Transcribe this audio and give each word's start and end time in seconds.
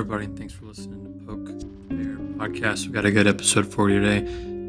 everybody, 0.00 0.24
and 0.24 0.38
thanks 0.38 0.54
for 0.54 0.64
listening 0.64 1.04
to 1.04 1.26
Poke 1.26 1.44
Bear 1.90 2.16
Podcast. 2.38 2.84
We've 2.84 2.92
got 2.92 3.04
a 3.04 3.12
good 3.12 3.26
episode 3.26 3.66
for 3.66 3.90
you 3.90 4.00
today. 4.00 4.20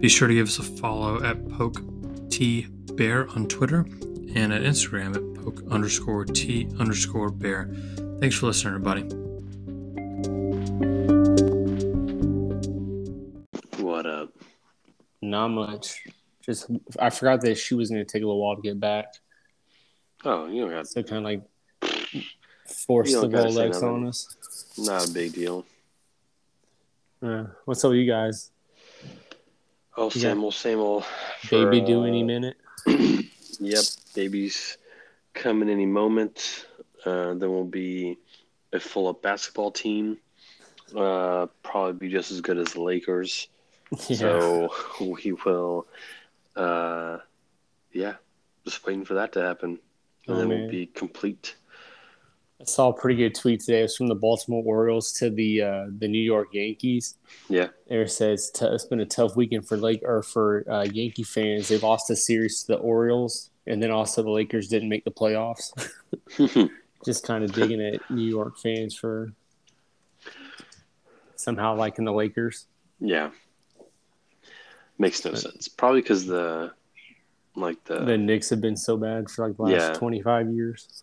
Be 0.01 0.09
sure 0.09 0.27
to 0.27 0.33
give 0.33 0.47
us 0.47 0.59
a 0.59 0.63
follow 0.63 1.23
at 1.23 1.47
Poke 1.51 1.81
T 2.29 2.67
Bear 2.95 3.29
on 3.29 3.47
Twitter 3.47 3.85
and 4.35 4.51
at 4.51 4.61
Instagram 4.61 5.15
at 5.15 5.41
Poke 5.41 5.63
underscore 5.71 6.25
T 6.25 6.67
underscore 6.79 7.29
Bear. 7.29 7.73
Thanks 8.19 8.35
for 8.35 8.47
listening, 8.47 8.73
everybody. 8.73 9.03
What 13.81 14.05
up? 14.05 14.33
Not 15.21 15.47
much. 15.47 16.03
Just 16.41 16.69
I 16.99 17.09
forgot 17.09 17.39
that 17.41 17.57
she 17.57 17.73
was 17.73 17.89
going 17.89 18.05
to 18.05 18.11
take 18.11 18.21
a 18.21 18.25
little 18.25 18.41
while 18.41 18.57
to 18.57 18.61
get 18.61 18.81
back, 18.81 19.05
Oh, 20.25 20.47
you 20.47 20.63
don't 20.63 20.71
got 20.71 20.87
so 20.87 21.01
kind 21.03 21.19
of 21.19 21.23
like 21.23 21.41
force 22.65 23.13
the 23.13 23.29
don't 23.29 23.31
Rolex 23.31 23.81
on 23.81 24.07
us. 24.07 24.35
Not 24.77 25.09
a 25.09 25.11
big 25.11 25.33
deal. 25.33 25.65
Uh, 27.21 27.45
what's 27.65 27.83
up 27.83 27.89
with 27.89 27.99
you 27.99 28.09
guys? 28.09 28.51
Oh, 29.97 30.05
Yeah. 30.15 30.21
same 30.31 30.43
old, 30.43 30.53
same 30.53 30.79
old. 30.79 31.05
for, 31.05 31.65
Baby 31.65 31.81
any 32.05 32.23
uh, 32.23 32.25
minute? 32.25 32.57
Yep, 33.63 33.83
baby's 34.15 34.77
coming 35.35 35.69
any 35.69 35.85
moment. 35.85 36.65
Uh, 37.05 37.35
there 37.35 37.49
will 37.49 37.63
be 37.65 38.17
a 38.73 38.79
full 38.79 39.07
up 39.07 39.21
basketball 39.21 39.69
team. 39.69 40.17
Uh, 40.95 41.45
probably 41.61 42.07
be 42.07 42.11
just 42.11 42.31
as 42.31 42.41
good 42.41 42.57
as 42.57 42.73
the 42.73 42.81
Lakers. 42.81 43.47
Yeah. 44.07 44.15
So 44.17 44.73
we 45.01 45.33
will, 45.45 45.85
uh, 46.55 47.17
yeah, 47.91 48.13
just 48.65 48.85
waiting 48.85 49.03
for 49.05 49.15
that 49.15 49.33
to 49.33 49.41
happen, 49.41 49.71
and 50.27 50.35
Oh, 50.35 50.39
then 50.39 50.47
man. 50.47 50.61
we'll 50.61 50.69
be 50.71 50.85
complete. 50.87 51.55
I 52.61 52.63
saw 52.65 52.89
a 52.89 52.93
pretty 52.93 53.15
good 53.17 53.33
tweet 53.33 53.61
today. 53.61 53.79
It 53.79 53.83
was 53.83 53.97
from 53.97 54.07
the 54.07 54.15
Baltimore 54.15 54.61
Orioles 54.63 55.11
to 55.13 55.29
the 55.31 55.61
uh, 55.63 55.85
the 55.97 56.07
New 56.07 56.19
York 56.21 56.49
Yankees. 56.53 57.15
Yeah. 57.49 57.69
It 57.87 58.11
says 58.11 58.51
it's 58.61 58.85
been 58.85 58.99
a 58.99 59.05
tough 59.05 59.35
weekend 59.35 59.67
for 59.67 59.77
Lake 59.77 60.01
or 60.03 60.21
for 60.21 60.63
uh, 60.69 60.83
Yankee 60.83 61.23
fans. 61.23 61.67
They 61.69 61.79
lost 61.79 62.09
a 62.11 62.15
series 62.15 62.61
to 62.63 62.73
the 62.73 62.77
Orioles, 62.79 63.49
and 63.65 63.81
then 63.81 63.89
also 63.89 64.21
the 64.21 64.29
Lakers 64.29 64.67
didn't 64.67 64.89
make 64.89 65.03
the 65.05 65.11
playoffs. 65.11 65.71
Just 67.05 67.25
kind 67.25 67.43
of 67.43 67.51
digging 67.51 67.81
at 67.81 67.99
New 68.11 68.27
York 68.29 68.59
fans 68.59 68.95
for 68.95 69.31
somehow 71.35 71.75
liking 71.75 72.05
the 72.05 72.13
Lakers. 72.13 72.67
yeah, 72.99 73.31
makes 74.99 75.25
no 75.25 75.33
sense. 75.33 75.67
Probably 75.67 76.01
because 76.01 76.27
the, 76.27 76.71
like 77.55 77.83
the, 77.85 78.05
The 78.05 78.17
Knicks 78.19 78.51
have 78.51 78.61
been 78.61 78.77
so 78.77 78.97
bad 78.97 79.31
for 79.31 79.47
like 79.47 79.57
the 79.57 79.63
last 79.63 79.71
Yeah. 79.73 79.93
twenty 79.93 80.21
five 80.21 80.47
years. 80.51 81.01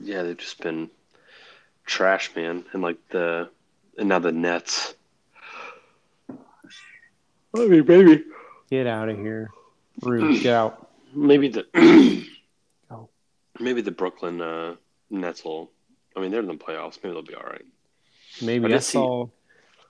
Yeah, 0.00 0.22
they've 0.22 0.36
just 0.36 0.60
been 0.62 0.90
trash, 1.84 2.34
man, 2.34 2.64
and 2.72 2.82
like 2.82 2.98
the, 3.10 3.48
and 3.98 4.08
now 4.08 4.18
the 4.18 4.32
Nets. 4.32 4.94
I 6.30 6.34
mean, 7.66 7.84
maybe, 7.86 8.24
Get 8.70 8.86
out 8.86 9.08
of 9.08 9.16
here, 9.16 9.50
Rude. 10.02 10.42
Get 10.42 10.52
out. 10.54 10.90
maybe 11.14 11.48
the, 11.48 11.66
Oh. 12.90 13.08
maybe 13.60 13.80
the 13.80 13.90
Brooklyn 13.92 14.40
uh, 14.42 14.74
Nets 15.10 15.44
will. 15.44 15.70
I 16.16 16.20
mean, 16.20 16.30
they're 16.30 16.40
in 16.40 16.46
the 16.46 16.54
playoffs. 16.54 16.98
Maybe 17.02 17.12
they'll 17.14 17.22
be 17.22 17.34
all 17.34 17.42
right. 17.44 17.64
Maybe 18.42 18.72
I 18.72 18.76
I, 18.76 18.80
see- 18.80 18.92
saw. 18.94 19.26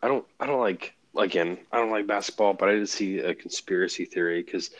I 0.03 0.09
don't 0.09 0.25
I 0.39 0.47
don't 0.47 0.61
like 0.61 0.93
again 1.17 1.59
I 1.73 1.79
don't 1.79 1.91
like 1.91 2.07
basketball, 2.07 2.53
but 2.55 2.69
I 2.69 2.73
did 2.73 2.89
see 2.89 3.19
a 3.19 3.35
conspiracy 3.35 4.05
theory 4.05 4.43
because 4.43 4.71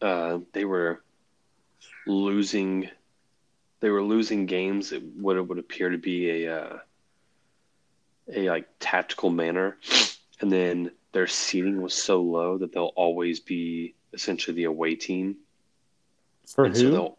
uh, 0.00 0.38
they 0.52 0.64
were 0.64 1.02
losing 2.06 2.88
they 3.80 3.90
were 3.90 4.02
losing 4.02 4.46
games 4.46 4.92
at 4.92 5.02
what 5.02 5.36
it 5.36 5.46
would 5.46 5.58
appear 5.58 5.90
to 5.90 5.98
be 5.98 6.44
a 6.44 6.56
uh, 6.56 6.78
a 8.34 8.48
like 8.50 8.68
tactical 8.80 9.30
manner, 9.30 9.76
and 10.40 10.50
then 10.52 10.90
their 11.12 11.26
seating 11.26 11.80
was 11.80 11.94
so 11.94 12.20
low 12.20 12.58
that 12.58 12.72
they'll 12.72 12.92
always 12.96 13.40
be 13.40 13.94
essentially 14.12 14.54
the 14.54 14.64
away 14.64 14.94
team. 14.94 15.36
For 16.46 16.64
And 16.66 16.74
who? 16.76 16.80
so 16.82 16.90
they'll 16.90 17.18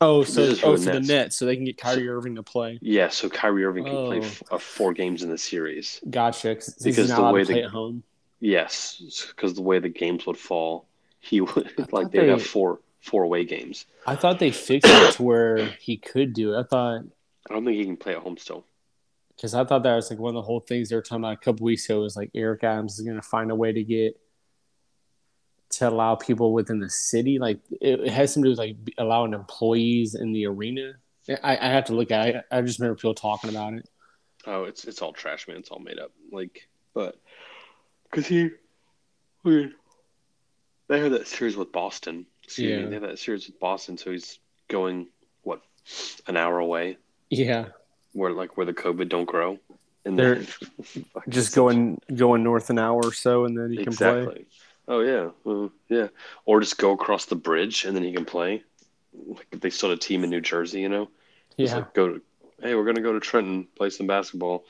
oh, 0.00 0.24
so 0.24 0.42
oh, 0.42 0.46
the 0.46 0.56
for 0.56 0.78
the 0.78 0.92
Nets. 0.94 1.08
Nets, 1.08 1.36
so 1.36 1.46
they 1.46 1.56
can 1.56 1.64
get 1.64 1.76
Kyrie 1.78 2.08
Irving 2.08 2.36
to 2.36 2.42
play. 2.42 2.78
yeah, 2.82 3.08
so 3.08 3.28
Kyrie 3.28 3.64
Irving 3.64 3.84
can 3.84 3.92
play 4.06 4.18
Oh. 4.18 4.22
f- 4.22 4.42
uh, 4.50 4.58
four 4.58 4.92
games 4.92 5.22
in 5.22 5.30
the 5.30 5.38
series. 5.38 6.00
Gotcha. 6.08 6.54
Cause 6.56 6.74
Because 6.74 6.96
he's 6.96 7.08
not 7.10 7.28
the 7.28 7.32
way 7.34 7.40
to 7.40 7.46
play 7.46 7.54
the- 7.56 7.64
at 7.64 7.70
home. 7.70 8.02
Yes, 8.42 9.02
because 9.28 9.52
the 9.54 9.60
way 9.62 9.80
the 9.80 9.90
games 9.90 10.24
would 10.26 10.38
fall, 10.38 10.86
he 11.20 11.40
would 11.42 11.92
like 11.92 12.10
they'd 12.10 12.28
have 12.30 12.42
four 12.42 12.80
four 13.00 13.22
away 13.22 13.44
games. 13.44 13.86
I 14.06 14.16
thought 14.16 14.38
they 14.38 14.50
fixed 14.50 14.90
it 14.90 15.14
to 15.14 15.22
where 15.22 15.66
he 15.80 15.96
could 15.96 16.32
do 16.32 16.54
it. 16.54 16.60
I 16.60 16.62
thought 16.64 17.02
I 17.48 17.54
don't 17.54 17.64
think 17.64 17.76
he 17.78 17.84
can 17.84 17.96
play 17.96 18.12
at 18.12 18.18
home 18.22 18.36
still. 18.36 18.64
because 19.36 19.54
I 19.54 19.64
thought 19.64 19.82
that 19.84 19.96
was 19.96 20.10
like 20.10 20.18
one 20.18 20.30
of 20.30 20.34
the 20.34 20.42
whole 20.46 20.60
things 20.60 20.88
they 20.88 20.96
were 20.96 21.02
talking 21.02 21.24
about 21.24 21.32
a 21.34 21.36
couple 21.44 21.64
weeks 21.64 21.84
ago 21.86 22.00
was 22.00 22.16
like 22.16 22.30
Eric 22.34 22.62
Adams 22.64 22.98
is 22.98 23.04
going 23.04 23.16
to 23.16 23.22
find 23.22 23.50
a 23.50 23.54
way 23.54 23.72
to 23.72 23.82
get 23.82 24.20
to 25.70 25.88
allow 25.88 26.14
people 26.16 26.52
within 26.52 26.80
the 26.80 26.90
city. 26.90 27.38
Like 27.38 27.60
it, 27.80 28.00
it 28.00 28.12
has 28.12 28.34
something 28.34 28.50
to 28.50 28.56
do 28.56 28.60
with 28.60 28.68
like 28.86 28.94
allowing 28.98 29.32
employees 29.34 30.14
in 30.14 30.32
the 30.32 30.46
arena. 30.46 30.94
I, 31.42 31.56
I 31.56 31.68
have 31.68 31.84
to 31.86 31.94
look 31.94 32.10
at 32.10 32.28
it. 32.28 32.44
I 32.50 32.60
just 32.62 32.78
remember 32.80 32.96
people 32.96 33.14
talking 33.14 33.50
about 33.50 33.74
it. 33.74 33.88
Oh, 34.46 34.64
it's 34.64 34.84
it's 34.84 35.00
all 35.02 35.12
trash, 35.12 35.46
man. 35.48 35.58
It's 35.58 35.70
all 35.70 35.78
made 35.78 35.98
up. 35.98 36.10
Like, 36.32 36.68
but 36.94 37.16
because 38.04 38.26
he, 38.26 38.50
I 39.44 39.48
mean, 39.48 39.74
they 40.88 40.98
had 40.98 41.12
that 41.12 41.28
series 41.28 41.56
with 41.56 41.70
Boston. 41.72 42.26
Excuse 42.44 42.70
Yeah. 42.70 42.76
me, 42.84 42.86
they 42.86 42.94
had 42.94 43.02
that 43.04 43.18
series 43.18 43.46
with 43.46 43.58
Boston, 43.60 43.96
so 43.96 44.10
he's 44.10 44.38
going 44.68 45.08
what 45.42 45.62
an 46.26 46.36
hour 46.36 46.58
away, 46.58 46.96
Yeah, 47.30 47.66
where 48.12 48.32
like 48.32 48.56
where 48.56 48.66
the 48.66 48.74
COVID 48.74 49.08
don't 49.08 49.24
grow. 49.26 49.58
And 50.04 50.18
They're 50.18 50.36
then- 50.36 51.04
just 51.28 51.54
going 51.54 52.00
going 52.14 52.42
north 52.42 52.70
an 52.70 52.78
hour 52.78 53.00
or 53.04 53.12
so, 53.12 53.44
and 53.44 53.56
then 53.56 53.72
you 53.72 53.84
can 53.84 53.94
play. 53.94 54.46
Oh 54.88 55.00
yeah, 55.00 55.30
well, 55.44 55.70
yeah. 55.88 56.08
Or 56.46 56.60
just 56.60 56.78
go 56.78 56.90
across 56.92 57.26
the 57.26 57.36
bridge 57.36 57.84
and 57.84 57.94
then 57.94 58.02
he 58.02 58.12
can 58.12 58.24
play. 58.24 58.62
Like 59.26 59.46
if 59.52 59.60
they 59.60 59.70
still 59.70 59.90
had 59.90 59.98
a 59.98 60.00
team 60.00 60.24
in 60.24 60.30
New 60.30 60.40
Jersey, 60.40 60.80
you 60.80 60.88
know. 60.88 61.08
Yeah, 61.56 61.76
like 61.76 61.94
go 61.94 62.14
to, 62.14 62.22
hey, 62.62 62.74
we're 62.74 62.84
gonna 62.84 63.00
go 63.02 63.12
to 63.12 63.20
Trenton, 63.20 63.68
play 63.76 63.90
some 63.90 64.06
basketball. 64.06 64.64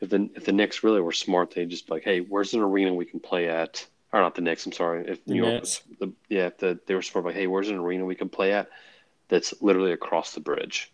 If 0.00 0.10
the 0.10 0.28
if 0.36 0.44
the 0.44 0.52
Knicks 0.52 0.84
really 0.84 1.00
were 1.00 1.12
smart, 1.12 1.50
they'd 1.52 1.70
just 1.70 1.86
be 1.86 1.94
like, 1.94 2.04
hey, 2.04 2.20
where's 2.20 2.54
an 2.54 2.60
arena 2.60 2.92
we 2.94 3.04
can 3.06 3.18
play 3.20 3.48
at? 3.48 3.84
Or 4.12 4.20
not 4.20 4.34
the 4.34 4.40
Knicks, 4.40 4.64
I'm 4.64 4.72
sorry. 4.72 5.04
If 5.06 5.26
New 5.26 5.36
York, 5.36 5.52
Nets. 5.54 5.82
the, 6.00 6.12
yeah, 6.28 6.46
if 6.46 6.58
the, 6.58 6.78
they 6.86 6.94
were 6.94 7.02
smart, 7.02 7.26
like, 7.26 7.34
hey, 7.34 7.46
where's 7.46 7.68
an 7.68 7.76
arena 7.76 8.04
we 8.06 8.14
can 8.14 8.28
play 8.30 8.52
at? 8.52 8.68
That's 9.28 9.52
literally 9.60 9.92
across 9.92 10.32
the 10.32 10.40
bridge. 10.40 10.90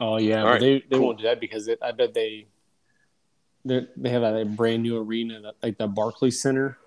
Oh 0.00 0.16
yeah, 0.18 0.42
right, 0.42 0.58
they 0.60 0.80
they 0.80 0.96
cool. 0.96 1.06
won't 1.06 1.18
do 1.18 1.24
that 1.24 1.38
because 1.38 1.68
it, 1.68 1.78
I 1.82 1.92
bet 1.92 2.14
they 2.14 2.46
they 3.64 3.86
they 3.96 4.08
have 4.08 4.22
a 4.22 4.44
brand 4.44 4.82
new 4.82 4.96
arena 4.98 5.40
that- 5.42 5.54
like 5.62 5.76
the 5.78 5.86
Barclays 5.86 6.40
Center. 6.40 6.78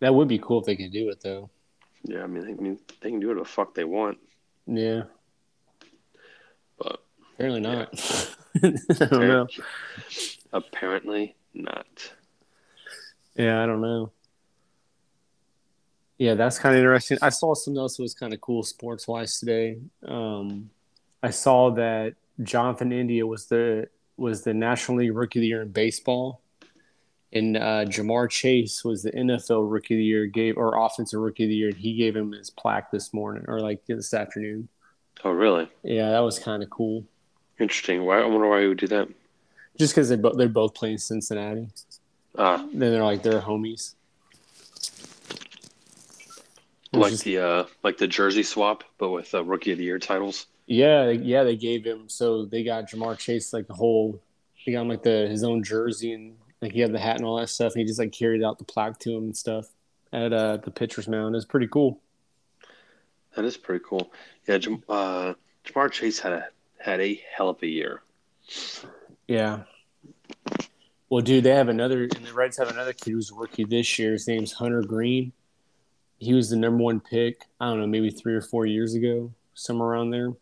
That 0.00 0.14
would 0.14 0.28
be 0.28 0.38
cool 0.38 0.60
if 0.60 0.66
they 0.66 0.76
could 0.76 0.92
do 0.92 1.08
it 1.08 1.20
though. 1.22 1.50
Yeah, 2.04 2.22
I 2.22 2.26
mean, 2.28 2.44
they 2.46 2.54
can, 2.54 2.78
they 3.00 3.10
can 3.10 3.18
do 3.18 3.28
whatever 3.28 3.44
the 3.44 3.50
fuck 3.50 3.74
they 3.74 3.82
want, 3.84 4.18
Yeah, 4.66 5.02
but 6.78 7.00
apparently 7.34 7.60
not. 7.60 7.88
I 8.62 9.06
don't 9.06 9.26
know. 9.28 9.48
apparently 10.52 11.34
not. 11.54 12.12
Yeah, 13.38 13.62
I 13.62 13.66
don't 13.66 13.80
know. 13.80 14.10
Yeah, 16.18 16.34
that's 16.34 16.58
kind 16.58 16.74
of 16.74 16.80
interesting. 16.80 17.18
I 17.22 17.28
saw 17.28 17.54
something 17.54 17.78
else 17.78 17.96
that 17.96 18.02
was 18.02 18.14
kind 18.14 18.34
of 18.34 18.40
cool 18.40 18.64
sports 18.64 19.06
wise 19.06 19.38
today. 19.38 19.78
Um, 20.06 20.70
I 21.22 21.30
saw 21.30 21.70
that 21.70 22.14
Jonathan 22.42 22.92
India 22.92 23.24
was 23.24 23.46
the 23.46 23.88
was 24.16 24.42
the 24.42 24.52
National 24.52 24.98
League 24.98 25.14
Rookie 25.14 25.38
of 25.38 25.42
the 25.42 25.46
Year 25.46 25.62
in 25.62 25.68
baseball, 25.68 26.40
and 27.32 27.56
uh, 27.56 27.84
Ja'Marr 27.84 28.28
Chase 28.28 28.84
was 28.84 29.04
the 29.04 29.12
NFL 29.12 29.70
Rookie 29.70 29.94
of 29.94 29.98
the 29.98 30.04
Year 30.04 30.26
gave 30.26 30.56
or 30.56 30.84
Offensive 30.84 31.20
Rookie 31.20 31.44
of 31.44 31.50
the 31.50 31.56
Year, 31.56 31.68
and 31.68 31.78
he 31.78 31.94
gave 31.94 32.16
him 32.16 32.32
his 32.32 32.50
plaque 32.50 32.90
this 32.90 33.14
morning 33.14 33.44
or 33.46 33.60
like 33.60 33.86
this 33.86 34.12
afternoon. 34.12 34.68
Oh, 35.22 35.30
really? 35.30 35.68
Yeah, 35.84 36.10
that 36.10 36.20
was 36.20 36.40
kind 36.40 36.64
of 36.64 36.70
cool. 36.70 37.04
Interesting. 37.60 38.04
Why? 38.04 38.20
I 38.20 38.26
wonder 38.26 38.48
why 38.48 38.62
he 38.62 38.66
would 38.66 38.78
do 38.78 38.88
that. 38.88 39.08
Just 39.78 39.94
because 39.94 40.08
they 40.08 40.16
bo- 40.16 40.34
they're 40.34 40.48
both 40.48 40.74
playing 40.74 40.98
Cincinnati, 40.98 41.68
Ah, 42.36 42.58
then 42.72 42.92
they're 42.92 43.02
like 43.04 43.22
they're 43.22 43.40
homies. 43.40 43.94
Like 46.92 47.10
just- 47.12 47.24
the 47.24 47.38
uh, 47.38 47.64
like 47.82 47.98
the 47.98 48.06
jersey 48.06 48.42
swap, 48.42 48.84
but 48.98 49.10
with 49.10 49.34
uh, 49.34 49.44
rookie 49.44 49.72
of 49.72 49.78
the 49.78 49.84
year 49.84 49.98
titles. 49.98 50.46
Yeah, 50.66 51.10
yeah, 51.10 51.44
they 51.44 51.56
gave 51.56 51.84
him 51.84 52.08
so 52.08 52.44
they 52.44 52.62
got 52.62 52.90
Ja'Marr 52.90 53.18
Chase 53.18 53.52
like 53.52 53.66
the 53.66 53.74
whole 53.74 54.20
he 54.54 54.72
got 54.72 54.82
him 54.82 54.88
like 54.88 55.02
the 55.02 55.26
his 55.28 55.42
own 55.44 55.62
jersey 55.62 56.12
and 56.12 56.36
like 56.60 56.72
he 56.72 56.80
had 56.80 56.92
the 56.92 56.98
hat 56.98 57.16
and 57.16 57.24
all 57.24 57.36
that 57.38 57.48
stuff 57.48 57.72
and 57.72 57.80
he 57.80 57.86
just 57.86 57.98
like 57.98 58.12
carried 58.12 58.42
out 58.42 58.58
the 58.58 58.64
plaque 58.64 58.98
to 59.00 59.10
him 59.16 59.24
and 59.24 59.36
stuff 59.36 59.68
at 60.12 60.32
uh 60.32 60.58
the 60.58 60.70
pitcher's 60.70 61.08
mound. 61.08 61.34
It 61.34 61.38
was 61.38 61.46
pretty 61.46 61.68
cool. 61.68 62.00
That 63.34 63.44
is 63.44 63.56
pretty 63.56 63.84
cool. 63.86 64.12
Yeah, 64.46 64.58
Jam- 64.58 64.82
uh, 64.88 65.34
Ja'Marr 65.64 65.90
Chase 65.90 66.18
had 66.18 66.32
a 66.32 66.48
had 66.78 67.00
a 67.00 67.20
hell 67.34 67.48
of 67.50 67.62
a 67.62 67.66
year. 67.66 68.02
Yeah. 69.26 69.60
Well, 71.10 71.22
dude, 71.22 71.44
they 71.44 71.54
have 71.54 71.68
another 71.68 72.02
and 72.02 72.26
the 72.26 72.32
Reds 72.34 72.58
have 72.58 72.70
another 72.70 72.92
kid 72.92 73.12
who's 73.12 73.30
a 73.30 73.34
rookie 73.34 73.64
this 73.64 73.98
year. 73.98 74.12
His 74.12 74.28
name's 74.28 74.52
Hunter 74.52 74.82
Greene. 74.82 75.32
He 76.18 76.34
was 76.34 76.50
the 76.50 76.56
number 76.56 76.82
one 76.82 77.00
pick, 77.00 77.46
I 77.60 77.66
don't 77.66 77.80
know, 77.80 77.86
maybe 77.86 78.10
three 78.10 78.34
or 78.34 78.40
four 78.40 78.66
years 78.66 78.94
ago, 78.94 79.32
somewhere 79.54 79.88
around 79.88 80.10
there. 80.10 80.32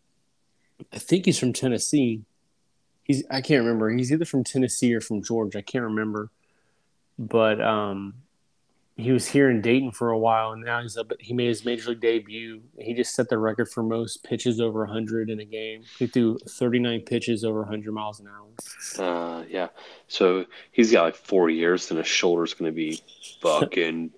I 0.91 0.97
think 0.97 1.25
he's 1.25 1.39
from 1.39 1.53
Tennessee. 1.53 2.23
he's 3.03 3.23
I 3.29 3.41
can't 3.41 3.63
remember. 3.63 3.89
He's 3.89 4.11
either 4.11 4.25
from 4.25 4.43
Tennessee 4.43 4.93
or 4.93 5.01
from 5.01 5.23
Georgia. 5.23 5.59
I 5.59 5.61
can't 5.61 5.83
remember. 5.83 6.29
But 7.17 7.61
um, 7.61 8.15
he 8.97 9.11
was 9.11 9.27
here 9.27 9.49
in 9.51 9.61
Dayton 9.61 9.91
for 9.91 10.09
a 10.09 10.17
while, 10.17 10.53
and 10.53 10.63
now 10.63 10.81
he's 10.81 10.97
up. 10.97 11.11
He 11.19 11.31
made 11.31 11.49
his 11.49 11.63
major 11.63 11.91
league 11.91 11.99
debut. 11.99 12.61
He 12.79 12.95
just 12.95 13.13
set 13.13 13.29
the 13.29 13.37
record 13.37 13.69
for 13.69 13.83
most 13.83 14.23
pitches 14.23 14.59
over 14.59 14.79
100 14.79 15.29
in 15.29 15.39
a 15.39 15.45
game. 15.45 15.83
He 15.99 16.07
threw 16.07 16.39
39 16.39 17.01
pitches 17.01 17.45
over 17.45 17.59
100 17.59 17.91
miles 17.91 18.19
an 18.19 18.27
hour. 18.27 18.47
Uh, 19.05 19.43
yeah. 19.47 19.67
So 20.07 20.45
he's 20.71 20.91
got 20.91 21.03
like 21.03 21.15
four 21.15 21.51
years, 21.51 21.91
and 21.91 21.99
his 21.99 22.07
shoulder's 22.07 22.55
going 22.55 22.71
to 22.71 22.75
be 22.75 22.99
fucking 23.41 24.11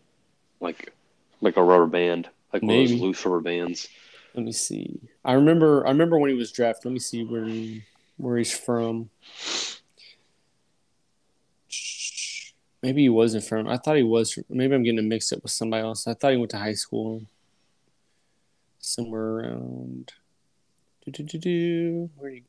like 0.62 0.94
like 1.42 1.58
a 1.58 1.64
rubber 1.64 1.88
band, 1.88 2.30
like 2.54 2.62
one 2.62 2.78
of 2.78 2.90
those 2.90 3.00
loose 3.00 3.26
rubber 3.26 3.42
bands. 3.42 3.90
Let 4.34 4.46
me 4.46 4.54
see. 4.54 5.00
I 5.26 5.34
remember. 5.34 5.86
I 5.86 5.90
remember 5.90 6.18
when 6.20 6.30
he 6.30 6.38
was 6.38 6.54
drafted. 6.54 6.86
Let 6.86 6.94
me 6.94 7.00
see 7.00 7.26
where 7.26 7.46
he, 7.46 7.84
where 8.16 8.38
he's 8.38 8.58
from. 8.58 9.10
Maybe 12.82 13.02
he 13.02 13.10
wasn't 13.10 13.44
from. 13.44 13.68
I 13.68 13.78
thought 13.78 13.98
he 13.98 14.04
was. 14.04 14.32
From, 14.32 14.46
maybe 14.50 14.74
I'm 14.74 14.84
getting 14.84 15.08
mixed 15.08 15.34
up 15.34 15.44
with 15.44 15.52
somebody 15.52 15.84
else. 15.84 16.08
I 16.08 16.14
thought 16.14 16.32
he 16.32 16.38
went 16.38 16.52
to 16.52 16.58
high 16.58 16.74
school 16.74 17.24
somewhere 18.80 19.22
around. 19.22 20.14
Where 21.06 22.32
he? 22.32 22.44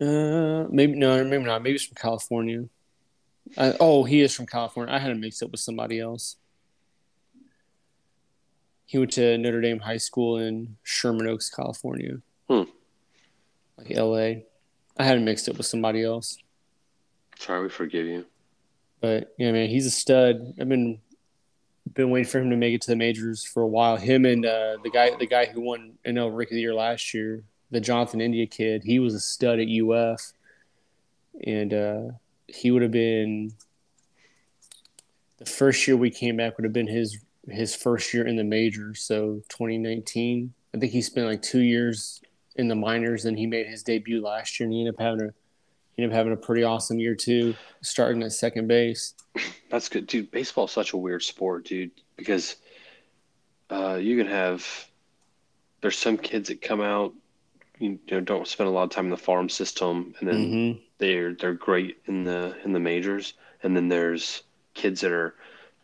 Uh, 0.00 0.66
maybe 0.70 0.94
no, 0.94 1.22
maybe 1.24 1.44
not. 1.44 1.62
Maybe 1.62 1.72
he's 1.72 1.84
from 1.84 1.96
California. 1.96 2.64
I, 3.56 3.74
oh, 3.80 4.04
he 4.04 4.20
is 4.20 4.34
from 4.34 4.46
California. 4.46 4.94
I 4.94 4.98
had 4.98 5.10
him 5.10 5.20
mixed 5.20 5.42
up 5.42 5.50
with 5.50 5.60
somebody 5.60 6.00
else. 6.00 6.36
He 8.86 8.98
went 8.98 9.12
to 9.12 9.38
Notre 9.38 9.60
Dame 9.60 9.80
High 9.80 9.96
School 9.96 10.38
in 10.38 10.76
Sherman 10.82 11.26
Oaks, 11.26 11.48
California. 11.48 12.18
Hmm. 12.48 12.64
Like 13.78 13.90
LA. 13.90 14.42
I 14.98 15.04
had 15.04 15.16
him 15.16 15.24
mixed 15.24 15.48
up 15.48 15.56
with 15.56 15.66
somebody 15.66 16.04
else. 16.04 16.38
Sorry, 17.42 17.62
we 17.62 17.68
forgive 17.70 18.06
you. 18.06 18.24
But 19.00 19.34
yeah, 19.36 19.50
man, 19.50 19.68
he's 19.68 19.86
a 19.86 19.90
stud. 19.90 20.54
I've 20.60 20.68
been 20.68 21.00
been 21.92 22.10
waiting 22.10 22.30
for 22.30 22.38
him 22.38 22.50
to 22.50 22.56
make 22.56 22.72
it 22.72 22.82
to 22.82 22.90
the 22.92 22.96
majors 22.96 23.44
for 23.44 23.64
a 23.64 23.66
while. 23.66 23.96
Him 23.96 24.24
and 24.24 24.46
uh, 24.46 24.76
the 24.84 24.90
guy 24.90 25.16
the 25.16 25.26
guy 25.26 25.46
who 25.46 25.60
won 25.60 25.94
NL 26.06 26.30
Rookie 26.36 26.54
of 26.54 26.54
the 26.54 26.60
Year 26.60 26.74
last 26.74 27.12
year, 27.12 27.42
the 27.72 27.80
Jonathan 27.80 28.20
India 28.20 28.46
kid, 28.46 28.84
he 28.84 29.00
was 29.00 29.14
a 29.14 29.20
stud 29.20 29.58
at 29.58 29.66
UF. 29.66 30.32
And 31.44 31.74
uh, 31.74 32.02
he 32.46 32.70
would 32.70 32.82
have 32.82 32.92
been 32.92 33.52
the 35.38 35.46
first 35.46 35.88
year 35.88 35.96
we 35.96 36.10
came 36.10 36.36
back 36.36 36.56
would 36.56 36.64
have 36.64 36.72
been 36.72 36.86
his 36.86 37.18
his 37.48 37.74
first 37.74 38.14
year 38.14 38.24
in 38.24 38.36
the 38.36 38.44
majors, 38.44 39.02
so 39.02 39.42
2019. 39.48 40.54
I 40.72 40.78
think 40.78 40.92
he 40.92 41.02
spent 41.02 41.26
like 41.26 41.42
two 41.42 41.62
years 41.62 42.20
in 42.54 42.68
the 42.68 42.76
minors, 42.76 43.24
and 43.24 43.36
he 43.36 43.48
made 43.48 43.66
his 43.66 43.82
debut 43.82 44.22
last 44.22 44.60
year, 44.60 44.66
and 44.66 44.72
he 44.72 44.82
ended 44.82 44.94
up 44.94 45.00
having 45.00 45.22
a 45.22 45.34
ended 45.98 46.10
up 46.12 46.16
having 46.16 46.32
a 46.32 46.36
pretty 46.36 46.62
awesome 46.64 46.98
year 46.98 47.14
too, 47.14 47.54
starting 47.82 48.22
at 48.22 48.32
second 48.32 48.66
base. 48.68 49.14
That's 49.70 49.88
good, 49.88 50.06
dude. 50.06 50.30
Baseball 50.30 50.64
is 50.66 50.70
such 50.70 50.92
a 50.92 50.96
weird 50.96 51.22
sport, 51.22 51.64
dude, 51.64 51.90
because 52.16 52.56
uh, 53.70 53.94
you 53.94 54.16
can 54.16 54.26
have 54.26 54.66
there's 55.80 55.96
some 55.98 56.16
kids 56.18 56.48
that 56.48 56.62
come 56.62 56.80
out, 56.80 57.12
you 57.78 57.98
know, 58.10 58.20
don't 58.20 58.46
spend 58.46 58.68
a 58.68 58.72
lot 58.72 58.84
of 58.84 58.90
time 58.90 59.06
in 59.06 59.10
the 59.10 59.16
farm 59.16 59.48
system, 59.48 60.14
and 60.20 60.28
then 60.28 60.36
Mm-hmm. 60.36 60.78
they're 60.98 61.34
they're 61.34 61.54
great 61.54 61.98
in 62.06 62.24
the 62.24 62.56
in 62.64 62.72
the 62.72 62.80
majors, 62.80 63.34
and 63.62 63.76
then 63.76 63.88
there's 63.88 64.42
kids 64.74 65.00
that 65.00 65.12
are 65.12 65.34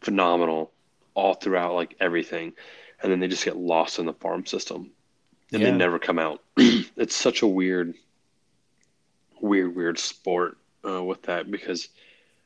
phenomenal 0.00 0.70
all 1.14 1.34
throughout 1.34 1.74
like 1.74 1.96
everything, 2.00 2.52
and 3.02 3.10
then 3.10 3.18
they 3.20 3.28
just 3.28 3.44
get 3.44 3.56
lost 3.56 3.98
in 3.98 4.06
the 4.06 4.12
farm 4.12 4.46
system, 4.46 4.90
and 5.52 5.62
Yeah. 5.62 5.70
they 5.70 5.76
never 5.76 5.98
come 5.98 6.18
out. 6.18 6.42
it's 6.56 7.16
such 7.16 7.42
a 7.42 7.46
weird, 7.46 7.94
weird, 9.42 9.74
weird 9.74 9.98
sport 9.98 10.56
uh, 10.86 11.02
with 11.02 11.22
that 11.22 11.50
because 11.50 11.88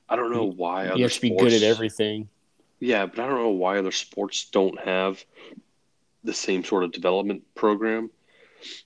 I 0.09 0.17
don't 0.17 0.33
know 0.33 0.45
why 0.45 0.87
other 0.89 0.97
You 0.99 1.05
have 1.05 1.13
to 1.13 1.21
be 1.21 1.29
sports, 1.29 1.45
good 1.45 1.63
at 1.63 1.63
everything. 1.63 2.29
Yeah, 2.81 3.07
but 3.07 3.19
I 3.21 3.27
don't 3.29 3.39
know 3.39 3.51
why 3.51 3.79
other 3.79 3.93
sports 3.93 4.45
don't 4.51 4.79
have 4.81 5.25
the 6.25 6.35
same 6.35 6.65
sort 6.65 6.85
of 6.85 6.93
development 6.93 7.43
program, 7.55 8.11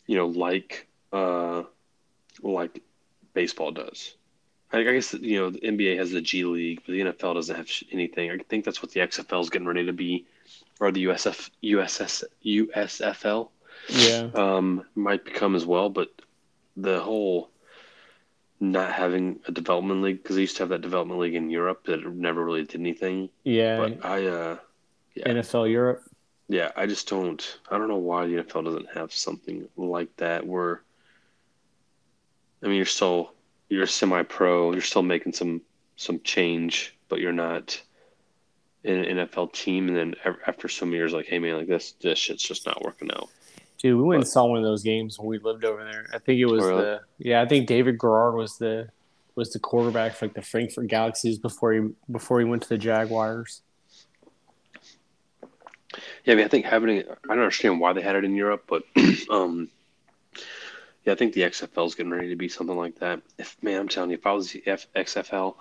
you 0.06 0.16
know, 0.16 0.26
like 0.26 0.86
uh, 1.12 1.62
like 2.42 2.82
baseball 3.34 3.70
does. 3.72 4.14
I, 4.72 4.78
I 4.80 4.82
guess 4.84 5.14
you 5.14 5.38
know 5.38 5.50
the 5.50 5.60
NBA 5.60 5.96
has 5.98 6.10
the 6.10 6.20
G 6.20 6.44
League, 6.44 6.82
but 6.84 6.92
the 6.92 7.00
NFL 7.00 7.34
doesn't 7.34 7.56
have 7.56 7.70
anything. 7.92 8.30
I 8.30 8.38
think 8.48 8.64
that's 8.64 8.82
what 8.82 8.92
the 8.92 9.00
XFL 9.00 9.42
is 9.42 9.50
getting 9.50 9.66
ready 9.68 9.86
to 9.86 9.92
be, 9.92 10.26
or 10.80 10.90
the 10.90 11.04
USF 11.04 11.50
USS 11.62 12.24
USFL 12.44 13.48
Yeah. 13.88 14.28
um, 14.34 14.84
might 14.94 15.24
become 15.24 15.54
as 15.54 15.64
well. 15.64 15.88
But 15.88 16.10
the 16.76 17.00
whole 17.00 17.50
not 18.60 18.92
having 18.92 19.38
a 19.46 19.52
development 19.52 20.02
league 20.02 20.22
because 20.22 20.36
they 20.36 20.42
used 20.42 20.56
to 20.56 20.62
have 20.62 20.70
that 20.70 20.80
development 20.80 21.20
league 21.20 21.34
in 21.34 21.50
Europe 21.50 21.84
that 21.84 22.06
never 22.06 22.44
really 22.44 22.64
did 22.64 22.80
anything. 22.80 23.28
Yeah. 23.44 23.78
But 23.78 24.04
I, 24.04 24.26
uh, 24.26 24.56
yeah, 25.14 25.28
NFL 25.28 25.70
Europe. 25.70 26.02
yeah, 26.48 26.70
I 26.76 26.86
just 26.86 27.08
don't. 27.08 27.58
I 27.70 27.78
don't 27.78 27.88
know 27.88 27.96
why 27.96 28.26
the 28.26 28.42
NFL 28.42 28.64
doesn't 28.64 28.88
have 28.94 29.12
something 29.12 29.68
like 29.76 30.14
that 30.16 30.46
where. 30.46 30.82
I 32.62 32.68
mean, 32.68 32.76
you're 32.76 32.86
still 32.86 33.32
you're 33.68 33.86
semi-pro. 33.86 34.72
You're 34.72 34.80
still 34.80 35.02
making 35.02 35.32
some 35.32 35.60
some 35.96 36.20
change, 36.20 36.96
but 37.08 37.20
you're 37.20 37.32
not 37.32 37.80
an 38.84 39.04
NFL 39.04 39.52
team. 39.52 39.88
And 39.88 39.96
then 39.96 40.14
af- 40.24 40.40
after 40.46 40.68
some 40.68 40.92
years, 40.92 41.12
like, 41.12 41.26
hey 41.26 41.38
man, 41.38 41.58
like 41.58 41.66
this 41.68 41.92
this 42.00 42.18
shit's 42.18 42.42
just 42.42 42.66
not 42.66 42.82
working 42.82 43.10
out. 43.12 43.28
Dude, 43.78 43.96
we 43.96 44.02
went 44.02 44.22
and 44.22 44.28
saw 44.28 44.46
one 44.46 44.58
of 44.58 44.64
those 44.64 44.82
games 44.82 45.18
when 45.18 45.28
we 45.28 45.38
lived 45.38 45.64
over 45.64 45.84
there. 45.84 46.06
I 46.12 46.18
think 46.18 46.40
it 46.40 46.46
was 46.46 46.64
Really? 46.64 46.82
the 46.82 47.00
yeah, 47.18 47.42
I 47.42 47.46
think 47.46 47.66
David 47.66 47.98
Garrard 47.98 48.34
was 48.34 48.56
the 48.58 48.88
was 49.34 49.52
the 49.52 49.58
quarterback 49.58 50.14
for 50.14 50.26
like 50.26 50.34
the 50.34 50.42
Frankfurt 50.42 50.88
Galaxies 50.88 51.38
before 51.38 51.72
he 51.74 51.88
before 52.10 52.38
he 52.38 52.46
went 52.46 52.62
to 52.62 52.68
the 52.68 52.78
Jaguars. 52.78 53.62
Yeah, 56.24 56.32
I 56.32 56.36
mean, 56.36 56.44
I 56.44 56.48
think 56.48 56.64
having 56.66 56.96
it, 56.96 57.08
I 57.08 57.28
don't 57.28 57.38
understand 57.38 57.78
why 57.78 57.92
they 57.92 58.00
had 58.00 58.16
it 58.16 58.24
in 58.24 58.34
Europe, 58.34 58.64
but 58.66 58.82
um, 59.30 59.68
yeah, 61.04 61.12
I 61.12 61.16
think 61.16 61.34
the 61.34 61.42
XFL 61.42 61.86
is 61.86 61.94
getting 61.94 62.10
ready 62.12 62.28
to 62.30 62.36
be 62.36 62.48
something 62.48 62.76
like 62.76 62.98
that. 62.98 63.22
If 63.38 63.56
man, 63.62 63.80
I'm 63.80 63.88
telling 63.88 64.10
you, 64.10 64.16
if 64.16 64.26
I 64.26 64.32
was 64.32 64.50
the 64.50 64.62
F- 64.66 64.88
XFL, 64.96 65.54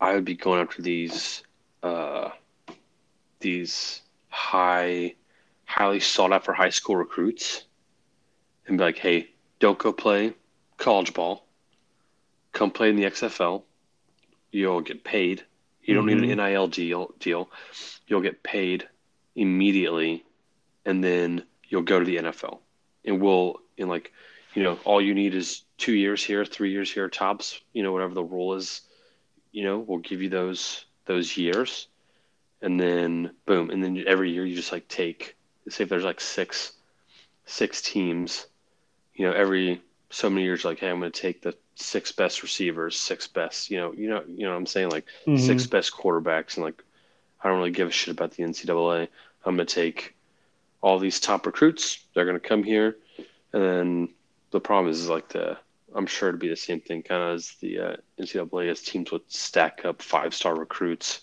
I 0.00 0.14
would 0.14 0.24
be 0.24 0.36
going 0.36 0.60
after 0.60 0.82
these 0.82 1.42
uh, 1.82 2.30
these 3.40 4.02
high, 4.28 5.14
highly 5.64 6.00
sought 6.00 6.32
after 6.32 6.52
high 6.52 6.70
school 6.70 6.96
recruits, 6.96 7.64
and 8.66 8.78
be 8.78 8.84
like, 8.84 8.98
hey, 8.98 9.30
don't 9.58 9.78
go 9.78 9.92
play 9.92 10.34
college 10.76 11.14
ball. 11.14 11.46
Come 12.52 12.70
play 12.70 12.90
in 12.90 12.96
the 12.96 13.04
XFL. 13.04 13.62
You'll 14.50 14.80
get 14.80 15.04
paid. 15.04 15.44
You 15.82 15.94
don't 15.94 16.06
need 16.06 16.18
an 16.18 16.24
mm-hmm. 16.24 16.52
NIL 16.52 16.68
deal. 16.68 17.14
Deal. 17.18 17.50
You'll 18.06 18.20
get 18.20 18.42
paid 18.42 18.88
immediately, 19.34 20.24
and 20.84 21.02
then 21.02 21.44
you'll 21.68 21.82
go 21.82 21.98
to 21.98 22.04
the 22.04 22.16
NFL. 22.16 22.58
And 23.04 23.20
we'll, 23.20 23.60
in 23.76 23.88
like, 23.88 24.12
you 24.54 24.62
know, 24.62 24.78
all 24.84 25.00
you 25.00 25.14
need 25.14 25.34
is 25.34 25.64
two 25.76 25.92
years 25.92 26.22
here, 26.24 26.44
three 26.44 26.70
years 26.70 26.90
here, 26.90 27.08
tops. 27.08 27.60
You 27.72 27.82
know, 27.82 27.92
whatever 27.92 28.14
the 28.14 28.22
rule 28.22 28.54
is. 28.54 28.82
You 29.52 29.64
know, 29.64 29.78
we'll 29.78 29.98
give 29.98 30.22
you 30.22 30.28
those 30.28 30.84
those 31.06 31.36
years, 31.36 31.88
and 32.62 32.80
then 32.80 33.32
boom, 33.46 33.70
and 33.70 33.82
then 33.82 34.04
every 34.06 34.30
year 34.30 34.44
you 34.44 34.56
just 34.56 34.72
like 34.72 34.88
take. 34.88 35.36
Say 35.68 35.84
if 35.84 35.88
there's 35.90 36.04
like 36.04 36.20
six 36.20 36.72
six 37.46 37.82
teams, 37.82 38.46
you 39.14 39.26
know, 39.26 39.32
every 39.32 39.80
so 40.10 40.30
many 40.30 40.44
years, 40.44 40.64
like, 40.64 40.78
hey, 40.78 40.90
I'm 40.90 41.00
going 41.00 41.10
to 41.10 41.20
take 41.20 41.42
the 41.42 41.54
six 41.74 42.12
best 42.12 42.42
receivers, 42.42 42.98
six 42.98 43.26
best, 43.26 43.70
you 43.70 43.78
know, 43.78 43.92
you 43.92 44.08
know, 44.08 44.22
you 44.26 44.44
know, 44.44 44.50
what 44.50 44.56
I'm 44.56 44.66
saying 44.66 44.90
like 44.90 45.06
six 45.38 45.66
best 45.66 45.92
quarterbacks, 45.92 46.56
and 46.56 46.64
like, 46.64 46.82
I 47.42 47.48
don't 47.48 47.58
really 47.58 47.70
give 47.70 47.88
a 47.88 47.92
shit 47.92 48.12
about 48.12 48.32
the 48.32 48.44
NCAA. 48.44 49.08
I'm 49.44 49.56
going 49.56 49.66
to 49.66 49.74
take 49.74 50.14
all 50.80 50.98
these 50.98 51.20
top 51.20 51.46
recruits. 51.46 52.04
They're 52.14 52.24
going 52.24 52.40
to 52.40 52.48
come 52.48 52.62
here, 52.62 52.96
and 53.52 53.62
then 53.62 54.08
the 54.50 54.60
problem 54.60 54.90
is, 54.90 55.00
is 55.00 55.08
like 55.08 55.28
the 55.28 55.58
I'm 55.94 56.06
sure 56.06 56.28
it'd 56.28 56.40
be 56.40 56.48
the 56.48 56.56
same 56.56 56.80
thing 56.80 57.02
kind 57.02 57.22
of 57.22 57.34
as 57.36 57.52
the 57.60 57.78
uh, 57.78 57.96
NCAA 58.20 58.70
as 58.70 58.82
teams 58.82 59.12
would 59.12 59.30
stack 59.30 59.84
up 59.84 60.02
five 60.02 60.34
star 60.34 60.56
recruits, 60.56 61.20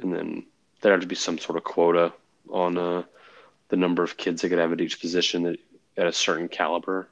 and 0.00 0.12
then 0.12 0.46
there'd 0.80 0.92
have 0.92 1.00
to 1.00 1.06
be 1.06 1.14
some 1.14 1.38
sort 1.38 1.56
of 1.56 1.64
quota 1.64 2.12
on 2.50 2.76
uh, 2.78 3.02
the 3.68 3.76
number 3.76 4.02
of 4.02 4.16
kids 4.16 4.42
they 4.42 4.48
could 4.48 4.58
have 4.58 4.72
at 4.72 4.80
each 4.80 5.00
position 5.00 5.56
at 5.96 6.06
a 6.06 6.12
certain 6.12 6.48
caliber. 6.48 7.08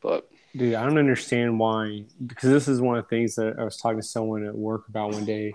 But 0.00 0.28
Dude, 0.54 0.74
I 0.74 0.84
don't 0.84 0.98
understand 0.98 1.58
why 1.58 2.04
because 2.26 2.50
this 2.50 2.68
is 2.68 2.80
one 2.80 2.98
of 2.98 3.04
the 3.04 3.08
things 3.08 3.36
that 3.36 3.58
I 3.58 3.64
was 3.64 3.76
talking 3.76 4.00
to 4.00 4.06
someone 4.06 4.44
at 4.44 4.54
work 4.54 4.88
about 4.88 5.12
one 5.12 5.24
day 5.24 5.54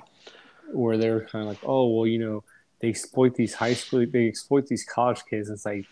where 0.72 0.98
they 0.98 1.10
were 1.10 1.22
kind 1.22 1.44
of 1.44 1.50
like, 1.50 1.60
Oh, 1.64 1.88
well, 1.90 2.08
you 2.08 2.20
know, 2.20 2.44
they 2.80 2.90
exploit 2.90 3.36
these 3.36 3.54
high 3.54 3.74
school 3.74 4.06
they 4.12 4.28
exploit 4.28 4.68
these 4.68 4.86
college 4.86 5.22
kids. 5.30 5.50
It's 5.50 5.66
like 5.66 5.86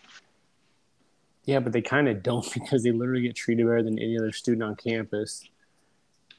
Yeah, 1.44 1.60
but 1.60 1.74
they 1.74 1.82
kind 1.82 2.08
of 2.08 2.24
don't 2.24 2.52
because 2.54 2.84
they 2.84 2.92
literally 2.92 3.22
get 3.24 3.36
treated 3.36 3.66
better 3.66 3.84
than 3.84 4.00
any 4.00 4.18
other 4.18 4.32
student 4.32 4.64
on 4.64 4.76
campus. 4.76 5.44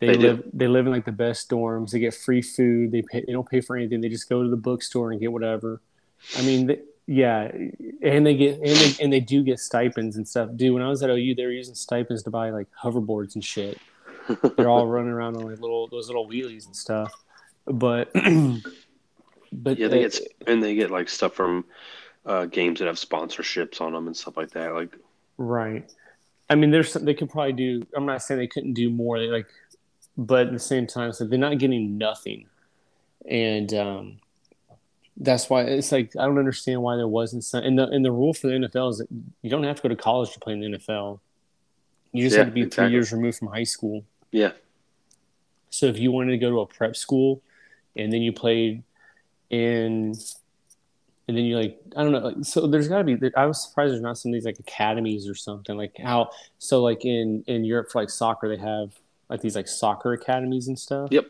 They, 0.01 0.09
They 0.09 0.17
do. 0.17 0.21
live 0.29 0.43
they 0.53 0.69
live 0.69 0.87
in 0.87 0.93
like 0.93 1.05
the 1.05 1.13
best 1.13 1.49
dorms. 1.51 1.91
They 1.91 1.99
get 2.01 2.15
free 2.15 2.43
food. 2.43 2.93
They 2.93 3.03
pay 3.03 3.25
they 3.27 3.33
don't 3.33 3.49
pay 3.49 3.61
for 3.61 3.77
anything. 3.77 4.01
They 4.01 4.09
just 4.09 4.29
go 4.29 4.43
to 4.43 4.49
the 4.49 4.57
bookstore 4.57 5.11
and 5.13 5.21
get 5.21 5.33
whatever. 5.33 5.81
I 6.37 6.43
mean, 6.43 6.67
they, 6.67 6.81
Yeah, 7.07 7.53
and 8.03 8.27
they 8.27 8.35
get 8.37 8.57
and 8.57 8.65
they 8.65 8.95
and 9.01 9.13
they 9.13 9.21
do 9.21 9.45
get 9.45 9.61
stipends 9.61 10.17
and 10.17 10.27
stuff. 10.27 10.51
Dude, 10.57 10.75
when 10.75 10.83
I 10.83 10.89
was 10.89 11.03
at 11.03 11.11
OU, 11.11 11.35
they 11.37 11.45
were 11.45 11.53
using 11.53 11.75
stipends 11.75 12.25
to 12.25 12.31
buy 12.31 12.51
like 12.51 12.67
hoverboards 12.83 13.35
and 13.35 13.45
shit. 13.45 13.79
They're 14.57 14.69
all 14.69 14.89
running 14.89 15.13
around 15.13 15.37
on 15.37 15.43
like 15.43 15.61
little 15.61 15.87
those 15.87 16.09
little 16.09 16.29
wheelies 16.29 16.67
and 16.67 16.75
stuff. 16.75 17.13
But 17.65 18.13
but 19.53 19.79
Yeah, 19.79 19.89
they 19.89 20.05
uh, 20.05 20.09
get 20.09 20.21
and 20.49 20.63
they 20.63 20.75
get 20.75 20.91
like 20.91 21.09
stuff 21.09 21.35
from 21.35 21.65
uh, 22.25 22.47
games 22.47 22.81
that 22.81 22.87
have 22.87 22.97
sponsorships 22.97 23.81
on 23.81 23.93
them 23.93 24.09
and 24.09 24.17
stuff 24.17 24.37
like 24.37 24.51
that. 24.51 24.75
Like 24.75 24.97
Right. 25.39 25.91
I 26.49 26.55
mean, 26.55 26.71
there's 26.71 26.93
some, 26.93 27.05
they 27.05 27.15
could 27.15 27.31
probably 27.31 27.53
do. 27.53 27.87
I'm 27.95 28.07
not 28.07 28.23
saying 28.23 28.39
they 28.39 28.47
couldn't 28.47 28.75
do 28.75 28.91
more. 28.91 29.19
They 29.19 29.27
like, 29.27 29.47
but 30.17 30.49
at 30.49 30.53
the 30.53 30.59
same 30.59 30.87
time, 30.87 31.13
so 31.13 31.25
they're 31.25 31.39
not 31.39 31.59
getting 31.59 31.99
nothing, 31.99 32.47
and 33.29 33.73
um, 33.75 34.19
that's 35.17 35.49
why 35.49 35.63
it's 35.63 35.93
like 35.93 36.15
I 36.19 36.25
don't 36.27 36.39
understand 36.39 36.83
why 36.83 36.97
there 36.97 37.09
wasn't 37.09 37.45
some. 37.45 37.65
And 37.65 37.79
the 37.79 37.89
and 37.89 38.05
the 38.05 38.13
rule 38.13 38.35
for 38.35 38.49
the 38.49 38.55
NFL 38.55 38.91
is 38.91 38.99
that 38.99 39.09
you 39.43 39.51
don't 39.51 39.65
have 39.65 39.77
to 39.77 39.83
go 39.83 39.89
to 39.89 39.97
college 39.97 40.33
to 40.33 40.41
play 40.41 40.53
in 40.53 40.61
the 40.61 40.79
NFL. 40.79 41.21
You 42.13 42.25
just 42.25 42.35
Yeah, 42.35 42.41
have 42.45 42.49
to 42.49 42.53
be 42.55 42.63
exactly. 42.63 42.85
three 42.87 42.93
years 42.93 43.13
removed 43.13 43.39
from 43.39 43.49
high 43.49 43.65
school. 43.65 44.05
yeah, 44.31 44.53
So 45.71 45.87
if 45.87 45.99
you 45.99 46.13
wanted 46.13 46.33
to 46.33 46.39
go 46.39 46.51
to 46.51 46.61
a 46.61 46.67
prep 46.67 46.97
school, 46.97 47.43
and 47.97 48.13
then 48.13 48.23
you 48.23 48.33
played 48.33 48.83
in, 49.51 50.15
and 51.29 51.37
then 51.37 51.45
you 51.45 51.57
like 51.57 51.79
I 51.97 52.03
don't 52.03 52.13
know, 52.13 52.19
like 52.19 52.37
so 52.43 52.67
there's 52.67 52.89
got 52.89 52.99
to 52.99 53.17
be. 53.17 53.31
I 53.37 53.47
was 53.47 53.67
surprised 53.67 53.93
there's 53.93 54.03
not 54.03 54.19
some 54.19 54.31
of 54.31 54.35
these 54.35 54.45
like 54.45 54.59
academies 54.59 55.29
or 55.29 55.35
something 55.35 55.77
like 55.77 55.97
how 55.99 56.31
so 56.59 56.83
like 56.83 57.05
in 57.05 57.43
in 57.47 57.65
Europe 57.65 57.91
for 57.91 58.01
like 58.03 58.11
soccer 58.11 58.49
they 58.49 58.61
have 58.63 58.93
like 59.29 59.41
these 59.41 59.57
like 59.57 59.69
soccer 59.69 60.13
academies 60.13 60.69
and 60.69 60.79
stuff. 60.79 61.09
Yep. 61.11 61.27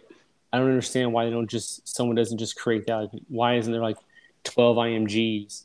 I 0.57 0.59
don't 0.61 0.71
understand 0.71 1.13
why 1.13 1.25
they 1.25 1.31
don't 1.31 1.51
just 1.51 1.87
someone 1.89 2.17
doesn't 2.17 2.39
just 2.39 2.57
create 2.57 2.87
that. 2.87 2.95
Like, 2.95 3.11
why 3.29 3.57
isn't 3.57 3.73
there 3.73 3.83
like 3.83 3.99
twelve 4.45 4.77
IMGs? 4.77 5.65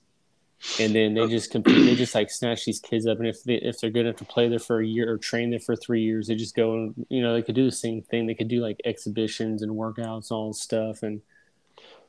And 0.79 0.93
then 0.93 1.15
they 1.15 1.27
just 1.27 1.49
compete. 1.49 1.85
They 1.85 1.95
just 1.95 2.13
like 2.13 2.29
snatch 2.29 2.65
these 2.65 2.79
kids 2.79 3.07
up, 3.07 3.17
and 3.17 3.27
if 3.27 3.43
they 3.43 3.55
if 3.55 3.79
they're 3.79 3.89
good 3.89 4.05
enough 4.05 4.17
to 4.17 4.25
play 4.25 4.47
there 4.47 4.59
for 4.59 4.79
a 4.79 4.85
year 4.85 5.11
or 5.11 5.17
train 5.17 5.49
there 5.49 5.59
for 5.59 5.75
three 5.75 6.03
years, 6.03 6.27
they 6.27 6.35
just 6.35 6.55
go 6.55 6.73
and 6.73 7.05
you 7.09 7.21
know 7.21 7.33
they 7.33 7.41
could 7.41 7.55
do 7.55 7.65
the 7.65 7.71
same 7.71 8.03
thing. 8.03 8.27
They 8.27 8.35
could 8.35 8.47
do 8.47 8.61
like 8.61 8.79
exhibitions 8.85 9.63
and 9.63 9.71
workouts, 9.71 10.29
and 10.29 10.37
all 10.37 10.49
this 10.49 10.61
stuff, 10.61 11.01
and 11.01 11.21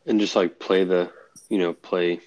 and 0.07 0.21
just 0.21 0.37
like 0.37 0.59
play 0.59 0.85
the 0.85 1.11
you 1.49 1.57
know 1.57 1.73
play 1.73 2.21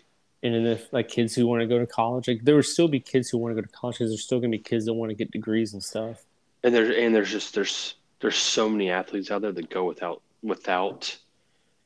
and 0.46 0.54
then 0.54 0.66
if 0.68 0.94
like 0.94 1.08
kids 1.08 1.34
who 1.34 1.48
want 1.48 1.62
to 1.62 1.68
go 1.68 1.80
to 1.80 1.88
college, 1.88 2.28
like 2.28 2.44
there 2.44 2.56
would 2.56 2.66
still 2.66 2.88
be 2.88 3.00
kids 3.00 3.30
who 3.30 3.40
want 3.40 3.56
to 3.56 3.60
go 3.60 3.66
to 3.66 3.74
college 3.74 3.98
because 3.98 4.12
there's 4.12 4.24
still 4.24 4.40
gonna 4.40 4.52
be 4.52 4.60
kids 4.60 4.86
that 4.86 4.94
want 4.94 5.10
to 5.10 5.16
get 5.16 5.32
degrees 5.32 5.74
and 5.74 5.84
stuff. 5.84 6.24
and 6.64 6.74
there's 6.74 6.96
and 6.96 7.16
there's 7.16 7.32
just 7.32 7.56
there's 7.56 7.96
there's 8.20 8.36
so 8.36 8.70
many 8.70 8.92
athletes 8.92 9.32
out 9.32 9.42
there 9.42 9.52
that 9.52 9.72
go 9.72 9.86
without 9.86 10.22
without 10.42 11.18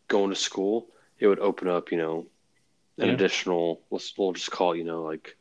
going 0.07 0.29
to 0.29 0.35
school. 0.35 0.87
It 1.19 1.27
would 1.27 1.39
open 1.39 1.67
up 1.67 1.91
you 1.91 1.97
know 1.97 2.25
an 2.97 3.07
Yeah. 3.07 3.13
additional 3.13 3.81
let's 3.91 4.13
we'll 4.17 4.33
just 4.33 4.51
call 4.51 4.73
it 4.73 4.77
you 4.79 4.83
know 4.83 5.03
like 5.03 5.37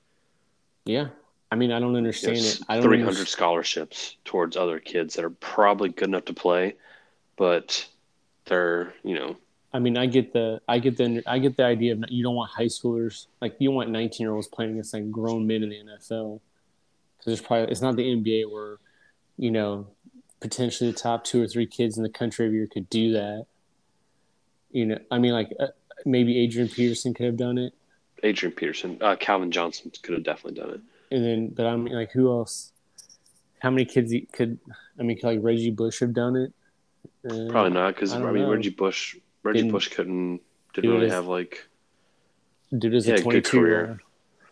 Yeah, 0.85 1.09
I 1.51 1.57
mean 1.57 1.73
I 1.73 1.81
don't 1.81 1.97
understand 1.97 2.37
it. 2.39 2.61
I 2.69 2.75
don't 2.75 2.83
three 2.85 2.99
hundred 2.99 3.09
understand- 3.11 3.29
scholarships 3.29 4.17
towards 4.25 4.57
other 4.57 4.79
kids 4.81 5.15
that 5.15 5.25
are 5.25 5.31
probably 5.31 5.89
good 5.91 6.09
enough 6.09 6.27
to 6.27 6.35
play, 6.35 6.75
but 7.37 7.87
they're 8.47 8.95
you 9.05 9.15
know 9.15 9.37
I 9.71 9.81
mean, 9.81 9.99
I 9.99 10.07
get 10.07 10.33
the, 10.33 10.63
I 10.67 10.79
get 10.79 10.97
the, 10.97 11.23
I 11.27 11.39
get 11.39 11.59
the 11.59 11.65
idea 11.65 11.93
of 11.93 12.03
you 12.09 12.23
don't 12.23 12.35
want 12.35 12.51
high 12.51 12.65
schoolers, 12.65 13.27
like 13.43 13.55
you 13.59 13.71
want 13.71 13.91
19 13.91 14.25
year 14.25 14.33
olds 14.35 14.49
playing 14.49 14.71
against 14.73 14.95
like 14.95 15.11
grown 15.11 15.47
men 15.47 15.63
in 15.63 15.69
the 15.69 15.77
NFL, 15.77 16.41
because 17.19 17.27
there's 17.27 17.41
probably 17.43 17.71
it's 17.71 17.83
not 17.83 17.95
the 17.95 18.03
NBA 18.03 18.51
where, 18.51 18.79
you 19.37 19.51
know, 19.51 19.87
potentially 20.41 20.91
the 20.91 20.97
top 20.97 21.25
two 21.25 21.43
or 21.43 21.47
three 21.47 21.67
kids 21.67 21.97
in 21.97 22.03
the 22.03 22.09
country 22.09 22.47
every 22.47 22.59
year 22.59 22.69
could 22.73 22.89
do 22.91 23.13
that. 23.13 23.47
You 24.71 24.87
know, 24.87 24.99
I 25.11 25.19
mean, 25.19 25.33
like 25.33 25.53
uh, 25.59 25.69
maybe 26.05 26.39
Adrian 26.39 26.69
Peterson 26.69 27.15
could 27.15 27.27
have 27.27 27.37
done 27.37 27.59
it, 27.59 27.73
Adrian 28.23 28.55
Peterson, 28.55 28.99
uh, 29.01 29.17
Calvin 29.17 29.51
Johnson 29.51 29.91
could 30.03 30.15
have 30.15 30.25
definitely 30.25 30.61
done 30.61 30.71
it. 30.75 30.81
and 31.15 31.25
then, 31.25 31.49
but 31.49 31.67
I 31.67 31.77
mean, 31.77 31.95
like 31.95 32.11
who 32.13 32.31
else? 32.31 32.73
How 33.61 33.71
many 33.71 33.85
kids 33.85 34.13
could? 34.33 34.59
I 34.99 35.03
mean, 35.03 35.17
could 35.17 35.27
like 35.27 35.39
Reggie 35.43 35.71
Bush 35.71 36.01
have 36.01 36.13
done 36.15 36.37
it? 36.37 36.53
Uh, 37.29 37.51
Probably 37.51 37.73
not 37.73 37.95
because 37.95 38.13
I 38.13 38.23
I, 38.23 38.31
mean 38.33 38.43
know. 38.43 38.51
Reggie 38.53 38.71
Bush 38.71 39.17
Reggie 39.43 39.61
Didn't 39.61 39.73
Bush 39.73 39.89
couldn't 39.89 40.41
didn't 40.75 40.91
really 40.91 41.09
have 41.11 41.27
like 41.27 41.67
Dude 42.77 42.95
is 42.95 43.09
a 43.09 43.13
had 43.13 43.21
a 43.21 43.23
good 43.23 43.45
22 43.45 43.57
year 43.57 43.65
career. 43.67 44.01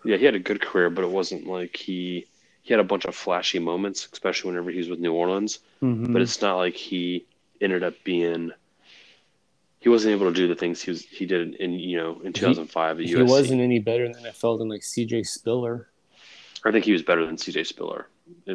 yeah 0.05 0.17
he 0.17 0.25
had 0.25 0.35
a 0.35 0.39
good 0.41 0.61
career 0.63 0.89
but 0.91 1.05
it 1.05 1.11
wasn't 1.11 1.47
like 1.47 1.77
he 1.77 2.27
he 2.67 2.73
had 2.75 2.81
a 2.81 2.85
bunch 2.85 3.05
of 3.05 3.15
flashy 3.15 3.61
moments 3.61 4.09
especially 4.13 4.51
whenever 4.51 4.71
he 4.71 4.79
was 4.79 4.89
with 4.89 4.99
New 4.99 5.13
Orleans 5.15 5.61
Mm-hmm. 5.83 6.13
but 6.13 6.21
it's 6.23 6.41
not 6.43 6.57
like 6.57 6.75
he 6.75 7.25
ended 7.61 7.83
up 7.85 7.95
being 8.05 8.51
he 9.79 9.89
wasn't 9.89 10.13
able 10.13 10.27
to 10.29 10.35
do 10.35 10.49
the 10.49 10.55
things 10.55 10.83
he 10.83 10.91
was 10.91 11.03
he 11.05 11.27
did 11.27 11.55
in 11.57 11.73
you 11.75 11.97
know 11.97 12.21
in 12.25 12.33
2005 12.33 12.99
at 13.01 13.05
he 13.07 13.15
USC. 13.15 13.29
wasn't 13.29 13.61
any 13.61 13.79
better 13.79 14.05
in 14.05 14.13
the 14.13 14.19
NFL 14.19 14.59
than 14.59 14.69
like 14.69 14.81
CJ 14.81 15.27
Spiller. 15.27 15.89
I 16.65 16.73
think 16.73 16.85
he 16.85 16.93
was 16.93 17.03
better 17.03 17.25
than 17.25 17.37
CJ 17.37 17.67
Spiller. 17.67 18.09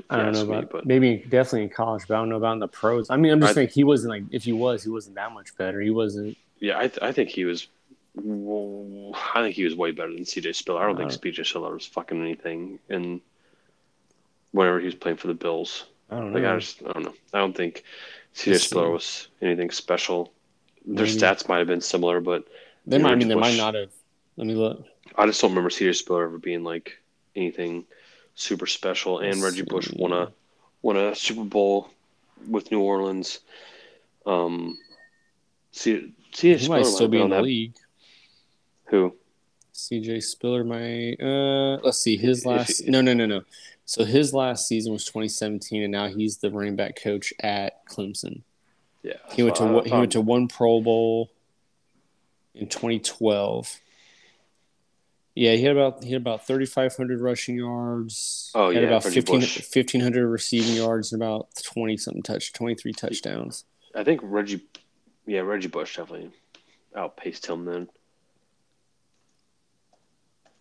I 0.09 0.17
don't 0.17 0.33
know 0.33 0.39
ask 0.39 0.47
me, 0.47 0.55
about 0.57 0.69
but 0.71 0.85
maybe 0.85 1.17
definitely 1.29 1.63
in 1.63 1.69
college, 1.69 2.03
but 2.07 2.15
I 2.15 2.17
don't 2.17 2.27
know 2.29 2.35
about 2.35 2.53
in 2.53 2.59
the 2.59 2.67
pros. 2.67 3.09
I 3.09 3.15
mean, 3.15 3.31
I'm 3.31 3.39
just 3.39 3.51
I- 3.51 3.53
saying 3.53 3.67
he 3.69 3.83
wasn't 3.85 4.09
like 4.11 4.23
if 4.31 4.43
he 4.43 4.51
was, 4.51 4.83
he 4.83 4.89
wasn't 4.89 5.15
that 5.15 5.31
much 5.31 5.55
better. 5.57 5.79
He 5.79 5.91
wasn't. 5.91 6.35
yeah, 6.59 6.77
I, 6.77 6.87
th- 6.89 6.99
I 7.01 7.13
think 7.13 7.29
he 7.29 7.45
was. 7.45 7.67
I 8.17 9.41
think 9.41 9.55
he 9.55 9.63
was 9.63 9.75
way 9.75 9.91
better 9.91 10.11
than 10.13 10.23
CJ 10.23 10.55
Spiller. 10.55 10.81
I 10.81 10.87
don't 10.87 10.97
think 10.97 11.11
Uh, 11.11 11.15
CJ 11.15 11.45
Spiller 11.45 11.73
was 11.73 11.85
fucking 11.85 12.19
anything. 12.19 12.79
And 12.89 13.21
whenever 14.51 14.79
he 14.79 14.85
was 14.85 14.95
playing 14.95 15.17
for 15.17 15.27
the 15.27 15.33
Bills, 15.33 15.85
I 16.09 16.17
don't 16.17 16.33
like 16.33 16.43
know. 16.43 16.55
I 16.55 16.59
just 16.59 16.81
I 16.83 16.91
don't 16.93 17.03
know. 17.03 17.13
I 17.33 17.39
don't 17.39 17.55
think 17.55 17.83
CJ 18.35 18.59
Spiller 18.59 18.89
was 18.89 19.27
anything 19.41 19.71
special. 19.71 20.31
Their 20.85 21.05
Maybe. 21.05 21.17
stats 21.19 21.47
might 21.47 21.59
have 21.59 21.67
been 21.67 21.81
similar, 21.81 22.19
but 22.21 22.45
they 22.85 22.97
might. 22.97 23.11
I 23.13 23.15
mean, 23.15 23.27
they 23.27 23.35
might 23.35 23.57
not 23.57 23.75
have. 23.75 23.89
Let 24.37 24.47
me 24.47 24.55
look. 24.55 24.83
I 25.17 25.25
just 25.25 25.41
don't 25.41 25.51
remember 25.51 25.69
CJ 25.69 25.95
Spiller 25.95 26.23
ever 26.25 26.37
being 26.37 26.63
like 26.63 26.97
anything 27.35 27.85
super 28.35 28.65
special. 28.67 29.19
And 29.19 29.41
Let's 29.41 29.55
Reggie 29.57 29.63
Bush 29.69 29.91
won 29.93 30.11
a 30.13 30.31
won 30.81 30.97
a 30.97 31.13
Super 31.15 31.43
Bowl 31.43 31.89
with 32.47 32.71
New 32.71 32.79
Orleans. 32.81 33.39
Um, 34.25 34.77
C- 35.71 36.13
CJ 36.33 36.59
Spiller 36.61 36.77
might 36.79 36.85
still 36.85 36.99
have 37.05 37.11
be 37.11 37.17
been 37.17 37.25
in 37.25 37.29
the 37.29 37.35
that- 37.37 37.43
league. 37.43 37.73
Who? 38.85 39.15
CJ 39.73 40.21
Spiller 40.23 40.63
might. 40.63 41.15
Uh, 41.21 41.77
let's 41.83 41.97
see. 41.99 42.17
His 42.17 42.45
last. 42.45 42.81
if- 42.81 42.87
no, 42.87 43.01
no, 43.01 43.13
no, 43.13 43.25
no. 43.25 43.41
So 43.91 44.05
his 44.05 44.33
last 44.33 44.69
season 44.69 44.93
was 44.93 45.03
2017, 45.03 45.83
and 45.83 45.91
now 45.91 46.07
he's 46.07 46.37
the 46.37 46.49
running 46.49 46.77
back 46.77 46.95
coach 46.95 47.33
at 47.41 47.85
Clemson. 47.87 48.43
Yeah, 49.03 49.15
He 49.33 49.43
went 49.43 49.57
to 49.57 49.65
one- 49.65 49.83
he 49.83 49.91
went 49.91 50.13
to 50.13 50.21
one 50.21 50.47
Pro 50.47 50.79
Bowl 50.79 51.29
in 52.55 52.69
2012. 52.69 53.81
Yeah, 55.35 55.55
he 55.55 55.63
had 55.63 55.75
about 55.75 56.05
he 56.05 56.13
had 56.13 56.21
about 56.21 56.47
3,500 56.47 57.19
rushing 57.19 57.57
yards. 57.57 58.49
Oh, 58.55 58.71
had 58.71 58.81
yeah, 58.81 58.87
about 58.87 59.03
Reggie 59.03 59.15
15, 59.19 59.39
Bush. 59.41 59.59
1,500 59.61 60.25
receiving 60.25 60.75
yards 60.75 61.11
and 61.11 61.21
about 61.21 61.49
20 61.61 61.97
something 61.97 62.23
touch, 62.23 62.53
23 62.53 62.93
touchdowns. 62.93 63.65
I 63.93 64.05
think 64.05 64.21
Reggie, 64.23 64.61
yeah, 65.25 65.41
Reggie 65.41 65.67
Bush 65.67 65.97
definitely 65.97 66.31
outpaced 66.95 67.45
him 67.45 67.65
then. 67.65 67.89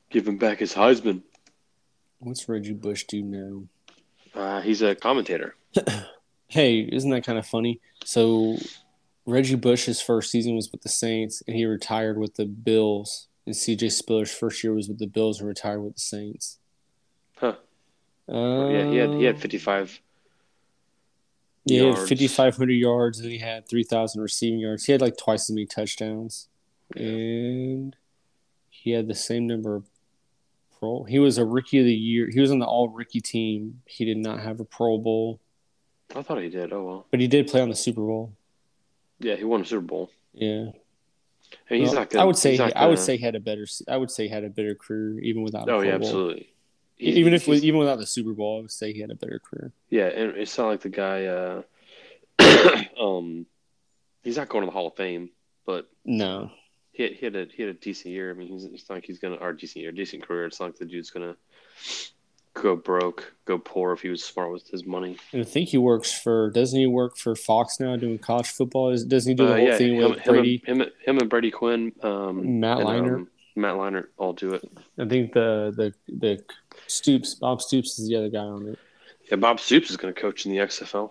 Give 0.09 0.27
him 0.27 0.37
back 0.37 0.59
his 0.59 0.75
Heisman. 0.75 1.23
What's 2.21 2.49
Reggie 2.49 2.75
Bush 2.75 3.05
do 3.05 3.23
now? 3.23 3.63
Uh, 4.35 4.61
he's 4.61 4.83
a 4.83 4.95
commentator. 4.95 5.57
Hey, 6.51 6.81
isn't 6.81 7.11
that 7.11 7.25
kind 7.25 7.39
of 7.39 7.47
funny? 7.47 7.81
So 8.05 8.57
Reggie 9.25 9.55
Bush's 9.55 10.01
first 10.03 10.33
season 10.33 10.57
was 10.57 10.69
with 10.73 10.83
the 10.83 10.89
Saints, 10.89 11.45
and 11.47 11.55
he 11.55 11.65
retired 11.65 12.19
with 12.19 12.35
the 12.35 12.45
Bills. 12.45 13.29
And 13.47 13.55
CJ 13.55 13.93
Spiller's 13.93 14.35
first 14.35 14.65
year 14.65 14.75
was 14.75 14.89
with 14.89 14.99
the 14.99 15.07
Bills 15.07 15.39
and 15.39 15.47
retired 15.47 15.81
with 15.81 15.95
the 15.95 16.01
Saints. 16.01 16.59
Huh. 17.37 17.55
Uh, 18.29 18.69
yeah, 18.69 18.85
he 18.91 18.97
had 18.97 19.11
he 19.11 19.23
had 19.23 19.41
55. 19.41 20.01
Yeah, 21.67 21.79
he 21.79 21.85
had 21.87 21.95
yards. 21.95 22.09
5,500 22.09 22.73
yards 22.73 23.21
and 23.21 23.31
he 23.31 23.39
had 23.39 23.69
3,000 23.69 24.21
receiving 24.21 24.59
yards. 24.59 24.87
He 24.87 24.93
had 24.93 25.01
like 25.01 25.17
twice 25.17 25.49
as 25.49 25.55
many 25.55 25.67
touchdowns. 25.67 26.49
And 26.97 27.95
he 28.71 28.91
had 28.91 29.07
the 29.07 29.15
same 29.15 29.47
number 29.47 29.77
of 29.77 29.85
pro. 30.81 31.05
He 31.05 31.19
was 31.19 31.39
a 31.39 31.45
rookie 31.45 31.79
of 31.79 31.85
the 31.85 31.93
year. 31.95 32.29
He 32.33 32.41
was 32.41 32.51
on 32.51 32.59
the 32.59 32.67
all 32.67 32.89
rookie 32.89 33.21
team. 33.21 33.83
He 33.87 34.05
did 34.05 34.17
not 34.17 34.41
have 34.41 34.59
a 34.61 34.65
Pro 34.65 34.99
Bowl, 34.99 35.39
I 36.17 36.23
thought 36.23 36.43
he 36.43 36.49
did. 36.49 36.73
Oh 36.73 36.83
well. 36.85 37.07
but 37.11 37.21
he 37.21 37.29
did 37.29 37.47
play 37.47 37.61
on 37.61 37.69
the 37.69 37.77
Super 37.77 38.01
Bowl. 38.01 38.33
Yeah, 39.21 39.37
he 39.37 39.45
won 39.45 39.61
a 39.61 39.65
Super 39.65 39.83
Bowl. 39.83 40.11
Yeah. 40.33 40.71
And 41.69 41.81
he's 41.81 41.89
Well, 41.89 41.95
not 42.01 42.11
good. 42.11 42.21
I 42.21 42.25
would 42.25 42.37
say 42.37 42.57
not 42.57 42.75
I 42.77 42.87
would 42.87 42.99
say 42.99 43.17
he 43.17 43.23
had 43.25 43.35
a 43.37 43.41
better 43.41 43.67
I 43.89 43.97
would 43.97 44.11
say 44.11 44.25
he 44.25 44.29
had 44.31 44.45
a 44.45 44.49
better 44.51 44.75
career 44.75 45.21
even 45.21 45.43
without 45.43 45.69
a 45.69 45.73
Oh 45.73 45.79
Pro 45.79 45.83
yeah, 45.89 45.99
Bowl. 45.99 46.07
absolutely. 46.09 46.49
He- 46.97 47.13
even 47.13 47.33
if 47.35 47.49
even 47.49 47.79
without 47.79 47.99
the 47.99 48.07
Super 48.07 48.33
Bowl, 48.33 48.59
I 48.59 48.61
would 48.63 48.71
say 48.71 48.93
he 48.93 49.01
had 49.01 49.11
a 49.11 49.15
better 49.15 49.39
career. 49.41 49.73
yeah, 49.89 50.07
and 50.07 50.37
it's 50.37 50.57
not 50.59 50.67
like 50.69 50.81
the 50.81 50.89
guy. 50.91 51.27
Uh, 51.27 51.63
um, 53.01 53.47
he's 54.23 54.37
not 54.37 54.49
going 54.49 54.63
to 54.63 54.67
the 54.67 54.73
Hall 54.73 54.89
of 54.89 54.97
Fame, 54.97 55.31
but 55.67 55.89
No. 56.05 56.51
He 57.01 57.05
had, 57.05 57.13
he 57.15 57.25
had 57.27 57.37
a 57.37 57.47
he 57.55 57.63
had 57.63 57.71
a 57.71 57.79
decent 57.79 58.13
year. 58.13 58.31
I 58.31 58.35
mean, 58.35 58.49
he's 58.49 58.65
it's 58.65 58.89
not 58.89 58.97
like 58.97 59.07
he's 59.07 59.19
gonna 59.19 59.37
or 59.37 59.53
decent 59.53 59.83
year, 59.83 59.93
decent 59.93 60.23
career. 60.23 60.45
It's 60.47 60.61
not 60.61 60.67
like 60.67 60.77
the 60.77 60.85
dude's 60.85 61.11
gonna 61.11 61.37
go 62.55 62.77
broke, 62.77 63.35
go 63.47 63.57
poor 63.59 63.93
if 63.93 64.03
he 64.03 64.09
was 64.09 64.23
smart 64.23 64.53
with 64.53 64.69
his 64.69 64.85
money. 64.85 65.17
And 65.33 65.41
I 65.41 65.45
think 65.45 65.69
he 65.71 65.79
works 65.79 66.13
for 66.13 66.51
doesn't 66.51 66.79
he 66.79 66.87
work 66.87 67.17
for 67.17 67.35
Fox 67.35 67.81
now 67.81 67.97
doing 67.97 68.19
college 68.19 68.49
football? 68.49 68.91
Is 68.91 69.05
doesn't 69.05 69.31
he 69.31 69.35
do 69.35 69.47
the 69.47 69.53
Uh, 69.53 69.57
whole 69.57 69.67
yeah, 69.67 69.79
thing 69.79 69.95
him, 69.97 70.11
with 70.11 70.19
him, 70.21 70.35
Brady? 70.35 70.63
and, 70.67 70.83
him, 70.83 70.89
him 71.07 71.19
and 71.19 71.31
Brady 71.31 71.51
Quinn, 71.51 71.93
um, 72.03 72.61
Matt 72.61 72.81
and, 72.81 73.11
um, 73.11 73.29
Matt 73.57 73.75
Leinart 73.77 74.07
all 74.19 74.33
do 74.33 74.53
it. 74.53 74.63
I 74.99 75.07
think 75.07 75.33
the 75.33 75.73
the 75.77 76.15
the 76.15 76.45
Stoops 76.87 77.35
Bob 77.35 77.63
Stoops 77.63 77.99
is 77.99 78.09
the 78.09 78.17
other 78.17 78.29
guy 78.29 78.41
on 78.41 78.67
it. 78.69 78.79
Yeah, 79.31 79.37
Bob 79.37 79.59
Stoops 79.61 79.91
is 79.91 79.97
going 79.97 80.13
to 80.13 80.21
coach 80.21 80.45
in 80.45 80.53
the 80.53 80.59
XFL. 80.59 81.11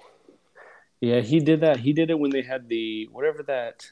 Yeah, 1.02 1.22
he 1.22 1.40
did 1.40 1.62
that. 1.62 1.78
He 1.78 1.94
did 1.94 2.10
it 2.10 2.20
when 2.20 2.32
they 2.32 2.42
had 2.42 2.68
the 2.68 3.08
whatever 3.12 3.44
that. 3.44 3.90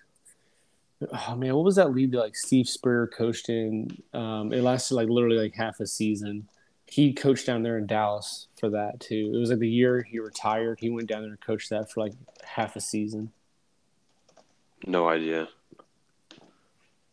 Oh 0.99 1.35
man, 1.35 1.53
what 1.55 1.63
was 1.63 1.75
that 1.75 1.93
league 1.93 2.11
that 2.11 2.19
like 2.19 2.35
Steve 2.35 2.67
Spurrier 2.67 3.07
coached 3.07 3.49
in? 3.49 4.01
Um, 4.13 4.51
it 4.51 4.63
lasted 4.63 4.95
like 4.95 5.09
literally 5.09 5.37
like 5.37 5.53
half 5.53 5.79
a 5.79 5.85
season. 5.85 6.47
He 6.87 7.13
coached 7.13 7.45
down 7.45 7.63
there 7.63 7.77
in 7.77 7.85
Dallas 7.85 8.47
for 8.59 8.69
that 8.69 8.99
too. 8.99 9.31
It 9.33 9.37
was 9.37 9.51
like 9.51 9.59
the 9.59 9.69
year 9.69 10.01
he 10.01 10.19
retired. 10.19 10.79
He 10.79 10.89
went 10.89 11.07
down 11.07 11.21
there 11.21 11.31
and 11.31 11.41
coached 11.41 11.69
that 11.69 11.91
for 11.91 12.01
like 12.01 12.13
half 12.43 12.75
a 12.75 12.81
season. 12.81 13.31
No 14.85 15.07
idea. 15.07 15.49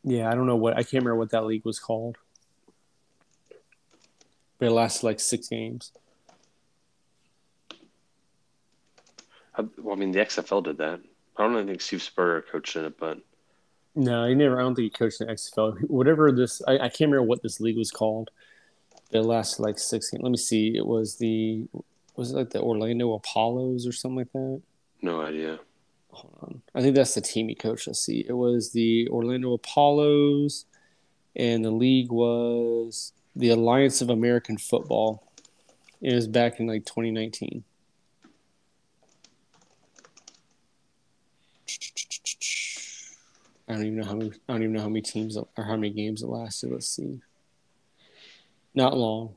Yeah, 0.03 0.31
I 0.31 0.35
don't 0.35 0.47
know 0.47 0.57
what 0.57 0.75
I 0.75 0.83
can't 0.83 1.05
remember 1.05 1.17
what 1.17 1.31
that 1.31 1.45
league 1.45 1.64
was 1.64 1.79
called, 1.79 2.17
but 4.59 4.67
it 4.67 4.71
lasted 4.71 5.05
like 5.05 5.21
six 5.21 5.49
games. 5.49 5.93
I, 9.57 9.62
well, 9.79 9.95
I 9.95 9.99
mean, 9.99 10.12
the 10.12 10.21
XFL 10.21 10.64
did 10.64 10.79
that. 10.79 11.00
I 11.37 11.43
don't 11.43 11.53
even 11.53 11.67
think 11.67 11.81
Steve 11.81 12.03
Spurrier 12.03 12.43
coached 12.43 12.76
in 12.76 12.85
it, 12.85 12.99
but 12.99 13.19
No, 13.97 14.27
he 14.27 14.35
never. 14.35 14.59
I 14.59 14.63
don't 14.63 14.75
think 14.75 14.93
he 14.93 14.99
coached 14.99 15.21
in 15.21 15.29
XFL. 15.29 15.81
Whatever 15.89 16.33
this, 16.33 16.61
I, 16.67 16.75
I 16.75 16.89
can't 16.89 17.11
remember 17.13 17.23
what 17.23 17.43
this 17.43 17.61
league 17.61 17.79
was 17.79 17.91
called. 17.91 18.31
It 19.13 19.21
lasted 19.21 19.63
like 19.63 19.79
six. 19.79 20.13
Let 20.13 20.31
me 20.31 20.37
see. 20.37 20.77
It 20.77 20.87
was 20.87 21.17
the 21.17 21.69
was 22.17 22.33
it 22.33 22.37
like 22.37 22.51
the 22.51 22.61
Orlando 22.61 23.13
Apollos 23.15 23.87
or 23.87 23.93
something 23.93 24.19
like 24.19 24.33
that? 24.33 24.63
no 25.03 25.21
idea. 25.21 25.61
Hold 26.11 26.39
on. 26.43 26.63
I 26.75 26.81
think 26.81 26.97
that's 26.97 27.15
the 27.15 27.21
team 27.21 27.49
he 27.49 27.55
coached. 27.55 27.87
Let's 27.87 28.01
see. 28.01 28.25
It 28.27 28.33
was 28.33 28.73
the 28.73 29.09
Orlando 29.09 29.53
Apollos, 29.53 30.65
and 31.37 31.65
the 31.65 31.71
league 31.71 32.11
was 32.11 33.13
the 33.37 33.51
Alliance 33.51 34.01
of 34.01 34.11
American 34.11 34.57
Football. 34.57 35.23
It 36.01 36.15
was 36.15 36.27
back 36.27 36.59
in 36.59 36.67
like 36.67 36.87
2019. 36.87 37.65
I 43.75 43.78
don't 43.78 43.87
even 43.87 43.99
know 43.99 44.07
how 44.07 44.14
many. 44.14 44.31
I 44.49 44.52
don't 44.52 44.62
even 44.62 44.73
know 44.75 44.83
how 44.83 44.88
many 44.88 45.02
teams 45.02 45.37
or 45.37 45.47
how 45.57 45.76
many 45.76 45.90
games 45.90 46.23
it 46.23 46.28
lasted. 46.28 46.71
Let's 46.71 46.87
see. 46.87 47.21
Not 48.75 48.97
long. 48.97 49.35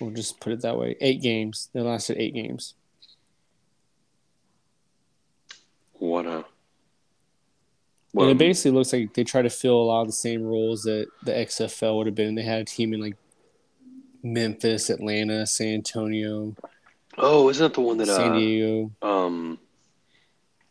We'll 0.00 0.10
just 0.10 0.40
put 0.40 0.52
it 0.52 0.62
that 0.62 0.76
way. 0.76 0.96
Eight 1.00 1.22
games. 1.22 1.70
They 1.72 1.80
lasted 1.80 2.18
eight 2.18 2.34
games. 2.34 2.74
What 5.94 6.26
a. 6.26 6.44
Well, 8.12 8.28
it 8.28 8.38
basically 8.38 8.72
looks 8.72 8.92
like 8.92 9.14
they 9.14 9.24
try 9.24 9.42
to 9.42 9.50
fill 9.50 9.80
a 9.80 9.82
lot 9.82 10.02
of 10.02 10.06
the 10.06 10.12
same 10.12 10.42
roles 10.42 10.82
that 10.82 11.08
the 11.24 11.32
XFL 11.32 11.96
would 11.96 12.06
have 12.06 12.14
been. 12.14 12.34
They 12.34 12.42
had 12.42 12.60
a 12.60 12.64
team 12.64 12.92
in 12.92 13.00
like 13.00 13.16
Memphis, 14.22 14.88
Atlanta, 14.88 15.46
San 15.46 15.74
Antonio, 15.74 16.54
oh, 17.18 17.48
isn't 17.48 17.62
that 17.62 17.74
the 17.74 17.80
one 17.80 17.98
that 17.98 18.06
San 18.06 18.92
uh, 19.02 19.06
um, 19.06 19.58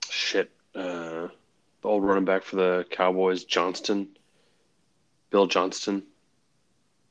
shit, 0.09 0.51
uh, 0.75 1.12
the 1.83 1.89
old 1.89 2.03
running 2.03 2.25
back 2.25 2.43
for 2.43 2.55
the 2.55 2.85
Cowboys, 2.89 3.43
Johnston, 3.43 4.07
Bill 5.29 5.45
Johnston. 5.45 6.03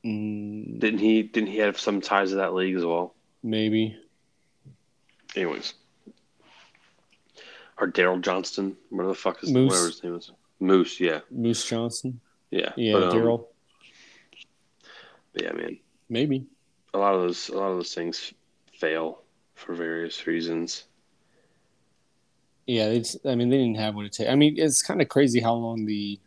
Mm, 0.03 0.79
Didn't 0.79 0.99
he? 0.99 1.23
Didn't 1.23 1.49
he 1.49 1.59
have 1.59 1.79
some 1.79 2.01
ties 2.01 2.31
to 2.31 2.35
that 2.37 2.53
league 2.53 2.75
as 2.75 2.83
well? 2.83 3.13
maybe. 3.41 3.97
Anyways, 5.35 5.73
or 7.79 7.87
Daryl 7.87 8.21
Johnston, 8.21 8.77
whatever 8.89 9.09
the 9.13 9.15
fuck 9.15 9.43
is 9.43 9.51
Moose. 9.51 9.69
whatever 9.71 9.87
his 9.87 10.03
name 10.03 10.15
is. 10.15 10.31
Moose, 10.59 10.99
yeah, 10.99 11.21
Moose 11.31 11.65
Johnson. 11.65 12.19
yeah, 12.51 12.71
Yeah, 12.77 12.93
But, 12.93 13.03
um, 13.03 13.11
Daryl. 13.17 13.45
Yeah, 15.33 15.51
man. 15.53 15.79
Maybe. 16.09 16.45
A 16.93 16.99
lot 16.99 17.15
of 17.15 17.21
those, 17.21 17.49
a 17.49 17.57
lot 17.57 17.71
of 17.71 17.77
those 17.77 17.93
things 17.95 18.33
fail 18.73 19.23
for 19.55 19.73
various 19.73 20.27
reasons. 20.27 20.83
Yeah, 22.67 22.85
it's. 22.87 23.17
I 23.25 23.35
mean, 23.35 23.49
they 23.49 23.57
didn't 23.57 23.77
have 23.77 23.95
what 23.95 24.05
it 24.05 24.13
takes. 24.13 24.29
I 24.29 24.35
mean, 24.35 24.55
it's 24.57 24.81
kind 24.81 25.01
of 25.01 25.09
crazy 25.09 25.39
how 25.41 25.53
long 25.53 25.85
the 25.85 26.19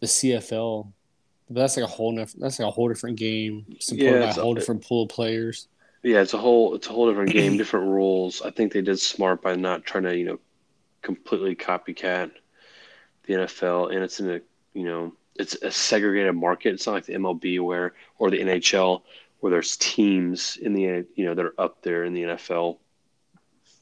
the 0.00 0.06
CFL. 0.06 0.92
But 1.48 1.60
that's 1.60 1.76
like 1.76 1.84
a 1.84 1.88
whole. 1.88 2.12
Nef- 2.12 2.32
that's 2.34 2.58
like 2.58 2.68
a 2.68 2.70
whole 2.70 2.88
different 2.88 3.18
game, 3.18 3.66
supported 3.78 4.04
Yeah, 4.04 4.18
by 4.20 4.26
a 4.26 4.28
it's 4.28 4.38
a- 4.38 4.42
whole 4.42 4.54
different 4.54 4.86
pool 4.86 5.04
of 5.04 5.08
players. 5.08 5.68
Yeah, 6.02 6.20
it's 6.20 6.34
a 6.34 6.38
whole, 6.38 6.74
it's 6.74 6.88
a 6.88 6.90
whole 6.90 7.08
different 7.08 7.30
game, 7.32 7.56
different 7.56 7.86
rules. 7.86 8.42
I 8.42 8.50
think 8.50 8.72
they 8.72 8.82
did 8.82 8.98
smart 8.98 9.40
by 9.40 9.54
not 9.54 9.84
trying 9.84 10.02
to, 10.04 10.16
you 10.16 10.24
know, 10.24 10.40
completely 11.00 11.54
copycat 11.54 12.32
the 13.24 13.34
NFL, 13.34 13.94
and 13.94 14.02
it's 14.02 14.18
in 14.18 14.28
a, 14.30 14.40
you 14.74 14.84
know, 14.84 15.12
it's 15.36 15.54
a 15.62 15.70
segregated 15.70 16.34
market. 16.34 16.74
It's 16.74 16.86
not 16.86 16.94
like 16.94 17.06
the 17.06 17.14
MLB 17.14 17.60
where 17.60 17.94
or 18.18 18.30
the 18.30 18.40
NHL 18.40 19.02
where 19.40 19.50
there's 19.50 19.76
teams 19.76 20.56
in 20.60 20.72
the, 20.74 21.04
you 21.14 21.24
know, 21.24 21.34
that 21.34 21.44
are 21.44 21.54
up 21.58 21.82
there 21.82 22.04
in 22.04 22.14
the 22.14 22.22
NFL. 22.22 22.78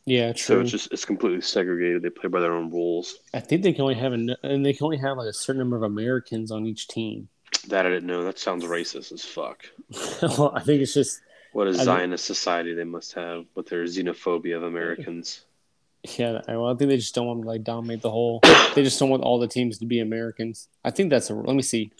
Yeah, 0.07 0.33
true. 0.33 0.57
So 0.57 0.61
it's 0.61 0.71
just 0.71 0.93
it's 0.93 1.05
completely 1.05 1.41
segregated. 1.41 2.03
They 2.03 2.11
play 2.11 2.29
by 2.29 2.41
their 2.41 2.53
own 2.53 2.71
rules. 2.71 3.17
I 3.35 3.41
think 3.41 3.63
they 3.63 3.73
can 3.73 3.83
only 3.83 3.95
have 3.95 4.13
an, 4.13 4.35
and 4.43 4.65
they 4.65 4.73
can 4.73 4.85
only 4.85 4.97
have 4.99 5.17
like 5.19 5.29
a 5.29 5.33
certain 5.33 5.61
number 5.61 5.77
of 5.77 5.83
Americans 5.83 6.51
on 6.51 6.67
each 6.67 6.89
team. 6.89 7.29
That 7.69 7.87
I 7.87 7.91
didn't 7.91 8.07
know. 8.07 8.25
That 8.25 8.39
sounds 8.39 8.65
racist 8.65 9.13
as 9.13 9.25
fuck. 9.25 9.65
well, 10.23 10.53
I 10.55 10.61
think 10.61 10.81
it's 10.83 10.95
just 10.95 11.21
What 11.53 11.67
a 11.67 11.71
I 11.71 11.75
Zionist 11.85 12.25
society 12.25 12.75
they 12.75 12.85
must 12.85 13.13
have 13.15 13.45
with 13.55 13.69
their 13.69 13.85
xenophobia 13.85 14.57
of 14.57 14.63
Americans. 14.63 15.43
yeah. 16.19 16.41
I- 16.49 16.57
Well, 16.57 16.69
I 16.69 16.75
think 16.75 16.89
they 16.91 16.97
just 16.97 17.15
don't 17.15 17.27
want 17.27 17.43
to 17.43 17.49
like 17.49 17.63
dominate 17.63 18.01
the 18.01 18.11
whole. 18.11 18.41
they 18.75 18.83
just 18.83 18.99
don't 18.99 19.11
want 19.11 19.23
all 19.23 19.39
the 19.39 19.49
teams 19.49 19.79
to 19.79 19.87
be 19.87 20.01
Americans. 20.01 20.69
I 20.85 20.91
think 20.91 21.11
that's 21.11 21.29
a. 21.31 21.35
Let 21.35 21.55
me 21.55 21.63
see. 21.63 21.93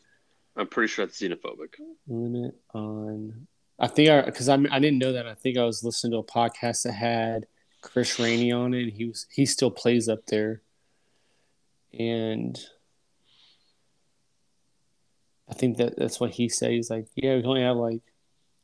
I'm 0.57 0.67
pretty 0.67 0.89
sure 0.89 1.05
that's 1.07 1.21
xenophobic. 1.21 1.75
Limit 2.09 2.55
on. 2.75 3.47
I 3.79 3.87
think 3.87 4.09
I 4.11 4.23
because 4.23 4.49
I 4.49 4.55
I 4.71 4.79
didn't 4.79 4.99
know 4.99 5.13
that. 5.13 5.27
I 5.27 5.35
think 5.35 5.57
I 5.59 5.65
was 5.65 5.85
listening 5.85 6.13
to 6.13 6.19
a 6.19 6.25
podcast 6.25 6.83
that 6.85 6.93
had 6.93 7.47
Chris 7.81 8.19
Rainey 8.19 8.53
on 8.53 8.75
it. 8.75 8.95
He 8.95 9.07
was 9.07 9.27
he 9.31 9.47
still 9.47 9.71
plays 9.71 10.09
up 10.09 10.27
there, 10.27 10.63
and 11.99 12.59
I 15.49 15.55
think 15.55 15.79
that 15.79 15.97
that's 15.97 16.21
what 16.21 16.33
he 16.33 16.49
said. 16.49 16.71
He's 16.71 16.91
like, 16.91 17.07
yeah, 17.15 17.37
we 17.37 17.45
only 17.45 17.63
have 17.63 17.77
like 17.77 18.03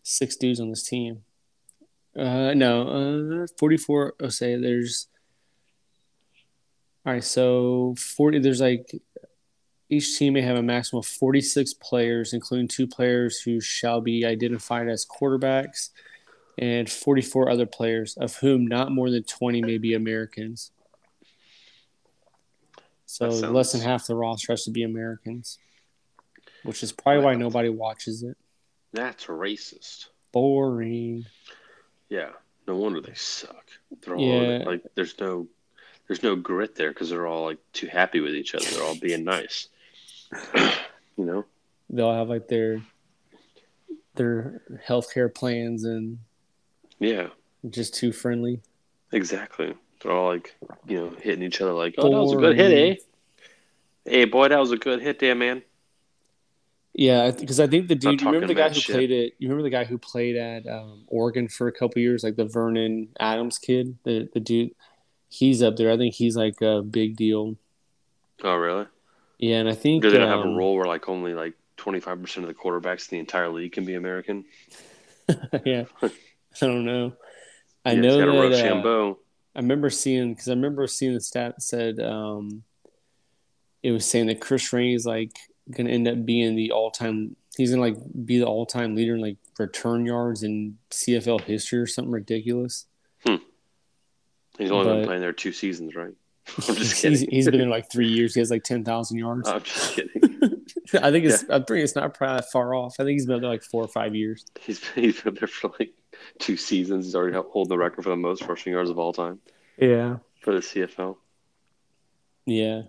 six 0.02 0.37
dudes 0.37 0.61
on 0.61 0.70
this 0.70 0.83
team. 0.83 1.24
Uh, 2.16 2.55
no, 2.55 3.42
uh, 3.42 3.46
forty-four. 3.59 4.14
Oh, 4.20 4.29
say 4.29 4.57
there's. 4.57 5.09
All 7.05 7.12
right, 7.12 7.24
so 7.24 7.94
forty. 7.98 8.38
There's 8.38 8.61
like 8.61 8.90
each 9.88 10.18
team 10.18 10.35
may 10.35 10.42
have 10.42 10.57
a 10.57 10.62
maximum 10.62 10.98
of 10.98 11.07
46 11.07 11.74
players, 11.74 12.33
including 12.33 12.68
two 12.68 12.87
players 12.87 13.40
who 13.40 13.61
shall 13.61 14.00
be 14.00 14.24
identified 14.24 14.88
as 14.88 15.07
quarterbacks, 15.07 15.90
and 16.59 16.88
44 16.90 17.51
other 17.51 17.66
players, 17.66 18.16
of 18.16 18.37
whom 18.37 18.66
not 18.66 18.90
more 18.92 19.11
than 19.11 19.23
20 19.25 19.61
may 19.62 19.79
be 19.79 19.95
Americans. 19.95 20.71
So 23.07 23.31
sounds- 23.31 23.42
less 23.55 23.73
than 23.73 23.81
half 23.83 24.07
the 24.07 24.14
roster 24.14 24.53
has 24.53 24.64
to 24.64 24.71
be 24.71 24.83
Americans, 24.83 25.59
which 26.64 26.83
is 26.83 26.92
probably 26.92 27.25
why 27.25 27.35
nobody 27.35 27.69
watches 27.69 28.23
it. 28.23 28.37
That's 28.92 29.27
racist. 29.27 30.07
Boring. 30.33 31.27
Yeah, 32.09 32.33
no 32.66 32.77
wonder 32.77 33.01
they 33.01 33.14
suck. 33.14 33.71
They're 34.03 34.16
all 34.16 34.25
Yeah. 34.25 34.64
like, 34.66 34.83
there's 34.95 35.19
no, 35.21 35.49
there's 36.07 36.23
no 36.23 36.37
grit 36.37 36.75
there 36.75 36.90
because 36.90 37.11
they're 37.11 37.27
all 37.27 37.45
like 37.45 37.59
too 37.73 37.87
happy 37.87 38.21
with 38.21 38.35
each 38.35 38.55
other. 38.55 38.64
They're 38.66 38.83
all 38.83 38.99
being 38.99 39.25
nice. 39.25 39.69
you 41.16 41.25
know, 41.25 41.45
They'll 41.88 42.12
have 42.12 42.29
like 42.29 42.49
their 42.49 42.83
their 44.16 44.62
healthcare 44.88 45.33
plans 45.33 45.85
and 45.85 46.19
yeah, 46.98 47.28
just 47.68 47.94
too 47.94 48.12
friendly. 48.12 48.61
exactly. 49.12 49.74
They're 50.02 50.12
all 50.12 50.28
like, 50.28 50.54
you 50.87 50.98
know, 50.98 51.11
hitting 51.20 51.42
each 51.42 51.61
other 51.61 51.72
like, 51.72 51.94
oh, 51.98 52.11
that 52.11 52.16
was 52.16 52.32
a 52.32 52.37
good 52.37 52.56
hit, 52.56 52.72
eh? 52.72 53.02
Hey, 54.04 54.24
boy, 54.24 54.48
that 54.48 54.59
was 54.59 54.70
a 54.70 54.76
good 54.76 55.00
hit 55.00 55.18
there, 55.18 55.35
man. 55.35 55.62
Yeah, 56.98 57.30
because 57.30 57.61
I 57.61 57.66
think 57.66 57.88
the 57.88 57.94
dude. 57.94 58.22
You 58.22 58.26
remember 58.26 58.46
the 58.46 58.54
guy 58.54 58.68
who 58.68 58.74
shit. 58.74 58.94
played 58.94 59.11
it? 59.11 59.35
You 59.38 59.48
remember 59.48 59.64
the 59.64 59.70
guy 59.70 59.85
who 59.85 59.98
played 59.98 60.35
at 60.37 60.66
um, 60.66 61.04
Oregon 61.09 61.46
for 61.46 61.68
a 61.68 61.72
couple 61.72 62.00
years, 62.00 62.24
like 62.24 62.37
the 62.37 62.46
Vernon 62.46 63.09
Adams 63.20 63.59
kid. 63.59 63.98
The 64.04 64.30
the 64.32 64.40
dude, 64.40 64.70
he's 65.28 65.62
up 65.62 65.76
there. 65.76 65.90
I 65.90 65.98
think 65.98 66.14
he's 66.14 66.37
like 66.37 66.62
a 66.62 66.80
big 66.80 67.16
deal. 67.16 67.56
Oh, 68.42 68.54
really? 68.54 68.87
Yeah, 69.38 69.56
and 69.56 69.68
I 69.68 69.74
think 69.74 70.02
Do 70.02 70.11
they 70.11 70.18
not 70.18 70.28
have 70.28 70.38
a 70.38 70.48
um, 70.48 70.56
rule 70.56 70.74
where 70.74 70.87
like 70.87 71.09
only 71.09 71.35
like 71.35 71.54
25% 71.76 72.38
of 72.38 72.46
the 72.46 72.54
quarterbacks 72.54 73.11
in 73.11 73.16
the 73.16 73.20
entire 73.20 73.50
league 73.50 73.72
can 73.72 73.85
be 73.85 73.94
American? 73.94 74.46
yeah, 75.66 75.85
I 76.62 76.66
don't 76.66 76.85
know. 76.85 77.12
I 77.85 77.92
Yeah, 77.92 78.01
know 78.01 78.09
it's 78.09 78.61
got 78.61 78.69
a 78.73 78.81
that. 78.83 78.87
Uh, 78.87 79.14
I 79.55 79.61
remember 79.61 79.90
seeing 79.90 80.35
because 80.35 80.49
I 80.49 80.53
remember 80.53 80.87
seeing 80.87 81.14
the 81.14 81.21
stat 81.21 81.55
that 81.57 81.62
said 81.62 82.01
um, 82.01 82.62
it 83.83 83.90
was 83.92 84.05
saying 84.09 84.27
that 84.27 84.40
Chris 84.40 84.73
Rainey's 84.73 85.07
like 85.07 85.33
gonna 85.71 85.90
end 85.90 86.07
up 86.09 86.25
being 86.27 86.57
the 86.57 86.73
all 86.73 86.90
time. 86.90 87.37
He's 87.57 87.71
gonna 87.71 87.81
like 87.83 87.97
be 88.25 88.38
the 88.38 88.45
all 88.47 88.66
time 88.66 88.95
leader 88.95 89.14
in 89.14 89.21
like 89.23 89.38
return 89.59 90.05
yards 90.05 90.42
in 90.42 90.77
CFL 90.90 91.40
history 91.42 91.79
or 91.79 91.87
something 91.87 92.12
ridiculous. 92.12 92.87
He's 94.59 94.71
only 94.71 94.85
but- 94.87 94.95
been 94.97 95.05
playing 95.07 95.21
there 95.21 95.33
two 95.33 95.53
seasons, 95.53 95.95
right? 95.95 96.12
I'm 96.69 96.77
just 96.77 97.03
he's, 97.03 97.21
he's 97.23 97.47
been 97.51 97.61
in 97.61 97.69
like 97.69 97.90
three 97.90 98.07
years. 98.09 98.35
He 98.35 98.40
has 98.40 98.51
like 98.51 98.62
ten 98.62 98.85
thousand 98.85 99.19
yards. 99.19 99.49
I'm 99.49 99.62
just 99.62 99.95
kidding. 99.97 100.23
I 101.03 101.11
think 101.11 101.25
it's. 101.25 101.45
I 101.51 101.59
think 101.59 101.71
it's 101.83 101.97
not 101.97 102.14
probably 102.14 102.47
far 102.53 102.73
off. 102.75 102.95
I 103.01 103.03
think 103.03 103.14
he's 103.16 103.27
been 103.27 103.40
there 103.40 103.51
like 103.51 103.64
four 103.64 103.83
or 103.83 103.88
five 103.88 104.14
years. 104.14 104.45
He's 104.61 104.87
he's 104.90 105.21
been 105.21 105.35
there 105.35 105.49
for 105.49 105.73
like 105.79 105.92
two 106.39 106.57
seasons. 106.57 107.05
He's 107.07 107.15
already 107.15 107.37
holding 107.37 107.69
the 107.71 107.79
record 107.79 108.03
for 108.05 108.11
the 108.11 108.17
most 108.17 108.43
rushing 108.43 108.73
yards 108.73 108.91
of 108.91 108.99
all 108.99 109.12
time 109.12 109.41
Yeah. 109.79 110.19
for 110.43 110.55
the 110.55 110.61
CFL. 110.61 111.17
Yeah. 112.47 112.83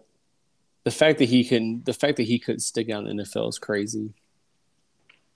The 0.84 0.92
fact 0.92 1.20
that 1.20 1.26
he 1.30 1.44
couldn't, 1.44 1.86
the 1.86 1.94
fact 1.94 2.18
that 2.18 2.24
he 2.24 2.40
couldn't 2.40 2.62
stick 2.62 2.90
out 2.90 3.06
in 3.08 3.18
the 3.18 3.24
NFL 3.24 3.50
is 3.50 3.60
crazy. 3.60 4.14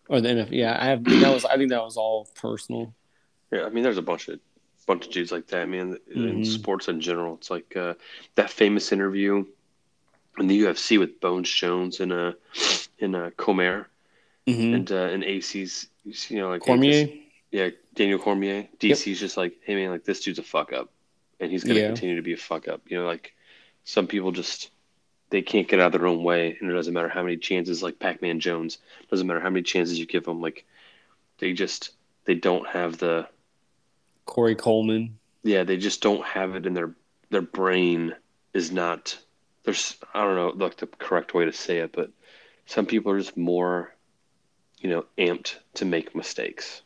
Or 0.08 0.22
the 0.22 0.30
NFL, 0.30 0.52
yeah. 0.52 0.78
I 0.80 0.86
have 0.86 1.04
that 1.04 1.34
was. 1.34 1.46
I 1.46 1.58
think 1.58 1.70
that 1.70 1.84
was 1.84 1.98
all 1.98 2.28
personal. 2.36 2.94
Yeah, 3.52 3.64
I 3.66 3.70
mean, 3.70 3.84
there's 3.84 3.98
a 3.98 4.02
bunch 4.02 4.28
of 4.30 4.40
bunch 4.88 5.08
of 5.08 5.12
dudes 5.14 5.32
like 5.32 5.48
that, 5.48 5.70
man. 5.70 5.98
In 6.14 6.42
Mhm. 6.42 6.46
sports 6.46 6.88
in 6.88 7.00
general, 7.02 7.36
it's 7.36 7.50
like 7.50 7.76
uh, 7.78 7.94
that 8.36 8.50
famous 8.50 8.92
interview 8.92 9.46
in 10.38 10.48
the 10.48 10.62
UFC 10.62 10.98
with 10.98 11.20
Bones 11.20 11.50
Jones 11.52 12.00
and 12.00 12.12
uh 12.14 12.34
in 13.00 13.16
uh, 13.16 13.30
Comer 13.38 13.88
Mm-hmm. 14.48 14.74
and 14.74 14.92
uh, 14.92 14.96
and 14.96 15.24
AC's, 15.24 15.88
you 16.04 16.40
know, 16.40 16.50
like 16.50 16.62
Cormier. 16.62 17.08
yeah, 17.52 17.70
Daniel 17.94 18.20
Cormier. 18.20 18.68
DC's 18.80 19.20
just 19.20 19.38
like, 19.38 19.54
hey 19.64 19.76
man, 19.76 19.90
like 19.92 20.04
this 20.04 20.22
dude's 20.22 20.40
a 20.40 20.44
fuck 20.44 20.74
up, 20.74 20.90
and 21.40 21.52
he's 21.52 21.64
gonna 21.64 21.80
Yeah. 21.80 21.88
continue 21.88 22.16
to 22.16 22.22
be 22.22 22.34
a 22.34 22.38
fuck 22.38 22.68
up. 22.68 22.82
You 22.90 22.98
know, 23.00 23.06
like 23.06 23.34
some 23.84 24.08
people 24.08 24.32
just 24.32 24.72
they 25.30 25.42
can't 25.42 25.68
get 25.68 25.80
out 25.80 25.94
of 25.96 26.00
their 26.02 26.08
own 26.08 26.24
way, 26.24 26.58
and 26.60 26.70
it 26.70 26.74
doesn't 26.74 26.94
matter 26.94 27.08
how 27.10 27.24
many 27.24 27.38
chances, 27.38 27.82
like 27.82 28.00
Pac-Man 28.00 28.40
Jones, 28.42 28.80
doesn't 29.10 29.26
matter 29.28 29.40
how 29.40 29.50
many 29.50 29.64
chances 29.64 29.98
you 29.98 30.06
give 30.06 30.26
them, 30.26 30.42
like 30.42 30.66
they 31.40 31.54
just 31.54 31.92
they 32.26 32.36
don't 32.36 32.68
have 32.68 32.98
the 32.98 33.28
Corey 34.26 34.56
Coleman. 34.56 35.18
yeah, 35.44 35.64
they 35.64 35.78
just 35.78 36.02
don't 36.02 36.24
have 36.26 36.56
it 36.56 36.66
in 36.66 36.74
their 36.74 36.94
their 37.30 37.42
brain 37.42 38.14
is 38.54 38.72
not 38.72 39.18
there's 39.64 39.98
I 40.14 40.24
don't 40.24 40.36
know 40.36 40.64
like 40.66 40.78
the 40.78 40.88
correct 40.88 41.34
way 41.34 41.46
to 41.46 41.54
say 41.54 41.80
it, 41.80 41.92
but 41.94 42.12
some 42.66 42.86
people 42.86 43.12
are 43.12 43.20
just 43.20 43.36
more 43.38 43.94
you 44.80 44.90
know 44.90 45.06
amped 45.18 45.56
to 45.76 45.86
make 45.86 46.16
mistakes. 46.16 46.82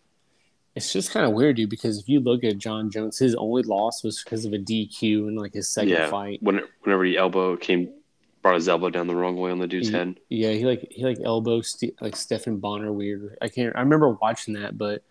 It's 0.76 0.92
just 0.92 1.12
kind 1.12 1.26
of 1.26 1.32
weird, 1.34 1.56
dude. 1.56 1.70
Because 1.70 2.00
if 2.00 2.10
you 2.10 2.20
look 2.20 2.44
at 2.44 2.58
John 2.58 2.90
Jones, 2.92 3.18
his 3.18 3.36
only 3.36 3.64
loss 3.64 4.04
was 4.04 4.24
because 4.24 4.46
of 4.46 4.54
a 4.54 4.58
DQ 4.58 5.30
in 5.30 5.36
like 5.36 5.54
his 5.54 5.70
second 5.70 5.90
yeah, 5.90 6.10
fight. 6.10 6.42
when 6.42 6.62
whenever 6.84 7.06
he 7.06 7.18
elbow 7.18 7.56
came 7.56 7.90
brought 8.42 8.56
his 8.56 8.70
elbow 8.70 8.92
down 8.92 9.08
the 9.08 9.16
wrong 9.16 9.38
way 9.38 9.50
on 9.50 9.58
the 9.58 9.68
dude's 9.68 9.90
Yeah. 9.90 9.98
head. 9.98 10.20
Yeah, 10.30 10.52
he 10.52 10.66
like 10.66 10.88
he 10.92 11.04
like 11.04 11.18
elbow 11.24 11.62
Ste- 11.62 12.00
like 12.02 12.16
Stephan 12.16 12.58
Bonnar 12.58 12.92
weird. 12.92 13.38
I 13.42 13.48
can't. 13.48 13.76
I 13.76 13.80
remember 13.80 14.10
watching 14.12 14.54
that, 14.56 14.78
but 14.78 15.02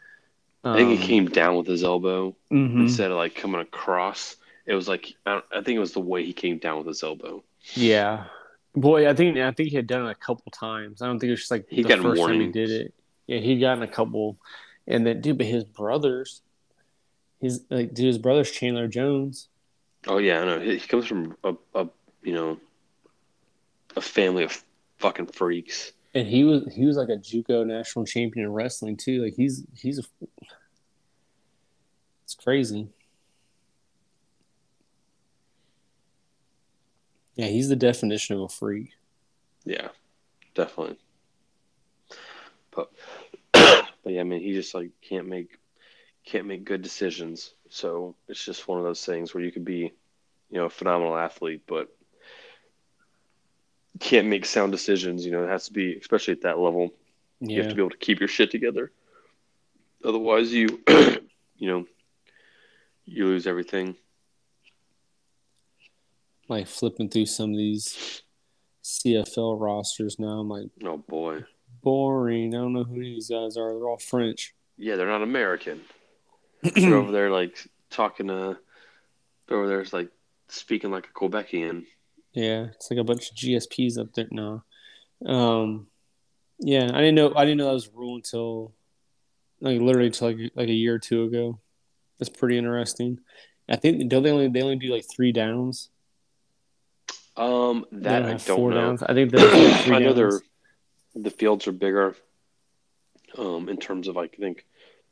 I 0.62 0.76
think 0.76 0.90
um, 0.90 0.96
he 0.96 1.06
came 1.06 1.26
down 1.26 1.56
with 1.56 1.66
his 1.66 1.82
elbow 1.82 2.36
mhm. 2.52 2.82
instead 2.82 3.10
of 3.10 3.16
like 3.16 3.34
coming 3.34 3.60
across. 3.60 4.36
It 4.66 4.74
was 4.74 4.86
like 4.86 5.14
I, 5.26 5.32
don't, 5.32 5.44
I 5.50 5.62
think 5.62 5.76
it 5.76 5.80
was 5.80 5.92
the 5.92 6.00
way 6.00 6.24
he 6.24 6.32
came 6.32 6.58
down 6.58 6.78
with 6.78 6.86
his 6.86 7.02
elbow. 7.02 7.42
Yeah, 7.74 8.26
boy, 8.74 9.08
I 9.08 9.14
think 9.14 9.36
I 9.36 9.50
think 9.50 9.70
he 9.70 9.76
had 9.76 9.86
done 9.86 10.06
it 10.06 10.10
a 10.10 10.14
couple 10.14 10.50
times. 10.52 11.02
I 11.02 11.06
don't 11.06 11.18
think 11.18 11.28
it 11.28 11.32
was 11.32 11.40
just 11.40 11.50
like 11.50 11.66
He 11.68 11.82
the 11.82 11.88
got 11.88 12.00
first 12.00 12.22
time 12.22 12.40
he 12.40 12.46
did 12.46 12.70
it. 12.70 12.94
Yeah, 13.26 13.38
he 13.38 13.58
gotten 13.58 13.82
a 13.82 13.88
couple, 13.88 14.38
and 14.86 15.06
then 15.06 15.20
dude, 15.20 15.38
but 15.38 15.46
his 15.46 15.64
brothers, 15.64 16.42
his 17.40 17.64
like 17.70 17.94
dude, 17.94 18.06
his 18.06 18.18
brother's 18.18 18.50
Chandler 18.50 18.88
Jones. 18.88 19.48
Oh 20.06 20.18
yeah, 20.18 20.40
I 20.40 20.44
know. 20.44 20.60
He, 20.60 20.78
he 20.78 20.86
comes 20.86 21.06
from 21.06 21.36
a, 21.44 21.54
a 21.74 21.88
you 22.22 22.32
know 22.32 22.58
a 23.96 24.00
family 24.00 24.44
of 24.44 24.64
fucking 24.98 25.26
freaks. 25.26 25.92
And 26.14 26.28
he 26.28 26.44
was 26.44 26.72
he 26.74 26.86
was 26.86 26.96
like 26.96 27.08
a 27.08 27.16
JUCO 27.16 27.66
national 27.66 28.04
champion 28.04 28.46
in 28.46 28.52
wrestling 28.52 28.96
too. 28.96 29.22
Like 29.24 29.34
he's 29.34 29.64
he's 29.76 29.98
a 29.98 30.02
it's 32.24 32.34
crazy. 32.34 32.88
Yeah, 37.34 37.46
he's 37.46 37.68
the 37.68 37.76
definition 37.76 38.36
of 38.36 38.42
a 38.42 38.48
freak. 38.48 38.90
Yeah, 39.64 39.88
definitely. 40.54 40.98
But 42.70 42.92
but 44.04 44.12
yeah, 44.12 44.20
I 44.20 44.24
mean, 44.24 44.40
he 44.40 44.52
just 44.52 44.74
like 44.74 44.90
can't 45.02 45.26
make 45.26 45.58
can't 46.24 46.46
make 46.46 46.64
good 46.64 46.82
decisions. 46.82 47.54
So 47.68 48.14
it's 48.28 48.44
just 48.44 48.68
one 48.68 48.78
of 48.78 48.84
those 48.84 49.04
things 49.04 49.34
where 49.34 49.42
you 49.42 49.50
could 49.50 49.64
be, 49.64 49.92
you 50.50 50.58
know, 50.58 50.66
a 50.66 50.70
phenomenal 50.70 51.16
athlete, 51.16 51.62
but 51.66 51.88
can't 54.00 54.28
make 54.28 54.46
sound 54.46 54.72
decisions. 54.72 55.24
You 55.24 55.32
know, 55.32 55.44
it 55.44 55.48
has 55.48 55.66
to 55.66 55.72
be, 55.72 55.96
especially 55.96 56.32
at 56.32 56.42
that 56.42 56.58
level, 56.58 56.92
you 57.40 57.60
have 57.60 57.68
to 57.70 57.74
be 57.74 57.82
able 57.82 57.90
to 57.90 57.96
keep 57.96 58.20
your 58.20 58.28
shit 58.28 58.50
together. 58.50 58.90
Otherwise, 60.04 60.52
you 60.52 60.82
you 60.88 61.68
know 61.68 61.86
you 63.04 63.26
lose 63.26 63.46
everything. 63.46 63.96
like 66.48 66.66
flipping 66.66 67.08
through 67.08 67.26
some 67.26 67.52
of 67.52 67.56
these 67.56 68.22
CFL 68.82 69.60
rosters 69.60 70.18
now. 70.18 70.40
I'm 70.40 70.48
like 70.48 70.68
Oh 70.84 70.98
boy, 70.98 71.44
boring. 71.84 72.54
I 72.54 72.58
don't 72.58 72.72
know 72.72 72.84
who 72.84 72.98
these 73.00 73.28
guys 73.28 73.56
are. 73.56 73.72
They're 73.72 73.88
all 73.88 73.98
French. 73.98 74.54
yeah, 74.76 74.96
they're 74.96 75.06
not 75.06 75.22
American. 75.22 75.82
they're 76.62 76.94
over 76.94 77.12
there 77.12 77.30
like 77.30 77.56
talking 77.90 78.28
to 78.28 78.58
they're 79.46 79.58
over 79.58 79.68
there's 79.68 79.92
like 79.92 80.08
speaking 80.48 80.90
like 80.90 81.06
a 81.06 81.18
Quebecian. 81.18 81.84
Yeah, 82.32 82.68
it's 82.74 82.90
like 82.90 82.98
a 82.98 83.04
bunch 83.04 83.30
of 83.30 83.36
GSPs 83.36 83.98
up 83.98 84.12
there 84.14 84.26
now. 84.30 84.64
Um, 85.24 85.86
yeah, 86.58 86.84
I 86.92 86.98
didn't 86.98 87.14
know. 87.14 87.32
I 87.36 87.44
didn't 87.44 87.58
know 87.58 87.66
that 87.66 87.74
was 87.74 87.86
a 87.88 87.96
rule 87.98 88.16
until 88.16 88.72
like 89.60 89.80
literally 89.80 90.10
till 90.10 90.28
like 90.28 90.52
like 90.56 90.68
a 90.68 90.72
year 90.72 90.94
or 90.94 90.98
two 90.98 91.24
ago. 91.24 91.60
That's 92.18 92.28
pretty 92.30 92.58
interesting. 92.58 93.20
I 93.68 93.76
think 93.76 94.08
don't 94.08 94.22
they 94.22 94.30
only 94.30 94.48
they 94.48 94.62
only 94.62 94.76
do 94.76 94.88
like 94.92 95.04
three 95.14 95.32
downs? 95.32 95.90
Um, 97.36 97.84
that 97.92 98.20
don't 98.20 98.28
I 98.28 98.30
don't 98.30 98.40
four 98.40 98.70
know. 98.70 98.76
downs. 98.80 99.02
I 99.02 99.12
think 99.14 99.30
there's 99.30 99.52
like 99.72 99.84
three 99.84 99.96
I 99.96 99.98
know 100.00 100.14
downs. 100.14 100.16
they're 100.16 100.40
the 101.14 101.30
fields 101.30 101.66
are 101.68 101.72
bigger, 101.72 102.14
um, 103.38 103.68
in 103.68 103.76
terms 103.76 104.08
of 104.08 104.16
I 104.16 104.26
think 104.28 104.64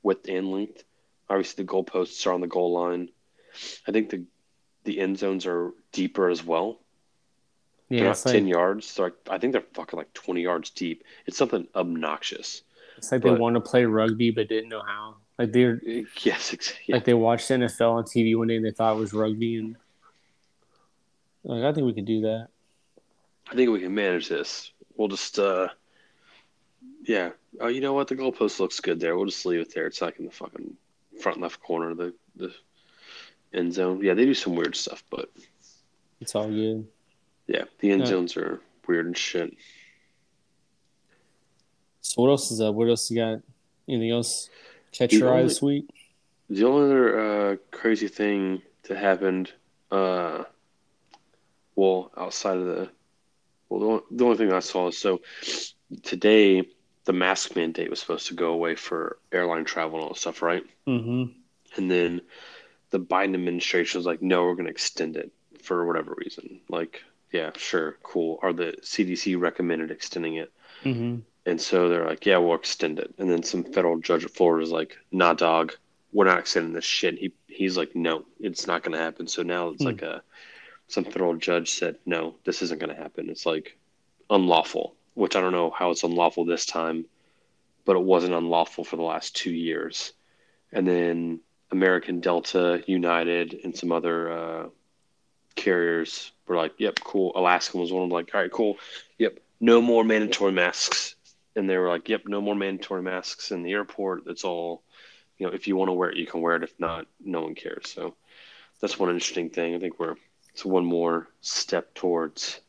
width 0.03 0.29
and 0.29 0.51
length. 0.51 0.85
Obviously, 1.31 1.65
the 1.65 1.71
goalposts 1.73 2.27
are 2.27 2.33
on 2.33 2.41
the 2.41 2.47
goal 2.47 2.73
line. 2.73 3.09
I 3.87 3.93
think 3.93 4.11
the 4.11 4.25
the 4.85 4.99
end 5.01 5.19
zones 5.19 5.47
are 5.47 5.73
deeper 5.93 6.29
as 6.29 6.45
well. 6.45 6.81
They're 7.89 7.99
Yeah, 8.01 8.05
not 8.09 8.25
like, 8.25 8.33
ten 8.35 8.47
yards. 8.49 8.95
They're 8.95 9.07
like, 9.07 9.15
I 9.31 9.39
think 9.39 9.53
they're 9.53 9.65
fucking 9.75 9.97
like 9.97 10.13
twenty 10.13 10.43
yards 10.43 10.71
deep. 10.71 11.05
It's 11.27 11.37
something 11.39 11.69
obnoxious. 11.75 12.63
it's 12.97 13.13
like 13.13 13.23
they 13.23 13.31
want 13.31 13.55
to 13.55 13.61
play 13.61 13.85
rugby 13.85 14.31
but 14.31 14.49
didn't 14.49 14.69
know 14.71 14.83
how. 14.83 15.17
Like 15.39 15.53
they're 15.53 15.81
Yes, 16.23 16.53
ex- 16.53 16.75
yeah. 16.87 16.97
like 16.97 17.05
they 17.05 17.15
watched 17.15 17.49
NFL 17.51 17.93
on 17.93 18.05
TV 18.05 18.37
one 18.37 18.49
day 18.49 18.57
and 18.57 18.65
they 18.65 18.71
thought 18.71 18.97
it 18.97 19.01
was 19.01 19.13
rugby 19.13 19.57
and 19.57 19.77
like 21.45 21.65
I 21.65 21.73
think 21.73 21.87
we 21.87 21.95
could 21.95 22.05
do 22.05 22.23
that. 22.23 22.49
I 23.51 23.55
think 23.55 23.71
we 23.71 23.81
can 23.81 23.95
manage 23.95 24.29
this. 24.29 24.71
We'll 24.97 25.09
just, 25.09 25.39
uh, 25.39 25.69
yeah. 27.03 27.31
Oh, 27.61 27.69
you 27.69 27.81
know 27.81 27.93
what? 27.93 28.09
The 28.09 28.17
goalpost 28.17 28.61
looks 28.61 28.81
good 28.81 28.99
there. 29.01 29.17
We'll 29.17 29.27
just 29.27 29.45
leave 29.45 29.61
it 29.61 29.75
there. 29.75 29.87
It's 29.87 30.01
like 30.01 30.19
in 30.19 30.25
the 30.25 30.31
fucking 30.31 30.77
front 31.21 31.41
left 31.41 31.61
corner 31.63 31.91
of 31.91 31.97
the, 31.99 32.15
the 32.37 32.53
end 33.53 33.75
zone. 33.75 34.01
Yeah, 34.03 34.15
they 34.15 34.25
do 34.25 34.35
some 34.35 34.55
weird 34.57 34.75
stuff, 34.77 35.05
but 35.11 35.31
It's 36.21 36.35
all 36.35 36.49
good. 36.49 36.87
yeah, 37.47 37.65
the 37.81 37.91
end 37.91 38.03
Yeah. 38.03 38.07
zones 38.07 38.37
are 38.37 38.61
weird 38.87 39.07
and 39.07 39.17
shit. 39.17 39.55
So 42.01 42.23
what 42.23 42.31
else 42.31 42.51
is 42.51 42.61
up? 42.61 42.75
What 42.75 42.89
else 42.89 43.11
you 43.11 43.17
got? 43.19 43.41
Anything 43.89 44.11
else 44.11 44.49
catch 44.93 45.11
The 45.11 45.19
your 45.19 45.35
eye 45.35 45.43
this 45.43 45.63
week? 45.63 45.89
The 46.51 46.65
only 46.67 46.85
other 46.87 47.19
uh, 47.53 47.57
crazy 47.71 48.09
thing 48.09 48.63
that 48.85 48.99
happened, 48.99 49.53
uh, 49.91 50.45
well, 51.77 52.11
outside 52.17 52.59
of 52.59 52.67
the, 52.67 52.91
well, 53.69 53.81
the 53.81 53.87
only, 53.87 54.03
the 54.11 54.25
only 54.25 54.37
thing 54.37 54.53
I 54.53 54.61
saw 54.61 54.89
is 54.89 54.99
so 54.99 55.21
today 56.03 56.69
the 57.05 57.13
mask 57.13 57.57
mandate 57.57 57.91
was 57.91 58.01
supposed 58.01 58.29
to 58.29 58.35
go 58.35 58.53
away 58.53 58.75
for 58.75 59.19
airline 59.33 59.65
travel 59.65 59.97
and 59.99 60.05
all 60.05 60.11
that 60.11 60.19
stuff, 60.21 60.43
right? 60.43 60.65
Mm-hmm. 60.87 61.25
And 61.77 61.91
then 61.91 62.21
the 62.91 63.01
Biden 63.01 63.35
administration 63.35 63.99
was 63.99 64.07
like, 64.07 64.23
no, 64.23 64.45
we're 64.45 64.55
going 64.55 64.67
to 64.67 64.71
extend 64.71 65.17
it 65.17 65.33
for 65.63 65.87
whatever 65.87 66.15
reason. 66.17 66.61
Like, 66.69 67.03
yeah, 67.33 67.51
sure, 67.57 67.97
cool. 68.03 68.39
Or 68.43 68.53
the 68.53 68.75
CDC 68.83 69.41
recommended 69.41 69.91
extending 69.91 70.37
it. 70.37 70.53
Mm-hmm. 70.85 71.21
And 71.47 71.61
so 71.61 71.89
they're 71.89 72.07
like, 72.07 72.25
yeah, 72.27 72.39
we'll 72.39 72.55
extend 72.55 72.99
it. 73.01 73.15
And 73.19 73.29
then 73.31 73.43
some 73.43 73.65
federal 73.65 73.99
judge 73.99 74.25
of 74.25 74.31
Florida 74.31 74.65
is 74.65 74.71
like, 74.71 74.97
nah, 75.11 75.33
dog, 75.35 75.73
we're 76.13 76.27
not 76.27 76.39
extending 76.39 76.73
this 76.73 76.85
shit. 76.85 77.19
He 77.19 77.33
he's 77.49 77.77
like, 77.77 77.97
no, 77.97 78.25
it's 78.39 78.67
not 78.67 78.83
going 78.83 78.97
to 78.97 79.03
happen. 79.03 79.27
So 79.27 79.43
now 79.43 79.71
it's 79.71 79.83
Hmm. 79.83 79.87
like 79.89 80.03
a 80.03 80.23
some 80.89 81.05
federal 81.05 81.35
judge 81.37 81.71
said, 81.71 81.97
no, 82.07 82.35
this 82.45 82.63
isn't 82.63 82.79
going 82.81 82.95
to 82.95 83.03
happen. 83.03 83.31
It's 83.31 83.47
like 83.47 83.77
unlawful, 84.31 84.95
which 85.15 85.37
I 85.37 85.41
don't 85.41 85.53
know 85.53 85.71
how 85.71 85.91
it's 85.91 86.05
unlawful 86.05 86.45
this 86.45 86.67
time, 86.67 87.07
but 87.85 87.97
it 87.97 88.03
wasn't 88.03 88.35
unlawful 88.35 88.85
for 88.85 88.97
the 88.97 89.03
last 89.03 89.37
two 89.37 89.53
years. 89.53 90.13
And 90.73 90.87
then 90.87 91.41
American 91.71 92.21
Delta, 92.21 92.83
United, 92.87 93.61
and 93.65 93.77
some 93.77 93.93
other 93.93 94.33
uh, 94.33 94.69
carriers 95.55 96.33
were 96.47 96.57
like, 96.57 96.75
yep, 96.79 96.99
cool. 97.03 97.33
Alaskan 97.35 97.81
was 97.81 97.93
one 97.93 98.05
of 98.05 98.09
them, 98.09 98.15
like, 98.15 98.35
all 98.35 98.41
right, 98.41 98.51
cool. 98.51 98.77
Yep, 99.19 99.39
no 99.61 99.81
more 99.81 100.05
mandatory 100.05 100.53
masks. 100.53 101.15
And 101.55 101.69
they 101.69 101.77
were 101.77 101.89
like, 101.89 102.09
yep, 102.09 102.23
no 102.27 102.41
more 102.41 102.55
mandatory 102.55 103.03
masks 103.03 103.51
in 103.51 103.63
the 103.63 103.73
airport. 103.73 104.23
It's 104.27 104.45
all, 104.45 104.83
you 105.39 105.47
know, 105.47 105.53
if 105.53 105.67
you 105.67 105.77
want 105.77 105.89
to 105.89 105.93
wear 105.93 106.11
it, 106.11 106.17
you 106.17 106.27
can 106.27 106.41
wear 106.41 106.57
it. 106.57 106.63
If 106.63 106.79
not, 106.79 107.07
no 107.23 107.43
one 107.43 107.55
cares. 107.55 107.91
So 107.95 108.15
that's 108.81 108.99
one 108.99 109.11
interesting 109.11 109.51
thing. 109.51 109.75
I 109.75 109.79
think 109.79 109.99
we're 110.01 110.17
it's 110.53 110.65
one 110.65 110.85
more 110.85 111.29
step 111.41 111.95
towards 111.95 112.61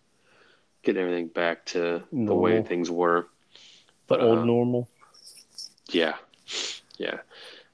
getting 0.83 1.01
everything 1.01 1.27
back 1.27 1.65
to 1.67 2.03
the 2.11 2.35
way 2.35 2.61
things 2.61 2.91
were. 2.91 3.21
The 4.07 4.17
But, 4.17 4.21
old 4.21 4.39
uh, 4.39 4.45
normal. 4.45 4.89
Yeah, 5.89 6.15
yeah. 6.97 7.19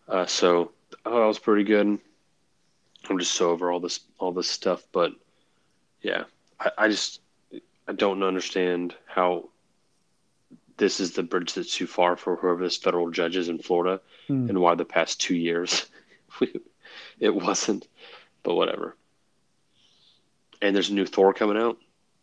Uh, 0.07 0.25
so 0.25 0.71
oh, 1.05 1.19
that 1.19 1.27
was 1.27 1.39
pretty 1.39 1.63
good. 1.63 1.99
I'm 3.09 3.19
just 3.19 3.31
so 3.33 3.49
over 3.49 3.71
all 3.71 3.79
this 3.79 3.99
all 4.19 4.31
this 4.31 4.47
stuff, 4.49 4.83
but 4.91 5.13
yeah, 6.01 6.23
I, 6.59 6.71
I 6.77 6.87
just 6.89 7.21
I 7.87 7.93
don't 7.93 8.23
understand 8.23 8.95
how 9.05 9.49
this 10.77 10.99
is 10.99 11.11
the 11.11 11.23
bridge 11.23 11.53
that's 11.53 11.75
too 11.75 11.87
far 11.87 12.15
for 12.15 12.35
whoever 12.35 12.63
this 12.63 12.77
federal 12.77 13.09
judge 13.09 13.35
is 13.35 13.49
in 13.49 13.59
Florida, 13.59 14.01
Hmm. 14.27 14.47
and 14.49 14.59
why 14.59 14.75
the 14.75 14.85
past 14.85 15.19
two 15.19 15.35
years 15.35 15.87
it 17.19 17.33
wasn't. 17.35 17.87
But 18.43 18.55
whatever. 18.55 18.95
And 20.61 20.75
there's 20.75 20.89
a 20.89 20.93
new 20.93 21.05
Thor 21.05 21.33
coming 21.33 21.57
out. 21.57 21.77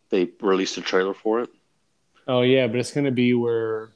They 0.09 0.29
released 0.41 0.77
a 0.77 0.81
trailer 0.81 1.13
for 1.13 1.41
it. 1.41 1.49
Oh 2.27 2.41
yeah, 2.41 2.67
but 2.67 2.79
it's 2.79 2.91
gonna 2.91 3.11
be 3.11 3.33
where 3.33 3.89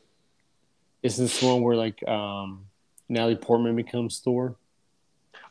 is 1.03 1.17
this 1.17 1.41
one 1.41 1.61
where 1.61 1.75
like 1.75 2.07
um 2.07 2.65
Natalie 3.09 3.35
Portman 3.35 3.75
becomes 3.75 4.19
Thor? 4.19 4.55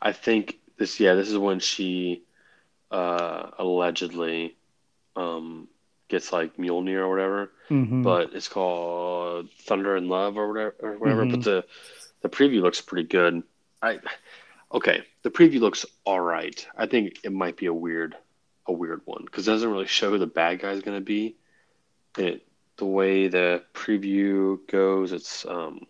I 0.01 0.11
think 0.11 0.59
this 0.77 0.99
yeah, 0.99 1.13
this 1.15 1.29
is 1.29 1.37
when 1.37 1.59
she 1.59 2.23
uh 2.89 3.51
allegedly 3.59 4.55
um 5.15 5.67
gets 6.07 6.33
like 6.33 6.57
Mjolnir 6.57 6.99
or 6.99 7.09
whatever. 7.09 7.51
Mm-hmm. 7.69 8.01
But 8.03 8.33
it's 8.33 8.47
called 8.47 9.49
Thunder 9.61 9.95
and 9.95 10.07
Love 10.09 10.37
or 10.37 10.47
whatever 10.47 10.75
or 10.81 10.97
whatever. 10.97 11.25
Mhm. 11.25 11.31
But 11.31 11.43
the 11.43 11.65
the 12.21 12.29
preview 12.29 12.61
looks 12.61 12.81
pretty 12.81 13.07
good. 13.07 13.43
I 13.81 13.99
okay, 14.73 15.03
the 15.23 15.31
preview 15.31 15.59
looks 15.59 15.85
all 16.05 16.19
right. 16.19 16.65
I 16.75 16.85
think 16.85 17.19
it 17.23 17.31
might 17.31 17.57
be 17.57 17.67
a 17.67 17.73
weird 17.73 18.15
a 18.67 18.71
weird 18.73 19.01
one 19.05 19.23
because 19.25 19.47
it 19.47 19.51
doesn't 19.51 19.71
really 19.71 19.87
show 19.87 20.09
who 20.11 20.17
the 20.17 20.27
bad 20.27 20.59
guy 20.59 20.71
is 20.71 20.81
gonna 20.81 21.01
be. 21.01 21.35
It 22.17 22.45
the 22.77 22.85
way 22.85 23.27
the 23.27 23.63
preview 23.73 24.59
goes, 24.67 25.11
it's 25.11 25.45
um 25.45 25.85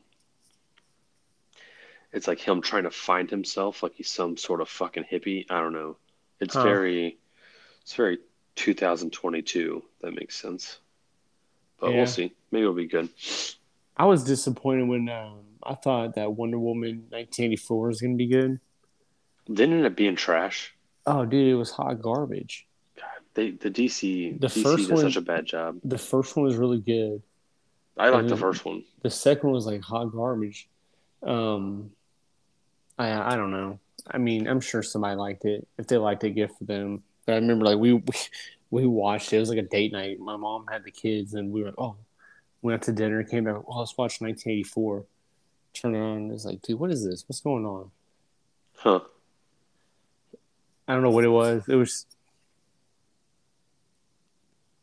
it's 2.11 2.27
like 2.27 2.39
him 2.39 2.61
trying 2.61 2.83
to 2.83 2.91
find 2.91 3.29
himself 3.29 3.83
like 3.83 3.93
he's 3.95 4.09
some 4.09 4.35
sort 4.37 4.61
of 4.61 4.69
fucking 4.69 5.05
hippie. 5.09 5.45
I 5.49 5.59
don't 5.61 5.73
know. 5.73 5.97
It's 6.39 6.55
Huh. 6.55 6.63
very 6.63 7.17
it's 7.81 7.93
very 7.95 8.19
2022. 8.55 9.83
That 10.01 10.13
makes 10.13 10.35
sense. 10.35 10.79
But 11.79 11.91
Yeah. 11.91 11.97
we'll 11.97 12.07
see. 12.07 12.33
Maybe 12.51 12.61
it'll 12.63 12.73
be 12.73 12.85
good. 12.87 13.09
I 13.97 14.05
was 14.05 14.23
disappointed 14.23 14.87
when 14.87 15.09
um, 15.09 15.39
I 15.63 15.75
thought 15.75 16.15
that 16.15 16.33
Wonder 16.33 16.59
Woman 16.59 17.07
1984 17.09 17.87
was 17.87 18.01
gonna 18.01 18.15
be 18.15 18.27
good. 18.27 18.59
Didn't 19.47 19.77
end 19.77 19.85
up 19.85 19.95
being 19.95 20.15
trash. 20.15 20.73
Oh, 21.05 21.25
dude, 21.25 21.47
it 21.47 21.55
was 21.55 21.71
hot 21.71 22.01
garbage. 22.01 22.67
God, 22.95 23.05
they 23.33 23.51
the 23.51 23.69
DC 23.71 24.39
The 24.39 24.47
DC 24.47 24.63
first 24.63 24.87
did 24.87 24.93
one- 24.93 25.01
such 25.03 25.15
a 25.15 25.21
bad 25.21 25.45
job. 25.45 25.79
The 25.83 25.97
first 25.97 26.35
one 26.35 26.45
was 26.45 26.55
really 26.57 26.79
good. 26.79 27.21
I 27.97 28.09
like 28.09 28.27
the 28.27 28.37
first 28.37 28.63
one. 28.65 28.83
The 29.01 29.09
second 29.09 29.49
one 29.49 29.55
was 29.55 29.65
like 29.65 29.81
hot 29.81 30.05
garbage. 30.11 30.67
Um, 31.23 31.91
I 32.97 33.33
I 33.33 33.35
don't 33.35 33.51
know. 33.51 33.79
I 34.09 34.17
mean, 34.17 34.47
I'm 34.47 34.61
sure 34.61 34.81
somebody 34.81 35.15
liked 35.15 35.45
it. 35.45 35.67
If 35.77 35.87
they 35.87 35.97
liked 35.97 36.23
it, 36.23 36.31
good 36.31 36.51
for 36.57 36.63
them. 36.63 37.03
But 37.25 37.33
I 37.33 37.35
remember 37.35 37.65
like 37.65 37.77
we 37.77 37.93
we, 37.93 38.03
we 38.71 38.85
watched 38.85 39.33
it. 39.33 39.37
It 39.37 39.39
was 39.41 39.49
like 39.49 39.59
a 39.59 39.63
date 39.63 39.91
night. 39.91 40.19
My 40.19 40.37
mom 40.37 40.65
had 40.71 40.83
the 40.83 40.91
kids, 40.91 41.33
and 41.33 41.51
we 41.51 41.61
were 41.61 41.67
like, 41.67 41.75
oh, 41.79 41.95
went 42.61 42.75
out 42.75 42.81
to 42.83 42.91
dinner, 42.93 43.23
came 43.23 43.43
back. 43.43 43.67
Well, 43.67 43.79
let's 43.79 43.97
watch 43.97 44.21
1984. 44.21 45.03
Turn 45.73 45.95
it 45.95 45.99
on. 45.99 46.31
It's 46.31 46.45
like, 46.45 46.61
dude, 46.61 46.79
what 46.79 46.91
is 46.91 47.05
this? 47.05 47.23
What's 47.27 47.41
going 47.41 47.65
on? 47.65 47.91
Huh. 48.77 49.01
I 50.91 50.93
don't 50.93 51.03
know 51.03 51.11
what 51.11 51.23
it 51.23 51.29
was. 51.29 51.63
It 51.69 51.75
was. 51.75 52.05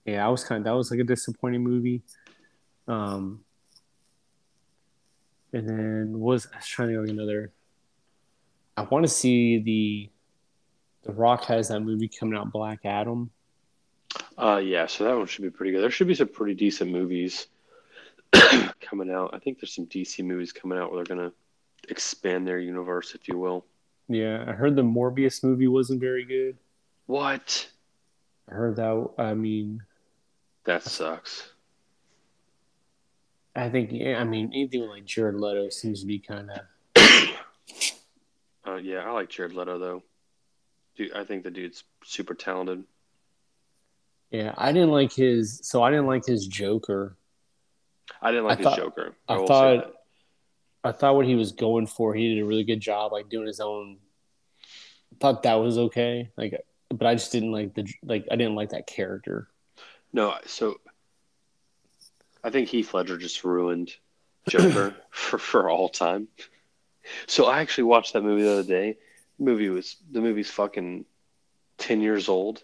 Yeah, 0.07 0.27
I 0.27 0.31
was 0.31 0.42
kind 0.42 0.61
of 0.61 0.64
that 0.64 0.75
was 0.75 0.90
like 0.90 1.01
a 1.01 1.05
disappointing 1.05 1.62
movie. 1.62 2.01
Um, 2.87 3.44
and 5.53 5.68
then 5.68 6.18
was 6.18 6.49
I 6.51 6.57
was 6.57 6.66
trying 6.66 6.88
to 6.88 6.94
go 6.94 7.03
another. 7.03 7.53
I 8.79 8.83
want 8.85 9.05
to 9.05 9.09
see 9.11 9.59
the. 9.59 10.11
The 11.03 11.12
Rock 11.12 11.44
has 11.44 11.68
that 11.68 11.81
movie 11.81 12.09
coming 12.09 12.38
out, 12.38 12.53
Black 12.53 12.87
Adam. 12.87 13.31
Uh 14.38 14.62
yeah, 14.64 14.87
so 14.87 15.05
that 15.05 15.14
one 15.14 15.27
should 15.27 15.42
be 15.42 15.51
pretty 15.51 15.73
good. 15.73 15.83
There 15.83 15.90
should 15.90 16.09
be 16.09 16.14
some 16.14 16.29
pretty 16.29 16.55
decent 16.55 16.90
movies 16.90 17.49
coming 18.81 19.11
out. 19.11 19.35
I 19.35 19.40
think 19.40 19.61
there's 19.61 19.75
some 19.75 19.87
DC 19.87 20.25
movies 20.25 20.53
coming 20.53 20.79
out 20.79 20.90
where 20.90 21.05
they're 21.05 21.16
gonna 21.16 21.33
expand 21.90 22.49
their 22.49 22.61
universe, 22.61 23.14
if 23.14 23.29
you 23.29 23.38
will. 23.38 23.66
Yeah, 24.09 24.44
I 24.47 24.53
heard 24.53 24.75
the 24.77 24.83
Morbius 24.83 25.44
movie 25.44 25.68
wasn't 25.68 26.01
very 26.01 26.25
good. 26.25 26.57
What? 27.07 27.68
I 28.51 28.55
heard 28.55 28.77
that. 28.77 29.11
I 29.18 29.35
mean, 29.35 29.83
That 30.64 30.83
sucks. 30.83 31.51
I 33.55 33.68
think. 33.68 33.90
Yeah, 33.92 34.21
I 34.21 34.25
mean, 34.25 34.51
anything 34.55 34.83
like 34.88 35.05
Jared 35.05 35.35
Leto 35.35 35.68
seems 35.71 36.01
to 36.01 36.07
be 36.07 36.18
kind 36.18 36.51
of. 36.51 36.61
Uh, 38.66 38.75
yeah, 38.77 38.99
I 38.99 39.11
like 39.12 39.31
Jared 39.31 39.55
Leto 39.55 39.79
though. 39.79 40.03
Dude, 40.94 41.12
I 41.14 41.25
think 41.25 41.42
the 41.42 41.51
dude's 41.51 41.85
super 42.05 42.35
talented. 42.35 42.85
Yeah, 44.31 44.53
I 44.59 44.73
didn't 44.73 44.90
like 44.90 45.11
his. 45.11 45.61
So 45.62 45.83
I 45.83 45.88
didn't 45.90 46.07
like 46.07 46.27
his 46.27 46.47
Joker. 46.47 47.16
I 48.21 48.31
didn't 48.31 48.44
like 48.44 48.55
I 48.55 48.57
his 48.59 48.64
thought- 48.66 48.77
Joker. 48.77 49.14
I 49.27 49.38
say 49.38 49.47
thought-. 49.47 49.94
I 50.84 50.92
thought 50.92 51.16
what 51.16 51.26
he 51.26 51.34
was 51.34 51.52
going 51.52 51.86
for, 51.86 52.14
he 52.14 52.34
did 52.34 52.42
a 52.42 52.46
really 52.46 52.64
good 52.64 52.80
job, 52.80 53.12
like 53.12 53.28
doing 53.28 53.46
his 53.46 53.60
own. 53.60 53.98
Thought 55.20 55.42
that 55.42 55.54
was 55.54 55.78
okay, 55.78 56.30
like, 56.36 56.60
but 56.90 57.06
I 57.06 57.14
just 57.14 57.32
didn't 57.32 57.50
like 57.52 57.74
the 57.74 57.86
like. 58.04 58.26
I 58.30 58.36
didn't 58.36 58.54
like 58.54 58.70
that 58.70 58.86
character. 58.86 59.48
No, 60.12 60.34
so 60.46 60.76
I 62.44 62.50
think 62.50 62.68
Heath 62.68 62.94
Ledger 62.94 63.18
just 63.18 63.42
ruined 63.44 63.92
Joker 64.48 64.94
for, 65.10 65.38
for 65.38 65.68
all 65.70 65.88
time. 65.88 66.28
So 67.26 67.46
I 67.46 67.60
actually 67.60 67.84
watched 67.84 68.12
that 68.12 68.22
movie 68.22 68.42
the 68.42 68.52
other 68.52 68.62
day. 68.62 68.96
The 69.38 69.44
movie 69.44 69.68
was 69.70 69.96
the 70.10 70.20
movie's 70.20 70.50
fucking 70.50 71.04
ten 71.78 72.00
years 72.00 72.28
old, 72.28 72.62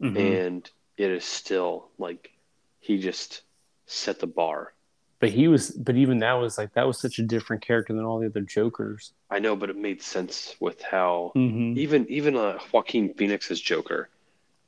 Mm-hmm. 0.00 0.16
and 0.16 0.70
it 0.96 1.10
is 1.10 1.24
still 1.24 1.88
like 1.98 2.30
he 2.78 2.98
just 3.00 3.42
set 3.86 4.20
the 4.20 4.28
bar. 4.28 4.72
But 5.20 5.30
he 5.30 5.48
was, 5.48 5.70
but 5.72 5.96
even 5.96 6.20
that 6.20 6.34
was 6.34 6.58
like 6.58 6.74
that 6.74 6.86
was 6.86 7.00
such 7.00 7.18
a 7.18 7.22
different 7.22 7.62
character 7.62 7.92
than 7.92 8.04
all 8.04 8.20
the 8.20 8.26
other 8.26 8.40
Jokers. 8.42 9.12
I 9.30 9.40
know, 9.40 9.56
but 9.56 9.68
it 9.68 9.76
made 9.76 10.00
sense 10.02 10.54
with 10.60 10.80
how 10.82 11.32
Mm-hmm. 11.34 11.76
even 11.78 12.06
even 12.08 12.36
uh, 12.36 12.58
Joaquin 12.72 13.12
Phoenix's 13.14 13.60
Joker, 13.60 14.08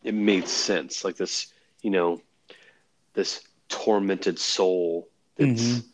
it 0.02 0.14
made 0.14 0.48
sense. 0.48 1.04
Like 1.04 1.16
this, 1.16 1.52
you 1.82 1.90
know, 1.90 2.20
this 3.14 3.42
tormented 3.68 4.38
soul 4.38 5.08
that's 5.36 5.78
Mhm. 5.78 5.84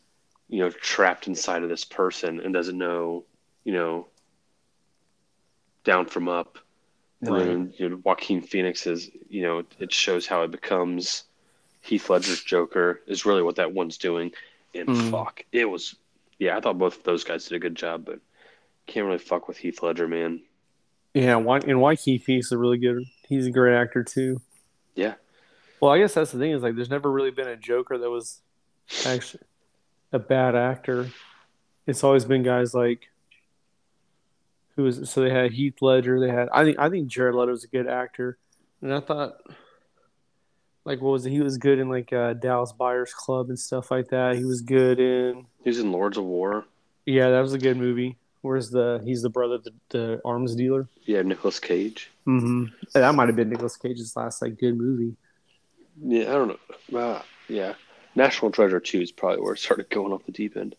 you 0.49 0.59
know 0.61 0.71
trapped 0.71 1.27
inside 1.27 1.63
of 1.63 1.69
this 1.69 1.85
person 1.85 2.41
and 2.41 2.55
doesn't 2.55 2.79
know, 2.79 3.25
you 3.65 3.73
know, 3.75 4.09
down 5.85 6.07
from 6.07 6.29
up. 6.29 6.59
And 7.21 7.31
Right. 7.35 7.45
then 7.45 7.75
you 7.79 7.89
know, 7.91 8.01
Joaquin 8.05 8.41
Phoenix 8.43 8.87
is, 8.87 9.11
you 9.29 9.43
know, 9.43 9.65
it 9.79 9.93
shows 9.93 10.27
how 10.27 10.43
it 10.43 10.51
becomes 10.51 11.25
Heath 11.87 12.11
Ledger's 12.11 12.43
Joker 12.43 13.01
is 13.07 13.25
really 13.25 13.43
what 13.43 13.57
that 13.57 13.73
one's 13.73 13.97
doing. 13.99 14.33
And 14.75 14.89
Mm. 14.89 15.11
fuck, 15.11 15.45
it 15.53 15.65
was, 15.65 15.95
yeah, 16.39 16.57
I 16.57 16.61
thought 16.61 16.79
both 16.79 16.99
of 16.99 17.05
those 17.05 17.25
guys 17.25 17.45
did 17.49 17.55
a 17.57 17.61
good 17.61 17.75
job, 17.77 18.05
but 18.05 18.19
can't 18.87 19.07
really 19.07 19.19
fuck 19.19 19.49
with 19.49 19.57
Heath 19.57 19.83
Ledger, 19.83 20.07
man. 20.09 20.43
Yeah, 21.15 21.37
why, 21.37 21.59
and 21.59 21.81
why 21.81 21.97
Keith 21.97 22.29
is 22.29 22.53
a 22.53 22.59
really 22.59 22.79
good. 22.79 23.05
He's 23.29 23.47
a 23.47 23.51
great 23.51 23.75
actor 23.75 24.05
too. 24.05 24.41
Yeah. 24.95 25.15
Well, 25.81 25.93
I 25.93 25.99
guess 25.99 26.15
that's 26.15 26.33
the 26.33 26.39
thing 26.39 26.51
is 26.53 26.63
like, 26.63 26.75
there's 26.75 26.91
never 26.91 27.11
really 27.11 27.31
been 27.31 27.49
a 27.49 27.57
Joker 27.57 27.97
that 27.99 28.11
was 28.11 28.41
actually 29.07 29.45
a 30.13 30.19
bad 30.19 30.55
actor. 30.55 31.09
It's 31.87 32.03
always 32.05 32.25
been 32.25 32.43
guys 32.43 32.75
like 32.75 33.09
who 34.75 34.83
was 34.83 35.09
so 35.11 35.21
they 35.23 35.31
had 35.31 35.53
Heath 35.53 35.81
Ledger. 35.81 36.21
They 36.21 36.29
had 36.31 36.49
I 36.53 36.65
think 36.65 36.79
I 36.79 36.91
think 36.91 37.09
Jared 37.09 37.35
Leto's 37.35 37.65
a 37.65 37.69
good 37.69 37.87
actor, 37.87 38.37
and 38.83 38.93
I 38.93 39.01
thought 39.01 39.37
like 40.87 41.03
what 41.03 41.11
was 41.11 41.27
it? 41.27 41.31
He 41.31 41.41
was 41.41 41.59
good 41.59 41.79
in 41.79 41.89
like 41.91 42.13
uh, 42.13 42.33
Dallas 42.33 42.73
Buyers 42.73 43.13
Club 43.13 43.49
and 43.51 43.59
stuff 43.59 43.91
like 43.91 44.09
that. 44.09 44.37
He 44.37 44.45
was 44.45 44.63
good 44.63 44.99
in 44.99 45.45
He 45.63 45.69
was 45.71 45.79
in 45.81 45.93
Lords 45.93 46.17
of 46.17 46.25
War. 46.25 46.65
yeah, 47.05 47.29
that 47.31 47.41
was 47.41 47.53
a 47.53 47.59
good 47.59 47.77
movie. 47.77 48.17
Where's 48.43 48.71
the 48.71 49.03
he's 49.05 49.23
the 49.23 49.29
brother 49.29 49.57
of 49.57 49.65
the, 49.65 49.73
the 49.91 50.21
arms 50.25 50.55
dealer. 50.55 50.89
Yeah, 51.05 51.23
Nicolas 51.23 51.59
Cage. 51.61 52.11
Mm-hmm. 52.27 52.67
That 52.95 53.15
might 53.15 53.27
have 53.29 53.37
been 53.37 53.51
Nicolas 53.51 53.77
Cage's 53.77 54.15
last 54.17 54.41
like 54.41 54.59
good 54.59 54.79
movie. 54.79 55.17
Yeah, 56.03 56.31
I 56.31 56.33
don't 56.35 56.57
know. 56.93 56.99
Uh, 56.99 57.23
yeah, 57.49 57.75
National 58.15 58.51
Treasure 58.53 58.79
Two 58.81 59.01
is 59.01 59.11
probably 59.13 59.41
where 59.41 59.55
it 59.55 59.59
started 59.59 59.91
going 59.91 60.13
off 60.13 60.25
the 60.27 60.33
deep 60.33 60.57
end. 60.57 60.77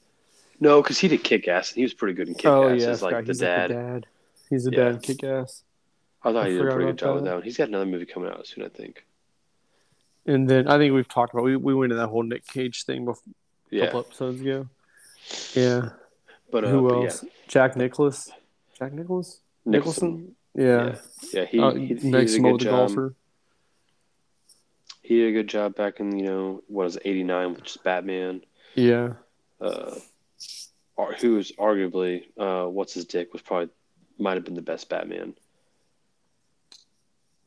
No, 0.59 0.81
because 0.81 0.97
he 0.97 1.07
did 1.07 1.23
Kick 1.23 1.47
Ass. 1.47 1.71
and 1.71 1.77
He 1.77 1.83
was 1.83 1.93
pretty 1.93 2.13
good 2.15 2.29
in 2.29 2.35
Kick 2.35 2.45
Ass 2.45 2.51
oh 2.51 2.67
yeah, 2.73 2.87
as 2.87 3.01
like 3.01 3.11
forgot. 3.11 3.25
the 3.25 3.31
he's 3.31 3.39
dad. 3.39 3.59
like 3.59 3.67
the 3.69 3.73
dad. 3.91 4.05
He's 4.49 4.67
a 4.67 4.71
Yeah. 4.71 4.77
dad 4.91 5.01
Kick 5.03 5.23
Ass. 5.23 5.63
I 6.23 6.31
thought 6.31 6.45
I 6.45 6.49
he 6.49 6.57
did 6.57 6.65
a 6.67 6.71
pretty 6.71 6.85
good 6.87 6.97
job 6.97 7.15
with 7.15 7.25
that 7.25 7.33
one. 7.35 7.43
He's 7.43 7.57
got 7.57 7.67
another 7.67 7.85
movie 7.85 8.05
coming 8.05 8.29
out 8.29 8.47
soon, 8.47 8.63
I 8.65 8.69
think. 8.69 9.03
And 10.27 10.47
then 10.49 10.67
I 10.67 10.77
think 10.77 10.93
we've 10.93 11.07
talked 11.07 11.33
about 11.33 11.43
we, 11.45 11.55
we 11.55 11.73
went 11.73 11.91
into 11.91 12.01
that 12.01 12.09
whole 12.09 12.23
Nick 12.23 12.45
Cage 12.45 12.83
thing 12.83 13.05
before, 13.05 13.33
a 13.71 13.79
couple 13.85 13.99
episodes 14.01 14.41
ago. 14.41 14.67
Yeah. 15.53 15.89
but 16.51 16.65
uh, 16.65 16.67
Who 16.69 16.89
but 16.89 16.95
else? 17.05 17.25
Jack 17.47 17.75
Nicholas. 17.77 18.29
Jack 18.77 18.93
Nicholas. 18.93 19.39
Yeah, 19.65 19.71
Nicholson. 19.71 20.35
Yeah. 20.53 20.95
Yeah, 21.33 21.41
yeah, 21.41 21.45
he, 21.45 21.59
Oh, 21.59 21.71
he, 21.75 21.85
he 21.95 22.09
next 22.11 22.33
did 22.33 22.39
a 22.45 22.51
good 22.51 22.59
job. 22.61 22.87
golfer. 22.89 23.15
he 25.01 25.15
did 25.19 25.29
a 25.29 25.31
good 25.31 25.47
job 25.47 25.75
back 25.75 25.99
in 25.99 26.17
you 26.17 26.25
know 26.25 26.61
what 26.67 26.87
is 26.87 26.97
eighty 27.05 27.23
nine, 27.23 27.53
which 27.53 27.71
is 27.71 27.77
Batman. 27.77 28.41
Yeah. 28.75 29.13
Uh, 29.61 29.95
who 31.21 31.35
was 31.35 31.51
arguably 31.53 32.23
uh, 32.37 32.67
what's 32.69 32.93
his 32.93 33.05
dick 33.05 33.31
was 33.33 33.41
probably 33.41 33.69
might 34.19 34.33
have 34.35 34.43
been 34.45 34.55
the 34.55 34.61
best 34.61 34.89
Batman. 34.89 35.35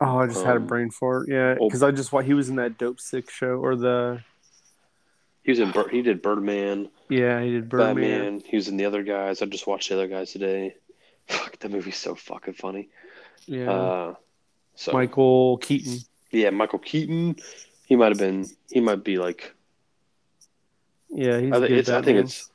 Oh, 0.00 0.18
I 0.18 0.26
just 0.26 0.44
had 0.44 0.56
a 0.56 0.60
Um, 0.60 0.66
brain 0.66 0.90
fart. 0.90 1.28
Yeah, 1.28 1.56
oh. 1.60 1.68
because 1.68 1.82
I 1.82 1.90
just 1.90 2.10
he 2.24 2.34
was 2.34 2.48
in 2.48 2.56
that 2.56 2.78
Dopesick 2.78 3.28
show 3.30 3.56
or 3.58 3.76
the 3.76 4.22
He 5.42 5.50
was 5.52 5.58
in 5.58 5.72
he 5.90 6.02
did 6.02 6.22
Birdman, 6.22 6.88
yeah 7.08 7.42
he 7.42 7.50
did 7.50 7.68
Birdman. 7.68 7.94
Batman. 7.96 8.42
He 8.46 8.56
was 8.56 8.68
in 8.68 8.76
the 8.76 8.86
other 8.86 9.02
guys. 9.02 9.42
I 9.42 9.46
just 9.46 9.66
watched 9.66 9.88
the 9.90 9.96
other 9.96 10.08
guys 10.08 10.32
today. 10.32 10.76
Fuck, 11.28 11.58
that 11.58 11.70
movie's 11.70 11.96
so 11.96 12.14
fucking 12.14 12.54
funny. 12.54 12.88
Yeah, 13.46 13.70
Uh, 13.70 14.14
so 14.74 14.92
Michael 14.92 15.58
Keaton. 15.58 15.98
yeah, 16.30 16.50
Michael 16.50 16.78
Keaton. 16.78 17.36
He 17.86 17.96
might 17.96 18.08
have 18.08 18.18
been. 18.18 18.46
He 18.70 18.80
might 18.80 19.02
be 19.04 19.18
like. 19.18 19.54
Yeah, 21.10 21.40
he's 21.40 21.52
I, 21.52 21.64
it's, 21.64 21.88
I 21.88 22.02
think 22.02 22.18
it's 22.18 22.50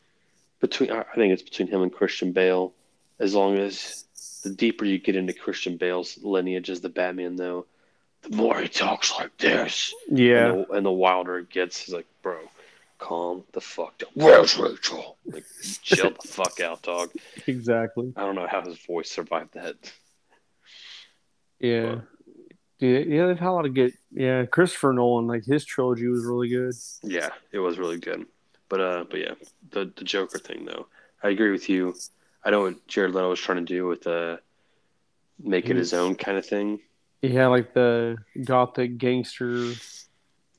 between. 0.61 0.91
I 0.91 1.03
think 1.15 1.33
it's 1.33 1.43
between 1.43 1.67
him 1.67 1.81
and 1.81 1.91
Christian 1.91 2.31
Bale. 2.31 2.73
As 3.19 3.33
long 3.35 3.57
as 3.57 4.04
the 4.45 4.51
deeper 4.51 4.85
you 4.85 4.99
get 4.99 5.15
into 5.15 5.33
Christian 5.33 5.75
Bale's 5.75 6.17
lineage 6.21 6.69
as 6.69 6.79
the 6.79 6.89
Batman, 6.89 7.35
though, 7.35 7.65
the 8.21 8.35
more 8.35 8.61
he 8.61 8.67
talks 8.67 9.11
like 9.17 9.35
this, 9.37 9.93
yeah. 10.07 10.51
and, 10.51 10.65
the, 10.65 10.71
and 10.71 10.85
the 10.85 10.91
wilder 10.91 11.39
it 11.39 11.49
gets. 11.49 11.79
He's 11.79 11.93
like, 11.93 12.05
bro, 12.21 12.37
calm 12.99 13.43
the 13.53 13.61
fuck 13.61 13.97
down. 13.97 14.09
Where's 14.13 14.55
Rachel? 14.57 15.17
Like, 15.25 15.45
chill 15.81 16.11
the 16.11 16.27
fuck 16.27 16.59
out, 16.59 16.83
dog. 16.83 17.09
Exactly. 17.47 18.13
I 18.15 18.21
don't 18.21 18.35
know 18.35 18.47
how 18.47 18.61
his 18.61 18.77
voice 18.77 19.09
survived 19.09 19.55
that. 19.55 19.75
Yeah. 21.59 22.01
Dude, 22.79 23.07
yeah, 23.07 23.25
they've 23.27 23.39
had 23.39 23.49
a 23.49 23.51
lot 23.51 23.65
of 23.65 23.73
good. 23.73 23.93
Yeah, 24.11 24.45
Christopher 24.45 24.93
Nolan, 24.93 25.27
like 25.27 25.45
his 25.45 25.65
trilogy 25.65 26.07
was 26.07 26.23
really 26.23 26.49
good. 26.49 26.73
Yeah, 27.03 27.29
it 27.51 27.59
was 27.59 27.79
really 27.79 27.97
good. 27.97 28.25
But 28.69 28.81
uh, 28.81 29.05
but 29.09 29.19
yeah, 29.19 29.33
the 29.71 29.91
the 29.95 30.03
Joker 30.03 30.39
thing 30.39 30.65
though, 30.65 30.87
I 31.23 31.29
agree 31.29 31.51
with 31.51 31.69
you. 31.69 31.95
I 32.45 32.51
know 32.51 32.61
what 32.61 32.87
Jared 32.87 33.11
Leto 33.15 33.29
was 33.29 33.39
trying 33.39 33.65
to 33.65 33.73
do 33.73 33.87
with 33.87 34.05
uh, 34.05 34.37
make 35.41 35.69
it 35.69 35.75
his 35.75 35.93
own 35.93 36.15
kind 36.15 36.37
of 36.37 36.45
thing. 36.45 36.79
He 37.21 37.29
had 37.31 37.47
like 37.47 37.73
the 37.73 38.17
gothic 38.43 38.97
gangster. 38.99 39.71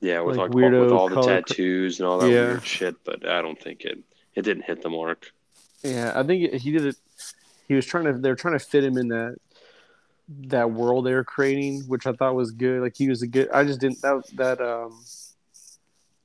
Yeah, 0.00 0.20
with 0.20 0.36
Like 0.36 0.52
like, 0.52 0.64
all, 0.64 0.80
with 0.80 0.92
all 0.92 1.08
the 1.08 1.14
color- 1.14 1.40
tattoos 1.42 2.00
and 2.00 2.08
all 2.08 2.18
that 2.18 2.28
Yeah. 2.28 2.48
weird 2.48 2.66
shit. 2.66 2.96
But 3.04 3.26
I 3.28 3.40
don't 3.40 3.60
think 3.60 3.82
it 3.84 3.98
it 4.34 4.42
didn't 4.42 4.64
hit 4.64 4.82
the 4.82 4.90
mark. 4.90 5.32
Yeah, 5.82 6.12
I 6.14 6.22
think 6.24 6.52
he 6.54 6.72
did 6.72 6.84
it. 6.86 6.96
He 7.68 7.74
was 7.74 7.86
trying 7.86 8.04
to. 8.04 8.12
They're 8.14 8.34
trying 8.34 8.58
to 8.58 8.64
fit 8.64 8.82
him 8.84 8.98
in 8.98 9.08
that 9.08 9.36
that 10.28 10.72
world 10.72 11.06
they 11.06 11.14
were 11.14 11.24
creating, 11.24 11.82
which 11.82 12.06
I 12.06 12.12
thought 12.12 12.34
was 12.34 12.50
good. 12.50 12.82
Like 12.82 12.96
he 12.96 13.08
was 13.08 13.22
a 13.22 13.26
good. 13.28 13.48
I 13.52 13.62
just 13.64 13.80
didn't 13.80 14.02
that 14.02 14.24
that 14.34 14.60
um 14.60 15.04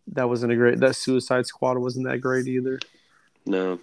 that 0.08 0.28
wasn't 0.28 0.52
a 0.52 0.56
great. 0.56 0.80
That 0.80 0.96
Suicide 0.96 1.46
Squad 1.46 1.78
wasn't 1.78 2.08
that 2.08 2.18
great 2.20 2.48
either. 2.48 2.80
No, 3.46 3.80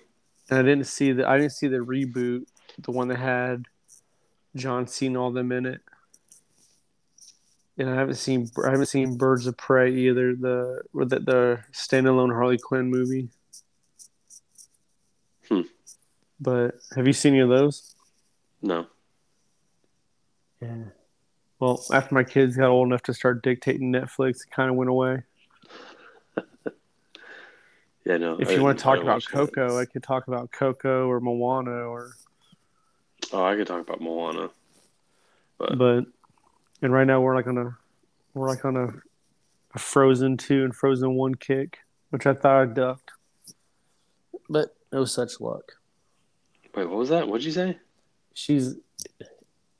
And 0.50 0.58
I 0.58 0.62
didn't 0.62 0.86
see 0.86 1.12
the. 1.12 1.28
I 1.28 1.38
didn't 1.38 1.52
see 1.52 1.68
the 1.68 1.78
reboot, 1.78 2.46
the 2.78 2.90
one 2.90 3.08
that 3.08 3.18
had 3.18 3.66
John 4.56 4.86
Cena 4.86 5.22
all 5.22 5.30
them 5.30 5.52
in 5.52 5.66
it. 5.66 5.80
And 7.76 7.90
I 7.90 7.94
haven't 7.94 8.16
seen. 8.16 8.50
I 8.64 8.70
haven't 8.70 8.86
seen 8.86 9.16
Birds 9.16 9.46
of 9.46 9.56
Prey 9.56 9.92
either. 9.92 10.34
The 10.34 10.82
or 10.94 11.04
the, 11.04 11.20
the 11.20 11.60
standalone 11.72 12.32
Harley 12.32 12.58
Quinn 12.58 12.90
movie. 12.90 13.28
Hmm. 15.48 15.62
But 16.40 16.76
have 16.96 17.06
you 17.06 17.12
seen 17.12 17.34
any 17.34 17.42
of 17.42 17.48
those? 17.48 17.94
no. 18.62 18.86
Yeah. 20.60 20.84
Well, 21.60 21.84
after 21.92 22.14
my 22.14 22.24
kids 22.24 22.56
got 22.56 22.68
old 22.68 22.88
enough 22.88 23.02
to 23.04 23.14
start 23.14 23.42
dictating 23.42 23.92
Netflix, 23.92 24.44
it 24.44 24.50
kind 24.54 24.70
of 24.70 24.76
went 24.76 24.90
away. 24.90 25.22
Yeah, 28.08 28.16
no. 28.16 28.38
If 28.40 28.48
I 28.48 28.52
you 28.52 28.62
want 28.62 28.78
to 28.78 28.82
talk 28.82 28.96
about 28.96 29.16
watch 29.16 29.26
that. 29.26 29.32
Coco, 29.32 29.78
I 29.78 29.84
could 29.84 30.02
talk 30.02 30.28
about 30.28 30.50
Coco 30.50 31.06
or 31.08 31.20
Moana 31.20 31.70
or 31.70 32.12
oh, 33.34 33.44
I 33.44 33.54
could 33.54 33.66
talk 33.66 33.82
about 33.82 34.00
Moana. 34.00 34.48
But, 35.58 35.76
but 35.76 36.06
and 36.80 36.90
right 36.90 37.06
now 37.06 37.20
we're 37.20 37.34
like 37.34 37.46
on 37.46 37.58
a 37.58 37.76
we're 38.32 38.48
like 38.48 38.64
on 38.64 38.76
a, 38.78 38.86
a 39.74 39.78
Frozen 39.78 40.38
two 40.38 40.64
and 40.64 40.74
Frozen 40.74 41.16
one 41.16 41.34
kick, 41.34 41.80
which 42.08 42.26
I 42.26 42.32
thought 42.32 42.62
I 42.62 42.64
ducked, 42.64 43.10
but 44.48 44.74
no 44.90 45.04
such 45.04 45.38
luck. 45.38 45.72
wait, 46.74 46.88
what 46.88 46.96
was 46.96 47.10
that? 47.10 47.28
What'd 47.28 47.44
you 47.44 47.52
say? 47.52 47.76
She's 48.32 48.76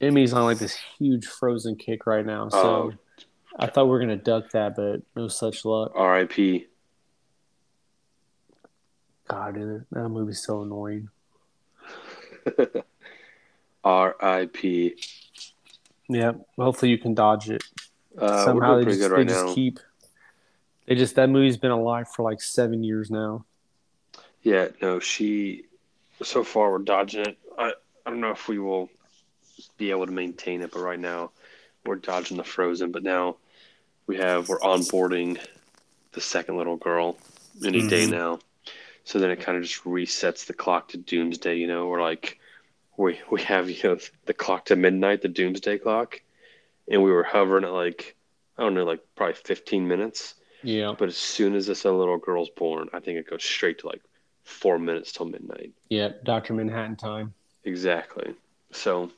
Emmy's 0.03 0.35
on 0.35 0.45
like 0.45 0.59
this 0.59 0.79
huge 0.99 1.25
Frozen 1.27 1.77
kick 1.77 2.07
right 2.07 2.27
now, 2.27 2.51
so 2.51 2.59
Oh. 2.59 3.25
I 3.59 3.69
thought 3.69 3.87
we 3.87 3.91
were 3.93 4.01
gonna 4.01 4.17
duck 4.17 4.51
that, 4.51 4.77
but 4.77 5.01
no 5.17 5.29
such 5.29 5.65
luck. 5.65 5.93
R.I.P. 5.95 6.67
God, 9.29 9.55
dude, 9.55 9.85
that 9.93 10.09
movie's 10.09 10.43
so 10.43 10.63
annoying. 10.63 11.11
R.I.P. 13.85 14.97
Yeah, 16.09 16.33
hopefully 16.59 16.91
you 16.91 16.99
can 16.99 17.15
dodge 17.15 17.51
it. 17.51 17.63
Uh, 18.17 18.45
Somehow 18.45 18.77
they 18.77 18.85
just, 18.85 18.99
good 18.99 19.11
right 19.13 19.29
just 19.29 19.55
keep. 19.55 19.79
They 20.87 20.95
just 20.95 21.15
that 21.17 21.29
movie's 21.29 21.59
been 21.59 21.71
alive 21.71 22.09
for 22.09 22.23
like 22.23 22.41
seven 22.41 22.83
years 22.83 23.11
now. 23.11 23.45
Yeah, 24.43 24.69
no, 24.81 24.99
she. 24.99 25.65
So 26.23 26.43
far, 26.43 26.73
we're 26.73 26.79
dodging 26.79 27.27
it. 27.27 27.39
I 27.59 27.75
I 28.07 28.11
don't 28.11 28.21
know 28.21 28.31
if 28.31 28.49
we 28.49 28.59
will 28.59 28.89
be 29.77 29.91
able 29.91 30.07
to 30.07 30.13
maintain 30.13 30.63
it, 30.63 30.73
but 30.73 30.81
right 30.81 30.99
now, 30.99 31.31
we're 31.85 31.97
dodging 31.97 32.39
the 32.39 32.45
frozen. 32.45 32.91
But 32.91 33.03
now, 33.03 33.37
we 34.07 34.17
have 34.17 34.49
we're 34.49 34.59
onboarding 34.61 35.39
the 36.13 36.21
second 36.23 36.57
little 36.57 36.77
girl 36.77 37.19
any 37.65 37.87
day 37.87 38.07
Mhm. 38.07 38.11
now. 38.11 38.39
So 39.09 39.19
then 39.19 39.31
it 39.31 39.41
kind 39.41 39.57
of 39.57 39.65
just 39.65 39.85
resets 39.85 40.45
the 40.45 40.53
clock 40.53 40.89
to 40.89 40.99
doomsday. 40.99 41.57
You 41.57 41.67
know, 41.67 41.87
we're 41.87 42.03
like, 42.03 42.39
we 42.99 43.19
we 43.31 43.41
have 43.45 43.71
you 43.71 43.83
know 43.83 43.99
the 44.27 44.35
clock 44.35 44.67
to 44.67 44.77
midnight, 44.77 45.23
the 45.23 45.29
doomsday 45.29 45.79
clock, 45.79 46.21
and 46.91 47.03
we 47.03 47.11
were 47.11 47.23
hovering 47.23 47.65
at 47.65 47.73
like 47.73 48.17
I 48.59 48.65
don't 48.65 48.75
know, 48.75 48.85
like 48.85 49.01
probably 49.17 49.35
15 49.35 49.89
minutes. 49.89 50.35
Yeah, 50.63 50.93
But 50.99 51.09
as 51.09 51.17
soon 51.17 51.55
as 51.55 51.67
this 51.67 51.87
little 51.87 52.19
girl's 52.19 52.51
born, 52.51 52.91
I 52.93 53.01
think 53.01 53.19
it 53.19 53.31
goes 53.31 53.45
straight 53.45 53.79
to 53.79 53.87
like 53.87 54.03
four 54.43 54.79
minutes 54.79 55.13
till 55.13 55.27
midnight. 55.27 55.73
yeah, 55.89 56.11
Doctor 56.25 56.53
Manhattan 56.53 56.97
time. 56.97 57.33
Exactly. 57.65 58.35
So 58.73 59.11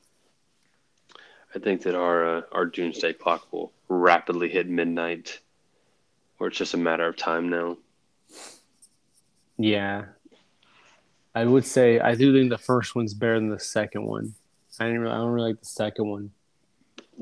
I 1.52 1.58
think 1.58 1.82
that 1.82 1.96
our 1.96 2.36
uh, 2.36 2.42
our 2.52 2.66
doomsday 2.66 3.14
clock 3.14 3.52
will 3.52 3.72
rapidly 3.88 4.50
hit 4.50 4.68
midnight, 4.68 5.40
or 6.38 6.46
it's 6.46 6.58
just 6.58 6.74
a 6.74 6.76
matter 6.76 7.08
of 7.08 7.16
time 7.16 7.48
now. 7.48 7.76
Yeah, 9.62 10.06
I 11.34 11.44
would 11.44 11.66
say 11.66 12.00
I 12.00 12.14
do 12.14 12.32
think 12.32 12.50
the 12.50 12.56
first 12.58 12.94
one's 12.94 13.12
better 13.12 13.34
than 13.38 13.50
the 13.50 13.58
second 13.58 14.06
one. 14.06 14.34
I 14.78 14.86
didn't. 14.86 15.00
Really, 15.00 15.12
I 15.14 15.18
don't 15.18 15.30
really 15.32 15.50
like 15.50 15.60
the 15.60 15.66
second 15.66 16.08
one. 16.08 16.30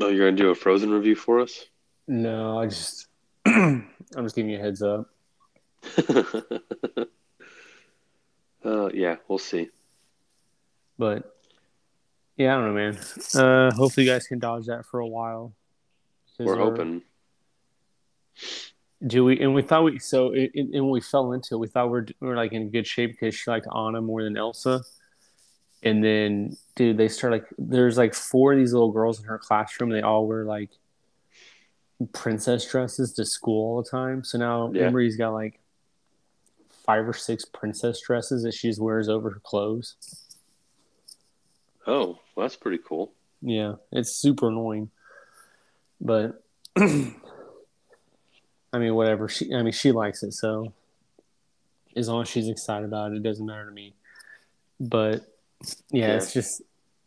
Oh, 0.01 0.09
you're 0.09 0.27
gonna 0.31 0.37
do 0.37 0.51
a 0.51 0.55
Frozen 0.55 0.91
review 0.91 1.17
for 1.17 1.41
us? 1.41 1.67
No, 2.07 2.59
I 2.61 2.67
just. 2.67 3.09
I'm 3.47 3.89
just 4.23 4.37
giving 4.37 4.53
you 4.53 4.59
a 4.59 4.61
heads 4.61 4.83
up. 4.83 5.09
uh, 8.65 8.89
yeah, 8.95 9.17
we'll 9.27 9.39
see. 9.39 9.71
But 10.97 11.37
yeah, 12.37 12.57
I 12.57 12.61
don't 12.61 12.75
know, 12.75 12.93
man. 12.93 12.99
Uh, 13.35 13.75
hopefully, 13.75 14.07
you 14.07 14.13
guys 14.13 14.29
can 14.29 14.39
dodge 14.39 14.67
that 14.67 14.87
for 14.87 15.01
a 15.01 15.07
while. 15.07 15.55
We're 16.39 16.57
our- 16.57 16.71
hoping. 16.71 17.03
Do 19.07 19.25
we? 19.25 19.39
And 19.41 19.55
we 19.55 19.63
thought 19.63 19.85
we 19.85 19.99
so 19.99 20.33
it, 20.33 20.51
it, 20.55 20.75
and 20.75 20.91
we 20.91 21.01
fell 21.01 21.33
into 21.33 21.55
it, 21.55 21.59
we 21.59 21.69
thought 21.69 21.91
we're 21.91 22.07
we 22.21 22.29
are 22.29 22.37
like 22.37 22.53
in 22.53 22.71
good 22.71 22.87
shape 22.87 23.13
because 23.13 23.35
she 23.35 23.51
liked 23.51 23.67
Anna 23.75 24.01
more 24.01 24.25
than 24.25 24.37
Elsa. 24.37 24.83
And 25.85 26.03
then, 26.03 26.57
dude, 26.75 26.97
they 26.97 27.07
start 27.07 27.33
like 27.33 27.47
there's 27.57 27.97
like 27.97 28.15
four 28.15 28.53
of 28.53 28.59
these 28.59 28.73
little 28.73 28.91
girls 28.91 29.21
in 29.21 29.27
her 29.27 29.39
classroom. 29.39 29.91
They 29.91 30.03
all 30.03 30.27
wear 30.27 30.45
like 30.45 30.71
princess 32.13 32.69
dresses 32.69 33.13
to 33.15 33.25
school 33.25 33.77
all 33.77 33.83
the 33.83 33.89
time. 33.89 34.25
So 34.25 34.39
now 34.39 34.73
Yeah. 34.73 34.87
Emery's 34.87 35.17
got 35.17 35.31
like 35.31 35.61
five 36.85 37.07
or 37.07 37.13
six 37.13 37.45
princess 37.45 38.01
dresses 38.01 38.43
that 38.43 38.55
she 38.55 38.69
just 38.69 38.81
wears 38.81 39.09
over 39.09 39.31
her 39.31 39.41
clothes. 39.45 39.95
Oh, 41.87 42.19
well, 42.35 42.45
that's 42.45 42.57
pretty 42.57 42.79
cool. 42.85 43.13
Yeah, 43.41 43.75
it's 43.93 44.19
super 44.21 44.49
annoying. 44.49 44.91
But 46.01 46.43
I 48.73 48.79
mean, 48.79 48.95
whatever. 48.95 49.29
She, 49.29 49.53
I 49.55 49.63
mean, 49.63 49.73
she 49.73 49.93
likes 49.93 50.23
it, 50.23 50.33
so 50.33 50.73
as 51.97 52.09
long 52.09 52.23
as 52.23 52.29
she's 52.29 52.49
excited 52.49 52.85
about 52.85 53.13
it, 53.13 53.17
it 53.17 53.23
doesn't 53.23 53.45
matter 53.47 53.65
to 53.67 53.71
me. 53.73 53.95
But 54.79 55.25
yeah, 55.91 56.09
Yeah. 56.09 56.17
it's 56.17 56.33
just 56.33 56.63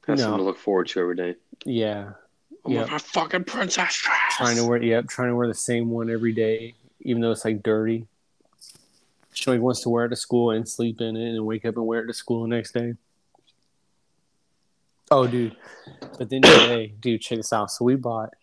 That's 0.07 0.20
No. 0.20 0.26
something 0.26 0.39
to 0.39 0.43
look 0.43 0.57
forward 0.57 0.88
to 0.89 0.99
every 0.99 1.16
day. 1.16 1.36
yeah, 1.64 2.14
Oh 2.66 2.72
Yeah. 2.72 2.86
my 2.86 2.97
fucking 2.97 3.43
princess 3.45 3.95
dress. 4.01 4.36
trying 4.38 4.55
to 4.57 4.66
wear 4.66 4.82
yeah, 4.82 5.01
trying 5.01 5.30
to 5.30 5.36
wear 5.36 5.47
the 5.47 5.53
same 5.53 5.89
one 5.91 6.09
every 6.09 6.34
day, 6.34 6.74
even 7.01 7.22
though 7.22 7.32
it's 7.32 7.45
like 7.45 7.62
dirty. 7.64 8.07
She 9.34 9.49
like 9.49 9.62
wants 9.62 9.82
to 9.84 9.89
wear 9.89 10.05
it 10.05 10.09
to 10.09 10.16
school 10.16 10.51
and 10.51 10.68
sleep 10.68 10.99
in 10.99 11.16
it, 11.16 11.36
and 11.36 11.45
wake 11.45 11.64
up 11.66 11.78
and 11.78 11.86
wear 11.86 12.01
it 12.03 12.07
to 12.07 12.14
school 12.14 12.41
the 12.41 12.49
next 12.49 12.74
day. 12.74 12.95
Oh, 15.09 15.28
dude! 15.28 15.55
But 16.18 16.30
then 16.30 16.41
today, 16.41 16.93
dude, 16.99 17.22
check 17.22 17.38
this 17.38 17.53
out. 17.53 17.70
So 17.72 17.86
we 17.86 17.95
bought. 17.95 18.34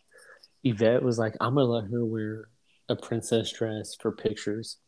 Yvette 0.65 1.03
was 1.03 1.19
like, 1.19 1.35
"I'm 1.41 1.55
gonna 1.55 1.67
let 1.67 1.91
her 1.91 2.05
wear 2.05 2.49
a 2.89 2.97
princess 2.97 3.53
dress 3.53 3.95
for 4.01 4.13
pictures. 4.13 4.79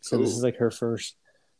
So 0.00 0.18
this 0.18 0.30
is 0.30 0.42
like 0.42 0.56
her 0.56 0.70
first. 0.70 1.16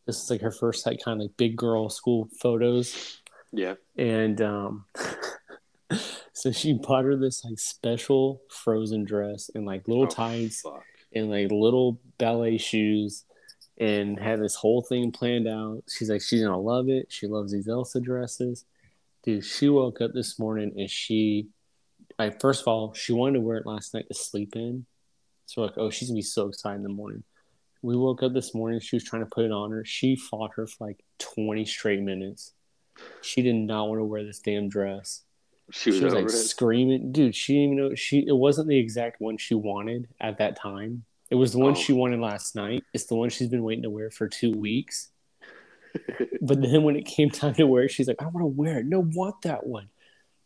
This 0.06 0.22
is 0.22 0.30
like 0.30 0.40
her 0.42 0.52
first 0.52 0.86
like 0.86 1.00
kind 1.04 1.20
of 1.20 1.24
like 1.26 1.36
big 1.36 1.56
girl 1.56 1.88
school 1.88 2.28
photos, 2.40 3.20
Yeah. 3.52 3.74
and 3.96 4.40
um, 4.40 4.84
so 6.32 6.52
she 6.52 6.74
bought 6.74 7.04
her 7.04 7.16
this 7.16 7.44
like 7.44 7.58
special 7.58 8.42
frozen 8.48 9.04
dress 9.04 9.50
and 9.54 9.66
like 9.66 9.88
little 9.88 10.04
Oh, 10.04 10.08
tights 10.08 10.60
Fuck. 10.60 10.84
and 11.12 11.28
like 11.30 11.50
little 11.50 11.98
ballet 12.18 12.58
shoes 12.58 13.24
and 13.78 14.18
had 14.18 14.40
this 14.40 14.54
whole 14.54 14.80
thing 14.82 15.10
planned 15.10 15.48
out. 15.48 15.82
She's 15.88 16.08
like, 16.08 16.22
she's 16.22 16.42
gonna 16.42 16.60
love 16.60 16.88
it. 16.88 17.06
She 17.10 17.26
loves 17.26 17.52
these 17.52 17.66
Elsa 17.68 18.00
dresses. 18.00 18.64
Dude, 19.24 19.44
she 19.44 19.68
woke 19.68 20.00
up 20.00 20.12
this 20.14 20.38
morning 20.38 20.72
and 20.78 20.88
she, 20.88 21.48
like, 22.16 22.40
first 22.40 22.62
of 22.62 22.68
all, 22.68 22.94
she 22.94 23.12
wanted 23.12 23.34
to 23.34 23.40
wear 23.40 23.56
it 23.56 23.66
last 23.66 23.92
night 23.92 24.06
to 24.06 24.14
sleep 24.14 24.54
in. 24.54 24.86
So, 25.46 25.60
we're 25.62 25.68
like, 25.68 25.78
oh, 25.78 25.90
she's 25.90 26.08
gonna 26.08 26.18
be 26.18 26.22
so 26.22 26.48
excited 26.48 26.76
in 26.76 26.82
the 26.82 26.88
morning. 26.88 27.22
We 27.82 27.96
woke 27.96 28.22
up 28.22 28.32
this 28.32 28.54
morning. 28.54 28.80
She 28.80 28.96
was 28.96 29.04
trying 29.04 29.22
to 29.22 29.30
put 29.32 29.44
it 29.44 29.52
on 29.52 29.70
her. 29.70 29.84
She 29.84 30.16
fought 30.16 30.52
her 30.56 30.66
for 30.66 30.86
like 30.88 31.04
20 31.18 31.64
straight 31.64 32.00
minutes. 32.00 32.52
She 33.22 33.42
did 33.42 33.54
not 33.54 33.88
want 33.88 34.00
to 34.00 34.04
wear 34.04 34.24
this 34.24 34.38
damn 34.40 34.68
dress 34.68 35.22
She 35.70 35.90
was, 35.90 35.98
she 35.98 36.04
was 36.04 36.14
like 36.14 36.24
it. 36.24 36.30
screaming, 36.30 37.12
dude. 37.12 37.34
She 37.34 37.52
didn't 37.54 37.72
even 37.74 37.76
know 37.76 37.94
she. 37.94 38.24
It 38.26 38.36
wasn't 38.36 38.68
the 38.68 38.78
exact 38.78 39.20
one 39.20 39.36
she 39.36 39.54
wanted 39.54 40.08
at 40.20 40.38
that 40.38 40.56
time. 40.56 41.04
It 41.30 41.34
was 41.36 41.52
the 41.52 41.58
one 41.58 41.72
Oh. 41.72 41.74
she 41.74 41.92
wanted 41.92 42.20
last 42.20 42.54
night. 42.56 42.84
It's 42.94 43.04
the 43.06 43.14
one 43.16 43.28
she's 43.30 43.48
been 43.48 43.62
waiting 43.64 43.82
to 43.82 43.90
wear 43.90 44.10
for 44.10 44.28
two 44.28 44.52
weeks. 44.52 45.10
but 46.40 46.60
then 46.60 46.82
when 46.82 46.96
it 46.96 47.04
came 47.06 47.30
time 47.30 47.54
to 47.54 47.66
wear 47.66 47.84
it, 47.84 47.90
she's 47.90 48.08
like, 48.08 48.20
"I 48.22 48.26
want 48.26 48.42
to 48.42 48.46
wear 48.46 48.78
it. 48.78 48.86
No, 48.86 49.00
want 49.00 49.42
that 49.42 49.66
one. 49.66 49.88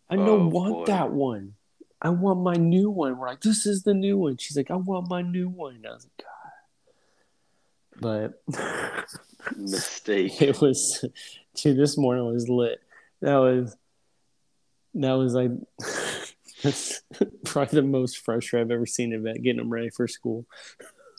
I 0.09 0.17
no 0.17 0.41
Oh, 0.41 0.47
want 0.49 0.73
boy. 0.75 0.85
that 0.87 1.11
one. 1.13 1.55
I 2.03 2.11
want 2.11 2.41
my 2.41 2.55
new 2.55 2.91
one." 2.91 3.19
We're 3.19 3.29
like, 3.29 3.41
"This 3.41 3.67
is 3.67 3.83
the 3.83 3.95
new 3.95 4.19
one." 4.19 4.37
She's 4.37 4.57
like, 4.57 4.71
"I 4.71 4.77
want 4.77 5.09
my 5.11 5.23
new 5.23 5.49
one." 5.49 5.77
And 5.77 5.87
I 5.87 5.93
was 5.93 6.07
like, 6.07 6.27
"God," 6.27 6.51
but 8.01 8.43
Mistake. 9.57 10.41
it 10.43 10.61
was 10.61 11.05
dude 11.55 11.77
this 11.77 11.97
morning 11.97 12.25
was 12.27 12.49
lit 12.49 12.81
that 13.21 13.37
was 13.37 13.77
that 14.95 15.13
was 15.13 15.35
like 15.35 15.51
that's 16.63 17.03
probably 17.45 17.81
the 17.81 17.87
most 17.87 18.19
frustrated 18.19 18.67
i've 18.67 18.75
ever 18.75 18.87
seen 18.87 19.13
Yvette 19.13 19.43
getting 19.43 19.59
them 19.59 19.71
ready 19.71 19.91
for 19.91 20.07
school 20.09 20.47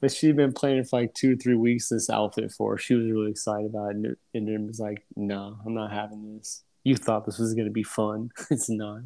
but 0.00 0.12
she'd 0.12 0.36
been 0.36 0.52
planning 0.52 0.84
for 0.84 1.00
like 1.00 1.14
two 1.14 1.32
or 1.32 1.36
three 1.36 1.54
weeks 1.54 1.88
this 1.88 2.10
outfit 2.10 2.52
for 2.52 2.72
her. 2.72 2.78
she 2.78 2.94
was 2.94 3.06
really 3.06 3.30
excited 3.30 3.66
about 3.66 3.90
it 3.90 3.96
and, 3.96 4.16
and 4.34 4.48
then 4.48 4.66
was 4.66 4.80
like 4.80 5.04
no 5.16 5.58
i'm 5.64 5.74
not 5.74 5.92
having 5.92 6.36
this 6.36 6.62
you 6.84 6.96
thought 6.96 7.24
this 7.26 7.38
was 7.38 7.54
going 7.54 7.66
to 7.66 7.72
be 7.72 7.82
fun 7.82 8.30
it's 8.50 8.68
not 8.68 9.00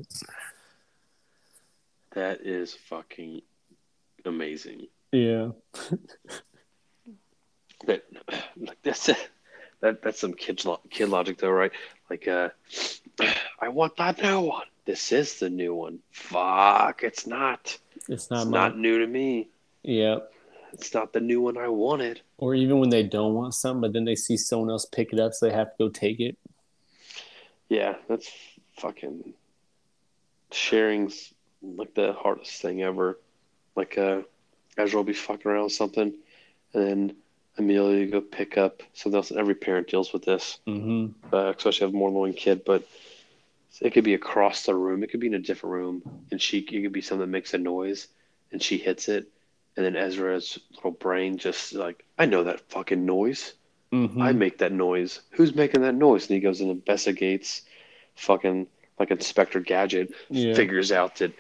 That 2.12 2.40
is 2.40 2.74
fucking 2.74 3.42
amazing. 4.24 4.88
yeah 5.12 5.50
That 7.86 8.02
like 8.56 8.78
that's 8.82 9.06
that 9.80 10.02
that's 10.02 10.18
some 10.20 10.34
kid 10.34 10.64
lo- 10.64 10.80
kid 10.90 11.08
logic 11.08 11.38
though, 11.38 11.50
right? 11.50 11.70
Like 12.10 12.26
uh, 12.26 12.48
I 13.60 13.68
want 13.68 13.96
that 13.98 14.20
new 14.20 14.40
one. 14.40 14.66
This 14.84 15.12
is 15.12 15.38
the 15.38 15.48
new 15.48 15.74
one. 15.76 16.00
Fuck, 16.10 17.04
it's 17.04 17.26
not. 17.26 17.78
it's 18.08 18.30
not 18.30 18.42
It's 18.42 18.50
my 18.50 18.58
not 18.68 18.78
new 18.78 18.98
to 18.98 19.06
me. 19.06 19.48
yeah 19.84 20.16
It's 20.72 20.92
not 20.92 21.12
the 21.12 21.20
new 21.20 21.40
one 21.40 21.56
I 21.56 21.68
wanted. 21.68 22.20
or 22.38 22.54
even 22.56 22.80
when 22.80 22.90
they 22.90 23.04
don't 23.04 23.34
want 23.34 23.54
something 23.54 23.80
but 23.82 23.92
then 23.92 24.04
they 24.04 24.16
see 24.16 24.36
someone 24.36 24.70
else 24.70 24.86
pick 24.86 25.12
it 25.12 25.20
up 25.20 25.32
so 25.34 25.46
they 25.46 25.52
have 25.54 25.70
to 25.70 25.76
go 25.78 25.88
take 25.88 26.18
it 26.18 26.36
Yeah, 27.68 27.96
that's 28.08 28.30
fucking 28.78 29.34
sharing's 30.52 31.32
like 31.62 31.94
the 31.94 32.12
hardest 32.12 32.62
thing 32.62 32.82
ever. 32.82 33.18
Like 33.76 33.98
uh 33.98 34.22
Ezra 34.76 34.98
will 34.98 35.04
be 35.04 35.12
fucking 35.12 35.50
around 35.50 35.64
with 35.64 35.72
something 35.72 36.14
and 36.72 36.86
then 36.86 37.16
Amelia 37.58 38.06
go 38.06 38.20
pick 38.20 38.56
up 38.56 38.82
something 38.92 39.16
else. 39.16 39.32
Every 39.32 39.54
parent 39.54 39.88
deals 39.88 40.12
with 40.12 40.24
this, 40.24 40.58
mm-hmm 40.66 41.06
uh, 41.34 41.52
especially 41.56 41.70
if 41.70 41.80
you 41.80 41.86
have 41.88 41.94
more 41.94 42.10
than 42.10 42.18
one 42.18 42.32
kid, 42.32 42.64
but 42.64 42.84
it 43.80 43.92
could 43.92 44.04
be 44.04 44.14
across 44.14 44.64
the 44.64 44.74
room. 44.74 45.02
It 45.02 45.10
could 45.10 45.20
be 45.20 45.26
in 45.26 45.34
a 45.34 45.38
different 45.38 45.74
room 45.74 46.02
and 46.30 46.40
she 46.40 46.58
it 46.58 46.82
could 46.82 46.92
be 46.92 47.00
something 47.00 47.20
that 47.20 47.26
makes 47.26 47.54
a 47.54 47.58
noise 47.58 48.08
and 48.52 48.62
she 48.62 48.78
hits 48.78 49.08
it 49.08 49.28
and 49.76 49.86
then 49.86 49.96
Ezra's 49.96 50.58
little 50.74 50.90
brain 50.90 51.38
just 51.38 51.72
like, 51.74 52.04
I 52.18 52.26
know 52.26 52.44
that 52.44 52.68
fucking 52.70 53.04
noise. 53.06 53.54
Mm-hmm 53.92 54.20
I 54.20 54.32
make 54.32 54.58
that 54.58 54.72
noise. 54.72 55.20
Who's 55.30 55.54
making 55.54 55.82
that 55.82 55.94
noise? 55.94 56.24
And 56.28 56.34
he 56.34 56.40
goes 56.40 56.60
and 56.60 56.70
investigates, 56.70 57.62
fucking 58.16 58.66
like 58.98 59.10
Inspector 59.10 59.58
Gadget, 59.60 60.12
Yeah. 60.30 60.54
figures 60.54 60.90
out 60.92 61.16
that 61.16 61.32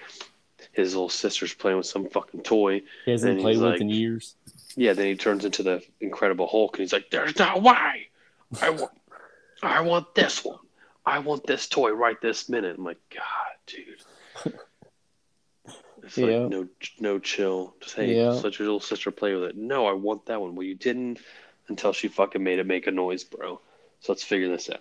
his 0.72 0.94
little 0.94 1.08
sister's 1.08 1.52
playing 1.54 1.76
with 1.78 1.86
some 1.86 2.08
fucking 2.08 2.42
toy. 2.42 2.82
He 3.04 3.10
hasn't 3.10 3.40
played 3.40 3.56
with 3.58 3.72
like- 3.72 3.80
in 3.80 3.88
years. 3.90 4.34
Yeah, 4.76 4.92
then 4.92 5.06
he 5.06 5.16
turns 5.16 5.44
into 5.44 5.62
the 5.64 5.82
Incredible 6.00 6.46
Hulk 6.46 6.76
and 6.76 6.82
he's 6.82 6.92
like, 6.92 7.10
"There's 7.10 7.36
no 7.38 7.58
way. 7.58 8.08
I 8.62 8.70
want, 8.70 8.92
I 9.62 9.80
want 9.80 10.14
this 10.14 10.44
one. 10.44 10.58
I 11.04 11.18
want 11.18 11.46
this 11.46 11.66
toy 11.68 11.90
right 11.90 12.20
this 12.20 12.48
minute." 12.48 12.76
I'm 12.78 12.84
like, 12.84 12.98
God, 13.10 13.24
dude. 13.66 14.54
It's 16.04 16.16
like 16.16 16.30
Yeah. 16.30 16.46
no, 16.48 16.68
no 17.00 17.18
chill. 17.18 17.74
Just 17.80 17.96
hey, 17.96 18.14
Yeah. 18.16 18.26
just 18.30 18.44
let 18.44 18.58
your 18.58 18.66
little 18.66 18.80
sister 18.80 19.10
play 19.10 19.34
with 19.34 19.44
it. 19.50 19.56
No, 19.56 19.86
I 19.86 19.92
want 19.92 20.26
that 20.26 20.40
one. 20.40 20.54
Well, 20.54 20.66
you 20.66 20.74
didn't 20.76 21.18
until 21.68 21.92
she 21.92 22.08
fucking 22.08 22.42
made 22.42 22.58
it 22.58 22.66
make 22.66 22.86
a 22.86 22.90
noise, 22.90 23.24
bro. 23.24 23.60
So 24.00 24.12
let's 24.12 24.22
figure 24.22 24.48
this 24.48 24.70
out. 24.70 24.80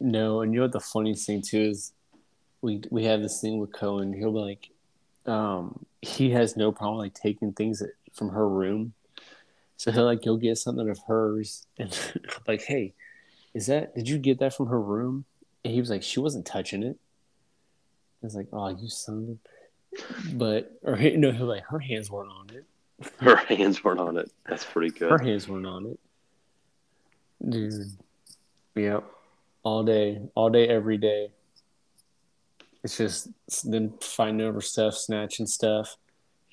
No, 0.00 0.40
and 0.40 0.52
you 0.52 0.60
know 0.60 0.64
what 0.64 0.72
the 0.72 0.80
funniest 0.80 1.26
thing 1.26 1.42
too 1.42 1.60
is, 1.62 1.92
we 2.62 2.82
we 2.90 3.04
have 3.04 3.22
this 3.22 3.40
thing 3.40 3.58
with 3.58 3.72
Cohen. 3.72 4.12
He'll 4.12 4.32
be 4.32 4.38
like, 4.38 4.70
um, 5.26 5.84
he 6.02 6.30
has 6.30 6.56
no 6.56 6.72
problem 6.72 6.98
like 6.98 7.14
taking 7.14 7.52
things 7.52 7.78
that, 7.80 7.92
from 8.12 8.30
her 8.30 8.48
room. 8.48 8.92
So 9.76 9.92
he'll 9.92 10.04
like 10.04 10.24
go 10.24 10.36
get 10.36 10.56
something 10.58 10.88
of 10.88 10.98
hers 11.06 11.66
and 11.78 11.98
like, 12.48 12.62
hey, 12.62 12.94
is 13.54 13.66
that? 13.66 13.94
Did 13.94 14.08
you 14.08 14.18
get 14.18 14.38
that 14.38 14.54
from 14.54 14.66
her 14.68 14.80
room? 14.80 15.24
And 15.64 15.72
he 15.72 15.80
was 15.80 15.90
like, 15.90 16.02
she 16.02 16.20
wasn't 16.20 16.46
touching 16.46 16.82
it. 16.82 16.96
I 18.22 18.26
was 18.26 18.34
like, 18.34 18.48
oh, 18.52 18.68
you 18.68 18.88
son 18.88 19.38
of. 19.94 20.00
a-" 20.00 20.34
But 20.34 20.78
or 20.82 20.96
he- 20.96 21.16
no, 21.16 21.30
he'll 21.32 21.46
like 21.46 21.64
her 21.64 21.78
hands 21.78 22.10
weren't 22.10 22.30
on 22.30 22.50
it. 22.50 22.64
Her 23.20 23.36
hands 23.36 23.84
weren't 23.84 24.00
on 24.00 24.16
it. 24.16 24.30
That's 24.48 24.64
pretty 24.64 24.90
good. 24.90 25.10
Her 25.10 25.18
hands 25.18 25.46
weren't 25.46 25.66
on 25.66 25.86
it. 25.86 26.00
Dude. 27.46 27.92
Yep. 28.74 29.04
All 29.62 29.82
day. 29.84 30.20
All 30.34 30.50
day, 30.50 30.68
every 30.68 30.96
day. 30.96 31.30
It's 32.84 32.98
just 32.98 33.28
then 33.64 33.94
fighting 34.00 34.40
over 34.40 34.60
stuff, 34.60 34.94
snatching 34.94 35.46
stuff. 35.46 35.96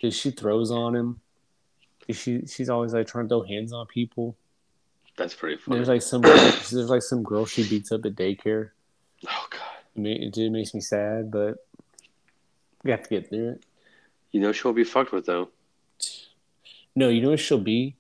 Cause 0.02 0.16
she 0.16 0.32
throws 0.32 0.72
on 0.72 0.96
him. 0.96 1.20
She 2.12 2.46
she's 2.46 2.70
always 2.70 2.94
like 2.94 3.08
trying 3.08 3.26
to 3.26 3.30
throw 3.30 3.44
hands 3.44 3.72
on 3.72 3.86
people. 3.86 4.36
That's 5.16 5.34
pretty 5.34 5.58
funny. 5.58 5.78
There's 5.78 5.88
like 5.88 6.02
some 6.02 6.22
there's 6.22 6.90
like 6.90 7.04
some 7.04 7.24
girl 7.24 7.46
she 7.46 7.68
beats 7.70 7.92
up 7.92 8.06
at 8.06 8.16
daycare. 8.16 8.72
oh 9.28 9.48
god. 9.50 9.62
I 9.96 10.00
mean, 10.00 10.24
it, 10.24 10.38
it 10.38 10.50
makes 10.50 10.74
me 10.74 10.82
sad, 10.82 11.32
but 11.32 11.66
we 12.84 12.92
have 12.92 13.04
to 13.04 13.10
get 13.10 13.30
through 13.30 13.50
it. 13.52 13.66
You 14.32 14.42
know 14.42 14.52
she'll 14.52 14.74
be 14.74 14.84
fucked 14.84 15.14
with 15.14 15.26
though. 15.26 15.50
No, 16.96 17.10
you 17.10 17.22
know 17.22 17.30
what 17.30 17.40
she'll 17.40 17.60
be? 17.60 17.96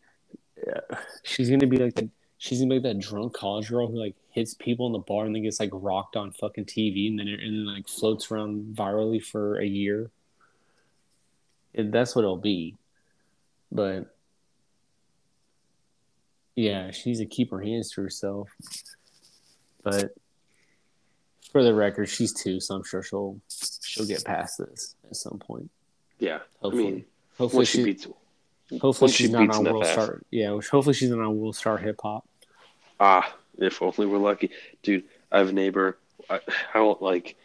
Yeah. 0.58 0.98
She's 1.24 1.50
gonna 1.50 1.68
be 1.68 1.78
like 1.78 1.96
the 1.96 2.10
she's 2.44 2.60
gonna 2.60 2.70
be 2.70 2.76
like 2.76 2.84
that 2.84 3.00
drunk 3.00 3.34
college 3.34 3.70
girl 3.70 3.88
who 3.88 3.98
like 3.98 4.16
hits 4.32 4.54
people 4.54 4.86
in 4.86 4.92
the 4.92 5.00
bar 5.00 5.24
and 5.26 5.34
then 5.34 5.44
gets 5.44 5.62
like 5.62 5.70
rocked 5.72 6.18
on 6.18 6.30
fucking 6.34 6.66
TV 6.66 7.08
and 7.08 7.18
then 7.18 7.30
it, 7.30 7.40
and 7.40 7.58
then 7.58 7.74
like 7.74 7.88
floats 7.88 8.30
around 8.30 8.76
virally 8.76 9.24
for 9.24 9.62
a 9.62 9.66
year. 9.66 10.12
And 11.74 11.94
that's 11.94 12.14
what 12.14 12.24
it'll 12.24 12.36
be. 12.36 12.76
But 13.72 14.14
yeah, 16.54 16.92
she 16.92 17.12
needs 17.12 17.22
to 17.22 17.26
keep 17.26 17.50
her 17.52 17.62
hands 17.62 17.92
to 17.94 18.02
herself. 18.02 18.50
But 19.82 20.14
for 21.54 21.64
the 21.64 21.74
record, 21.74 22.10
she's 22.10 22.34
two, 22.34 22.60
so 22.60 22.76
I'm 22.76 22.84
sure 22.84 23.02
she'll 23.02 23.40
she'll 23.84 24.06
get 24.06 24.26
past 24.26 24.58
this 24.58 24.96
at 25.10 25.16
some 25.16 25.40
point. 25.40 25.70
Yeah. 26.20 26.40
Hopefully. 26.62 26.88
I 26.88 26.92
mean, 26.92 27.06
Hopefully 27.38 27.66
she 27.66 27.78
she, 27.78 27.84
beats 27.86 28.08
hopefully 28.82 29.08
once 29.08 29.14
she 29.14 29.24
she's 29.24 29.32
not 29.32 29.50
on 29.50 29.64
World. 29.64 29.86
Star. 29.86 30.22
Yeah, 30.30 30.50
hopefully 30.50 30.94
she's 30.94 31.10
not 31.10 31.20
on 31.20 31.40
World 31.40 31.56
Star 31.56 31.78
Hip 31.78 32.02
Hop. 32.04 32.28
Ah, 33.00 33.34
if 33.58 33.82
only 33.82 34.06
we're 34.06 34.18
lucky, 34.18 34.52
dude. 34.82 35.04
I 35.32 35.40
have 35.40 35.50
a 35.50 35.54
neighbor. 35.54 35.98
I, 36.30 36.40
I 36.74 36.80
won't 36.80 37.02
like. 37.02 37.36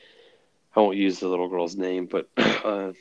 I 0.77 0.81
won't 0.81 0.97
use 0.97 1.19
the 1.19 1.29
little 1.29 1.49
girl's 1.49 1.77
name, 1.77 2.07
but 2.07 2.29
uh, 2.37 2.93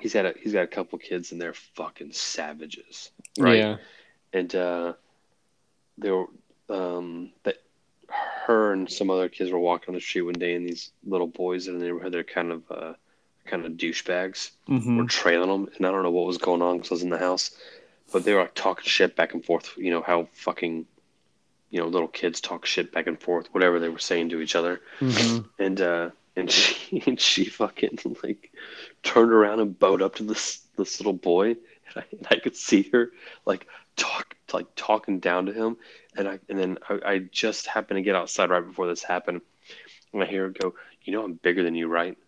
he's 0.00 0.12
got 0.14 0.26
a 0.26 0.34
he's 0.42 0.52
got 0.52 0.64
a 0.64 0.68
couple 0.68 0.98
kids 0.98 1.32
and 1.32 1.40
they're 1.40 1.54
fucking 1.54 2.12
savages, 2.12 3.10
right? 3.38 3.58
Yeah. 3.58 3.76
And 4.32 4.54
uh, 4.54 4.92
they 5.98 6.10
were 6.10 6.26
um 6.68 7.30
that 7.44 7.56
her 8.46 8.72
and 8.72 8.90
some 8.90 9.10
other 9.10 9.28
kids 9.28 9.50
were 9.50 9.58
walking 9.58 9.90
on 9.90 9.94
the 9.94 10.00
street 10.00 10.22
one 10.22 10.34
day, 10.34 10.54
and 10.54 10.68
these 10.68 10.90
little 11.06 11.26
boys 11.26 11.68
in 11.68 11.78
the 11.78 11.84
neighborhood 11.84 12.12
they're 12.12 12.24
kind 12.24 12.52
of 12.52 12.62
uh 12.70 12.94
kind 13.46 13.64
of 13.64 13.72
douchebags 13.72 14.50
Mm-hmm. 14.68 14.98
were 14.98 15.04
trailing 15.04 15.48
them, 15.48 15.68
and 15.76 15.86
I 15.86 15.90
don't 15.90 16.02
know 16.04 16.10
what 16.10 16.26
was 16.26 16.38
going 16.38 16.62
on 16.62 16.76
because 16.76 16.90
I 16.92 16.94
was 16.94 17.02
in 17.02 17.10
the 17.10 17.18
house, 17.18 17.50
but 18.12 18.24
they 18.24 18.34
were 18.34 18.42
like, 18.42 18.54
talking 18.54 18.84
shit 18.84 19.16
back 19.16 19.34
and 19.34 19.44
forth. 19.44 19.72
You 19.76 19.90
know 19.90 20.02
how 20.02 20.28
fucking, 20.32 20.86
you 21.70 21.80
know, 21.80 21.86
little 21.86 22.08
kids 22.08 22.40
talk 22.40 22.66
shit 22.66 22.92
back 22.92 23.06
and 23.06 23.20
forth, 23.20 23.48
whatever 23.52 23.78
they 23.78 23.88
were 23.88 23.98
saying 23.98 24.30
to 24.30 24.40
each 24.40 24.56
other. 24.56 24.80
Mm-hmm. 25.00 25.46
And 25.62 25.80
uh, 25.80 26.10
and 26.36 26.50
she 26.50 27.02
and 27.06 27.20
she 27.20 27.44
fucking 27.44 27.98
like 28.22 28.52
turned 29.02 29.32
around 29.32 29.60
and 29.60 29.78
bowed 29.78 30.02
up 30.02 30.16
to 30.16 30.24
this 30.24 30.60
this 30.76 31.00
little 31.00 31.12
boy, 31.12 31.50
and 31.50 31.96
I, 31.96 32.04
and 32.10 32.26
I 32.30 32.36
could 32.36 32.56
see 32.56 32.88
her 32.92 33.10
like 33.46 33.66
talk 33.96 34.36
like 34.52 34.66
talking 34.76 35.20
down 35.20 35.46
to 35.46 35.52
him, 35.52 35.76
and 36.16 36.28
I 36.28 36.38
and 36.48 36.58
then 36.58 36.78
I, 36.88 37.00
I 37.04 37.18
just 37.18 37.66
happened 37.66 37.98
to 37.98 38.02
get 38.02 38.16
outside 38.16 38.50
right 38.50 38.66
before 38.66 38.88
this 38.88 39.02
happened, 39.02 39.40
and 40.12 40.22
I 40.22 40.26
hear 40.26 40.44
her 40.44 40.50
go, 40.50 40.74
"You 41.02 41.12
know 41.12 41.24
I'm 41.24 41.34
bigger 41.34 41.62
than 41.62 41.74
you, 41.74 41.88
right?" 41.88 42.18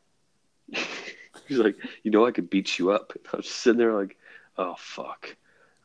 He's 1.49 1.59
like, 1.59 1.77
"You 2.03 2.11
know 2.11 2.25
I 2.25 2.31
could 2.31 2.51
beat 2.51 2.79
you 2.79 2.93
up." 2.93 3.13
And 3.15 3.27
I 3.33 3.37
was 3.39 3.51
sitting 3.51 3.79
there 3.79 3.95
like, 3.95 4.17
"Oh 4.57 4.77
fuck." 4.79 5.37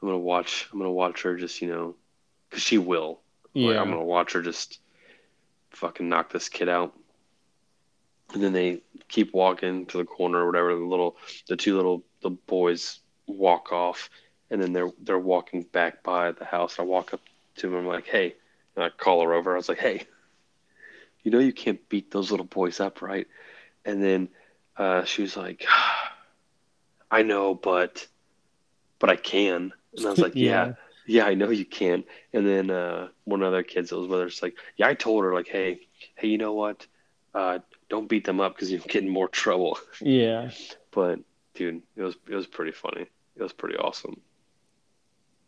I'm 0.02 0.08
gonna 0.08 0.20
watch. 0.20 0.68
I'm 0.72 0.78
gonna 0.78 0.92
watch 0.92 1.24
her 1.24 1.36
just, 1.36 1.62
you 1.62 1.70
know, 1.70 1.96
because 2.50 2.64
she 2.64 2.78
will. 2.78 3.20
Like, 3.58 3.76
Yeah. 3.76 3.82
I'm 3.82 3.90
gonna 3.90 4.04
watch 4.04 4.34
her 4.34 4.42
just 4.42 4.80
fucking 5.72 6.08
knock 6.08 6.32
this 6.32 6.50
kid 6.50 6.70
out. 6.70 6.94
And 8.34 8.44
then 8.44 8.54
they 8.54 8.82
keep 9.08 9.34
walking 9.34 9.86
to 9.88 9.98
the 9.98 10.06
corner 10.06 10.40
or 10.40 10.46
whatever. 10.46 10.76
The 10.76 10.82
little, 10.86 11.18
the 11.48 11.56
two 11.56 11.76
little, 11.76 12.04
the 12.22 12.30
boys 12.30 13.00
walk 13.26 13.72
off, 13.72 14.10
and 14.50 14.62
then 14.62 14.74
they're 14.74 14.92
they're 15.02 15.20
walking 15.20 15.64
back 15.64 16.04
by 16.04 16.32
the 16.32 16.46
house. 16.46 16.80
I 16.80 16.84
walk 16.84 17.14
up 17.14 17.22
to 17.58 17.70
them. 17.70 17.80
I'm 17.80 17.88
like, 17.88 18.08
hey, 18.08 18.36
and 18.76 18.84
I 18.84 18.90
call 18.90 19.22
her 19.24 19.34
over. 19.34 19.54
I 19.54 19.58
was 19.58 19.70
like, 19.70 19.80
hey, 19.80 20.06
you 21.24 21.32
know 21.32 21.40
you 21.40 21.54
can't 21.54 21.88
beat 21.90 22.12
those 22.12 22.32
little 22.32 22.46
boys 22.46 22.80
up, 22.80 23.02
right? 23.02 23.28
And 23.86 24.04
then 24.04 24.30
uh, 24.78 25.06
she 25.06 25.22
was 25.22 25.38
like, 25.38 25.66
I 27.10 27.24
know, 27.24 27.56
but 27.56 28.08
but 29.00 29.10
I 29.10 29.16
can. 29.16 29.74
And 29.96 30.06
I 30.06 30.10
was 30.10 30.20
like, 30.22 30.36
yeah. 30.36 30.68
Yeah. 30.68 30.74
Yeah, 31.08 31.26
I 31.26 31.34
know 31.34 31.50
you 31.50 31.66
can't. 31.66 32.06
And 32.34 32.46
then 32.46 32.70
uh, 32.70 33.08
one 33.24 33.42
of 33.42 33.52
the 33.52 33.58
other 33.58 33.64
kids 33.64 33.90
that 33.90 33.98
was 33.98 34.08
with 34.08 34.20
her 34.20 34.26
was 34.26 34.44
like, 34.44 34.56
yeah, 34.76 34.88
I 34.88 34.94
told 34.94 35.24
her 35.24 35.34
like, 35.34 35.48
hey, 35.48 35.80
hey, 36.16 36.28
you 36.28 36.38
know 36.38 36.54
what? 36.54 36.86
Uh, 37.34 37.60
don't 37.90 38.10
beat 38.10 38.26
them 38.26 38.42
up 38.42 38.56
because 38.56 38.72
you 38.72 38.80
get 38.80 39.04
in 39.04 39.10
more 39.10 39.28
trouble. 39.28 39.80
Yeah. 40.02 40.52
But 40.92 41.20
dude, 41.54 41.82
it 41.96 42.04
was 42.04 42.16
it 42.28 42.36
was 42.36 42.48
pretty 42.48 42.72
funny. 42.72 43.06
It 43.36 43.44
was 43.44 43.54
pretty 43.54 43.78
awesome. 43.78 44.20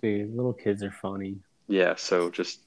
Dude, 0.02 0.36
little 0.36 0.54
kids 0.54 0.84
are 0.84 0.92
funny. 0.92 1.38
Yeah, 1.68 1.96
so 1.98 2.30
just 2.30 2.60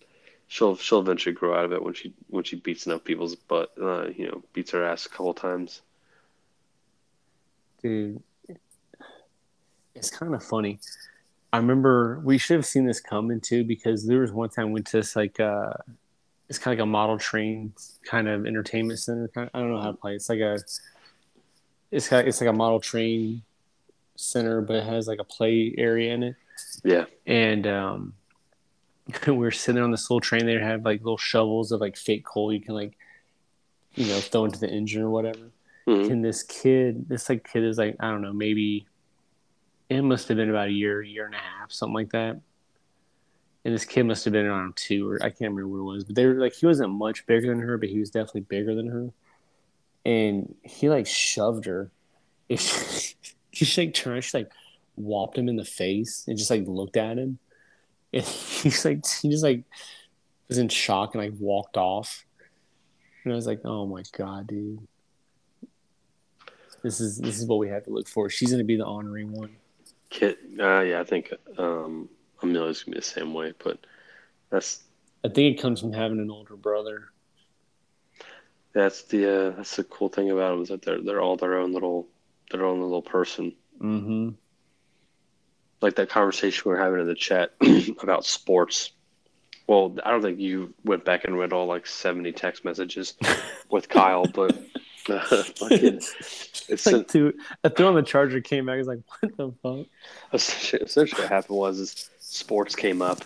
she'll 0.48 0.76
she'll 0.76 1.00
eventually 1.00 1.34
grow 1.34 1.56
out 1.56 1.64
of 1.64 1.72
it 1.72 1.82
when 1.82 1.94
she 1.94 2.12
when 2.28 2.44
she 2.44 2.56
beats 2.56 2.86
enough 2.86 3.04
people's 3.04 3.36
butt, 3.36 3.72
uh, 3.80 4.08
you 4.08 4.26
know, 4.26 4.42
beats 4.52 4.72
her 4.72 4.84
ass 4.84 5.06
a 5.06 5.08
couple 5.08 5.32
times. 5.32 5.80
Dude, 7.82 8.22
it's 9.94 10.10
kind 10.10 10.34
of 10.34 10.42
funny. 10.42 10.78
I 11.52 11.58
remember 11.58 12.20
we 12.24 12.38
should 12.38 12.54
have 12.56 12.66
seen 12.66 12.86
this 12.86 13.00
coming 13.00 13.40
too 13.40 13.62
because 13.64 14.06
there 14.06 14.20
was 14.20 14.32
one 14.32 14.48
time 14.48 14.68
we 14.68 14.74
went 14.74 14.86
to 14.88 14.96
this 14.98 15.14
like 15.16 15.38
uh 15.38 15.72
it's 16.48 16.58
kind 16.58 16.72
of 16.74 16.78
like 16.78 16.84
a 16.84 16.90
model 16.90 17.18
train 17.18 17.72
kind 18.04 18.28
of 18.28 18.46
entertainment 18.46 18.98
center. 18.98 19.28
Kind 19.28 19.48
of, 19.48 19.54
I 19.54 19.60
don't 19.62 19.70
know 19.72 19.80
how 19.80 19.90
to 19.92 19.96
play. 19.96 20.14
It's 20.14 20.28
like 20.28 20.40
a 20.40 20.58
it's 21.90 22.08
got 22.08 22.26
it's 22.26 22.40
like 22.40 22.50
a 22.50 22.52
model 22.54 22.80
train 22.80 23.42
center, 24.16 24.60
but 24.60 24.76
it 24.76 24.84
has 24.84 25.06
like 25.08 25.18
a 25.18 25.24
play 25.24 25.74
area 25.78 26.12
in 26.14 26.22
it. 26.22 26.36
Yeah, 26.84 27.04
And 27.26 27.66
um, 27.66 28.14
we 29.26 29.32
were 29.34 29.50
sitting 29.50 29.82
on 29.82 29.90
this 29.90 30.08
little 30.10 30.20
train. 30.20 30.46
They 30.46 30.58
have 30.58 30.84
like 30.84 31.00
little 31.00 31.16
shovels 31.18 31.72
of 31.72 31.80
like 31.80 31.96
fake 31.96 32.24
coal 32.24 32.52
you 32.52 32.60
can 32.60 32.74
like 32.74 32.96
you 33.94 34.06
know 34.06 34.20
throw 34.20 34.44
into 34.46 34.58
the 34.58 34.70
engine 34.70 35.02
or 35.02 35.10
whatever 35.10 35.50
Mhm. 35.86 36.10
and 36.10 36.24
this 36.24 36.44
kid 36.44 37.08
this 37.08 37.28
like 37.28 37.46
kid 37.52 37.64
is 37.64 37.76
like 37.76 37.96
i 37.98 38.08
don't 38.08 38.22
know 38.22 38.32
maybe 38.32 38.86
it 39.96 40.02
must 40.02 40.28
have 40.28 40.36
been 40.36 40.50
about 40.50 40.68
a 40.68 40.72
year 40.72 41.02
year 41.02 41.26
and 41.26 41.34
a 41.34 41.38
half 41.38 41.72
something 41.72 41.94
like 41.94 42.10
that. 42.10 42.40
And 43.64 43.74
this 43.74 43.84
kid 43.84 44.04
must 44.04 44.24
have 44.24 44.32
been 44.32 44.46
around 44.46 44.74
two 44.74 45.08
or 45.08 45.18
i 45.22 45.30
can't 45.30 45.52
remember 45.52 45.68
what 45.68 45.78
it 45.78 45.94
was 45.94 46.04
but 46.04 46.16
they 46.16 46.26
were 46.26 46.34
like 46.34 46.54
he 46.54 46.66
wasn't 46.66 46.90
much 46.90 47.26
bigger 47.26 47.46
than 47.46 47.60
her 47.60 47.78
but 47.78 47.88
he 47.88 48.00
was 48.00 48.10
definitely 48.10 48.42
bigger 48.42 48.74
than 48.74 48.88
her. 48.88 49.10
And 50.04 50.54
he 50.62 50.88
like 50.88 51.06
shoved 51.06 51.66
her. 51.66 51.90
He 53.54 53.66
just 53.66 53.76
like 53.76 53.92
turned 53.92 54.24
she 54.24 54.38
like 54.38 54.50
whopped 54.96 55.36
him 55.36 55.46
in 55.46 55.56
the 55.56 55.64
face 55.64 56.24
and 56.26 56.38
just 56.38 56.50
like 56.50 56.66
looked 56.66 56.96
at 56.96 57.18
him. 57.18 57.38
And 58.14 58.24
he's 58.62 58.82
like 58.86 59.06
he 59.06 59.28
just 59.28 59.44
like 59.44 59.64
was 60.48 60.56
in 60.56 60.70
shock 60.70 61.14
and 61.14 61.22
like 61.22 61.34
walked 61.38 61.76
off. 61.76 62.24
And 63.24 63.32
i 63.32 63.36
was 63.36 63.46
like 63.46 63.60
oh 63.66 63.86
my 63.86 64.02
god 64.16 64.46
dude. 64.46 64.88
This 66.82 66.98
is 66.98 67.18
this 67.18 67.38
is 67.38 67.46
what 67.46 67.58
we 67.58 67.68
have 67.68 67.84
to 67.84 67.90
look 67.90 68.08
for. 68.08 68.28
She's 68.28 68.50
gonna 68.50 68.64
be 68.64 68.76
the 68.76 68.86
honoring 68.86 69.32
one. 69.32 69.50
Kid. 70.12 70.36
Uh, 70.58 70.80
yeah, 70.80 71.00
I 71.00 71.04
think 71.04 71.32
um, 71.58 72.08
Amelia's 72.42 72.82
gonna 72.84 72.94
be 72.96 73.00
the 73.00 73.06
same 73.06 73.34
way. 73.34 73.52
But 73.62 73.78
that's 74.50 74.84
I 75.24 75.28
think 75.28 75.56
it 75.56 75.62
comes 75.62 75.80
from 75.80 75.92
having 75.92 76.20
an 76.20 76.30
older 76.30 76.56
brother. 76.56 77.08
that's 78.72 79.02
the 79.04 79.48
uh, 79.48 79.50
that's 79.56 79.76
the 79.76 79.84
cool 79.84 80.08
thing 80.08 80.30
about 80.30 80.52
them 80.52 80.62
is 80.62 80.68
that 80.68 80.82
they're 80.82 81.00
they're 81.02 81.20
all 81.20 81.36
their 81.36 81.58
own 81.58 81.72
little 81.72 82.06
their 82.50 82.64
own 82.64 82.80
little 82.80 83.02
person. 83.02 83.54
Mm-hmm. 83.80 84.28
like 85.80 85.96
that 85.96 86.08
conversation 86.08 86.62
we 86.66 86.70
were 86.76 86.80
having 86.80 87.00
in 87.00 87.06
the 87.08 87.16
chat 87.16 87.52
about 88.00 88.24
sports. 88.24 88.92
Well, 89.66 89.96
I 90.04 90.10
don't 90.10 90.22
think 90.22 90.38
you 90.38 90.72
went 90.84 91.04
back 91.04 91.24
and 91.24 91.36
read 91.36 91.52
all 91.52 91.66
like 91.66 91.86
seventy 91.86 92.30
text 92.32 92.64
messages 92.64 93.14
with 93.70 93.88
Kyle, 93.88 94.24
but 94.26 94.56
it's 95.70 96.62
It's 96.68 96.86
like 96.86 97.08
two 97.08 97.34
a 97.64 97.70
throw 97.70 97.88
on 97.88 97.94
the 97.94 98.02
charger 98.02 98.40
came 98.40 98.66
back. 98.66 98.74
I 98.74 98.78
was 98.78 98.86
like, 98.86 99.00
what 99.20 99.36
the 99.36 99.52
fuck? 99.62 99.86
essentially, 100.32 100.82
essentially 100.82 101.22
what 101.22 101.30
happened 101.30 101.58
was 101.58 101.78
is 101.78 102.10
sports 102.18 102.74
came 102.74 103.02
up, 103.02 103.20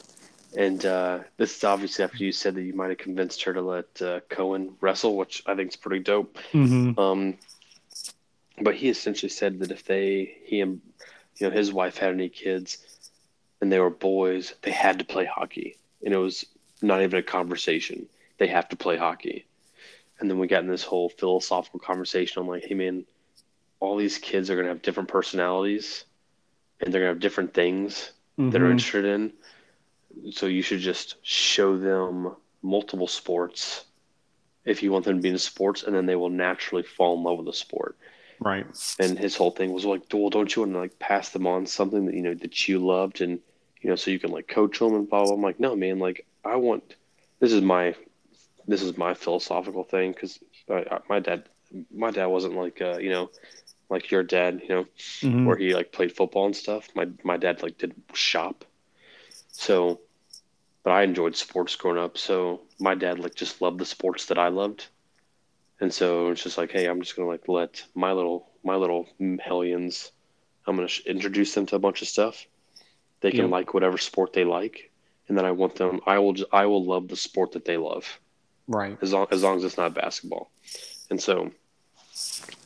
and 0.57 0.85
uh, 0.85 1.21
this 1.37 1.57
is 1.57 1.65
obviously 1.65 2.05
after 2.05 2.19
you 2.19 2.33
said 2.33 2.55
that 2.55 2.63
you 2.63 2.75
might 2.75 2.89
have 2.89 2.99
convinced 2.99 3.43
her 3.45 3.55
to 3.55 3.63
let 3.63 4.03
uh, 4.03 4.21
Cohen 4.29 4.75
wrestle, 4.81 5.17
which 5.17 5.43
I 5.47 5.55
think 5.55 5.71
is 5.71 5.77
pretty 5.77 6.03
dope. 6.03 6.39
Mm-hmm. 6.53 6.99
Um, 6.99 7.39
but 8.61 8.75
he 8.75 8.89
essentially 8.89 9.31
said 9.31 9.61
that 9.61 9.71
if 9.71 9.85
they, 9.85 10.37
he 10.45 10.61
and 10.61 10.81
you 11.37 11.49
know 11.49 11.55
his 11.55 11.73
wife 11.73 11.99
had 11.99 12.13
any 12.13 12.29
kids, 12.29 12.79
and 13.61 13.71
they 13.71 13.81
were 13.81 13.91
boys, 13.91 14.55
they 14.63 14.71
had 14.71 14.99
to 14.99 15.05
play 15.05 15.25
hockey, 15.25 15.77
and 16.05 16.15
it 16.15 16.19
was 16.19 16.47
not 16.83 17.03
even 17.03 17.19
a 17.19 17.23
conversation. 17.23 18.07
They 18.39 18.49
have 18.49 18.69
to 18.71 18.77
play 18.77 18.97
hockey. 18.97 19.47
And 20.19 20.31
then 20.31 20.39
we 20.39 20.47
got 20.47 20.63
in 20.63 20.69
this 20.71 20.83
whole 20.83 21.09
philosophical 21.09 21.81
conversation. 21.81 22.41
I'm 22.41 22.49
like, 22.49 22.65
hey 22.65 22.75
man, 22.75 23.05
all 23.81 23.97
these 23.97 24.19
kids 24.19 24.51
are 24.51 24.57
gonna 24.57 24.69
have 24.69 24.83
different 24.83 25.09
personalities, 25.09 26.05
and 26.81 26.93
they're 26.93 27.03
gonna 27.03 27.13
have 27.13 27.21
different 27.21 27.53
things 27.53 28.13
that 28.39 28.63
are 28.63 28.67
Mhm. 28.67 28.73
interested 28.73 29.05
in. 29.05 29.33
So 30.33 30.47
you 30.47 30.63
should 30.63 30.81
just 30.81 31.17
show 31.23 31.77
them 31.77 32.37
multiple 32.63 33.07
sports 33.07 33.85
if 34.65 34.83
you 34.83 34.91
want 34.91 35.05
them 35.05 35.17
to 35.17 35.23
be 35.23 35.29
in 35.29 35.39
sports, 35.39 35.83
and 35.83 35.95
then 35.95 36.07
they 36.07 36.17
will 36.17 36.31
naturally 36.31 36.83
fall 36.83 37.17
in 37.17 37.23
love 37.23 37.39
with 37.39 37.47
the 37.47 37.53
sport. 37.53 37.97
Right. 38.41 38.67
And 38.99 39.19
his 39.19 39.37
whole 39.37 39.51
thing 39.51 39.73
was 39.73 39.85
like, 39.85 40.03
well, 40.13 40.31
don't 40.31 40.55
you 40.55 40.63
want 40.63 40.73
to 40.73 40.79
like 40.79 40.99
pass 40.99 41.31
them 41.31 41.47
on 41.47 41.67
something 41.67 42.07
that 42.07 42.15
you 42.15 42.23
know 42.23 42.35
that 42.35 42.69
you 42.69 42.79
loved, 42.79 43.21
and 43.21 43.41
you 43.83 43.91
know, 43.91 43.97
so 43.97 44.11
you 44.11 44.19
can 44.19 44.33
like 44.33 44.49
coach 44.49 44.79
them 44.79 44.95
and 44.95 45.09
blah 45.09 45.25
blah. 45.25 45.35
I'm 45.35 45.43
like, 45.43 45.61
no, 45.61 45.77
man, 45.77 45.99
like 45.99 46.27
I 46.45 46.57
want. 46.57 46.97
This 47.39 47.53
is 47.53 47.61
my, 47.61 47.95
this 48.67 48.83
is 48.83 48.97
my 48.97 49.15
philosophical 49.15 49.85
thing 49.85 50.13
because 50.13 50.39
my 51.09 51.19
dad, 51.21 51.45
my 51.95 52.11
dad 52.11 52.27
wasn't 52.27 52.55
like 52.57 52.81
uh, 52.81 52.97
you 52.99 53.11
know, 53.11 53.31
like 53.91 54.11
your 54.11 54.23
dad, 54.23 54.61
you 54.63 54.69
know, 54.69 54.87
Mhm. 55.23 55.45
where 55.45 55.57
he 55.57 55.75
like 55.75 55.93
played 55.93 56.13
football 56.13 56.47
and 56.47 56.57
stuff. 56.57 56.89
My 56.95 57.07
my 57.25 57.37
dad 57.37 57.63
like 57.63 57.79
did 57.79 57.95
shop. 58.15 58.65
So 59.53 60.01
but 60.85 60.93
I 60.93 61.03
enjoyed 61.03 61.37
sports 61.37 61.77
growing 61.77 61.99
up, 61.99 62.17
so 62.19 62.61
my 62.79 62.95
dad 62.95 63.19
like 63.19 63.35
just 63.35 63.61
loved 63.61 63.79
the 63.79 63.85
sports 63.87 64.27
that 64.27 64.39
I 64.39 64.49
loved. 64.49 64.87
And 65.81 65.93
so 65.93 66.31
it's 66.31 66.43
just 66.43 66.59
like, 66.59 66.71
hey, 66.73 66.87
I'm 66.87 67.01
just 67.01 67.17
gonna 67.17 67.29
like 67.29 67.49
let 67.49 67.85
my 67.95 68.13
little 68.13 68.49
my 68.65 68.77
little 68.77 69.07
hellions, 69.41 70.11
I'm 70.67 70.77
gonna 70.77 70.89
sh- 70.89 71.07
introduce 71.07 71.55
them 71.55 71.67
to 71.67 71.77
a 71.77 71.81
bunch 71.81 72.03
of 72.03 72.09
stuff. 72.09 72.47
They 73.21 73.33
can 73.33 73.49
Yeah. 73.49 73.51
like 73.51 73.75
whatever 73.75 73.99
sport 73.99 74.33
they 74.33 74.45
like, 74.45 74.91
and 75.29 75.37
then 75.37 75.45
I 75.45 75.53
want 75.53 75.77
them. 75.77 76.01
I 76.07 76.19
will 76.19 76.33
just, 76.35 76.53
I 76.53 76.67
will 76.67 76.85
love 76.85 77.09
the 77.09 77.17
sport 77.17 77.53
that 77.53 77.65
they 77.65 77.77
love 77.77 78.21
Right. 78.69 78.99
as 79.01 79.13
long 79.13 79.27
as 79.31 79.43
long 79.43 79.57
as 79.57 79.65
it's 79.65 79.77
not 79.77 79.95
basketball. 79.95 80.51
And 81.11 81.21
so, 81.21 81.53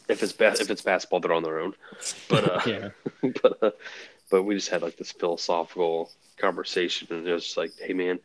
if 0.09 0.23
it's 0.23 0.33
ba- 0.33 0.57
if 0.59 0.71
it's 0.71 0.83
basketball, 0.83 1.21
they're 1.21 1.33
on 1.33 1.43
their 1.43 1.61
own. 1.61 1.75
But 2.29 2.51
uh, 2.51 2.61
yeah. 2.67 2.89
but 3.43 3.63
uh, 3.63 3.71
but 4.31 4.45
we 4.45 4.55
just 4.55 4.71
had 4.71 4.83
like 4.83 4.97
this 4.97 5.13
philosophical 5.13 6.11
conversation, 6.39 7.09
and 7.11 7.27
it 7.27 7.33
was 7.33 7.45
just 7.45 7.57
like, 7.57 7.73
hey 7.79 7.93
man, 7.93 8.19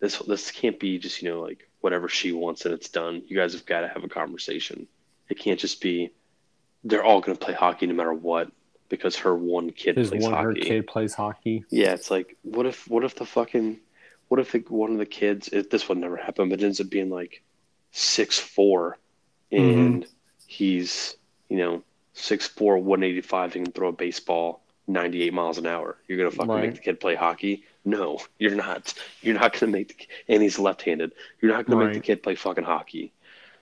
this 0.00 0.18
this 0.18 0.50
can't 0.50 0.80
be 0.80 0.98
just 0.98 1.22
you 1.22 1.30
know 1.30 1.40
like 1.40 1.68
whatever 1.80 2.08
she 2.08 2.32
wants 2.32 2.64
and 2.64 2.74
it's 2.74 2.88
done. 2.88 3.22
You 3.26 3.36
guys 3.36 3.52
have 3.52 3.66
got 3.66 3.80
to 3.80 3.88
have 3.88 4.04
a 4.04 4.08
conversation. 4.08 4.86
It 5.28 5.38
can't 5.38 5.60
just 5.60 5.80
be 5.80 6.10
they're 6.84 7.04
all 7.04 7.20
going 7.20 7.36
to 7.36 7.44
play 7.44 7.54
hockey 7.54 7.86
no 7.86 7.94
matter 7.94 8.12
what 8.12 8.50
because 8.88 9.16
her 9.16 9.34
one 9.34 9.70
kid 9.70 9.94
plays 9.96 10.22
one 10.22 10.32
her 10.32 10.54
kid 10.54 10.86
plays 10.86 11.14
hockey. 11.14 11.64
Yeah, 11.70 11.92
it's 11.92 12.10
like 12.10 12.36
what 12.42 12.66
if 12.66 12.88
what 12.88 13.04
if 13.04 13.14
the 13.14 13.26
fucking 13.26 13.78
what 14.30 14.38
if 14.38 14.52
the, 14.52 14.60
one 14.68 14.92
of 14.92 14.98
the 14.98 15.06
kids 15.06 15.48
it, 15.48 15.70
this 15.70 15.88
would 15.88 15.98
never 15.98 16.16
happen, 16.16 16.48
but 16.48 16.60
it 16.60 16.64
ends 16.64 16.80
up 16.80 16.88
being 16.88 17.10
like 17.10 17.42
six 17.90 18.38
four, 18.38 18.96
and 19.50 20.04
mm-hmm. 20.04 20.10
he's 20.46 21.16
you 21.48 21.56
know 21.56 21.82
six 22.14 22.46
four 22.46 22.78
one 22.78 23.02
eighty 23.02 23.20
five 23.20 23.56
and 23.56 23.66
can 23.66 23.72
throw 23.72 23.88
a 23.88 23.92
baseball 23.92 24.62
ninety 24.86 25.24
eight 25.24 25.34
miles 25.34 25.58
an 25.58 25.66
hour. 25.66 25.98
You're 26.06 26.16
gonna 26.16 26.30
fucking 26.30 26.48
Right. 26.48 26.62
make 26.62 26.74
the 26.76 26.80
kid 26.80 27.00
play 27.00 27.16
hockey? 27.16 27.64
No, 27.84 28.20
you're 28.38 28.54
not. 28.54 28.94
You're 29.20 29.34
not 29.34 29.58
gonna 29.58 29.72
make 29.72 29.88
the 29.88 30.32
and 30.32 30.40
he's 30.40 30.60
left 30.60 30.82
handed. 30.82 31.10
You're 31.42 31.52
not 31.52 31.66
gonna 31.66 31.84
make 31.84 31.94
the 31.94 32.00
kid 32.00 32.22
play 32.22 32.36
fucking 32.36 32.64
hockey. 32.64 33.12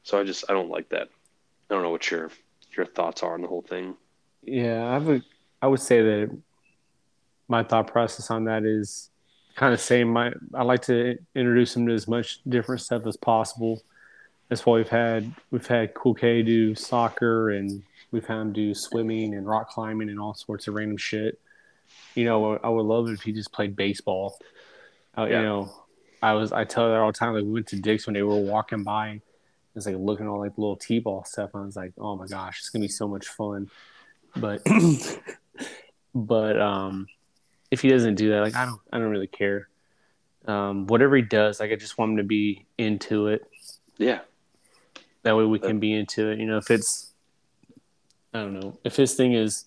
So 0.02 0.20
I 0.20 0.24
just 0.24 0.44
I 0.50 0.52
don't 0.52 0.68
like 0.68 0.90
that. 0.90 1.08
I 1.70 1.74
don't 1.74 1.82
know 1.82 1.90
what 1.90 2.10
your 2.10 2.30
your 2.76 2.84
thoughts 2.84 3.22
are 3.22 3.32
on 3.32 3.40
the 3.40 3.48
whole 3.48 3.62
thing. 3.62 3.96
Yeah, 4.42 4.84
I 4.84 4.98
would 4.98 5.24
I 5.62 5.66
would 5.66 5.80
say 5.80 6.02
that 6.02 6.36
my 7.48 7.62
thought 7.62 7.86
process 7.86 8.30
on 8.30 8.44
that 8.44 8.64
is 8.66 9.08
kind 9.59 9.74
of 9.74 9.80
same. 9.80 10.09
My 10.12 10.32
I 10.54 10.62
like 10.62 10.82
to 10.82 11.18
introduce 11.34 11.74
them 11.74 11.86
to 11.88 11.92
as 11.92 12.06
much 12.06 12.40
different 12.48 12.80
stuff 12.80 13.04
as 13.06 13.16
possible. 13.16 13.82
That's 14.48 14.64
why 14.64 14.76
we've 14.76 14.88
had 14.88 15.34
we've 15.50 15.66
had 15.66 15.94
Cool 15.94 16.14
K 16.14 16.42
do 16.42 16.74
soccer 16.76 17.50
and 17.50 17.82
we've 18.12 18.24
had 18.24 18.40
him 18.40 18.52
do 18.52 18.72
swimming 18.72 19.34
and 19.34 19.46
rock 19.46 19.70
climbing 19.70 20.11
and 20.11 20.20
all 20.20 20.34
sorts 20.34 20.68
of 20.68 20.74
random 20.74 20.96
shit. 20.96 21.40
You 22.14 22.24
know, 22.24 22.56
I 22.56 22.68
would 22.68 22.86
love 22.86 23.09
it 23.09 23.14
if 23.14 23.22
he 23.22 23.32
just 23.32 23.52
played 23.52 23.74
baseball. 23.74 24.38
Uh, 25.16 25.26
Yeah. 25.28 25.40
You 25.40 25.46
know, 25.46 25.72
I 26.22 26.34
was 26.34 26.52
I 26.52 26.64
tell 26.64 26.88
her 26.88 27.02
all 27.02 27.12
the 27.12 27.18
time. 27.18 27.34
Like 27.34 27.44
we 27.44 27.50
went 27.50 27.66
to 27.68 27.80
Dick's 27.80 28.06
when 28.06 28.14
they 28.14 28.22
were 28.22 28.38
walking 28.38 28.84
by. 28.84 29.20
It's 29.74 29.86
like 29.86 29.96
looking 29.98 30.26
at 30.26 30.28
all 30.28 30.38
like 30.38 30.56
little 30.56 30.76
t-ball 30.76 31.24
stuff. 31.24 31.50
And 31.54 31.64
I 31.64 31.66
was 31.66 31.76
like, 31.76 31.92
oh 31.98 32.16
my 32.16 32.26
gosh, 32.26 32.61
it's 32.61 32.68
gonna 32.70 32.84
be 32.84 32.88
so 32.88 33.09
much 33.09 33.26
fun. 33.26 33.70
But 34.36 34.62
but 36.14 36.61
um, 36.61 37.09
if 37.70 37.82
he 37.82 37.88
doesn't 37.88 38.16
do 38.16 38.30
that, 38.30 38.40
like 38.40 38.54
I 38.54 38.64
don't 38.64 38.80
I 38.92 38.98
don't 38.98 39.10
really 39.10 39.26
care. 39.26 39.68
Um, 40.46 40.86
whatever 40.86 41.16
he 41.16 41.22
does, 41.22 41.60
like 41.60 41.72
I 41.72 41.76
just 41.76 41.98
want 41.98 42.12
him 42.12 42.16
to 42.18 42.24
be 42.24 42.66
into 42.78 43.28
it. 43.28 43.42
Yeah, 43.98 44.20
That 45.22 45.36
way 45.36 45.44
we 45.44 45.58
can 45.58 45.80
be 45.80 45.92
into 45.92 46.30
it. 46.30 46.38
You 46.38 46.46
know, 46.46 46.56
if 46.56 46.70
it's 46.70 47.12
I 48.32 48.40
don't 48.40 48.58
know 48.58 48.78
if 48.84 48.96
his 48.96 49.14
thing 49.14 49.34
is 49.34 49.66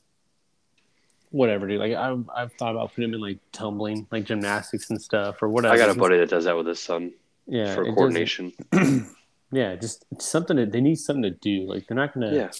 whatever, 1.29 1.67
dude. 1.67 1.79
Like 1.79 1.93
I've 1.93 2.29
I've 2.35 2.53
thought 2.53 2.71
about 2.71 2.89
putting 2.89 3.09
him 3.09 3.15
in 3.15 3.21
like 3.21 3.39
tumbling, 3.51 4.07
like 4.11 4.25
gymnastics 4.25 4.89
and 4.89 5.01
stuff 5.01 5.41
or 5.43 5.49
whatever. 5.49 5.73
I 5.73 5.77
got 5.77 5.89
a 5.89 5.99
buddy 5.99 6.17
that 6.17 6.29
does 6.29 6.45
that 6.45 6.55
with 6.55 6.67
his 6.67 6.79
son 6.79 7.13
yeah, 7.47 7.75
for 7.75 7.85
coordination. 7.85 8.53
Yeah, 9.51 9.75
just 9.75 10.05
something 10.19 10.55
that 10.57 10.71
they 10.71 10.79
need 10.79 10.95
something 10.95 11.23
to 11.23 11.29
do. 11.29 11.67
Like 11.67 11.85
they're 11.87 11.97
not 11.97 12.13
gonna, 12.13 12.33
Yeah, 12.33 12.51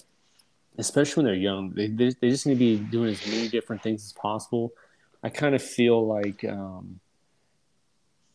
especially 0.78 1.24
when 1.24 1.26
they're 1.26 1.42
young. 1.42 1.72
They 1.72 1.88
they, 1.88 2.14
they 2.20 2.30
just 2.30 2.46
need 2.46 2.56
to 2.56 2.60
be 2.60 2.78
doing 2.78 3.12
as 3.12 3.26
many 3.26 3.48
different 3.48 3.82
things 3.82 4.04
as 4.04 4.12
possible. 4.14 4.74
I 5.24 5.30
kind 5.30 5.56
of 5.56 5.62
feel 5.62 6.06
like 6.06 6.44
um, 6.44 7.00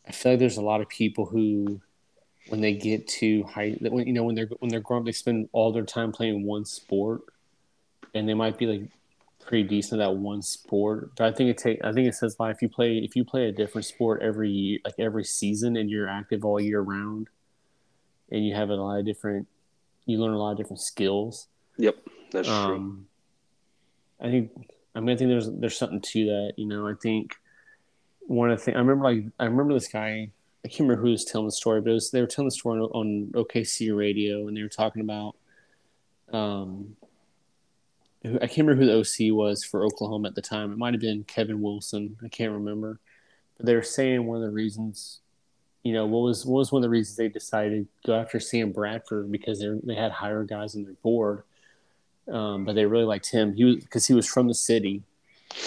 I 0.07 0.11
feel 0.11 0.33
like 0.33 0.39
there's 0.39 0.57
a 0.57 0.61
lot 0.61 0.81
of 0.81 0.87
people 0.87 1.25
who, 1.25 1.81
when 2.47 2.61
they 2.61 2.73
get 2.73 3.07
to 3.07 3.43
high, 3.43 3.77
that 3.81 3.91
when 3.91 4.07
you 4.07 4.13
know 4.13 4.23
when 4.23 4.35
they're 4.35 4.49
when 4.59 4.69
they're 4.69 4.79
grown 4.79 5.01
up, 5.01 5.05
they 5.05 5.11
spend 5.11 5.49
all 5.51 5.71
their 5.71 5.83
time 5.83 6.11
playing 6.11 6.45
one 6.45 6.65
sport, 6.65 7.21
and 8.13 8.27
they 8.27 8.33
might 8.33 8.57
be 8.57 8.65
like 8.65 8.89
pretty 9.45 9.67
decent 9.67 10.01
at 10.01 10.05
that 10.05 10.15
one 10.15 10.41
sport. 10.41 11.11
But 11.17 11.27
I 11.27 11.31
think 11.33 11.49
it 11.49 11.57
take 11.57 11.83
I 11.83 11.91
think 11.91 12.07
it 12.07 12.15
says 12.15 12.37
like 12.39 12.55
if 12.55 12.61
you 12.61 12.69
play 12.69 12.99
if 12.99 13.15
you 13.15 13.25
play 13.25 13.49
a 13.49 13.51
different 13.51 13.85
sport 13.85 14.21
every 14.21 14.49
year, 14.49 14.79
like 14.85 14.95
every 14.97 15.25
season, 15.25 15.75
and 15.75 15.89
you're 15.89 16.07
active 16.07 16.45
all 16.45 16.59
year 16.59 16.79
round, 16.79 17.27
and 18.31 18.45
you 18.45 18.55
have 18.55 18.69
a 18.69 18.75
lot 18.75 18.99
of 18.99 19.05
different, 19.05 19.47
you 20.05 20.19
learn 20.19 20.33
a 20.33 20.37
lot 20.37 20.51
of 20.51 20.57
different 20.57 20.79
skills. 20.79 21.47
yep, 21.77 21.97
that's 22.31 22.47
true. 22.47 22.55
Um, 22.55 23.07
I 24.21 24.31
think 24.31 24.51
I 24.97 24.99
mean 24.99 25.15
I 25.15 25.17
think 25.17 25.29
there's 25.29 25.49
there's 25.51 25.77
something 25.77 26.01
to 26.01 26.25
that. 26.25 26.53
You 26.57 26.65
know, 26.65 26.87
I 26.87 26.93
think 26.99 27.35
one 28.21 28.49
of 28.49 28.57
the 28.57 28.65
things 28.65 28.75
I 28.75 28.79
remember 28.79 29.05
like 29.05 29.25
I 29.39 29.45
remember 29.45 29.73
this 29.73 29.87
guy. 29.87 30.31
I 30.65 30.69
can't 30.69 30.81
remember 30.81 31.03
who 31.03 31.11
was 31.11 31.23
telling 31.23 31.47
the 31.47 31.51
story, 31.51 31.79
but 31.81 31.93
was, 31.93 32.09
they 32.09 32.19
were 32.19 32.27
telling 32.27 32.47
the 32.47 32.51
story 32.51 32.81
on, 32.81 32.89
on 32.89 33.31
OKC 33.35 33.95
radio, 33.95 34.47
and 34.47 34.57
they 34.57 34.63
were 34.63 34.69
talking 34.69 35.01
about. 35.01 35.35
Um, 36.33 36.97
I 38.25 38.47
can't 38.47 38.67
remember 38.67 38.81
who 38.81 38.87
the 38.87 38.97
OC 38.97 39.33
was 39.33 39.63
for 39.63 39.85
Oklahoma 39.85 40.27
at 40.27 40.35
the 40.35 40.41
time. 40.41 40.71
It 40.71 40.77
might 40.77 40.93
have 40.93 40.99
been 40.99 41.23
Kevin 41.23 41.61
Wilson. 41.61 42.17
I 42.25 42.27
can't 42.27 42.51
remember, 42.51 42.99
but 43.55 43.67
they 43.67 43.75
were 43.75 43.83
saying 43.83 44.25
one 44.25 44.37
of 44.37 44.43
the 44.43 44.51
reasons. 44.51 45.21
You 45.83 45.93
know, 45.93 46.07
what 46.07 46.23
was 46.23 46.45
what 46.45 46.57
was 46.57 46.71
one 46.71 46.79
of 46.79 46.83
the 46.83 46.89
reasons 46.89 47.15
they 47.15 47.29
decided 47.29 47.83
to 47.83 48.07
go 48.07 48.19
after 48.19 48.39
Sam 48.39 48.71
Bradford 48.71 49.31
because 49.31 49.59
they 49.59 49.69
they 49.83 49.95
had 49.95 50.11
higher 50.11 50.43
guys 50.43 50.75
on 50.75 50.83
their 50.83 50.93
board 50.95 51.43
um, 52.31 52.65
but 52.65 52.75
they 52.75 52.85
really 52.85 53.05
liked 53.05 53.29
him. 53.31 53.53
He 53.53 53.63
was 53.63 53.75
because 53.77 54.05
he 54.07 54.13
was 54.13 54.27
from 54.27 54.47
the 54.47 54.53
city. 54.53 55.03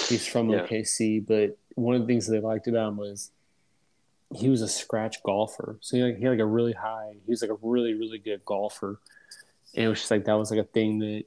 He's 0.09 0.27
from 0.27 0.51
Yeah. 0.51 0.67
OKC, 0.67 1.27
but 1.27 1.57
one 1.75 1.95
of 1.95 2.03
the 2.03 2.07
things 2.07 2.27
that 2.27 2.33
they 2.33 2.41
liked 2.41 2.69
about 2.69 2.89
him 2.89 2.97
was 2.97 3.31
he 4.35 4.49
was 4.49 4.63
a 4.63 4.69
scratch 4.69 5.23
golfer. 5.23 5.77
So 5.81 5.97
he, 5.97 6.03
like, 6.03 6.17
he 6.19 6.25
had 6.25 6.31
like 6.31 6.39
a 6.41 6.47
really 6.47 6.73
high. 6.73 7.15
He 7.25 7.31
was 7.31 7.43
like 7.43 7.51
a 7.51 7.59
really 7.63 7.95
really 7.95 8.19
good 8.19 8.45
golfer, 8.45 9.01
and 9.75 9.85
it 9.85 9.89
was 9.89 9.99
just 10.01 10.11
like 10.11 10.25
that 10.27 10.35
was 10.35 10.51
like 10.51 10.61
a 10.61 10.65
thing 10.65 10.99
that 11.01 11.25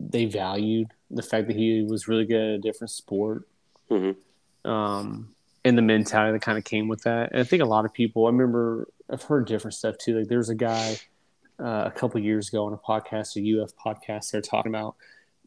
they 0.00 0.24
valued 0.26 0.88
the 1.10 1.22
fact 1.22 1.46
that 1.46 1.56
he 1.56 1.82
was 1.82 2.08
really 2.08 2.24
good 2.24 2.40
at 2.40 2.54
a 2.54 2.58
different 2.58 2.90
sport. 2.90 3.46
Mhm. 3.90 4.16
Um, 4.64 5.34
and 5.64 5.76
the 5.78 5.82
mentality 5.82 6.32
that 6.32 6.42
kind 6.42 6.58
of 6.58 6.64
came 6.64 6.88
with 6.88 7.02
that. 7.02 7.32
And 7.32 7.40
I 7.40 7.44
think 7.44 7.62
a 7.62 7.66
lot 7.66 7.84
of 7.84 7.92
people. 7.92 8.26
I 8.26 8.30
remember 8.30 8.88
I've 9.10 9.22
heard 9.22 9.46
different 9.46 9.74
stuff 9.74 9.98
too. 9.98 10.18
Like 10.18 10.28
there's 10.28 10.48
a 10.48 10.54
guy 10.54 10.98
uh, 11.62 11.84
a 11.86 11.90
couple 11.90 12.20
years 12.20 12.48
ago 12.48 12.66
on 12.66 12.72
a 12.72 12.76
podcast, 12.76 13.36
a 13.36 13.62
UF 13.62 13.72
podcast, 13.76 14.30
they're 14.30 14.40
talking 14.40 14.72
about 14.72 14.96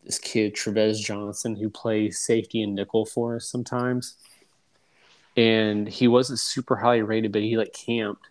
this 0.03 0.17
kid 0.17 0.55
Tre'Vez 0.55 0.99
Johnson 0.99 1.55
who 1.55 1.69
plays 1.69 2.19
safety 2.19 2.61
and 2.61 2.75
nickel 2.75 3.05
for 3.05 3.35
us 3.35 3.47
sometimes, 3.47 4.15
and 5.35 5.87
he 5.87 6.07
wasn't 6.07 6.39
super 6.39 6.77
highly 6.77 7.01
rated, 7.01 7.31
but 7.31 7.41
he 7.41 7.57
like 7.57 7.73
camped, 7.73 8.27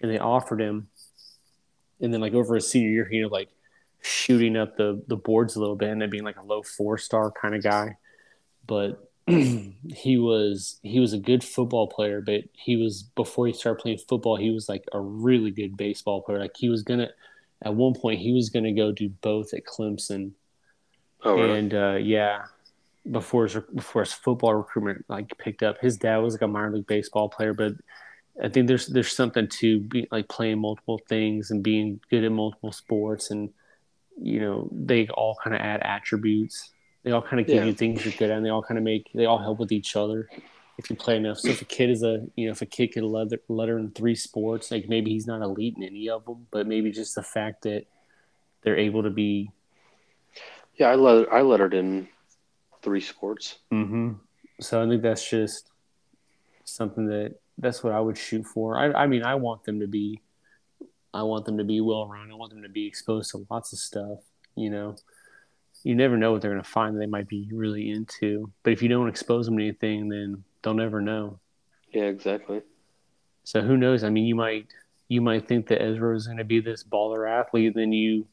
and 0.00 0.10
they 0.10 0.18
offered 0.18 0.60
him, 0.60 0.88
and 2.00 2.12
then 2.12 2.20
like 2.20 2.34
over 2.34 2.54
his 2.54 2.70
senior 2.70 2.90
year, 2.90 3.08
he 3.10 3.16
ended 3.16 3.32
like 3.32 3.48
shooting 4.02 4.56
up 4.56 4.76
the 4.76 5.02
the 5.08 5.16
boards 5.16 5.56
a 5.56 5.60
little 5.60 5.74
bit 5.74 5.88
and 5.88 6.00
then 6.00 6.10
being 6.10 6.22
like 6.22 6.38
a 6.38 6.42
low 6.42 6.62
four 6.62 6.96
star 6.98 7.30
kind 7.30 7.54
of 7.54 7.62
guy, 7.62 7.96
but. 8.66 9.02
he 9.94 10.16
was 10.18 10.78
he 10.82 11.00
was 11.00 11.12
a 11.12 11.18
good 11.18 11.42
football 11.42 11.88
player, 11.88 12.20
but 12.20 12.44
he 12.52 12.76
was 12.76 13.02
before 13.02 13.46
he 13.46 13.52
started 13.52 13.80
playing 13.82 13.98
football, 13.98 14.36
he 14.36 14.50
was 14.50 14.68
like 14.68 14.84
a 14.92 15.00
really 15.00 15.50
good 15.50 15.76
baseball 15.76 16.22
player. 16.22 16.38
Like 16.38 16.56
he 16.56 16.68
was 16.68 16.82
gonna 16.82 17.10
at 17.64 17.74
one 17.74 17.94
point 17.94 18.20
he 18.20 18.32
was 18.32 18.50
gonna 18.50 18.72
go 18.72 18.92
do 18.92 19.08
both 19.08 19.52
at 19.54 19.64
Clemson, 19.64 20.32
Oh, 21.24 21.36
really? 21.36 21.58
and 21.58 21.74
uh, 21.74 21.96
yeah, 22.00 22.46
before 23.10 23.44
his 23.44 23.56
before 23.74 24.02
his 24.04 24.12
football 24.12 24.54
recruitment 24.54 25.04
like 25.08 25.36
picked 25.38 25.62
up, 25.62 25.78
his 25.80 25.96
dad 25.98 26.18
was 26.18 26.34
like 26.34 26.42
a 26.42 26.48
minor 26.48 26.72
league 26.76 26.86
baseball 26.86 27.28
player, 27.28 27.54
but 27.54 27.74
I 28.42 28.48
think 28.48 28.68
there's 28.68 28.86
there's 28.88 29.12
something 29.14 29.48
to 29.60 29.80
be 29.80 30.08
like 30.12 30.28
playing 30.28 30.60
multiple 30.60 31.00
things 31.08 31.50
and 31.50 31.62
being 31.62 32.00
good 32.10 32.24
at 32.24 32.32
multiple 32.32 32.72
sports, 32.72 33.30
and 33.30 33.50
you 34.20 34.40
know 34.40 34.68
they 34.72 35.08
all 35.08 35.36
kind 35.42 35.56
of 35.56 35.62
add 35.62 35.82
attributes. 35.82 36.70
They 37.06 37.12
all 37.12 37.22
kind 37.22 37.38
of 37.38 37.46
give 37.46 37.54
Yeah. 37.54 37.66
you 37.66 37.72
things 37.72 38.04
you're 38.04 38.12
good 38.18 38.30
at, 38.32 38.36
and 38.36 38.44
they 38.44 38.50
all 38.50 38.64
kind 38.64 38.78
of 38.78 38.82
make 38.82 39.12
they 39.14 39.26
all 39.26 39.38
help 39.38 39.60
with 39.60 39.70
each 39.70 39.94
other 39.94 40.28
if 40.76 40.90
you 40.90 40.96
play 40.96 41.16
enough. 41.16 41.38
So 41.38 41.50
if 41.50 41.62
a 41.62 41.64
kid 41.64 41.88
is 41.88 42.02
a 42.02 42.26
you 42.34 42.46
know 42.46 42.50
if 42.50 42.62
a 42.62 42.66
kid 42.66 42.88
could 42.88 43.04
letter 43.04 43.38
letter 43.46 43.78
in 43.78 43.92
three 43.92 44.16
sports, 44.16 44.72
like 44.72 44.88
maybe 44.88 45.12
he's 45.12 45.24
not 45.24 45.40
elite 45.40 45.76
in 45.76 45.84
any 45.84 46.08
of 46.08 46.24
them, 46.24 46.48
but 46.50 46.66
maybe 46.66 46.90
just 46.90 47.14
the 47.14 47.22
fact 47.22 47.62
that 47.62 47.84
they're 48.62 48.76
able 48.76 49.04
to 49.04 49.10
be 49.10 49.52
yeah, 50.74 50.88
I 50.88 50.96
let 50.96 51.32
I 51.32 51.42
lettered 51.42 51.74
in 51.74 52.08
three 52.82 53.00
sports. 53.00 53.58
Mm-hmm. 53.72 54.14
So 54.60 54.82
I 54.82 54.88
think 54.88 55.02
that's 55.02 55.30
just 55.30 55.70
something 56.64 57.06
that 57.06 57.36
that's 57.56 57.84
what 57.84 57.92
I 57.92 58.00
would 58.00 58.18
shoot 58.18 58.44
for. 58.44 58.78
I, 58.78 59.04
I 59.04 59.06
mean, 59.06 59.22
I 59.22 59.36
want 59.36 59.62
them 59.62 59.78
to 59.78 59.86
be, 59.86 60.20
I 61.14 61.22
want 61.22 61.44
them 61.44 61.56
to 61.58 61.64
be 61.64 61.80
well 61.80 62.08
run. 62.08 62.32
I 62.32 62.34
want 62.34 62.50
them 62.50 62.64
to 62.64 62.68
be 62.68 62.84
exposed 62.86 63.30
to 63.30 63.46
lots 63.48 63.72
of 63.72 63.78
stuff. 63.78 64.18
You 64.56 64.70
know, 64.70 64.96
you 65.86 65.94
never 65.94 66.16
know 66.16 66.32
what 66.32 66.42
they're 66.42 66.50
going 66.50 66.62
to 66.62 66.68
find 66.68 66.96
that 66.96 66.98
they 66.98 67.06
might 67.06 67.28
be 67.28 67.48
really 67.52 67.92
into. 67.92 68.50
But 68.64 68.72
if 68.72 68.82
you 68.82 68.88
don't 68.88 69.08
expose 69.08 69.46
them 69.46 69.56
to 69.56 69.62
anything, 69.62 70.08
then 70.08 70.42
they'll 70.62 70.74
never 70.74 71.00
know. 71.00 71.38
Yeah, 71.92 72.06
exactly. 72.06 72.62
So 73.44 73.60
who 73.60 73.76
knows? 73.76 74.02
I 74.02 74.10
mean, 74.10 74.24
you 74.24 74.34
might 74.34 74.66
you 75.06 75.20
might 75.20 75.46
think 75.46 75.68
that 75.68 75.80
Ezra 75.80 76.16
is 76.16 76.26
going 76.26 76.38
to 76.38 76.44
be 76.44 76.58
this 76.58 76.82
baller 76.82 77.30
athlete, 77.30 77.74
then 77.76 77.92
you 77.92 78.26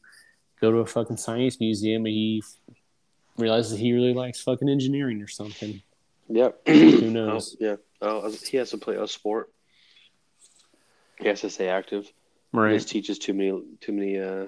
go 0.60 0.72
to 0.72 0.78
a 0.78 0.86
fucking 0.86 1.16
science 1.16 1.60
museum 1.60 2.04
and 2.04 2.12
he 2.12 2.42
f- 2.44 2.74
realizes 3.36 3.78
he 3.78 3.92
really 3.92 4.14
likes 4.14 4.42
fucking 4.42 4.68
engineering 4.68 5.22
or 5.22 5.28
something. 5.28 5.80
Yep. 6.28 6.60
Who 6.66 7.10
knows? 7.12 7.54
Oh, 7.60 7.64
yeah. 7.64 7.76
Oh, 8.02 8.32
he 8.32 8.56
has 8.56 8.70
to 8.70 8.78
play 8.78 8.96
a 8.96 9.06
sport. 9.06 9.52
He 11.20 11.28
has 11.28 11.42
to 11.42 11.50
stay 11.50 11.68
active. 11.68 12.06
He 12.06 12.12
Right. 12.58 12.74
just 12.74 12.88
teaches 12.88 13.20
too 13.20 13.32
many 13.34 13.62
too 13.80 13.92
many 13.92 14.18
uh, 14.18 14.46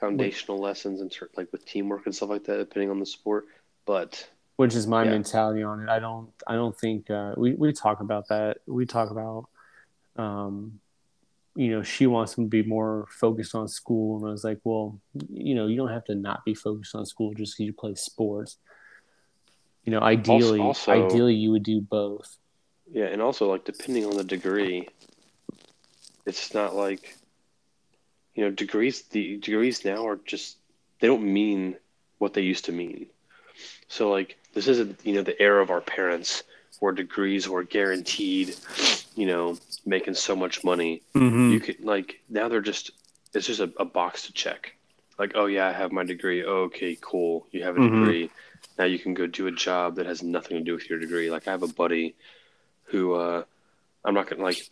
foundational 0.00 0.58
lessons 0.58 1.00
and 1.00 1.14
like 1.36 1.50
with 1.52 1.64
teamwork 1.66 2.06
and 2.06 2.14
stuff 2.14 2.28
like 2.28 2.44
that, 2.44 2.58
depending 2.58 2.90
on 2.90 3.00
the 3.00 3.06
sport. 3.06 3.46
But 3.86 4.28
which 4.56 4.74
is 4.74 4.86
my 4.86 5.04
Yeah. 5.04 5.10
mentality 5.10 5.62
on 5.62 5.80
it. 5.82 5.88
I 5.88 5.98
don't 5.98 6.30
I 6.46 6.54
don't 6.54 6.76
think 6.76 7.10
uh, 7.10 7.34
we 7.36 7.54
we 7.54 7.72
talk 7.72 8.00
about 8.00 8.28
that. 8.28 8.58
We 8.66 8.86
talk 8.86 9.10
about 9.10 9.48
um 10.16 10.80
you 11.56 11.70
know, 11.72 11.82
she 11.82 12.06
wants 12.06 12.38
him 12.38 12.44
to 12.44 12.48
be 12.48 12.62
more 12.62 13.06
focused 13.10 13.52
on 13.56 13.66
school 13.66 14.18
and 14.18 14.28
I 14.28 14.30
was 14.30 14.44
like, 14.44 14.60
well, 14.62 15.00
you 15.28 15.56
know, 15.56 15.66
you 15.66 15.76
don't 15.76 15.88
have 15.88 16.04
to 16.04 16.14
not 16.14 16.44
be 16.44 16.54
focused 16.54 16.94
on 16.94 17.04
school 17.04 17.34
just 17.34 17.54
because 17.54 17.66
you 17.66 17.72
play 17.72 17.94
sports. 17.96 18.58
You 19.84 19.90
know, 19.92 20.00
ideally 20.00 20.60
also- 20.60 20.92
ideally 20.92 21.34
you 21.34 21.50
would 21.50 21.64
do 21.64 21.80
both. 21.80 22.38
yeah, 22.92 23.06
and 23.06 23.20
also 23.20 23.50
like 23.50 23.64
depending 23.64 24.04
on 24.06 24.16
the 24.16 24.22
degree, 24.24 24.88
it's 26.26 26.54
not 26.54 26.76
like 26.76 27.16
you 28.38 28.44
know 28.44 28.50
degrees. 28.52 29.02
The 29.02 29.36
degrees 29.38 29.84
now 29.84 30.06
are 30.06 30.20
just 30.24 30.58
they 31.00 31.08
don't 31.08 31.24
mean 31.24 31.74
what 32.18 32.34
they 32.34 32.42
used 32.42 32.66
to 32.66 32.72
mean. 32.72 33.06
So 33.88 34.10
like 34.10 34.38
this 34.54 34.68
isn't 34.68 35.00
you 35.04 35.14
know 35.14 35.22
the 35.22 35.40
era 35.42 35.60
of 35.60 35.70
our 35.70 35.80
parents 35.80 36.44
where 36.78 36.92
degrees 36.92 37.48
were 37.48 37.64
guaranteed. 37.64 38.54
You 39.16 39.26
know, 39.26 39.58
making 39.84 40.14
so 40.14 40.36
much 40.36 40.62
money. 40.62 41.02
Mm-hmm. 41.16 41.50
you 41.50 41.58
could 41.58 41.80
like 41.84 42.20
now 42.28 42.48
they're 42.48 42.60
just 42.60 42.92
it's 43.34 43.48
just 43.48 43.58
a, 43.60 43.72
a 43.80 43.84
box 43.84 44.26
to 44.26 44.32
check 44.32 44.72
like, 45.18 45.32
oh 45.34 45.46
yeah, 45.46 45.66
I 45.66 45.72
have 45.72 45.90
my 45.90 46.04
degree. 46.04 46.44
Oh, 46.44 46.70
okay, 46.70 46.96
cool. 47.00 47.44
You 47.50 47.64
have 47.64 47.76
a 47.76 47.80
Mhm. 47.80 47.90
degree. 47.90 48.30
Now 48.78 48.84
you 48.84 49.00
can 49.00 49.14
go 49.14 49.26
do 49.26 49.48
a 49.48 49.50
job 49.50 49.96
that 49.96 50.06
has 50.06 50.22
nothing 50.22 50.56
to 50.58 50.62
do 50.62 50.74
with 50.74 50.88
your 50.88 51.00
degree. 51.00 51.28
Like 51.28 51.48
I 51.48 51.50
have 51.50 51.64
a 51.64 51.74
buddy 51.82 52.14
who 52.84 53.14
uh, 53.14 53.42
I'm 54.04 54.14
not 54.14 54.30
gonna 54.30 54.44
like. 54.44 54.62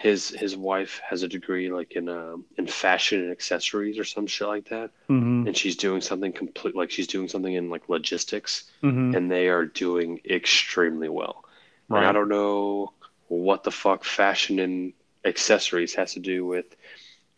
His 0.00 0.30
his 0.30 0.56
wife 0.56 1.00
has 1.08 1.22
a 1.22 1.28
degree 1.28 1.70
like 1.70 1.92
in 1.92 2.08
um, 2.08 2.44
in 2.56 2.66
fashion 2.66 3.20
and 3.20 3.30
accessories 3.30 3.98
or 3.98 4.04
some 4.04 4.26
shit 4.26 4.48
like 4.48 4.68
that, 4.70 4.90
Mm-hmm. 5.10 5.46
and 5.48 5.56
she's 5.56 5.76
doing 5.76 6.00
something 6.00 6.32
complete 6.32 6.74
like 6.74 6.90
she's 6.90 7.06
doing 7.06 7.28
something 7.28 7.52
in 7.52 7.68
like 7.68 7.88
logistics, 7.88 8.64
Mm-hmm. 8.82 9.14
and 9.14 9.30
they 9.30 9.48
are 9.48 9.66
doing 9.66 10.20
extremely 10.28 11.08
well. 11.10 11.44
Like, 11.90 12.04
I 12.06 12.12
don't 12.12 12.28
know 12.28 12.92
what 13.28 13.62
the 13.64 13.70
fuck 13.72 14.04
fashion 14.04 14.58
and 14.58 14.92
accessories 15.24 15.94
has 15.96 16.14
to 16.14 16.20
do 16.20 16.46
with, 16.46 16.64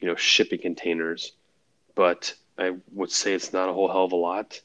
you 0.01 0.07
know, 0.09 0.15
shipping 0.15 0.61
containers, 0.61 1.33
but 1.97 2.35
I 2.59 2.77
would 2.93 3.11
say 3.11 3.33
it's 3.35 3.53
not 3.53 3.69
a 3.71 3.73
whole 3.73 3.89
hell 3.89 4.05
of 4.05 4.13
a 4.13 4.17
lot. 4.17 4.61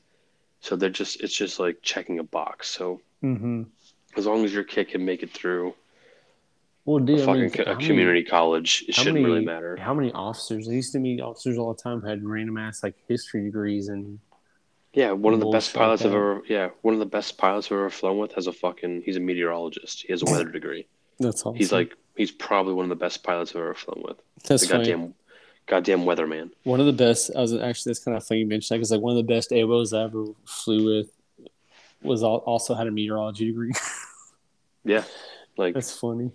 So 0.61 0.75
they're 0.75 0.89
just 1.01 1.21
it's 1.21 1.33
just 1.35 1.59
like 1.59 1.81
checking 1.81 2.19
a 2.19 2.23
box. 2.23 2.69
So 2.69 3.01
Mm-hmm. 3.23 3.63
as 4.17 4.25
long 4.27 4.45
as 4.45 4.53
your 4.53 4.63
kid 4.65 4.89
can 4.89 5.03
make 5.03 5.23
it 5.23 5.31
through 5.31 5.73
Well, 6.87 7.03
a 7.03 7.05
dude, 7.05 7.27
I 7.27 7.33
mean, 7.33 7.49
co- 7.49 7.63
a 7.63 7.73
many- 7.75 7.85
community 7.85 8.23
college, 8.23 8.85
it 8.87 8.95
shouldn't 8.95 9.15
many- 9.15 9.25
really 9.25 9.45
matter. 9.45 9.75
How 9.75 9.93
many 9.93 10.09
officers? 10.13 10.69
I 10.69 10.71
used 10.71 10.93
to 10.93 10.99
meet 10.99 11.19
officers 11.19 11.57
all 11.57 11.73
the 11.73 11.79
time 11.81 11.99
who 11.99 12.07
had 12.07 12.23
random 12.23 12.57
ass 12.57 12.81
like 12.81 12.95
history 13.09 13.43
degrees 13.43 13.89
and 13.89 14.19
Yeah, 14.93 15.11
one 15.11 15.33
of 15.33 15.41
the 15.41 15.49
best 15.49 15.75
like 15.75 15.81
pilots 15.83 16.03
I've 16.05 16.13
ever 16.13 16.41
yeah, 16.47 16.69
one 16.83 16.93
of 16.93 17.01
the 17.01 17.05
best 17.05 17.37
pilots 17.37 17.67
I've 17.67 17.73
ever 17.73 17.89
flown 17.89 18.17
with 18.19 18.31
has 18.35 18.47
a 18.47 18.53
fucking 18.53 19.01
he's 19.05 19.17
a 19.17 19.19
meteorologist. 19.19 20.03
He 20.03 20.13
has 20.13 20.21
a 20.21 20.25
weather 20.31 20.49
degree. 20.49 20.87
that's 21.19 21.41
awesome. 21.41 21.55
He's 21.57 21.73
like 21.73 21.93
he's 22.15 22.31
probably 22.31 22.73
one 22.73 22.85
of 22.85 22.89
the 22.89 22.95
best 22.95 23.21
pilots 23.21 23.51
I've 23.51 23.57
ever 23.57 23.73
flown 23.75 24.01
with. 24.07 24.17
that's 24.45 24.61
the 24.63 24.69
funny. 24.69 24.85
goddamn 24.85 25.13
goddamn 25.67 25.99
weatherman. 26.05 26.51
One 26.63 26.79
of 26.79 26.85
the 26.85 26.93
best. 26.93 27.31
I 27.35 27.41
was 27.41 27.53
actually 27.53 27.89
that's 27.89 27.99
kind 28.05 28.15
of 28.15 28.23
funny 28.25 28.39
you 28.39 28.47
mentioned 28.47 28.75
that 28.75 28.79
because 28.79 28.91
like 28.91 29.01
one 29.01 29.11
of 29.11 29.17
the 29.17 29.33
best 29.33 29.51
AWOS 29.51 29.91
I 29.93 30.05
ever 30.05 30.23
flew 30.45 30.85
with 30.85 31.09
was 32.01 32.23
al- 32.23 32.37
also 32.47 32.75
had 32.75 32.87
a 32.87 32.91
meteorology 32.91 33.47
degree. 33.47 33.73
Yeah. 34.85 35.03
Like 35.57 35.73
that's 35.73 35.91
funny. 35.99 36.31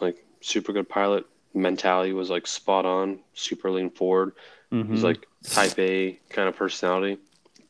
Like 0.00 0.24
super 0.40 0.72
good 0.72 0.88
pilot. 0.88 1.24
Mentality 1.54 2.12
was 2.12 2.30
like 2.30 2.46
spot 2.46 2.84
on, 2.84 3.20
super 3.34 3.70
lean 3.70 3.90
forward. 3.90 4.32
Mm-hmm. 4.72 4.92
He's 4.92 5.02
like 5.02 5.26
type 5.44 5.78
A 5.78 6.18
kind 6.28 6.48
of 6.48 6.56
personality, 6.56 7.18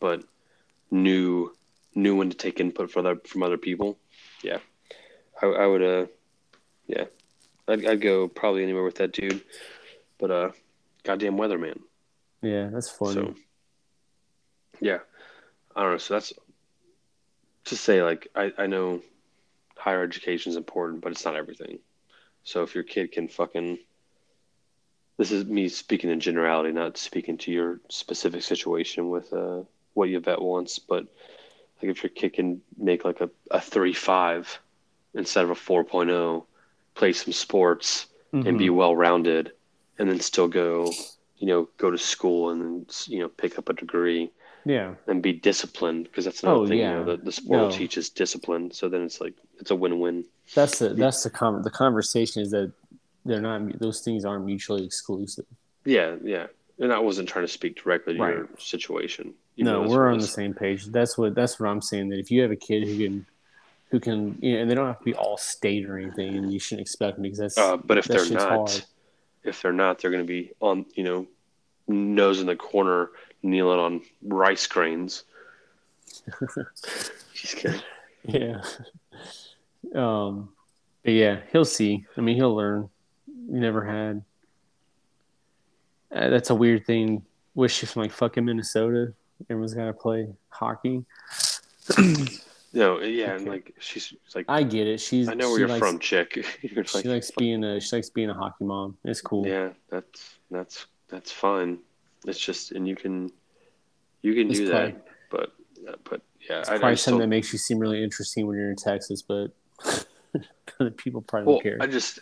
but 0.00 0.24
knew 0.90 1.54
knew 1.94 2.16
when 2.16 2.30
to 2.30 2.36
take 2.36 2.60
input 2.60 2.90
from 2.90 3.06
other 3.06 3.20
from 3.26 3.42
other 3.42 3.56
people. 3.58 3.98
Yeah. 4.42 4.58
I, 5.40 5.46
I 5.46 5.66
would 5.66 5.82
uh 5.82 6.06
yeah. 6.86 7.04
I'd 7.66 7.86
I'd 7.86 8.00
go 8.00 8.28
probably 8.28 8.62
anywhere 8.62 8.84
with 8.84 8.96
that 8.96 9.12
dude. 9.12 9.42
But 10.18 10.30
uh 10.30 10.50
goddamn 11.04 11.36
weatherman. 11.36 11.80
yeah, 12.42 12.68
that's 12.72 12.90
funny. 12.90 13.14
So 13.14 13.34
yeah. 14.80 14.98
I 15.74 15.82
don't 15.82 15.92
know. 15.92 15.98
So 15.98 16.14
that's 16.14 16.32
to 17.66 17.76
say 17.76 18.02
like 18.02 18.28
I, 18.34 18.52
I 18.58 18.66
know 18.66 19.02
higher 19.76 20.02
education 20.02 20.50
is 20.50 20.56
important, 20.56 21.00
but 21.00 21.12
it's 21.12 21.24
not 21.24 21.36
everything. 21.36 21.78
So 22.48 22.62
if 22.62 22.74
your 22.74 22.84
kid 22.84 23.12
can 23.12 23.28
fucking 23.28 23.78
this 25.18 25.32
is 25.32 25.44
me 25.44 25.68
speaking 25.68 26.08
in 26.10 26.18
generality, 26.20 26.72
not 26.72 26.96
speaking 26.96 27.36
to 27.38 27.52
your 27.52 27.80
specific 27.90 28.42
situation 28.42 29.10
with 29.10 29.30
uh, 29.34 29.64
what 29.92 30.08
Yvette 30.08 30.40
wants, 30.40 30.78
but 30.78 31.04
like 31.82 31.90
if 31.90 32.02
your 32.02 32.10
kid 32.10 32.32
can 32.32 32.62
make 32.78 33.04
like 33.04 33.20
a, 33.20 33.28
a 33.50 33.60
three 33.60 33.92
five 33.92 34.60
instead 35.14 35.44
of 35.44 35.50
a 35.50 35.54
4.0, 35.54 36.46
play 36.94 37.12
some 37.12 37.34
sports 37.34 38.06
and 38.32 38.56
be 38.56 38.68
Mhm. 38.68 38.76
well 38.76 38.96
rounded, 38.96 39.52
and 39.98 40.08
then 40.08 40.20
still 40.20 40.48
go, 40.48 40.90
you 41.36 41.48
know, 41.48 41.68
go 41.76 41.90
to 41.90 41.98
school 41.98 42.48
and 42.50 42.62
then 42.62 42.86
you 43.08 43.18
know 43.18 43.28
pick 43.28 43.58
up 43.58 43.68
a 43.68 43.74
degree 43.74 44.30
yeah, 44.68 44.94
and 45.06 45.22
be 45.22 45.32
disciplined 45.32 46.04
because 46.04 46.24
that's 46.26 46.42
another 46.42 46.58
Oh, 46.60 46.66
thing. 46.66 46.78
yeah. 46.78 46.98
You 46.98 47.04
know, 47.04 47.16
the, 47.16 47.22
the 47.24 47.32
sport 47.32 47.60
will 47.60 47.68
No. 47.70 47.74
teach 47.76 47.96
is 47.96 48.10
discipline. 48.10 48.70
So 48.70 48.88
then 48.88 49.02
it's 49.02 49.20
like 49.20 49.34
it's 49.58 49.70
a 49.70 49.76
win 49.76 49.98
win. 49.98 50.24
that's 50.54 50.78
the 50.78 50.90
that's 50.90 51.22
the 51.22 51.30
con- 51.30 51.62
the 51.62 51.70
conversation 51.70 52.42
is 52.42 52.50
that 52.50 52.70
they're 53.24 53.40
not 53.40 53.78
those 53.78 54.00
things 54.00 54.24
aren't 54.24 54.44
mutually 54.44 54.84
exclusive. 54.84 55.46
Yeah, 55.84 56.16
yeah. 56.22 56.46
And 56.78 56.92
I 56.92 56.98
wasn't 56.98 57.28
trying 57.28 57.44
to 57.46 57.52
speak 57.52 57.82
directly 57.82 58.14
to 58.14 58.20
Right. 58.22 58.34
your 58.36 58.48
situation. 58.58 59.34
No, 59.56 59.82
we're 59.82 60.08
on 60.08 60.18
the 60.18 60.26
same 60.26 60.54
page. 60.54 60.84
That's 60.86 61.16
what 61.18 61.34
that's 61.34 61.58
what 61.58 61.68
I'm 61.68 61.82
saying. 61.82 62.10
That 62.10 62.18
if 62.20 62.30
you 62.30 62.42
have 62.42 62.50
a 62.52 62.56
kid 62.56 62.86
who 62.86 62.96
can, 62.96 63.26
who 63.90 63.98
can, 64.00 64.38
you 64.40 64.52
know, 64.54 64.60
and 64.62 64.70
they 64.70 64.74
don't 64.76 64.86
have 64.86 64.98
to 65.00 65.04
be 65.04 65.14
all 65.14 65.36
state 65.36 65.84
or 65.88 65.98
anything, 65.98 66.36
and 66.36 66.52
you 66.52 66.60
shouldn't 66.60 66.82
expect 66.86 67.16
them 67.16 67.22
because 67.24 67.38
that's. 67.38 67.58
Uh, 67.58 67.76
but 67.78 67.98
if 67.98 68.04
that 68.06 68.18
they're 68.18 68.38
not, 68.38 68.48
hard. 68.70 68.84
if 69.44 69.60
they're 69.62 69.72
not, 69.72 69.98
they're 69.98 70.12
going 70.12 70.22
to 70.22 70.28
be 70.28 70.52
on, 70.60 70.86
you 70.94 71.02
know, 71.02 71.26
nose 71.88 72.38
in 72.40 72.46
the 72.46 72.54
corner, 72.54 73.10
kneeling 73.42 73.78
on 73.78 74.02
rice 74.22 74.66
grains. 74.66 75.24
Just 77.34 77.56
kidding. 77.56 77.80
yeah. 78.24 78.62
Um, 79.94 80.50
but 81.04 81.12
yeah, 81.12 81.40
he'll 81.52 81.64
see. 81.64 82.06
I 82.16 82.20
mean, 82.20 82.36
he'll 82.36 82.54
learn. 82.54 82.88
You 83.26 83.60
never 83.60 83.84
had. 83.84 84.22
Uh, 86.12 86.28
that's 86.30 86.50
a 86.50 86.54
weird 86.54 86.86
thing. 86.86 87.24
Wish 87.54 87.80
from 87.80 88.02
like 88.02 88.12
fucking 88.12 88.44
Minnesota. 88.44 89.12
Everyone's 89.48 89.74
got 89.74 89.86
to 89.86 89.92
play 89.92 90.28
hockey. 90.50 91.04
No, 92.72 93.00
yeah, 93.00 93.34
and 93.34 93.48
like 93.48 93.74
she's, 93.78 94.04
she's 94.04 94.34
like, 94.34 94.44
I 94.46 94.62
get 94.62 94.86
it. 94.86 95.00
She's. 95.00 95.28
I 95.28 95.34
know 95.34 95.50
where 95.50 95.60
you're 95.60 95.68
likes, 95.68 95.78
from, 95.80 95.98
chick. 95.98 96.36
you're 96.62 96.84
She 96.84 96.98
like, 96.98 97.04
likes 97.06 97.30
being 97.30 97.64
a. 97.64 97.80
She 97.80 97.96
likes 97.96 98.10
being 98.10 98.28
a 98.28 98.34
hockey 98.34 98.64
mom. 98.64 98.96
It's 99.04 99.22
cool. 99.22 99.46
yeah, 99.46 99.70
that's 99.88 100.38
that's 100.50 100.86
that's 101.08 101.32
fine. 101.32 101.78
It's 102.28 102.38
just, 102.38 102.72
and 102.72 102.86
you 102.86 102.96
can, 102.96 103.30
you 104.22 104.34
can 104.34 104.50
It's 104.50 104.58
do 104.58 104.70
probably- 104.70 104.92
that, 104.92 105.06
but 105.30 105.52
but 106.04 106.22
yeah, 106.48 106.60
It's 106.60 106.68
I, 106.68 106.78
probably 106.78 106.96
something 106.96 107.20
that 107.20 107.28
makes 107.28 107.52
you 107.52 107.58
seem 107.58 107.78
really 107.78 108.02
interesting 108.02 108.46
when 108.46 108.56
you're 108.56 108.70
in 108.70 108.76
Texas, 108.76 109.22
but 109.22 109.48
people 110.96 111.22
probably 111.22 111.46
well, 111.46 111.56
don't 111.56 111.62
care. 111.62 111.78
I 111.80 111.86
just, 111.86 112.20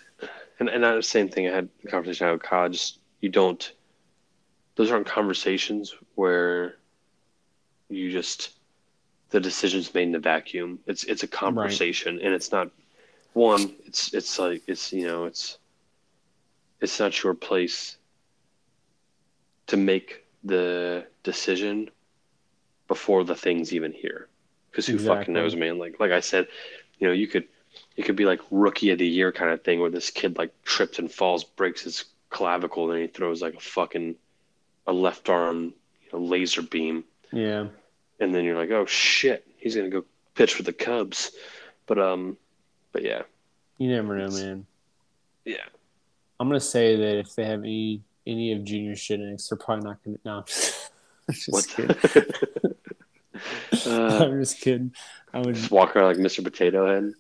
and 0.59 0.69
and 0.69 0.83
the 0.83 1.03
same 1.03 1.29
thing. 1.29 1.49
I 1.49 1.55
had 1.55 1.69
a 1.85 1.89
conversation 1.89 2.27
I 2.27 2.31
had 2.31 2.35
with 2.35 2.43
Kyle. 2.43 2.69
Just 2.69 2.99
you 3.21 3.29
don't. 3.29 3.73
Those 4.77 4.91
aren't 4.91 5.07
conversations 5.07 5.95
where 6.15 6.77
you 7.89 8.11
just 8.13 8.57
the 9.31 9.41
decision's 9.41 9.93
made 9.95 10.09
in 10.09 10.15
a 10.15 10.21
vacuum. 10.21 10.79
It's 10.87 11.05
it's 11.05 11.23
a 11.23 11.29
conversation, 11.29 12.21
and 12.23 12.35
it's 12.35 12.53
not 12.53 12.71
one. 13.33 13.75
It's 13.85 14.13
it's 14.15 14.39
like 14.39 14.63
it's 14.67 14.93
you 14.93 15.07
know 15.07 15.25
it's 15.25 15.59
it's 16.81 16.99
not 17.01 17.23
your 17.23 17.35
place 17.35 17.97
to 19.69 19.77
make 19.77 20.25
the 20.45 21.07
decision 21.23 21.91
before 22.89 23.25
the 23.25 23.35
thing's 23.35 23.73
even 23.73 23.93
here. 23.93 24.29
Because 24.71 24.87
who 24.87 24.99
fucking 24.99 25.33
knows, 25.33 25.57
man? 25.57 25.79
Like 25.79 25.99
like 25.99 26.13
I 26.13 26.21
said, 26.21 26.49
you 26.99 27.07
know, 27.07 27.13
you 27.13 27.27
could 27.27 27.45
it 27.97 28.05
could 28.05 28.17
be 28.17 28.27
like 28.27 28.41
rookie 28.51 28.91
of 28.91 28.99
the 28.99 29.07
year 29.07 29.33
kind 29.33 29.51
of 29.51 29.63
thing 29.63 29.81
where 29.81 29.91
this 29.91 30.11
kid 30.11 30.37
like 30.39 30.53
trips 30.65 30.99
and 30.99 31.11
falls, 31.11 31.45
breaks 31.45 31.83
his 31.83 32.05
clavicle, 32.31 32.85
and 32.85 32.93
then 32.95 33.01
he 33.03 33.07
throws 33.09 33.43
like 33.43 33.55
a 33.55 33.61
fucking 33.61 34.17
a 34.87 34.93
left 34.93 35.29
arm 35.29 35.75
you 36.03 36.11
know, 36.13 36.19
laser 36.19 36.63
beam, 36.63 37.05
yeah. 37.33 37.67
and 38.21 38.35
then 38.35 38.45
you're 38.45 38.57
like, 38.57 38.71
oh 38.71 38.87
shit, 38.87 39.47
he's 39.57 39.75
gonna 39.75 39.89
go 39.89 40.05
pitch 40.35 40.55
for 40.55 40.63
the 40.63 40.73
Cubs. 40.73 41.33
But 41.87 41.99
um, 41.99 42.37
but 42.93 43.03
yeah, 43.03 43.23
You 43.79 43.89
never 43.89 44.17
know, 44.17 44.29
man. 44.29 44.67
yeah. 45.45 45.65
I'm 46.39 46.49
gonna 46.49 46.61
say 46.61 46.97
that 46.97 47.19
if 47.19 47.35
they 47.35 47.45
have 47.47 47.61
any 47.61 48.03
any 48.27 48.53
of 48.53 48.65
Junior 48.65 48.93
Shinnick's, 48.95 49.49
they're 49.49 49.59
probably 49.59 49.85
not 49.85 50.03
gonna. 50.05 50.19
No, 50.25 50.39
I'm 50.39 50.45
just, 50.47 50.91
I'm 51.29 51.35
just 51.35 51.77
kidding. 51.77 51.97
uh, 53.87 54.19
I'm 54.25 54.41
just 54.41 54.61
kidding. 54.61 54.95
I 55.33 55.41
would 55.41 55.55
just 55.55 55.71
walk 55.71 55.95
around 55.97 56.07
like 56.07 56.17
Mr. 56.17 56.43
Potato 56.43 56.87
Head. 56.87 57.13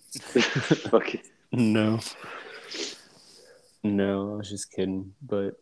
Fucking 0.90 1.20
no, 1.52 2.00
no. 3.82 4.32
I 4.34 4.36
was 4.36 4.50
just 4.50 4.72
kidding. 4.72 5.12
But 5.22 5.56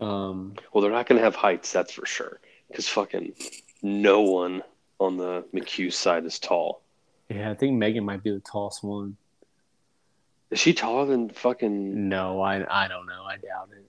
um, 0.00 0.54
Well, 0.72 0.82
they're 0.82 0.90
not 0.90 1.06
going 1.06 1.18
to 1.18 1.24
have 1.24 1.36
heights, 1.36 1.72
that's 1.72 1.92
for 1.92 2.06
sure. 2.06 2.40
Because 2.68 2.88
fucking 2.88 3.34
no 3.82 4.22
one 4.22 4.62
on 4.98 5.16
the 5.16 5.44
McHugh 5.54 5.92
side 5.92 6.24
is 6.24 6.38
tall. 6.38 6.82
yeah, 7.28 7.50
I 7.50 7.54
think 7.54 7.74
Megan 7.76 8.04
might 8.04 8.22
be 8.22 8.30
the 8.30 8.40
tallest 8.40 8.82
one. 8.82 9.16
Is 10.50 10.58
she 10.60 10.72
taller 10.74 11.06
than 11.06 11.30
fucking? 11.30 12.08
No, 12.08 12.40
I 12.40 12.84
I 12.84 12.88
don't 12.88 13.06
know. 13.06 13.24
I 13.24 13.36
doubt 13.36 13.70
it. 13.72 13.84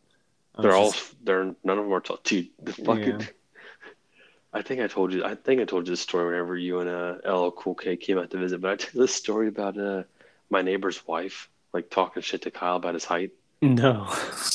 They're 0.59 0.73
all. 0.73 0.91
just- 0.91 1.25
They're 1.25 1.43
none 1.63 1.77
of 1.77 1.85
them 1.85 1.93
are 1.93 1.99
tall. 2.01 2.19
Dude, 2.23 2.49
the 2.61 2.73
fucking. 2.73 3.19
Yeah. 3.21 3.25
I 4.53 4.61
think 4.61 4.79
I 4.81 4.87
told 4.87 5.11
you. 5.13 5.23
I 5.25 5.35
think 5.35 5.59
I 5.61 5.65
told 5.65 5.85
you 5.87 5.91
this 5.91 5.99
story 6.01 6.27
whenever 6.27 6.57
you 6.57 6.79
and 6.79 6.89
uh, 6.89 7.15
LL 7.29 7.51
Cool 7.51 7.75
K 7.75 7.97
came 7.97 8.17
out 8.17 8.29
to 8.31 8.37
visit. 8.37 8.61
But 8.61 8.71
I 8.71 8.75
tell 8.77 9.01
this 9.01 9.13
story 9.13 9.49
about 9.49 9.77
uh, 9.77 10.03
my 10.49 10.61
neighbor's 10.61 11.05
wife, 11.05 11.49
like 11.73 11.89
talking 11.89 12.21
shit 12.23 12.43
to 12.43 12.51
Kyle 12.51 12.77
about 12.77 12.93
his 12.93 13.03
height. 13.03 13.31
no. 13.61 14.07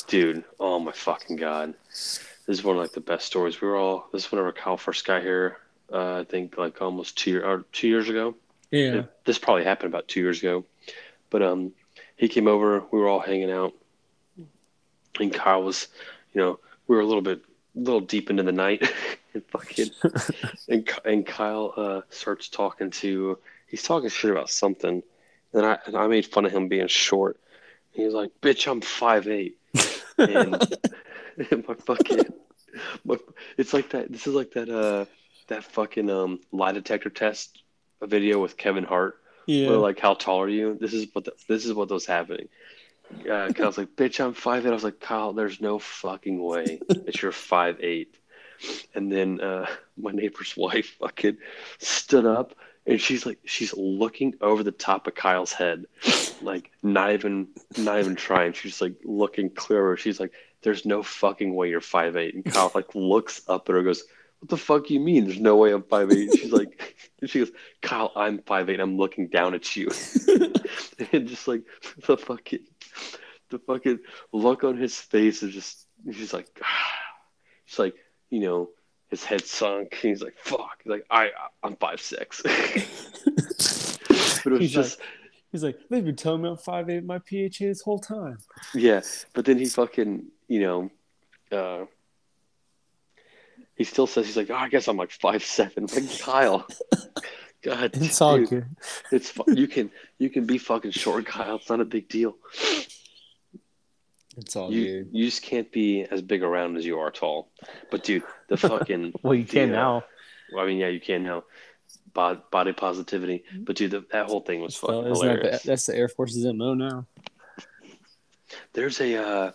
Dude, 0.07 0.43
oh 0.59 0.79
my 0.79 0.91
fucking 0.91 1.35
god, 1.35 1.75
this 1.89 2.19
is 2.47 2.63
one 2.63 2.77
of 2.77 2.81
like 2.81 2.93
the 2.93 2.99
best 2.99 3.27
stories. 3.27 3.61
We 3.61 3.67
were 3.67 3.77
all. 3.77 4.07
This 4.11 4.25
is 4.25 4.31
whenever 4.31 4.51
Kyle 4.51 4.77
first 4.77 5.05
got 5.05 5.21
here. 5.21 5.57
Uh, 5.93 6.21
I 6.21 6.23
think 6.23 6.57
like 6.57 6.81
almost 6.81 7.17
two 7.17 7.31
year 7.31 7.45
or 7.45 7.65
two 7.71 7.87
years 7.87 8.09
ago. 8.09 8.35
Yeah. 8.71 8.93
It- 8.99 9.11
this 9.25 9.37
probably 9.37 9.65
happened 9.65 9.93
about 9.93 10.07
two 10.07 10.21
years 10.21 10.39
ago, 10.39 10.65
but 11.29 11.43
um, 11.43 11.73
he 12.15 12.27
came 12.27 12.47
over. 12.47 12.83
We 12.91 12.99
were 12.99 13.07
all 13.07 13.19
hanging 13.19 13.51
out, 13.51 13.73
and 15.19 15.33
Kyle 15.33 15.63
was, 15.63 15.87
you 16.33 16.41
know, 16.41 16.59
we 16.87 16.95
were 16.95 17.01
a 17.01 17.05
little 17.05 17.21
bit 17.21 17.41
a 17.75 17.79
little 17.79 18.01
deep 18.01 18.29
into 18.29 18.43
the 18.43 18.51
night, 18.51 18.91
and 19.33 19.43
fucking 19.45 19.89
and 20.69 20.89
and 21.05 21.25
Kyle 21.25 21.73
uh, 21.75 22.01
starts 22.09 22.49
talking 22.49 22.91
to 22.91 23.37
he's 23.67 23.83
talking 23.83 24.09
shit 24.09 24.31
about 24.31 24.49
something, 24.49 25.03
and 25.53 25.65
I 25.65 25.79
and 25.85 25.95
I 25.95 26.07
made 26.07 26.25
fun 26.25 26.45
of 26.45 26.51
him 26.51 26.67
being 26.67 26.87
short. 26.87 27.39
He 27.91 28.05
was 28.05 28.13
like, 28.13 28.31
"Bitch, 28.41 28.69
I'm 28.69 28.81
five 28.81 29.27
eight. 29.27 29.57
and, 30.17 30.55
and 31.51 31.67
my 31.67 31.75
fucking 31.75 32.25
my, 33.03 33.17
it's 33.57 33.73
like 33.73 33.89
that. 33.91 34.11
This 34.11 34.27
is 34.27 34.33
like 34.33 34.51
that 34.51 34.69
uh 34.69 35.05
that 35.47 35.63
fucking 35.63 36.09
um 36.09 36.39
lie 36.51 36.71
detector 36.71 37.09
test 37.09 37.61
a 38.01 38.07
video 38.07 38.39
with 38.39 38.57
Kevin 38.57 38.83
Hart. 38.83 39.17
Yeah. 39.45 39.69
Where 39.69 39.77
like, 39.77 39.99
how 39.99 40.13
tall 40.13 40.41
are 40.41 40.49
you? 40.49 40.77
This 40.79 40.93
is 40.93 41.07
what 41.13 41.25
the, 41.25 41.33
this 41.47 41.65
is 41.65 41.73
what 41.73 41.89
was 41.89 42.05
happening. 42.05 42.47
Uh, 43.29 43.51
Kyle's 43.53 43.77
like, 43.77 43.95
bitch, 43.95 44.23
I'm 44.23 44.33
five 44.33 44.65
eight. 44.65 44.69
I 44.69 44.73
was 44.73 44.83
like, 44.83 44.99
Kyle, 44.99 45.33
there's 45.33 45.61
no 45.61 45.79
fucking 45.79 46.41
way 46.41 46.79
that 46.87 47.21
you're 47.21 47.31
five 47.31 47.79
eight. 47.81 48.17
And 48.93 49.11
then 49.11 49.41
uh, 49.41 49.67
my 49.97 50.11
neighbor's 50.11 50.53
wife 50.57 50.97
fucking 50.99 51.37
stood 51.79 52.25
up 52.25 52.55
and 52.85 52.99
she's 52.99 53.25
like, 53.25 53.39
she's 53.45 53.73
looking 53.75 54.35
over 54.41 54.63
the 54.63 54.71
top 54.71 55.07
of 55.07 55.15
Kyle's 55.15 55.51
head, 55.51 55.85
like 56.41 56.71
not 56.81 57.11
even 57.13 57.47
not 57.77 57.99
even 57.99 58.15
trying. 58.15 58.53
She's 58.53 58.81
like 58.81 58.95
looking 59.03 59.49
clearer. 59.49 59.97
She's 59.97 60.19
like, 60.19 60.33
there's 60.63 60.85
no 60.85 61.03
fucking 61.03 61.53
way 61.53 61.69
you're 61.69 61.81
five 61.81 62.15
eight. 62.17 62.33
And 62.33 62.45
Kyle 62.45 62.71
like 62.73 62.95
looks 62.95 63.41
up 63.47 63.69
at 63.69 63.73
her, 63.73 63.77
and 63.79 63.85
goes, 63.85 64.03
what 64.39 64.49
the 64.49 64.57
fuck 64.57 64.89
you 64.89 64.99
mean? 64.99 65.25
There's 65.25 65.39
no 65.39 65.57
way 65.57 65.71
I'm 65.71 65.83
five 65.83 66.11
eight. 66.11 66.31
She's 66.35 66.51
like, 66.51 66.95
she 67.25 67.39
goes, 67.39 67.51
Kyle, 67.81 68.11
I'm 68.15 68.39
five 68.39 68.69
eight. 68.69 68.79
I'm 68.79 68.97
looking 68.97 69.27
down 69.27 69.53
at 69.53 69.75
you, 69.75 69.89
and 71.11 71.27
just 71.27 71.47
like 71.47 71.61
the 72.07 72.17
fucking, 72.17 72.61
the 73.51 73.59
fucking 73.59 73.99
look 74.31 74.63
on 74.63 74.77
his 74.77 74.97
face 74.97 75.43
is 75.43 75.53
just 75.53 75.87
he's 76.05 76.33
like, 76.33 76.47
he's 77.65 77.79
like, 77.79 77.95
you 78.29 78.39
know, 78.39 78.69
his 79.09 79.23
head 79.23 79.45
sunk. 79.45 79.93
He's 79.95 80.23
like, 80.23 80.37
fuck. 80.37 80.81
He's 80.83 80.91
like, 80.91 81.05
I, 81.11 81.29
I'm 81.61 81.75
five 81.75 82.01
six. 82.01 82.41
but 82.43 82.55
it 84.45 84.51
was 84.51 84.59
He's 84.61 84.71
just. 84.71 84.99
He's 85.51 85.63
like, 85.63 85.77
they've 85.89 86.05
been 86.05 86.15
telling 86.15 86.43
me 86.43 86.49
I'm 86.49 86.55
five 86.55 86.89
eight 86.89 87.03
my 87.03 87.19
PHA 87.19 87.49
this 87.59 87.81
whole 87.81 87.99
time. 87.99 88.37
Yeah, 88.73 89.01
but 89.33 89.43
then 89.43 89.57
he 89.57 89.65
fucking, 89.65 90.27
you 90.47 90.61
know, 90.61 90.91
uh, 91.51 91.85
he 93.75 93.83
still 93.83 94.07
says 94.07 94.27
he's 94.27 94.37
like, 94.37 94.49
oh, 94.49 94.55
I 94.55 94.69
guess 94.69 94.87
I'm 94.87 94.95
like 94.95 95.11
five 95.11 95.43
seven. 95.43 95.87
Like 95.87 96.19
Kyle, 96.19 96.65
God, 97.61 97.91
It's 97.95 98.21
all 98.21 98.39
good. 98.39 98.65
It's 99.11 99.33
you 99.47 99.67
can 99.67 99.91
you 100.19 100.29
can 100.29 100.45
be 100.45 100.57
fucking 100.57 100.91
short, 100.91 101.25
Kyle. 101.25 101.57
It's 101.57 101.69
not 101.69 101.81
a 101.81 101.85
big 101.85 102.07
deal. 102.07 102.35
It's 104.37 104.55
all 104.55 104.71
You 104.71 105.03
good. 105.03 105.09
you 105.11 105.25
just 105.25 105.41
can't 105.41 105.69
be 105.71 106.03
as 106.03 106.21
big 106.21 106.41
around 106.43 106.77
as 106.77 106.85
you 106.85 106.99
are 106.99 107.11
tall. 107.11 107.49
But 107.89 108.03
dude, 108.03 108.23
the 108.47 108.57
fucking 108.69 109.13
Well, 109.23 109.33
you 109.35 109.43
can 109.45 109.71
the, 109.71 109.77
uh, 109.77 109.81
now. 109.81 110.03
Well, 110.53 110.63
I 110.63 110.67
mean, 110.67 110.77
yeah, 110.77 110.87
you 110.87 110.99
can 111.01 111.23
now. 111.23 111.43
Bod- 112.13 112.49
Body 112.51 112.73
positivity, 112.73 113.43
but 113.59 113.77
dude, 113.77 113.91
the, 113.91 114.05
that 114.11 114.25
whole 114.27 114.41
thing 114.41 114.61
was 114.61 114.75
fucking 114.75 115.07
isn't 115.11 115.25
that 115.27 115.35
hilarious. 115.37 115.61
the, 115.63 115.67
that's 115.67 115.85
the 115.85 115.95
Air 115.95 116.09
Force's 116.09 116.43
MO 116.45 116.73
now. 116.73 117.05
There's 118.73 118.99
a 118.99 119.15
uh, 119.15 119.51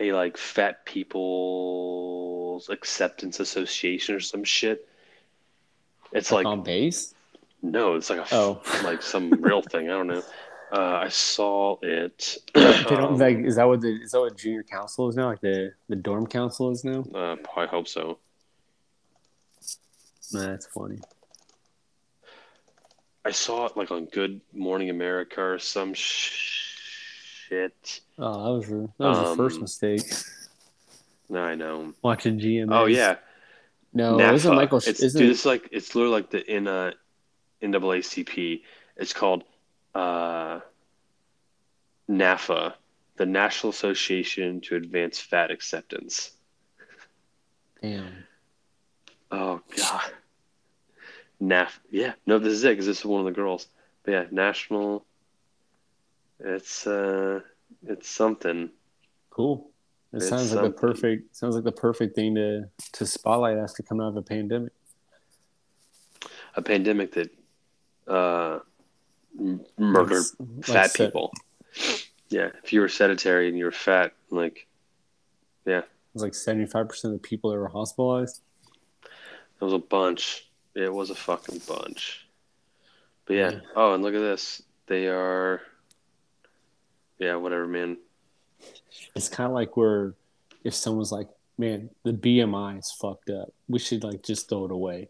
a 0.00 0.12
like 0.12 0.36
fat 0.36 0.84
people's 0.84 2.68
acceptance 2.68 3.40
association 3.40 4.14
or 4.16 4.20
some 4.20 4.42
shit. 4.44 4.88
It's 6.12 6.32
like 6.32 6.44
on 6.46 6.62
base. 6.62 7.14
no, 7.62 7.94
it's 7.94 8.10
like 8.10 8.18
a 8.18 8.22
f- 8.22 8.32
Oh. 8.32 8.60
like 8.84 9.02
some 9.02 9.30
real 9.40 9.62
thing. 9.62 9.88
I 9.88 9.92
don't 9.92 10.08
know. 10.08 10.22
Uh, 10.72 11.00
I 11.04 11.08
saw 11.10 11.76
it. 11.82 12.38
They 12.54 12.82
don't 12.84 13.14
um, 13.14 13.18
like. 13.18 13.38
Is 13.38 13.56
that 13.56 13.64
what 13.68 13.80
the 13.82 14.00
is 14.02 14.12
that 14.12 14.20
what 14.20 14.36
junior 14.38 14.62
council 14.62 15.08
is 15.08 15.16
now? 15.16 15.26
Like 15.28 15.40
the 15.42 15.74
the 15.88 15.96
dorm 15.96 16.26
council 16.26 16.70
is 16.70 16.82
now. 16.84 17.04
uh, 17.14 17.36
I 17.56 17.66
hope 17.66 17.86
so. 17.88 18.18
Nah, 20.32 20.40
that's 20.46 20.66
funny. 20.66 20.98
I 23.24 23.30
saw 23.30 23.66
it 23.66 23.76
like 23.76 23.90
on 23.90 24.06
Good 24.06 24.40
Morning 24.52 24.88
America 24.90 25.40
or 25.42 25.58
some 25.58 25.92
sh- 25.94 27.46
shit. 27.48 28.00
Oh, 28.18 28.44
that 28.44 28.58
was 28.58 28.68
your 28.70 28.88
that 28.98 29.08
was 29.08 29.18
your 29.26 29.36
first 29.36 29.56
Um, 29.56 29.62
mistake. 29.62 30.02
No, 31.28 31.42
I 31.42 31.54
know. 31.54 31.92
Watching 32.02 32.38
GMA. 32.40 32.68
Oh 32.74 32.86
yeah, 32.86 33.16
No, 33.92 34.16
NAFA. 34.16 34.34
isn't 34.34 34.54
Michael? 34.54 34.78
It's, 34.78 35.02
isn't 35.02 35.20
dude, 35.20 35.30
it's 35.30 35.44
like 35.44 35.68
it's 35.70 35.94
literally 35.94 36.14
like 36.14 36.30
the 36.30 36.50
in 36.50 36.66
uh, 36.66 36.92
NAACP. 37.62 38.62
It's 38.96 39.12
called 39.12 39.44
uh, 39.94 40.60
NAFA, 42.10 42.74
the 43.16 43.26
National 43.26 43.70
Association 43.70 44.60
to 44.62 44.76
Advance 44.76 45.20
Fat 45.20 45.50
Acceptance. 45.50 46.32
damn. 47.80 48.24
Oh 49.30 49.60
god, 49.76 50.12
NAF. 51.40 51.70
Yeah, 51.90 52.12
no, 52.26 52.38
this 52.38 52.52
is 52.52 52.64
it 52.64 52.70
because 52.70 52.86
this 52.86 52.98
is 52.98 53.04
one 53.04 53.20
of 53.20 53.26
the 53.26 53.32
girls. 53.32 53.66
But 54.04 54.12
yeah, 54.12 54.24
national. 54.30 55.04
It's 56.38 56.86
uh, 56.86 57.40
it's 57.86 58.08
something. 58.08 58.70
Cool. 59.30 59.70
It 60.12 60.16
It's 60.16 60.28
sounds 60.28 60.52
like 60.52 60.64
the 60.64 60.70
perfect 60.70 61.34
sounds 61.34 61.54
like 61.54 61.64
the 61.64 61.72
perfect 61.72 62.14
thing 62.14 62.34
to 62.34 62.68
to 62.92 63.06
spotlight 63.06 63.56
after 63.56 63.82
coming 63.82 64.04
out 64.04 64.08
of 64.08 64.16
a 64.16 64.22
pandemic. 64.22 64.72
A 66.54 66.60
pandemic 66.62 67.12
that 67.12 67.30
uh, 68.06 68.58
m- 69.38 69.64
murdered 69.78 70.24
Like- 70.38 70.64
fat 70.64 70.74
like 70.74 70.90
set- 70.90 71.06
people. 71.12 71.32
Yeah, 72.28 72.50
if 72.64 72.72
you 72.72 72.80
were 72.80 72.88
sedentary 72.88 73.48
and 73.48 73.56
you 73.58 73.64
were 73.66 73.72
fat, 73.72 74.12
like 74.30 74.66
It 75.66 75.84
was 76.14 76.22
like 76.22 76.34
seventy 76.34 76.66
five 76.66 76.88
percent 76.88 77.14
of 77.14 77.22
the 77.22 77.26
people 77.28 77.50
that 77.50 77.58
were 77.58 77.68
hospitalized. 77.68 78.42
it 79.04 79.64
was 79.64 79.72
a 79.72 79.78
bunch. 79.78 80.48
It 80.74 80.92
was 80.92 81.10
a 81.10 81.14
fucking 81.14 81.60
bunch. 81.66 82.26
But 83.26 83.34
yeah. 83.36 83.50
Yeah. 83.52 83.60
Oh, 83.76 83.94
and 83.94 84.02
look 84.02 84.14
at 84.14 84.20
this. 84.20 84.62
They 84.86 85.06
are. 85.08 85.60
Yeah, 87.18 87.36
whatever, 87.36 87.66
man. 87.66 87.96
It's 89.14 89.28
kind 89.28 89.46
of 89.48 89.54
like 89.54 89.76
where 89.76 90.14
if 90.64 90.74
someone's 90.74 91.12
like, 91.12 91.28
"Man, 91.56 91.90
the 92.02 92.12
BMI 92.12 92.78
is 92.78 92.90
fucked 92.92 93.30
up. 93.30 93.52
We 93.68 93.78
should 93.78 94.02
like 94.04 94.22
just 94.22 94.48
throw 94.48 94.64
it 94.66 94.70
away." 94.72 95.08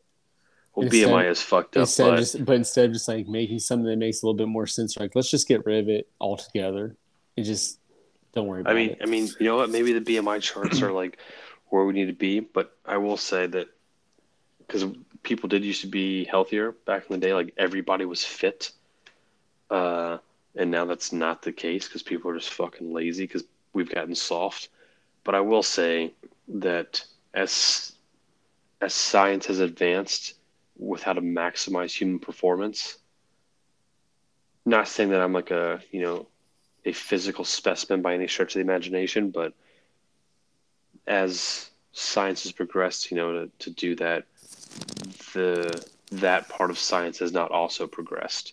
Well, 0.75 0.87
Instead- 0.87 1.09
BMI 1.09 1.31
is 1.31 1.43
fucked 1.43 1.77
up, 1.77 1.83
instead 1.83 2.11
but 2.11 2.17
just 2.17 2.45
but 2.45 2.57
instead 2.57 2.87
of 2.87 2.93
just 2.93 3.09
like 3.09 3.29
making 3.29 3.59
something 3.59 3.87
that 3.87 3.99
makes 3.99 4.23
a 4.23 4.27
little 4.27 4.37
bit 4.37 4.49
more 4.49 4.67
sense 4.67 4.97
like 4.97 5.15
let's 5.15 5.31
just 5.31 5.47
get 5.47 5.67
rid 5.67 5.81
of 5.81 5.89
it 5.91 6.09
altogether 6.21 6.97
and 7.37 7.45
just 7.47 7.79
don't 8.33 8.47
worry 8.47 8.63
about 8.63 8.73
I 8.73 8.75
mean, 8.77 8.91
it 8.91 8.99
I 9.03 9.07
mean, 9.07 9.29
you 9.39 9.47
know 9.47 9.57
what? 9.57 9.71
Maybe 9.71 9.93
the 9.93 10.01
BMI 10.01 10.41
charts 10.41 10.81
are 10.81 10.93
like 10.93 11.19
where 11.69 11.85
we 11.85 11.93
need 11.93 12.07
to 12.07 12.13
be, 12.15 12.41
but 12.41 12.77
I 12.87 12.97
will 12.97 13.17
say 13.17 13.47
that 13.47 13.69
because 14.59 14.87
people 15.23 15.49
did 15.49 15.65
used 15.65 15.83
to 15.83 15.87
be 15.87 16.25
healthier 16.25 16.73
back 16.73 17.05
in 17.09 17.21
the 17.21 17.27
day, 17.27 17.35
like 17.35 17.53
everybody 17.59 18.05
was 18.05 18.25
fit, 18.25 18.73
uh, 19.71 20.19
and 20.57 20.71
now 20.71 20.85
that's 20.85 21.13
not 21.13 21.43
the 21.43 21.53
case 21.53 21.87
because 21.87 22.03
people 22.03 22.31
are 22.31 22.35
just 22.39 22.53
fucking 22.53 22.93
lazy 22.93 23.25
because 23.25 23.45
we've 23.75 23.93
gotten 23.93 24.15
soft. 24.15 24.69
But 25.25 25.35
I 25.35 25.41
will 25.41 25.63
say 25.63 26.13
that 26.49 27.05
as 27.35 27.93
as 28.81 28.95
science 28.95 29.47
has 29.47 29.61
advanced 29.61 30.35
with 30.77 31.03
how 31.03 31.13
to 31.13 31.21
maximize 31.21 31.93
human 31.97 32.19
performance, 32.19 32.99
not 34.65 34.89
saying 34.89 35.11
that 35.11 35.21
I'm 35.21 35.33
like 35.33 35.51
a 35.51 35.81
you 35.91 36.01
know 36.01 36.27
a 36.85 36.93
physical 36.93 37.45
specimen 37.45 38.03
by 38.03 38.15
any 38.15 38.27
stretch 38.27 38.51
of 38.51 38.55
the 38.55 38.61
imagination, 38.61 39.31
but 39.31 39.53
as 41.07 41.71
science 41.93 42.43
has 42.45 42.53
progressed, 42.53 43.11
you 43.11 43.17
know, 43.17 43.33
to, 43.33 43.51
to 43.59 43.71
do 43.71 43.95
that, 43.97 44.25
the 45.35 45.85
that 46.13 46.49
part 46.49 46.71
of 46.71 46.79
science 46.79 47.19
has 47.21 47.33
not 47.33 47.51
also 47.51 47.87
progressed. 47.87 48.53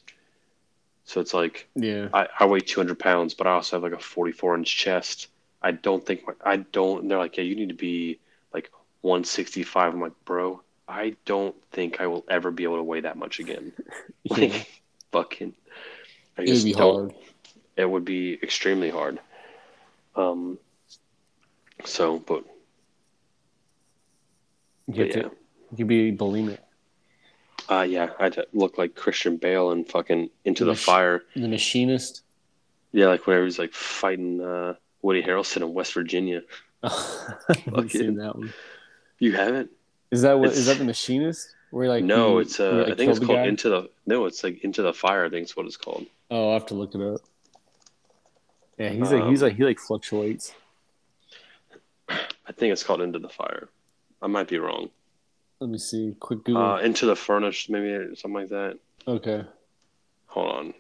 So 1.04 1.20
it's 1.20 1.34
like 1.34 1.68
yeah 1.76 2.10
I, 2.14 2.28
I 2.40 2.46
weigh 2.46 2.60
200 2.60 2.98
pounds, 3.00 3.34
but 3.34 3.48
I 3.48 3.52
also 3.52 3.76
have 3.76 3.84
like 3.84 4.00
a 4.00 4.04
44 4.04 4.56
inch 4.58 4.78
chest. 4.78 5.28
I 5.62 5.72
don't 5.72 6.06
think 6.06 6.26
my, 6.26 6.34
I 6.44 6.58
don't. 6.58 7.08
They're 7.08 7.18
like, 7.18 7.38
yeah, 7.38 7.44
you 7.44 7.56
need 7.56 7.70
to 7.70 7.76
be 7.76 8.20
like 8.54 8.70
165. 9.02 9.94
I'm 9.94 10.02
like, 10.02 10.14
bro, 10.24 10.62
I 10.90 11.16
don't 11.26 11.56
think 11.72 12.02
I 12.02 12.08
will 12.08 12.26
ever 12.28 12.50
be 12.50 12.64
able 12.64 12.78
to 12.78 12.84
weigh 12.84 13.02
that 13.02 13.16
much 13.16 13.40
again. 13.40 13.72
yeah 14.24 14.36
Like, 14.38 14.82
fucking, 15.12 15.54
I 16.38 16.42
it 16.42 16.52
would 16.54 16.64
be 16.64 16.74
don't 16.74 17.12
hard 17.12 17.14
it 17.78 17.90
would 17.90 18.04
be 18.04 18.34
extremely 18.44 18.90
hard. 18.90 19.20
Um, 20.16 20.58
so, 21.86 22.20
but, 22.20 22.44
you 24.88 24.94
but 24.96 25.08
yeah, 25.08 25.14
to 25.14 25.20
you 25.72 25.78
could 25.78 25.88
be 25.88 26.12
bulimic 26.12 26.58
uh, 27.70 27.82
yeah, 27.88 28.10
I'd 28.20 28.36
look 28.52 28.80
like 28.80 28.96
Christian 28.96 29.38
Bale 29.38 29.70
and 29.72 29.88
fucking 29.88 30.30
into 30.44 30.66
the 30.66 30.72
Mach- 30.72 30.80
fire. 30.80 31.24
the 31.36 31.48
machinist 31.48 32.24
Yeah, 32.92 33.08
like 33.08 33.28
whenever 33.28 33.46
he's 33.46 33.60
like 33.60 33.74
fighting 33.74 34.42
uh, 34.42 34.74
Woody 35.04 35.22
Harrelson 35.22 35.58
in 35.58 35.74
West 35.74 35.94
Virginia. 35.94 36.42
I 36.84 36.90
haven't 37.48 37.64
Fucking- 37.76 37.90
seen 37.90 38.16
that 38.16 38.36
one 38.36 38.52
You 39.20 39.34
haven't? 39.34 39.70
Is 40.12 40.22
that 40.24 40.34
what 40.40 40.46
It's- 40.50 40.60
is 40.60 40.66
that 40.68 40.78
the 40.78 40.86
machinist 40.86 41.54
where 41.72 41.88
like 41.90 42.04
no, 42.04 42.38
he- 42.38 42.42
it's 42.44 42.60
uh, 42.60 42.72
like, 42.72 42.94
I 42.94 42.96
think 42.96 43.10
it's 43.12 43.20
called 43.20 43.38
guy? 43.38 43.46
Into 43.48 43.70
the. 43.70 43.90
No, 44.08 44.26
it's 44.26 44.44
like 44.44 44.64
Into 44.64 44.82
the 44.82 44.94
Fire. 44.94 45.26
I 45.26 45.30
think 45.30 45.44
it's 45.44 45.56
what 45.56 45.66
it's 45.66 45.78
called. 45.78 46.06
oh 46.32 46.50
I 46.52 46.54
have 46.54 46.66
to 46.68 46.74
look 46.76 46.94
it 46.96 47.02
up 47.02 47.22
yeah 48.78 48.90
he's 48.90 49.12
like 49.12 49.26
he's 49.26 49.42
Um, 49.44 49.50
like 49.50 49.58
he 49.58 49.64
like 49.66 49.80
fluctuates 49.80 50.54
I 52.10 52.52
think 52.54 52.72
it's 52.74 52.84
called 52.84 53.02
Into 53.02 53.20
the 53.20 53.30
Fire. 53.30 53.70
I 54.22 54.28
might 54.28 54.48
be 54.48 54.58
wrong. 54.58 54.90
Let 55.60 55.70
me 55.70 55.78
see. 55.78 56.16
Quick 56.20 56.44
Google. 56.46 56.64
Uh, 56.64 56.80
Into 56.80 57.06
the 57.06 57.16
Furnace, 57.16 57.70
maybe 57.70 58.16
something 58.16 58.34
like 58.42 58.50
that. 58.50 58.80
okay. 59.08 59.44
Hold 60.28 60.52
on. 60.56 60.74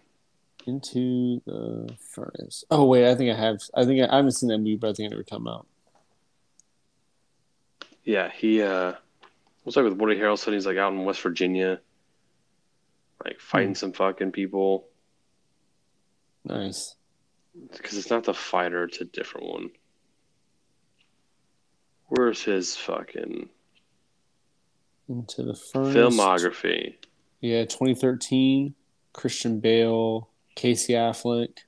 Into 0.66 1.42
the 1.46 1.94
furnace. 2.00 2.64
Oh 2.72 2.86
wait, 2.86 3.10
I 3.10 3.16
think 3.16 3.32
I 3.32 3.36
have. 3.40 3.60
I 3.76 3.86
think 3.86 4.02
I, 4.02 4.12
I 4.14 4.16
haven't 4.18 4.32
seen 4.34 4.50
that 4.50 4.58
movie, 4.60 4.76
but 4.78 4.90
I 4.90 4.94
think 4.94 5.08
it 5.08 5.10
never 5.12 5.24
come 5.24 5.48
out. 5.48 5.66
Yeah, 8.04 8.30
he 8.32 8.62
uh 8.62 8.94
what's 9.70 9.78
like 9.78 9.86
with 9.86 10.02
Woody 10.02 10.20
Harrelson, 10.20 10.54
he's 10.54 10.66
like 10.66 10.78
out 10.78 10.94
in 10.94 11.06
West 11.06 11.22
Virginia, 11.22 11.80
like 13.24 13.36
hmm. 13.36 13.40
fighting 13.40 13.76
some 13.76 13.94
fucking 13.94 14.32
people. 14.32 14.88
Nice. 16.44 16.96
Because 17.72 17.96
it's 17.96 18.10
not 18.10 18.24
the 18.24 18.34
fighter, 18.34 18.86
it's 18.86 19.00
a 19.00 19.06
different 19.06 19.46
one. 19.46 19.70
Where's 22.08 22.42
his 22.42 22.76
fucking 22.76 23.48
Into 25.08 25.44
the 25.44 25.54
furnace. 25.54 25.96
filmography? 25.96 26.96
Yeah, 27.40 27.66
2013. 27.66 28.74
Christian 29.14 29.60
Bale, 29.60 30.30
Casey 30.56 30.94
Affleck, 30.94 31.60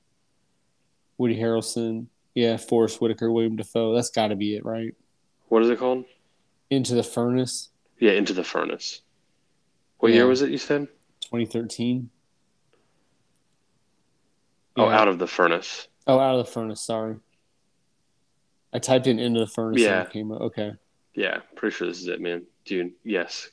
Woody 1.18 1.38
Harrelson. 1.38 2.06
Yeah, 2.34 2.56
Forest 2.56 3.00
Whitaker, 3.00 3.30
William 3.30 3.54
Dafoe. 3.54 3.94
That's 3.94 4.10
got 4.10 4.28
to 4.28 4.36
be 4.36 4.56
it, 4.56 4.64
right? 4.64 4.92
What 5.48 5.62
is 5.62 5.70
it 5.70 5.78
called? 5.78 6.04
Into 6.68 6.96
the 6.96 7.04
furnace. 7.04 7.68
Yeah, 8.02 8.12
Into 8.14 8.32
the 8.32 8.42
Furnace. 8.42 9.00
What 9.98 10.08
Yeah. 10.08 10.16
year 10.16 10.26
was 10.26 10.42
it 10.42 10.50
you 10.50 10.58
said? 10.58 10.88
2013. 11.20 12.10
Oh, 14.76 14.88
Yeah. 14.88 14.98
Out 15.00 15.06
of 15.06 15.20
the 15.20 15.28
Furnace. 15.28 15.86
Oh, 16.08 16.18
out 16.18 16.36
of 16.36 16.44
the 16.44 16.50
furnace. 16.50 16.80
Sorry. 16.80 17.20
I 18.72 18.80
typed 18.80 19.06
in 19.06 19.20
into 19.20 19.38
the 19.38 19.46
furnace. 19.46 19.80
Yeah. 19.82 20.00
And 20.00 20.08
it 20.08 20.12
came 20.12 20.32
up. 20.32 20.40
Okay. 20.40 20.72
Yeah, 21.14 21.42
pretty 21.54 21.76
sure 21.76 21.86
this 21.86 22.00
is 22.00 22.08
it, 22.08 22.20
man. 22.20 22.44
Dude, 22.64 22.92
yes. 23.04 23.48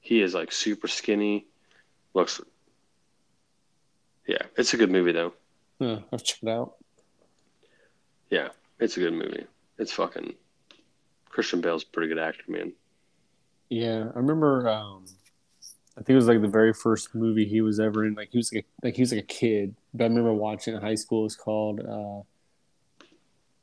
He 0.00 0.22
is 0.22 0.32
like 0.32 0.50
super 0.50 0.88
skinny. 0.88 1.46
Looks 2.14 2.40
Yeah, 4.26 4.46
it's 4.56 4.72
a 4.72 4.78
good 4.78 4.90
movie 4.90 5.12
though. 5.12 5.34
Yeah, 5.78 5.98
I've 6.10 6.24
checked 6.24 6.42
it 6.44 6.48
out. 6.48 6.76
Yeah, 8.30 8.48
it's 8.80 8.96
a 8.96 9.00
good 9.00 9.12
movie. 9.12 9.46
It's 9.76 9.92
fucking 9.92 10.34
Christian 11.28 11.60
Bale's 11.60 11.82
a 11.82 11.86
pretty 11.86 12.08
good 12.08 12.18
actor, 12.18 12.44
man. 12.48 12.72
Yeah, 13.68 14.10
I 14.14 14.18
remember. 14.18 14.68
Um, 14.68 15.04
I 15.96 16.00
think 16.00 16.10
it 16.10 16.16
was 16.16 16.28
like 16.28 16.42
the 16.42 16.48
very 16.48 16.72
first 16.72 17.14
movie 17.14 17.44
he 17.44 17.60
was 17.60 17.78
ever 17.78 18.04
in. 18.04 18.14
Like 18.14 18.30
he 18.30 18.38
was 18.38 18.52
like 18.52 18.64
a, 18.64 18.86
like 18.86 18.96
he 18.96 19.02
was 19.02 19.12
like 19.12 19.22
a 19.22 19.26
kid. 19.26 19.74
But 19.92 20.04
I 20.04 20.06
remember 20.08 20.32
watching 20.32 20.74
in 20.74 20.80
high 20.80 20.96
school. 20.96 21.20
It 21.20 21.24
was 21.24 21.36
called. 21.36 21.80
Uh, 21.80 22.22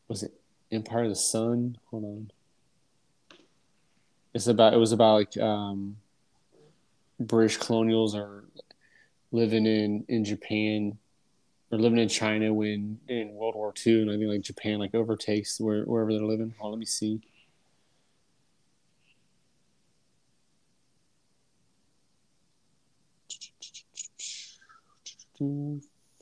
was 0.08 0.24
it 0.24 0.34
Empire 0.72 1.04
of 1.04 1.10
the 1.10 1.16
Sun? 1.16 1.78
Hold 1.90 2.04
on. 2.04 2.32
It's 4.34 4.48
about. 4.48 4.74
It 4.74 4.78
was 4.78 4.92
about 4.92 5.14
like 5.16 5.38
um, 5.38 5.98
British 7.20 7.58
colonials 7.58 8.16
are 8.16 8.44
living 9.32 9.66
in 9.66 10.06
in 10.08 10.26
Japan 10.26 10.98
or 11.72 11.78
living 11.78 12.00
in 12.00 12.10
China 12.10 12.54
when 12.54 13.00
in 13.08 13.34
World 13.34 13.56
War 13.56 13.74
II, 13.86 14.02
and 14.02 14.12
I 14.12 14.18
think 14.18 14.30
like 14.30 14.42
Japan 14.42 14.80
like 14.80 14.96
overtakes 14.96 15.60
where, 15.60 15.84
wherever 15.84 16.12
they're 16.14 16.24
living. 16.24 16.54
Hold 16.60 16.70
on, 16.70 16.72
let 16.74 16.80
me 16.80 16.86
see. 16.86 17.22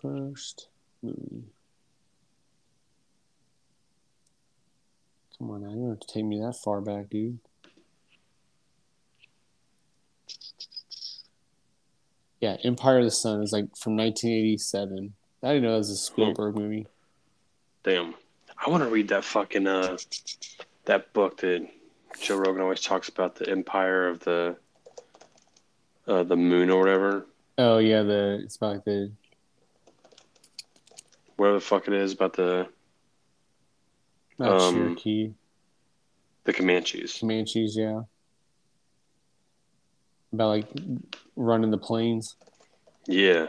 First 0.02 0.70
movie. 1.02 1.44
Come 5.38 5.52
on 5.52 5.62
now, 5.64 5.70
you 5.70 5.76
don't 5.76 5.90
have 5.90 6.00
to 6.00 6.08
take 6.08 6.26
me 6.26 6.40
that 6.40 6.56
far 6.64 6.80
back, 6.82 7.10
dude. 7.10 7.40
Yeah, 12.40 12.56
Empire 12.64 13.00
of 13.00 13.06
the 13.06 13.12
Sun 13.12 13.44
is 13.44 13.52
like 13.52 13.76
from 13.76 13.98
1987. 13.98 15.14
I 15.44 15.48
didn't 15.48 15.64
know 15.64 15.72
that 15.72 15.78
was 15.78 15.90
a 15.90 15.96
Spielberg 15.98 16.56
movie. 16.56 16.88
Damn. 17.84 18.16
I 18.66 18.70
want 18.70 18.84
to 18.84 18.90
read 18.90 19.10
that 19.10 19.26
fucking 19.26 19.68
uh 19.68 19.98
that 20.86 21.12
book 21.14 21.38
that 21.38 21.68
Joe 22.22 22.38
Rogan 22.38 22.62
always 22.62 22.82
talks 22.82 23.10
about 23.10 23.36
the 23.36 23.50
empire 23.50 24.08
of 24.08 24.20
the 24.22 24.56
uh 26.08 26.24
the 26.24 26.38
moon 26.38 26.70
or 26.70 26.80
whatever. 26.80 27.26
Oh 27.60 27.78
yeah, 27.80 28.04
the 28.04 28.40
it's 28.42 28.56
about 28.56 28.86
the 28.86 29.12
Whatever 31.36 31.60
the 31.60 31.66
fuck 31.66 31.90
it 31.90 31.94
is 31.94 32.14
about 32.14 32.32
the 32.32 32.70
not 34.38 34.62
Um, 34.62 34.76
Cherokee, 34.76 35.34
the 36.46 36.54
Comanches. 36.54 37.20
Comanches, 37.20 37.76
yeah. 37.76 38.04
About 40.32 40.48
like 40.48 40.68
running 41.36 41.70
the 41.70 41.78
plains. 41.78 42.38
Yeah. 43.08 43.48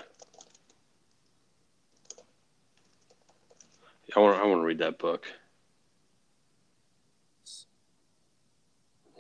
I 4.16 4.18
want 4.18 4.40
I 4.40 4.44
want 4.44 4.61
to 4.61 4.64
read 4.64 4.78
that 4.78 4.98
book. 4.98 5.28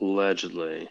Allegedly, 0.00 0.88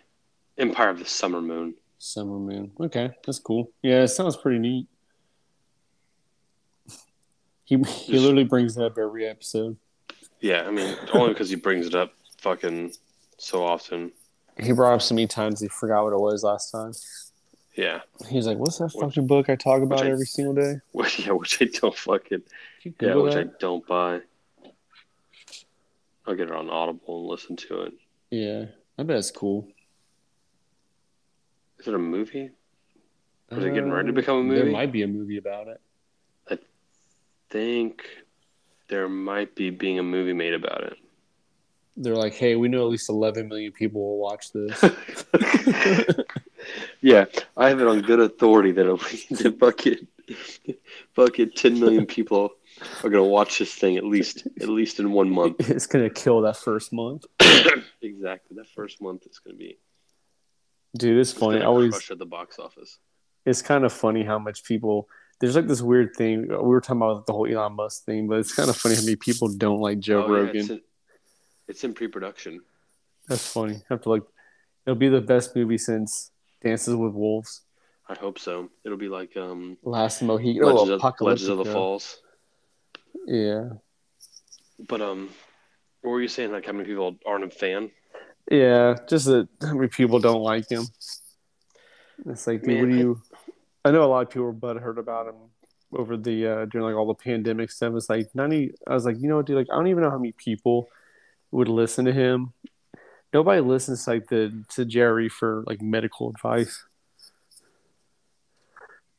Empire 0.57 0.89
of 0.89 0.99
the 0.99 1.05
Summer 1.05 1.41
Moon. 1.41 1.73
Summer 1.99 2.39
Moon. 2.39 2.71
Okay, 2.79 3.11
that's 3.25 3.39
cool. 3.39 3.71
Yeah, 3.83 4.01
it 4.03 4.07
sounds 4.07 4.37
pretty 4.37 4.57
neat. 4.59 4.87
He 7.65 7.77
he 7.77 8.17
literally 8.17 8.45
brings 8.45 8.77
it 8.77 8.83
up 8.83 8.97
every 8.97 9.27
episode. 9.27 9.77
Yeah, 10.39 10.63
I 10.65 10.71
mean, 10.71 10.95
only 11.13 11.29
because 11.33 11.49
he 11.49 11.55
brings 11.55 11.85
it 11.85 11.93
up 11.95 12.13
fucking 12.39 12.93
so 13.37 13.63
often. 13.63 14.11
He 14.59 14.71
brought 14.71 14.95
up 14.95 15.01
so 15.01 15.13
many 15.15 15.27
times 15.27 15.59
he 15.59 15.67
forgot 15.67 16.03
what 16.05 16.13
it 16.13 16.19
was 16.19 16.43
last 16.43 16.71
time. 16.71 16.93
Yeah, 17.75 18.01
He 18.27 18.35
was 18.37 18.47
like, 18.47 18.57
"What's 18.57 18.77
that 18.79 18.85
Which- 18.93 19.03
fucking 19.03 19.27
book 19.27 19.49
I 19.49 19.55
talk 19.55 19.81
about 19.83 20.03
I- 20.05 20.09
every 20.09 20.25
single 20.25 20.53
day?" 20.55 20.79
which, 20.91 21.19
yeah, 21.25 21.33
which 21.33 21.61
I 21.61 21.65
don't 21.65 21.95
fucking 21.95 22.41
yeah, 22.99 23.15
which 23.15 23.35
I 23.35 23.43
don't 23.59 23.85
buy. 23.85 24.21
I'll 26.25 26.35
get 26.35 26.47
it 26.49 26.53
on 26.55 26.69
Audible 26.69 27.19
and 27.21 27.27
listen 27.27 27.55
to 27.57 27.81
it. 27.83 27.93
Yeah, 28.31 28.65
I 28.97 29.03
bet 29.03 29.17
it's 29.17 29.31
cool. 29.31 29.67
Is 31.79 31.87
it 31.87 31.93
a 31.93 31.99
movie? 31.99 32.51
Is 33.51 33.57
it 33.57 33.73
getting 33.73 33.91
ready 33.91 34.07
to 34.07 34.09
um, 34.09 34.15
become 34.15 34.37
a 34.37 34.43
movie? 34.43 34.61
There 34.63 34.71
might 34.71 34.91
be 34.91 35.03
a 35.03 35.07
movie 35.07 35.37
about 35.37 35.67
it. 35.67 35.81
I 36.49 36.59
think 37.49 38.03
there 38.89 39.09
might 39.09 39.55
be 39.55 39.69
being 39.69 39.97
a 39.97 40.03
movie 40.03 40.33
made 40.33 40.53
about 40.53 40.83
it. 40.83 40.97
They're 41.97 42.15
like, 42.15 42.33
"Hey, 42.33 42.55
we 42.55 42.67
know 42.67 42.85
at 42.85 42.91
least 42.91 43.09
11 43.09 43.47
million 43.47 43.71
people 43.71 44.01
will 44.01 44.17
watch 44.19 44.51
this." 44.51 44.83
yeah, 47.01 47.25
I 47.57 47.69
have 47.69 47.79
it 47.81 47.87
on 47.87 48.01
good 48.01 48.19
authority 48.19 48.71
that 48.73 48.85
at 48.85 48.99
the 49.37 49.55
fucking 49.59 50.07
fucking 51.15 51.51
ten 51.55 51.79
million 51.79 52.05
people 52.05 52.51
are 53.03 53.09
gonna 53.09 53.23
watch 53.23 53.59
this 53.59 53.73
thing 53.73 53.97
at 53.97 54.05
least 54.05 54.47
at 54.61 54.69
least 54.69 54.99
in 54.99 55.11
one 55.11 55.29
month. 55.29 55.55
it's 55.69 55.87
gonna 55.87 56.09
kill 56.09 56.41
that 56.41 56.57
first 56.57 56.93
month, 56.93 57.25
exactly. 58.01 58.55
That 58.57 58.67
first 58.67 59.01
month 59.01 59.25
is 59.25 59.39
gonna 59.39 59.57
be 59.57 59.77
dude. 60.97 61.17
It's 61.17 61.31
it's 61.31 61.39
funny. 61.39 61.59
gonna 61.59 61.65
I 61.65 61.67
always 61.67 61.91
crush 61.91 62.11
at 62.11 62.19
the 62.19 62.25
box 62.25 62.59
office. 62.59 62.99
it's 63.45 63.61
kind 63.61 63.83
of 63.85 63.93
funny 63.93 64.23
how 64.23 64.39
much 64.39 64.63
people 64.63 65.07
there's 65.39 65.55
like 65.55 65.67
this 65.67 65.81
weird 65.81 66.15
thing 66.15 66.47
we 66.49 66.55
were 66.55 66.81
talking 66.81 67.01
about 67.01 67.25
the 67.25 67.31
whole 67.33 67.47
Elon 67.47 67.73
Musk 67.73 68.03
thing, 68.03 68.27
but 68.27 68.39
it's 68.39 68.53
kind 68.53 68.69
of 68.69 68.75
funny 68.75 68.95
how 68.95 69.01
many 69.01 69.15
people 69.15 69.47
don't 69.47 69.79
like 69.79 69.99
Joe 69.99 70.25
Oh, 70.25 70.27
yeah, 70.33 70.39
Rogan. 70.39 70.57
it's, 70.57 70.69
in, 70.69 70.81
it's 71.69 71.83
in 71.85 71.93
pre-production. 71.93 72.59
That's 73.27 73.47
funny. 73.51 73.75
I 73.75 73.81
have 73.89 74.01
to 74.01 74.09
like 74.09 74.23
it'll 74.85 74.97
be 74.99 75.07
the 75.09 75.21
best 75.21 75.55
movie 75.55 75.77
since 75.77 76.31
Dances 76.61 76.93
with 76.95 77.13
Wolves, 77.13 77.61
I 78.09 78.15
hope 78.15 78.39
so. 78.39 78.69
It'll 78.83 78.97
be 78.97 79.07
like 79.07 79.37
um 79.37 79.77
Last 79.83 80.21
Mohican, 80.21 80.65
Legends, 80.65 80.89
oh, 81.03 81.07
of, 81.07 81.21
Legends 81.21 81.47
of 81.47 81.57
the 81.59 81.65
Falls. 81.65 82.19
Yeah, 83.25 83.69
But 84.87 85.01
um, 85.01 85.29
what 86.01 86.11
were 86.11 86.21
you 86.21 86.27
saying? 86.27 86.51
Like 86.51 86.65
how 86.65 86.71
many 86.71 86.85
people 86.85 87.15
aren't 87.25 87.43
a 87.43 87.49
fan? 87.49 87.91
Yeah. 88.49 88.95
Just 89.07 89.25
that 89.25 89.47
how 89.61 89.73
many 89.75 89.87
people 89.87 90.19
don't 90.19 90.41
like 90.41 90.69
him. 90.69 90.83
It's 92.25 92.47
like, 92.47 92.63
dude, 92.63 92.67
Man, 92.67 92.79
what 92.81 92.89
do 92.89 92.95
I- 92.95 92.99
you? 92.99 93.21
I 93.85 93.91
know 93.91 94.03
a 94.03 94.07
lot 94.07 94.23
of 94.23 94.29
people 94.29 94.43
were 94.43 94.53
butthurt 94.53 94.97
about 94.97 95.27
him 95.27 95.35
over 95.93 96.17
the 96.17 96.45
uh 96.45 96.65
during 96.65 96.85
like 96.85 96.95
all 96.95 97.07
the 97.07 97.13
pandemic 97.13 97.71
stuff. 97.71 97.93
It's 97.95 98.09
like 98.09 98.29
ninety. 98.35 98.73
I 98.85 98.93
was 98.93 99.05
like, 99.05 99.17
you 99.19 99.27
know 99.29 99.37
what, 99.37 99.45
dude? 99.45 99.55
Like, 99.55 99.67
I 99.71 99.75
don't 99.75 99.87
even 99.87 100.03
know 100.03 100.09
how 100.11 100.17
many 100.17 100.33
people 100.33 100.89
would 101.51 101.69
listen 101.69 102.05
to 102.05 102.11
him. 102.11 102.53
Nobody 103.33 103.61
listens 103.61 104.07
like 104.07 104.27
the 104.27 104.63
to 104.69 104.85
Jerry 104.85 105.29
for 105.29 105.63
like 105.65 105.81
medical 105.81 106.29
advice. 106.29 106.83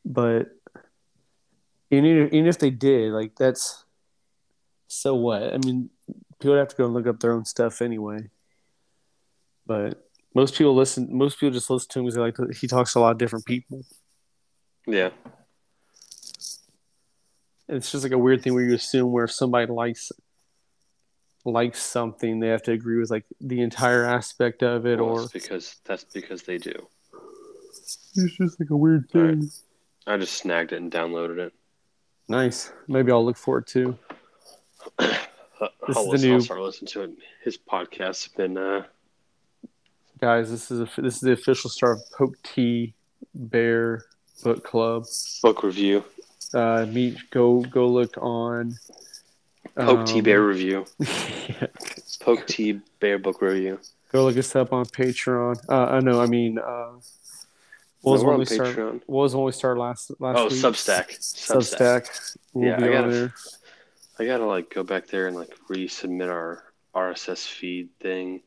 But 0.04 0.48
even 1.90 2.04
if, 2.04 2.32
even 2.32 2.46
if 2.46 2.58
they 2.58 2.70
did, 2.70 3.12
like 3.12 3.34
that's 3.36 3.84
so 4.88 5.14
what? 5.14 5.42
I 5.42 5.58
mean, 5.64 5.90
people 6.40 6.56
have 6.56 6.68
to 6.68 6.76
go 6.76 6.84
and 6.84 6.94
look 6.94 7.06
up 7.06 7.20
their 7.20 7.32
own 7.32 7.44
stuff 7.44 7.80
anyway. 7.82 8.28
But 9.70 10.04
most 10.34 10.56
people 10.56 10.74
listen. 10.74 11.06
Most 11.16 11.38
people 11.38 11.52
just 11.52 11.70
listen 11.70 11.88
to 11.90 11.98
him 12.00 12.04
because 12.06 12.16
they 12.16 12.20
like 12.22 12.34
to, 12.34 12.48
he 12.60 12.66
talks 12.66 12.92
to 12.94 12.98
a 12.98 13.02
lot 13.02 13.12
of 13.12 13.18
different 13.18 13.44
people. 13.44 13.82
Yeah, 14.84 15.10
It's 17.68 17.92
just 17.92 18.02
like 18.02 18.12
a 18.12 18.18
weird 18.18 18.42
thing 18.42 18.52
where 18.52 18.64
you 18.64 18.74
assume 18.74 19.12
where 19.12 19.28
somebody 19.28 19.70
likes 19.70 20.10
like 21.44 21.76
something, 21.76 22.40
they 22.40 22.48
have 22.48 22.64
to 22.64 22.72
agree 22.72 22.98
with 22.98 23.12
like 23.12 23.24
the 23.40 23.60
entire 23.60 24.04
aspect 24.04 24.64
of 24.64 24.86
it, 24.86 24.98
Well, 24.98 25.10
or 25.10 25.22
it's 25.22 25.32
because 25.32 25.76
that's 25.84 26.02
because 26.02 26.42
they 26.42 26.58
do. 26.58 26.74
it's 28.16 28.36
just 28.38 28.58
like 28.58 28.70
a 28.70 28.76
weird 28.76 29.08
thing. 29.10 29.40
right. 29.40 30.14
I 30.14 30.16
just 30.16 30.32
snagged 30.34 30.72
it 30.72 30.80
and 30.82 30.90
downloaded 30.90 31.38
it. 31.38 31.52
Nice. 32.26 32.72
Maybe 32.88 33.12
I'll 33.12 33.24
look 33.24 33.36
for 33.36 33.58
it 33.58 33.68
too. 33.68 33.96
I'll, 34.98 35.08
This 35.86 35.96
is 35.96 36.04
the 36.04 36.10
listen, 36.10 36.28
new- 36.30 36.34
I'll 36.34 36.40
start 36.40 36.60
listening 36.60 36.88
to 36.88 37.02
it. 37.02 37.10
His 37.44 37.56
podcast's 37.56 38.28
been 38.28 38.56
uh, 38.58 38.82
Guys, 40.20 40.50
this 40.50 40.70
is 40.70 40.80
a, 40.80 41.00
this 41.00 41.14
is 41.14 41.20
the 41.20 41.32
official 41.32 41.70
start 41.70 41.98
of 41.98 42.02
Poke 42.12 42.36
T 42.42 42.92
Bear 43.34 44.04
Book 44.42 44.62
Club. 44.64 45.04
book 45.42 45.62
review. 45.62 46.04
Uh, 46.52 46.84
meet 46.86 47.16
go 47.30 47.60
go 47.62 47.86
look 47.86 48.16
on 48.18 48.74
Poke 49.76 50.04
T 50.06 50.18
um, 50.18 50.24
Bear 50.24 50.42
review. 50.42 50.84
yeah. 50.98 51.66
Poke 52.20 52.46
T 52.46 52.80
Bear 53.00 53.18
book 53.18 53.40
review. 53.40 53.80
Go 54.12 54.24
look 54.24 54.36
us 54.36 54.54
up 54.56 54.72
on 54.72 54.84
Patreon. 54.84 55.56
Uh, 55.68 55.86
I 55.86 56.00
know. 56.00 56.20
I 56.20 56.26
mean, 56.26 56.58
uh, 56.58 56.90
what 58.02 58.12
was 58.12 58.22
No, 58.22 58.28
when 58.30 58.38
we 58.40 58.44
start? 58.44 58.76
What 58.76 59.22
was 59.22 59.34
when 59.34 59.44
we 59.44 59.52
started 59.52 59.80
last 59.80 60.10
last 60.18 60.38
Oh, 60.38 60.44
week? 60.44 60.52
Substack. 60.52 61.18
Substack. 61.18 62.02
Substack. 62.06 62.36
We'll 62.52 62.68
Yeah, 62.68 62.76
I 62.76 62.88
gotta- 62.92 63.32
I 64.18 64.26
gotta 64.26 64.44
like 64.44 64.68
go 64.68 64.82
back 64.82 65.06
there 65.06 65.28
and 65.28 65.36
like 65.36 65.56
resubmit 65.70 66.28
our 66.28 66.62
RSS 66.94 67.46
feed 67.46 67.88
thing 68.00 68.42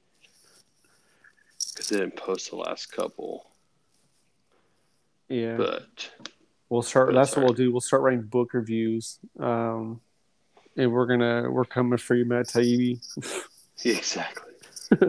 because 1.73 1.89
they 1.89 1.97
didn't 1.97 2.15
post 2.15 2.49
the 2.49 2.55
last 2.55 2.91
couple. 2.91 3.47
Yeah, 5.29 5.55
But 5.57 6.11
we'll 6.69 6.81
start. 6.81 7.09
but 7.09 7.15
That's 7.15 7.29
it's 7.29 7.37
what 7.37 7.45
we'll 7.45 7.53
do. 7.53 7.71
We'll 7.71 7.81
start 7.81 8.01
writing 8.03 8.21
book 8.23 8.53
reviews. 8.53 9.19
Um, 9.39 10.01
and 10.77 10.91
we're 10.91 11.05
gonna 11.05 11.49
we're 11.49 11.65
coming 11.65 11.97
for 11.97 12.15
you, 12.15 12.25
Matt 12.25 12.47
Taibbi. 12.47 12.99
yeah, 13.83 13.95
exactly. 13.97 14.51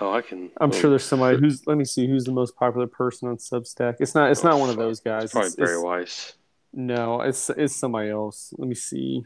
oh, 0.00 0.12
I 0.12 0.20
can. 0.22 0.50
I'm 0.58 0.70
oh, 0.70 0.72
sure 0.72 0.90
there's 0.90 1.04
somebody 1.04 1.38
who's. 1.38 1.66
Let 1.66 1.76
me 1.76 1.84
see 1.84 2.06
who's 2.06 2.24
the 2.24 2.32
most 2.32 2.56
popular 2.56 2.86
person 2.86 3.28
on 3.28 3.36
Substack. 3.38 3.96
It's 4.00 4.14
not. 4.14 4.30
It's 4.30 4.44
Oh, 4.44 4.50
not 4.50 4.60
one 4.60 4.70
of 4.70 4.76
those 4.76 5.00
guys. 5.00 5.24
It's 5.24 5.32
probably 5.32 5.48
It's- 5.48 5.68
Bari 5.68 5.82
Weiss. 5.82 6.32
No, 6.72 7.22
it's 7.22 7.48
it's 7.50 7.74
somebody 7.74 8.10
else. 8.10 8.52
Let 8.58 8.68
me 8.68 8.74
see. 8.74 9.24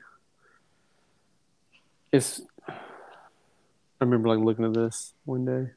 It's. 2.13 2.41
I 2.69 2.75
remember 4.05 4.29
like 4.29 4.39
looking 4.45 4.65
at 4.65 4.73
this 4.73 5.13
one 5.25 5.45
day. 5.45 5.71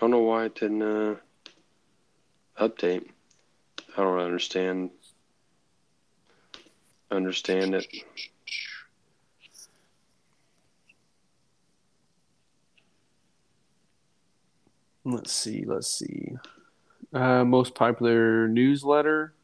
I 0.00 0.04
don't 0.04 0.12
know 0.12 0.20
why 0.20 0.46
it 0.46 0.54
didn't 0.54 0.80
uh, 0.80 1.16
update. 2.58 3.06
I 3.98 4.02
don't 4.02 4.18
understand. 4.18 4.92
Understand 7.10 7.74
it. 7.74 7.86
Let's 15.04 15.32
see. 15.32 15.64
Let's 15.66 15.88
see. 15.88 16.32
Uh, 17.12 17.44
most 17.44 17.74
popular 17.74 18.48
newsletter, 18.48 19.34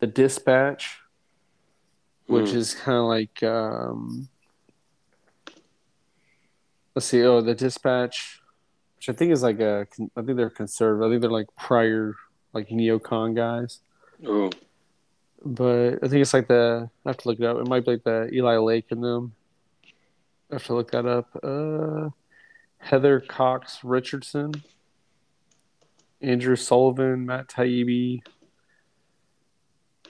the 0.00 0.06
Dispatch, 0.06 0.98
which 2.26 2.50
Mm. 2.50 2.54
is 2.54 2.74
kind 2.74 2.98
of 2.98 3.04
like. 3.04 3.42
Um, 3.42 4.28
let's 6.94 7.06
see. 7.06 7.22
Oh, 7.22 7.40
the 7.40 7.54
Dispatch, 7.54 8.42
which 9.04 9.14
I 9.14 9.18
think 9.18 9.32
is 9.32 9.42
like 9.42 9.60
a. 9.60 9.86
I 10.16 10.22
think 10.22 10.36
they're 10.38 10.48
conservative. 10.48 11.06
I 11.06 11.12
think 11.12 11.20
they're 11.20 11.30
like 11.30 11.54
prior, 11.56 12.14
like 12.54 12.68
neocon 12.70 13.34
guys. 13.36 13.80
Oh, 14.26 14.50
but 15.44 15.98
I 16.02 16.08
think 16.08 16.22
it's 16.22 16.32
like 16.32 16.48
the 16.48 16.88
I 17.04 17.08
have 17.10 17.18
to 17.18 17.28
look 17.28 17.38
it 17.38 17.44
up. 17.44 17.58
It 17.58 17.68
might 17.68 17.84
be 17.84 17.92
like 17.92 18.04
the 18.04 18.30
Eli 18.32 18.56
Lake 18.56 18.86
in 18.88 19.02
them. 19.02 19.34
I 20.50 20.54
have 20.54 20.64
to 20.64 20.74
look 20.74 20.90
that 20.92 21.04
up. 21.04 21.28
Uh, 21.42 22.10
Heather 22.78 23.20
Cox 23.20 23.80
Richardson, 23.84 24.52
Andrew 26.22 26.56
Sullivan, 26.56 27.26
Matt 27.26 27.48
Taibbi, 27.48 28.22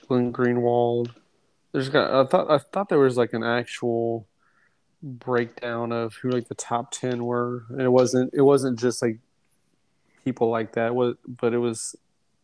Glenn 0.06 0.32
Greenwald. 0.32 1.10
There's 1.72 1.88
got 1.88 2.12
I 2.12 2.28
thought 2.28 2.48
I 2.48 2.58
thought 2.58 2.88
there 2.88 3.00
was 3.00 3.16
like 3.16 3.32
an 3.32 3.42
actual 3.42 4.28
breakdown 5.04 5.92
of 5.92 6.14
who 6.14 6.30
like 6.30 6.48
the 6.48 6.54
top 6.54 6.90
ten 6.90 7.24
were, 7.24 7.64
and 7.68 7.82
it 7.82 7.90
wasn't 7.90 8.32
it 8.34 8.40
wasn't 8.40 8.78
just 8.78 9.02
like 9.02 9.18
people 10.24 10.48
like 10.48 10.72
that. 10.72 10.88
It 10.88 10.94
was 10.94 11.16
but 11.28 11.52
it 11.52 11.58
was 11.58 11.94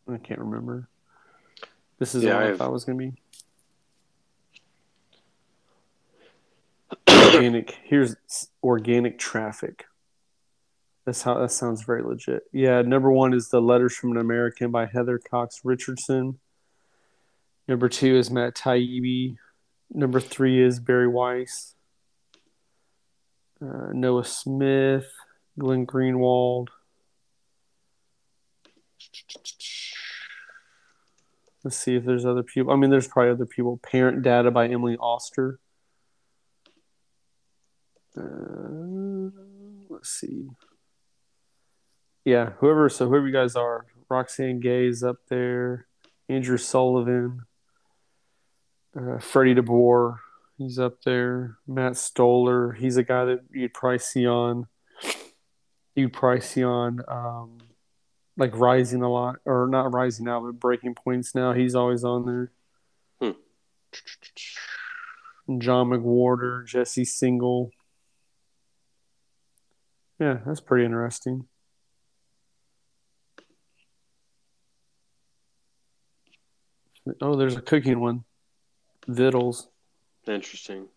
I 0.08 0.18
can't 0.18 0.40
remember. 0.40 0.88
This 1.98 2.14
is 2.14 2.22
Yeah, 2.22 2.30
the 2.30 2.36
one 2.36 2.44
I 2.44 2.50
I 2.50 2.56
thought 2.56 2.72
was 2.72 2.84
gonna 2.84 2.98
be. 2.98 3.12
organic. 7.10 7.78
Here's 7.84 8.16
organic 8.62 9.18
traffic. 9.18 9.86
That's 11.06 11.22
how 11.22 11.38
that 11.38 11.50
sounds 11.50 11.82
very 11.82 12.02
legit. 12.02 12.42
Yeah, 12.52 12.82
number 12.82 13.10
one 13.10 13.32
is 13.32 13.48
the 13.48 13.60
Letters 13.60 13.96
from 13.96 14.12
an 14.12 14.18
American 14.18 14.70
by 14.70 14.86
Heather 14.86 15.18
Cox 15.18 15.62
Richardson. 15.64 16.38
Number 17.66 17.88
two 17.88 18.16
is 18.16 18.30
Matt 18.30 18.54
Taibbi. 18.54 19.36
Number 19.92 20.20
three 20.20 20.62
is 20.62 20.78
Bari 20.78 21.08
Weiss. 21.08 21.74
Uh, 23.62 23.92
Noah 23.92 24.24
Smith, 24.24 25.12
Glenn 25.58 25.86
Greenwald. 25.86 26.68
Let's 31.62 31.76
see 31.76 31.94
if 31.94 32.04
there's 32.04 32.24
other 32.24 32.42
people. 32.42 32.72
I 32.72 32.76
mean, 32.76 32.90
there's 32.90 33.08
probably 33.08 33.32
other 33.32 33.46
people. 33.46 33.78
Parent 33.82 34.22
Data 34.22 34.50
by 34.50 34.68
Emily 34.68 34.96
Oster. 34.98 35.58
Uh, 38.16 39.30
let's 39.90 40.08
see. 40.10 40.48
Yeah, 42.24 42.52
whoever. 42.58 42.88
So 42.88 43.08
whoever 43.08 43.26
you 43.26 43.32
guys 43.32 43.56
are, 43.56 43.86
Roxane 44.08 44.60
Gay 44.60 44.86
is 44.86 45.02
up 45.02 45.16
there. 45.28 45.86
Andrew 46.28 46.56
Sullivan, 46.56 47.42
uh, 48.96 49.18
Freddie 49.18 49.56
DeBoer, 49.56 50.18
he's 50.60 50.78
up 50.78 51.02
there. 51.04 51.56
Matt 51.66 51.96
Stoller, 51.96 52.72
he's 52.72 52.98
a 52.98 53.02
guy 53.02 53.24
that 53.24 53.40
you'd 53.50 53.72
probably 53.72 53.98
see 53.98 54.26
on. 54.26 54.66
You'd 55.94 56.12
probably 56.12 56.42
see 56.42 56.62
on, 56.62 57.00
um, 57.08 57.58
like 58.36 58.56
rising 58.56 59.02
a 59.02 59.10
lot, 59.10 59.36
or 59.44 59.66
not 59.66 59.92
rising 59.92 60.26
now, 60.26 60.40
but 60.40 60.60
breaking 60.60 60.94
points 60.94 61.34
now. 61.34 61.52
He's 61.52 61.74
always 61.74 62.04
on 62.04 62.26
there. 62.26 62.52
Hmm. 63.20 63.38
John 65.58 65.88
McWhorter, 65.88 66.66
Jesse 66.66 67.04
Singal. 67.04 67.70
Yeah, 70.18 70.38
that's 70.44 70.60
pretty 70.60 70.84
interesting. 70.84 71.46
Oh, 77.22 77.34
there's 77.34 77.56
a 77.56 77.62
cooking 77.62 78.00
one. 78.00 78.24
Vittles. 79.08 79.68
Interesting. 80.26 80.88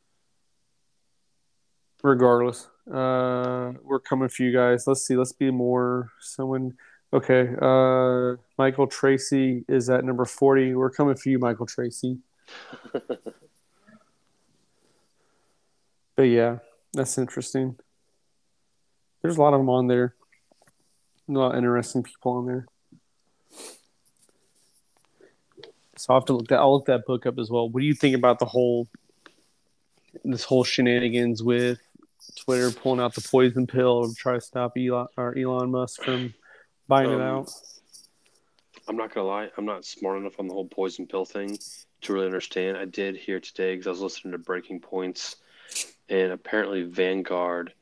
Regardless, 2.03 2.67
uh, 2.91 3.73
we're 3.81 3.99
coming 3.99 4.29
for 4.29 4.43
you 4.43 4.51
guys. 4.51 4.85
Let's 4.85 5.07
see. 5.07 5.15
Let's 5.15 5.31
be 5.31 5.51
more 5.51 6.11
someone. 6.19 6.73
Okay, 7.13 7.49
uh, 7.61 8.35
Michael 8.57 8.87
Tracey 8.87 9.63
is 9.69 9.89
at 9.89 10.03
number 10.03 10.25
forty. 10.25 10.75
We're 10.75 10.89
coming 10.89 11.15
for 11.15 11.29
you, 11.29 11.39
Michael 11.39 11.65
Tracey. 11.65 12.17
But 16.15 16.23
yeah, 16.23 16.59
that's 16.93 17.17
interesting. 17.17 17.75
There's 19.21 19.37
a 19.37 19.41
lot 19.41 19.53
of 19.53 19.59
them 19.59 19.69
on 19.69 19.87
there. 19.87 20.15
A 21.27 21.31
lot 21.31 21.51
of 21.51 21.57
interesting 21.57 22.03
people 22.03 22.33
on 22.33 22.45
there. 22.45 22.67
So 25.95 26.13
I'll 26.13 26.19
have 26.19 26.25
to 26.25 26.33
look 26.33 26.47
that. 26.49 26.59
I'll 26.59 26.73
look 26.73 26.85
that 26.85 27.05
book 27.05 27.25
up 27.25 27.39
as 27.39 27.49
well. 27.49 27.69
What 27.69 27.79
do 27.79 27.85
you 27.85 27.93
think 27.93 28.15
about 28.15 28.39
the 28.39 28.45
whole, 28.45 28.87
this 30.23 30.43
whole 30.43 30.63
shenanigans 30.63 31.41
with 31.43 31.79
Twitter 32.35 32.71
pulling 32.71 32.99
out 32.99 33.13
the 33.15 33.21
poison 33.21 33.67
pill 33.67 34.07
to 34.07 34.15
try 34.15 34.33
to 34.33 34.41
stop 34.41 34.73
Elon 34.77 35.07
or 35.17 35.37
Elon 35.37 35.71
Musk 35.71 36.03
from 36.03 36.33
buying 36.87 37.09
it 37.09 37.15
Um, 37.15 37.21
out? 37.21 37.51
I'm 38.87 38.97
not 38.97 39.13
gonna 39.13 39.27
lie, 39.27 39.49
I'm 39.57 39.65
not 39.65 39.85
smart 39.85 40.17
enough 40.17 40.39
on 40.39 40.47
the 40.47 40.53
whole 40.53 40.67
poison 40.67 41.07
pill 41.07 41.25
thing 41.25 41.57
to 42.01 42.13
really 42.13 42.25
understand. 42.25 42.77
I 42.77 42.85
did 42.85 43.15
hear 43.15 43.39
today 43.39 43.73
because 43.75 43.87
I 43.87 43.91
was 43.91 44.01
listening 44.01 44.33
to 44.33 44.37
Breaking 44.37 44.79
Points, 44.79 45.37
and 46.09 46.31
apparently 46.31 46.83
Vanguard. 46.83 47.73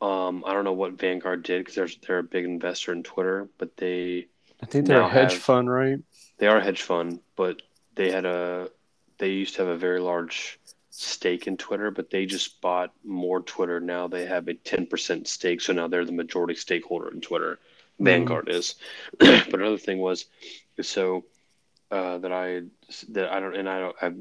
Um, 0.00 0.44
I 0.46 0.52
don't 0.52 0.64
know 0.64 0.74
what 0.74 0.92
Vanguard 0.92 1.42
did 1.42 1.60
because 1.64 1.74
they're 1.74 1.88
they're 2.06 2.18
a 2.18 2.22
big 2.22 2.44
investor 2.44 2.92
in 2.92 3.02
Twitter, 3.02 3.48
but 3.58 3.76
they 3.76 4.28
I 4.62 4.66
think 4.66 4.86
they're 4.86 5.00
a 5.00 5.08
hedge 5.08 5.32
have- 5.32 5.42
fund, 5.42 5.70
right? 5.70 5.98
they 6.38 6.46
are 6.46 6.58
a 6.58 6.62
hedge 6.64 6.82
fund, 6.82 7.20
but 7.34 7.62
they 7.94 8.10
had 8.10 8.26
a 8.26 8.70
they 9.18 9.30
used 9.30 9.54
to 9.56 9.62
have 9.62 9.74
a 9.74 9.78
very 9.78 9.98
large 10.00 10.60
stake 10.96 11.46
in 11.46 11.56
Twitter, 11.56 11.90
but 11.90 12.10
they 12.10 12.26
just 12.26 12.60
bought 12.60 12.92
more 13.04 13.40
Twitter. 13.40 13.80
Now 13.80 14.08
they 14.08 14.26
have 14.26 14.48
a 14.48 14.54
ten 14.54 14.86
percent 14.86 15.28
stake, 15.28 15.60
so 15.60 15.72
now 15.72 15.88
they're 15.88 16.04
the 16.04 16.12
majority 16.12 16.54
stakeholder 16.54 17.08
in 17.12 17.20
Twitter. 17.20 17.58
Vanguard 17.98 18.48
is. 18.48 18.74
but 19.18 19.54
another 19.54 19.78
thing 19.78 19.98
was, 19.98 20.26
so 20.80 21.24
uh, 21.90 22.18
that 22.18 22.32
I 22.32 22.62
that 23.10 23.32
I 23.32 23.40
don't 23.40 23.56
and 23.56 23.68
I 23.68 23.80
don't 23.80 23.96
I 24.02 24.12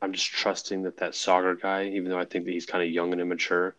I'm 0.00 0.12
just 0.12 0.26
trusting 0.26 0.82
that 0.82 0.98
that 0.98 1.12
Saagar 1.12 1.60
guy, 1.60 1.86
even 1.86 2.10
though 2.10 2.18
I 2.18 2.24
think 2.24 2.44
that 2.44 2.52
he's 2.52 2.66
kind 2.66 2.82
of 2.82 2.90
young 2.90 3.12
and 3.12 3.20
immature, 3.20 3.74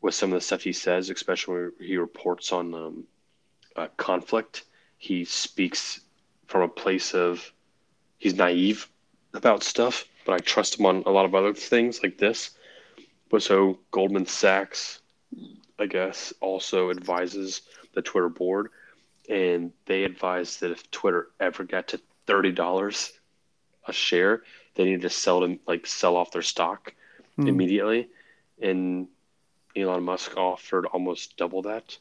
with 0.00 0.14
some 0.14 0.32
of 0.32 0.36
the 0.36 0.40
stuff 0.40 0.62
he 0.62 0.72
says, 0.72 1.10
especially 1.10 1.54
when 1.54 1.72
he 1.80 1.96
reports 1.96 2.52
on 2.52 2.74
um, 2.74 3.04
uh, 3.76 3.88
conflict, 3.96 4.64
he 4.98 5.24
speaks 5.24 6.00
from 6.46 6.62
a 6.62 6.68
place 6.68 7.14
of 7.14 7.52
he's 8.18 8.34
naive 8.34 8.88
about 9.32 9.62
stuff, 9.62 10.04
but 10.24 10.34
I 10.34 10.38
trust 10.38 10.78
him 10.78 10.86
on 10.86 11.02
a 11.06 11.10
lot 11.10 11.24
of 11.24 11.34
other 11.34 11.54
things 11.54 12.02
like 12.02 12.18
this. 12.18 12.50
But 13.30 13.42
so 13.42 13.78
Goldman 13.90 14.26
Sachs, 14.26 15.00
I 15.78 15.86
guess, 15.86 16.32
also 16.40 16.90
advises 16.90 17.62
the 17.94 18.02
Twitter 18.02 18.28
board, 18.28 18.68
and 19.28 19.72
they 19.86 20.04
advise 20.04 20.58
that 20.58 20.70
if 20.70 20.90
Twitter 20.90 21.28
ever 21.40 21.64
got 21.64 21.88
to 21.88 22.00
thirty 22.26 22.52
dollars 22.52 23.12
a 23.86 23.92
share, 23.92 24.42
they 24.74 24.84
need 24.84 25.02
to 25.02 25.10
sell 25.10 25.40
them 25.40 25.60
like 25.66 25.86
sell 25.86 26.16
off 26.16 26.32
their 26.32 26.42
stock 26.42 26.94
Hmm. 27.36 27.48
immediately. 27.48 28.08
And 28.62 29.08
Elon 29.76 30.04
Musk 30.04 30.36
offered 30.36 30.86
almost 30.86 31.36
double 31.36 31.62
that. 31.62 31.98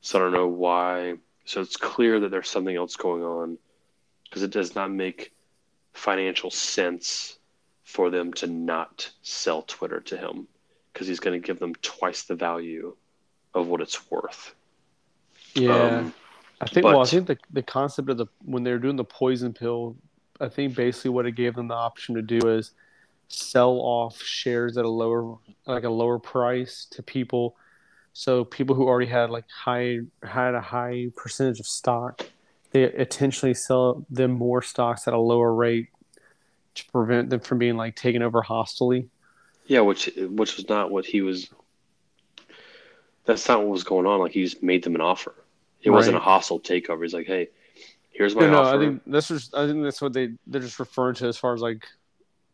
So 0.00 0.18
I 0.18 0.22
don't 0.22 0.32
know 0.32 0.48
why. 0.48 1.16
So 1.44 1.60
it's 1.60 1.76
clear 1.76 2.20
that 2.20 2.30
there's 2.30 2.48
something 2.48 2.74
else 2.74 2.96
going 2.96 3.22
on 3.22 3.58
because 4.24 4.42
it 4.42 4.50
does 4.50 4.74
not 4.74 4.90
make 4.90 5.32
financial 5.92 6.50
sense 6.50 7.38
for 7.90 8.08
them 8.08 8.32
to 8.32 8.46
not 8.46 9.10
sell 9.22 9.62
Twitter 9.62 10.00
to 10.00 10.16
him 10.16 10.46
because 10.92 11.08
he's 11.08 11.20
going 11.20 11.40
to 11.40 11.44
give 11.44 11.58
them 11.58 11.74
twice 11.82 12.22
the 12.22 12.36
value 12.36 12.94
of 13.52 13.66
what 13.66 13.80
it's 13.80 14.10
worth. 14.10 14.54
Yeah. 15.54 15.74
Um, 15.74 16.14
I 16.60 16.66
think 16.66 16.84
well, 16.84 17.00
I 17.00 17.04
think 17.04 17.26
the 17.26 17.38
the 17.52 17.62
concept 17.62 18.08
of 18.10 18.18
the 18.18 18.26
when 18.44 18.62
they 18.62 18.70
were 18.70 18.78
doing 18.78 18.96
the 18.96 19.04
poison 19.04 19.52
pill, 19.52 19.96
I 20.40 20.48
think 20.48 20.76
basically 20.76 21.10
what 21.10 21.26
it 21.26 21.32
gave 21.32 21.54
them 21.54 21.68
the 21.68 21.74
option 21.74 22.14
to 22.14 22.22
do 22.22 22.48
is 22.48 22.72
sell 23.28 23.72
off 23.80 24.20
shares 24.22 24.76
at 24.76 24.84
a 24.84 24.88
lower 24.88 25.36
like 25.66 25.84
a 25.84 25.90
lower 25.90 26.18
price 26.18 26.86
to 26.92 27.02
people. 27.02 27.56
So 28.12 28.44
people 28.44 28.76
who 28.76 28.86
already 28.86 29.10
had 29.10 29.30
like 29.30 29.48
high 29.48 30.00
had 30.22 30.54
a 30.54 30.60
high 30.60 31.08
percentage 31.16 31.58
of 31.58 31.66
stock, 31.66 32.26
they 32.70 32.94
intentionally 32.94 33.54
sell 33.54 34.04
them 34.10 34.30
more 34.30 34.62
stocks 34.62 35.08
at 35.08 35.14
a 35.14 35.18
lower 35.18 35.52
rate 35.52 35.88
to 36.74 36.84
prevent 36.90 37.30
them 37.30 37.40
from 37.40 37.58
being 37.58 37.76
like 37.76 37.96
taken 37.96 38.22
over 38.22 38.42
hostily. 38.42 39.08
Yeah, 39.66 39.80
which 39.80 40.10
which 40.16 40.56
was 40.56 40.68
not 40.68 40.90
what 40.90 41.04
he 41.04 41.20
was. 41.20 41.48
That's 43.24 43.46
not 43.48 43.60
what 43.60 43.68
was 43.68 43.84
going 43.84 44.06
on. 44.06 44.20
Like 44.20 44.32
he 44.32 44.44
just 44.44 44.62
made 44.62 44.82
them 44.82 44.94
an 44.94 45.00
offer. 45.00 45.34
It 45.82 45.90
wasn't 45.90 46.16
a 46.16 46.20
hostile 46.20 46.60
takeover. 46.60 47.02
He's 47.02 47.14
like, 47.14 47.26
"Hey, 47.26 47.48
here's 48.10 48.34
my 48.34 48.42
No, 48.42 48.50
no. 48.50 48.62
I 48.62 48.78
think 48.78 49.02
this 49.06 49.28
just 49.28 49.54
I 49.54 49.66
think 49.66 49.82
that's 49.82 50.02
what 50.02 50.12
they 50.12 50.30
they're 50.46 50.60
just 50.60 50.78
referring 50.78 51.14
to 51.16 51.26
as 51.26 51.36
far 51.36 51.54
as 51.54 51.60
like 51.60 51.86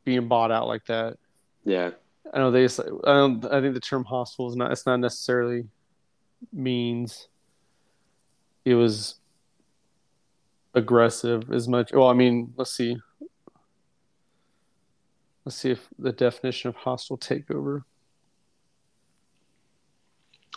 being 0.04 0.28
bought 0.28 0.50
out 0.50 0.68
like 0.68 0.84
that. 0.86 1.16
yeah, 1.64 1.90
I 2.32 2.38
know 2.38 2.50
they. 2.50 2.64
I 2.64 3.12
don't. 3.14 3.44
I 3.46 3.60
think 3.60 3.74
the 3.74 3.80
term 3.80 4.04
hostile 4.04 4.48
is 4.48 4.56
not. 4.56 4.70
It's 4.72 4.86
not 4.86 5.00
necessarily 5.00 5.66
means 6.52 7.28
it 8.64 8.74
was 8.74 9.16
aggressive 10.74 11.50
as 11.50 11.66
much. 11.66 11.92
Well, 11.92 12.08
I 12.08 12.12
mean, 12.12 12.52
let's 12.56 12.72
see. 12.72 12.96
Let's 15.46 15.58
see 15.58 15.70
if 15.70 15.88
the 15.96 16.10
definition 16.10 16.70
of 16.70 16.74
hostile 16.74 17.16
takeover. 17.16 17.84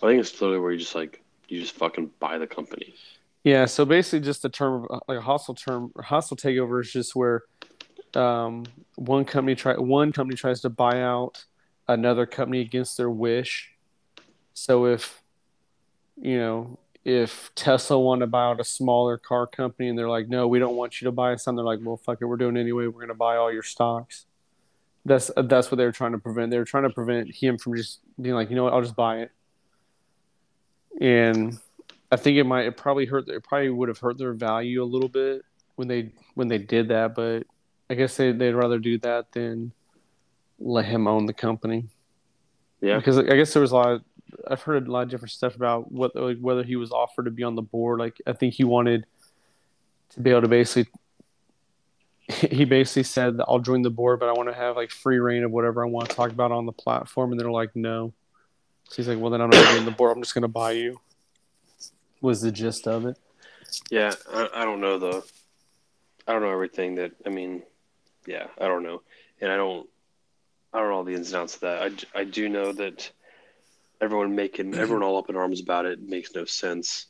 I 0.01 0.07
think 0.07 0.19
it's 0.19 0.33
literally 0.41 0.59
where 0.59 0.71
you 0.71 0.79
just 0.79 0.95
like 0.95 1.21
you 1.47 1.61
just 1.61 1.75
fucking 1.75 2.09
buy 2.19 2.39
the 2.39 2.47
company. 2.47 2.95
Yeah. 3.43 3.65
So 3.65 3.85
basically, 3.85 4.21
just 4.21 4.41
the 4.41 4.49
term 4.49 4.87
like 5.07 5.19
a 5.19 5.21
hostile 5.21 5.53
term, 5.53 5.91
hostile 5.95 6.37
takeover 6.37 6.81
is 6.81 6.91
just 6.91 7.15
where 7.15 7.43
um, 8.15 8.65
one 8.95 9.25
company 9.25 9.53
try 9.53 9.75
one 9.75 10.11
company 10.11 10.35
tries 10.35 10.61
to 10.61 10.69
buy 10.69 11.03
out 11.03 11.45
another 11.87 12.25
company 12.25 12.61
against 12.61 12.97
their 12.97 13.11
wish. 13.11 13.69
So 14.55 14.87
if 14.87 15.21
you 16.19 16.39
know 16.39 16.79
if 17.05 17.51
Tesla 17.53 17.99
wanted 17.99 18.21
to 18.21 18.27
buy 18.27 18.45
out 18.45 18.59
a 18.59 18.63
smaller 18.63 19.19
car 19.19 19.45
company 19.45 19.89
and 19.89 19.97
they're 19.99 20.09
like, 20.09 20.29
no, 20.29 20.47
we 20.47 20.57
don't 20.57 20.75
want 20.75 20.99
you 20.99 21.05
to 21.05 21.11
buy 21.11 21.33
us, 21.33 21.45
and 21.45 21.55
they're 21.55 21.63
like, 21.63 21.79
well, 21.83 21.97
fuck 21.97 22.17
it, 22.21 22.25
we're 22.25 22.37
doing 22.37 22.57
it 22.57 22.61
anyway. 22.61 22.87
We're 22.87 23.01
gonna 23.01 23.13
buy 23.13 23.35
all 23.35 23.53
your 23.53 23.61
stocks. 23.61 24.25
That's 25.05 25.31
that's 25.35 25.71
what 25.71 25.77
they 25.77 25.85
were 25.85 25.91
trying 25.91 26.11
to 26.11 26.17
prevent. 26.17 26.51
They 26.51 26.57
were 26.57 26.65
trying 26.65 26.83
to 26.83 26.89
prevent 26.89 27.33
him 27.33 27.57
from 27.57 27.75
just 27.75 27.99
being 28.21 28.35
like, 28.35 28.49
you 28.49 28.55
know 28.55 28.65
what, 28.65 28.73
I'll 28.73 28.81
just 28.81 28.95
buy 28.95 29.19
it. 29.19 29.31
And 31.01 31.57
I 32.11 32.15
think 32.15 32.37
it 32.37 32.43
might 32.43 32.65
it 32.65 32.77
probably 32.77 33.05
hurt 33.05 33.29
it 33.29 33.43
probably 33.43 33.69
would 33.69 33.89
have 33.89 33.99
hurt 33.99 34.17
their 34.17 34.33
value 34.33 34.83
a 34.83 34.85
little 34.85 35.09
bit 35.09 35.43
when 35.75 35.87
they 35.87 36.11
when 36.35 36.47
they 36.47 36.57
did 36.57 36.89
that, 36.89 37.15
but 37.15 37.45
I 37.89 37.95
guess 37.95 38.17
they 38.17 38.31
they'd 38.31 38.53
rather 38.53 38.79
do 38.79 38.97
that 38.99 39.31
than 39.31 39.71
let 40.59 40.85
him 40.85 41.07
own 41.07 41.25
the 41.25 41.33
company. 41.33 41.85
Yeah, 42.81 42.97
Because 42.97 43.17
I 43.17 43.35
guess 43.35 43.53
there 43.53 43.61
was 43.61 43.71
a 43.71 43.75
lot 43.75 43.91
of, 43.91 44.01
I've 44.47 44.61
heard 44.61 44.87
a 44.87 44.91
lot 44.91 45.03
of 45.03 45.09
different 45.09 45.31
stuff 45.31 45.55
about 45.55 45.91
what 45.91 46.15
like, 46.15 46.37
whether 46.39 46.63
he 46.63 46.75
was 46.75 46.91
offered 46.91 47.25
to 47.25 47.31
be 47.31 47.43
on 47.43 47.55
the 47.55 47.61
board. 47.61 47.99
Like 47.99 48.21
I 48.27 48.33
think 48.33 48.53
he 48.53 48.63
wanted 48.63 49.05
to 50.11 50.19
be 50.21 50.29
able 50.29 50.41
to 50.41 50.47
basically 50.47 50.91
he 52.51 52.63
basically 52.63 53.03
said 53.03 53.39
I'll 53.47 53.59
join 53.59 53.81
the 53.81 53.89
board, 53.89 54.19
but 54.19 54.29
I 54.29 54.33
want 54.33 54.49
to 54.49 54.55
have 54.55 54.75
like 54.75 54.91
free 54.91 55.17
reign 55.17 55.43
of 55.43 55.51
whatever 55.51 55.83
I 55.83 55.89
want 55.89 56.09
to 56.09 56.15
talk 56.15 56.31
about 56.31 56.51
on 56.51 56.67
the 56.67 56.71
platform. 56.71 57.31
And 57.31 57.39
they're 57.39 57.49
like, 57.49 57.75
no. 57.75 58.13
So 58.85 58.95
he's 58.97 59.07
like, 59.07 59.19
well, 59.19 59.31
then 59.31 59.41
I'm 59.41 59.49
not 59.49 59.71
doing 59.73 59.85
the 59.85 59.91
board. 59.91 60.15
I'm 60.15 60.21
just 60.21 60.35
going 60.35 60.43
to 60.43 60.47
buy 60.47 60.71
you. 60.71 60.99
Was 62.21 62.41
the 62.41 62.51
gist 62.51 62.87
of 62.87 63.05
it? 63.05 63.17
yeah. 63.89 64.13
I, 64.31 64.49
I 64.53 64.65
don't 64.65 64.81
know 64.81 64.99
the, 64.99 65.23
I 66.27 66.33
don't 66.33 66.41
know 66.41 66.51
everything 66.51 66.95
that. 66.95 67.13
I 67.25 67.29
mean, 67.29 67.63
yeah, 68.27 68.47
I 68.59 68.67
don't 68.67 68.83
know, 68.83 69.01
and 69.41 69.51
I 69.51 69.57
don't, 69.57 69.87
I 70.73 70.79
don't 70.79 70.89
know 70.89 70.95
all 70.95 71.03
the 71.03 71.15
ins 71.15 71.33
and 71.33 71.41
outs 71.41 71.55
of 71.55 71.61
that. 71.61 71.81
I, 72.15 72.19
I 72.19 72.23
do 72.25 72.49
know 72.49 72.73
that 72.73 73.09
everyone 74.01 74.35
making 74.35 74.75
everyone 74.75 75.01
all 75.01 75.17
up 75.17 75.29
in 75.29 75.35
arms 75.35 75.61
about 75.61 75.85
it 75.85 76.01
makes 76.01 76.35
no 76.35 76.45
sense. 76.45 77.07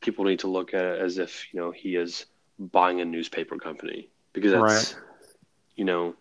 People 0.00 0.24
need 0.24 0.40
to 0.40 0.48
look 0.48 0.74
at 0.74 0.84
it 0.84 1.00
as 1.00 1.18
if 1.18 1.46
you 1.52 1.60
know 1.60 1.70
he 1.70 1.96
is 1.96 2.26
buying 2.58 3.00
a 3.00 3.04
newspaper 3.04 3.58
company 3.58 4.08
because 4.36 4.52
that's 4.52 4.62
Right. 4.94 5.02
you 5.74 5.84
know, 5.84 6.14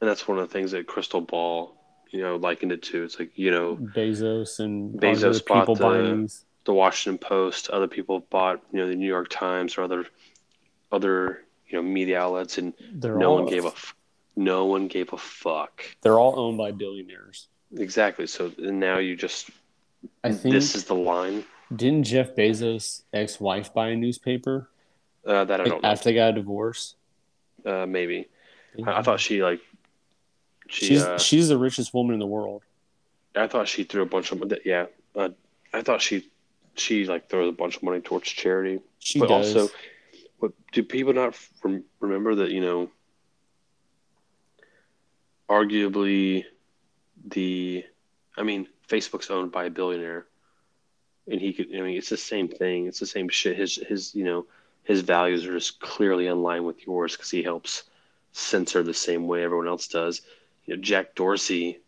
and 0.00 0.08
that's 0.08 0.26
one 0.26 0.38
of 0.38 0.48
the 0.48 0.52
things 0.52 0.70
that 0.70 0.86
Krystal 0.86 1.26
Ball 1.26 1.74
you 2.10 2.20
know 2.22 2.36
likened 2.36 2.72
it 2.72 2.82
to. 2.84 3.02
It's 3.04 3.18
like 3.18 3.30
you 3.36 3.50
know 3.50 3.76
Bezos 3.76 4.60
and 4.60 4.98
Bezos 5.00 5.24
all 5.26 5.32
the 5.32 5.40
people 5.40 5.74
bought 5.76 5.92
the- 5.94 6.34
the 6.64 6.72
Washington 6.72 7.18
Post, 7.18 7.68
other 7.70 7.88
people 7.88 8.20
bought 8.30 8.62
you 8.72 8.78
know 8.78 8.88
the 8.88 8.94
New 8.94 9.06
York 9.08 9.28
Times 9.28 9.76
or 9.76 9.82
other 9.82 10.06
other 10.92 11.42
you 11.68 11.76
know 11.76 11.82
media 11.82 12.20
outlets, 12.20 12.56
and 12.58 12.72
They're 12.92 13.16
no 13.16 13.32
one 13.32 13.46
gave 13.46 13.64
a 13.64 13.68
f- 13.68 13.94
no 14.36 14.64
one 14.66 14.88
gave 14.88 15.12
a 15.12 15.18
fuck. 15.18 15.84
They're 16.02 16.18
all 16.18 16.38
owned 16.38 16.56
by 16.58 16.70
billionaires. 16.72 17.48
Exactly. 17.76 18.26
So 18.26 18.52
now 18.58 18.98
you 18.98 19.16
just 19.16 19.50
I 20.22 20.32
think 20.32 20.54
this 20.54 20.74
is 20.74 20.84
the 20.84 20.94
line 20.94 21.44
didn't 21.74 22.04
Jeff 22.04 22.34
Bezos' 22.36 23.02
ex-wife 23.14 23.72
buy 23.72 23.88
a 23.88 23.96
newspaper 23.96 24.68
uh, 25.26 25.44
that 25.44 25.60
I 25.60 25.64
don't 25.64 25.82
know. 25.82 25.88
after 25.88 26.04
they 26.04 26.14
got 26.14 26.30
a 26.30 26.32
divorce? 26.32 26.94
Uh, 27.64 27.86
maybe 27.86 28.28
I, 28.86 28.98
I 28.98 29.02
thought 29.02 29.20
she 29.20 29.42
like 29.42 29.60
she. 30.68 30.86
she's 30.86 31.02
uh, 31.02 31.18
she's 31.18 31.48
the 31.48 31.58
richest 31.58 31.94
woman 31.94 32.14
in 32.14 32.20
the 32.20 32.26
world. 32.26 32.62
I 33.34 33.46
thought 33.46 33.68
she 33.68 33.84
threw 33.84 34.02
a 34.02 34.06
bunch 34.06 34.32
of 34.32 34.40
money. 34.40 34.58
yeah. 34.64 34.86
Uh, 35.14 35.30
I 35.72 35.82
thought 35.82 36.02
she 36.02 36.30
she 36.74 37.06
like 37.06 37.28
throws 37.28 37.48
a 37.48 37.52
bunch 37.52 37.76
of 37.76 37.82
money 37.82 38.00
towards 38.00 38.28
charity. 38.28 38.80
She 38.98 39.18
but 39.18 39.28
does. 39.28 39.56
also, 39.56 39.72
what 40.38 40.52
do 40.72 40.82
people 40.82 41.12
not 41.12 41.38
rem- 41.62 41.84
remember 42.00 42.34
that 42.36 42.50
you 42.50 42.60
know? 42.60 42.90
Arguably, 45.48 46.44
the, 47.26 47.84
I 48.38 48.42
mean, 48.42 48.68
Facebook's 48.88 49.30
owned 49.30 49.52
by 49.52 49.64
a 49.64 49.70
billionaire, 49.70 50.24
and 51.26 51.38
he 51.38 51.52
could. 51.52 51.68
I 51.76 51.82
mean, 51.82 51.98
it's 51.98 52.08
the 52.08 52.16
same 52.16 52.48
thing. 52.48 52.86
It's 52.86 53.00
the 53.00 53.06
same 53.06 53.28
shit. 53.28 53.56
His 53.56 53.76
his 53.76 54.14
you 54.14 54.24
know 54.24 54.46
his 54.84 55.00
values 55.00 55.46
are 55.46 55.52
just 55.52 55.80
clearly 55.80 56.26
in 56.26 56.42
line 56.42 56.64
with 56.64 56.86
yours 56.86 57.16
because 57.16 57.30
he 57.30 57.42
helps 57.42 57.84
censor 58.32 58.82
the 58.82 58.94
same 58.94 59.26
way 59.26 59.44
everyone 59.44 59.68
else 59.68 59.88
does. 59.88 60.22
You 60.66 60.76
know, 60.76 60.82
Jack 60.82 61.14
Dorsey. 61.14 61.78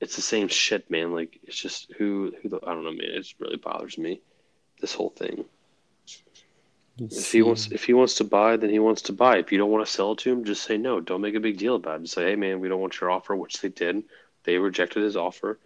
It's 0.00 0.16
the 0.16 0.22
same 0.22 0.48
shit, 0.48 0.90
man. 0.90 1.12
Like 1.12 1.38
it's 1.44 1.60
just 1.60 1.92
who 1.98 2.32
who 2.40 2.48
the 2.48 2.60
I 2.66 2.72
don't 2.72 2.84
know, 2.84 2.92
man. 2.92 3.00
It 3.02 3.22
just 3.22 3.40
really 3.40 3.56
bothers 3.56 3.98
me. 3.98 4.20
This 4.80 4.94
whole 4.94 5.10
thing. 5.10 5.44
Let's 6.98 7.18
If 7.18 7.32
he 7.32 7.42
wants, 7.42 7.70
if 7.72 7.84
he 7.84 7.94
wants 7.94 8.14
to 8.16 8.24
buy, 8.24 8.56
then 8.56 8.70
he 8.70 8.78
wants 8.78 9.02
to 9.02 9.12
buy. 9.12 9.38
If 9.38 9.52
you 9.52 9.58
don't 9.58 9.70
want 9.70 9.86
to 9.86 9.90
sell 9.90 10.12
it 10.12 10.18
to 10.18 10.32
him, 10.32 10.44
just 10.44 10.62
say 10.62 10.76
no. 10.76 11.00
Don't 11.00 11.22
make 11.22 11.34
a 11.34 11.40
big 11.40 11.56
deal 11.56 11.76
about 11.76 12.00
it. 12.00 12.02
Just 12.02 12.14
say, 12.14 12.24
hey, 12.24 12.36
man, 12.36 12.60
we 12.60 12.68
don't 12.68 12.80
want 12.80 13.00
your 13.00 13.10
offer, 13.10 13.34
which 13.34 13.60
they 13.60 13.68
did. 13.68 14.02
They 14.44 14.58
rejected 14.58 15.02
his 15.02 15.16
offer. 15.16 15.58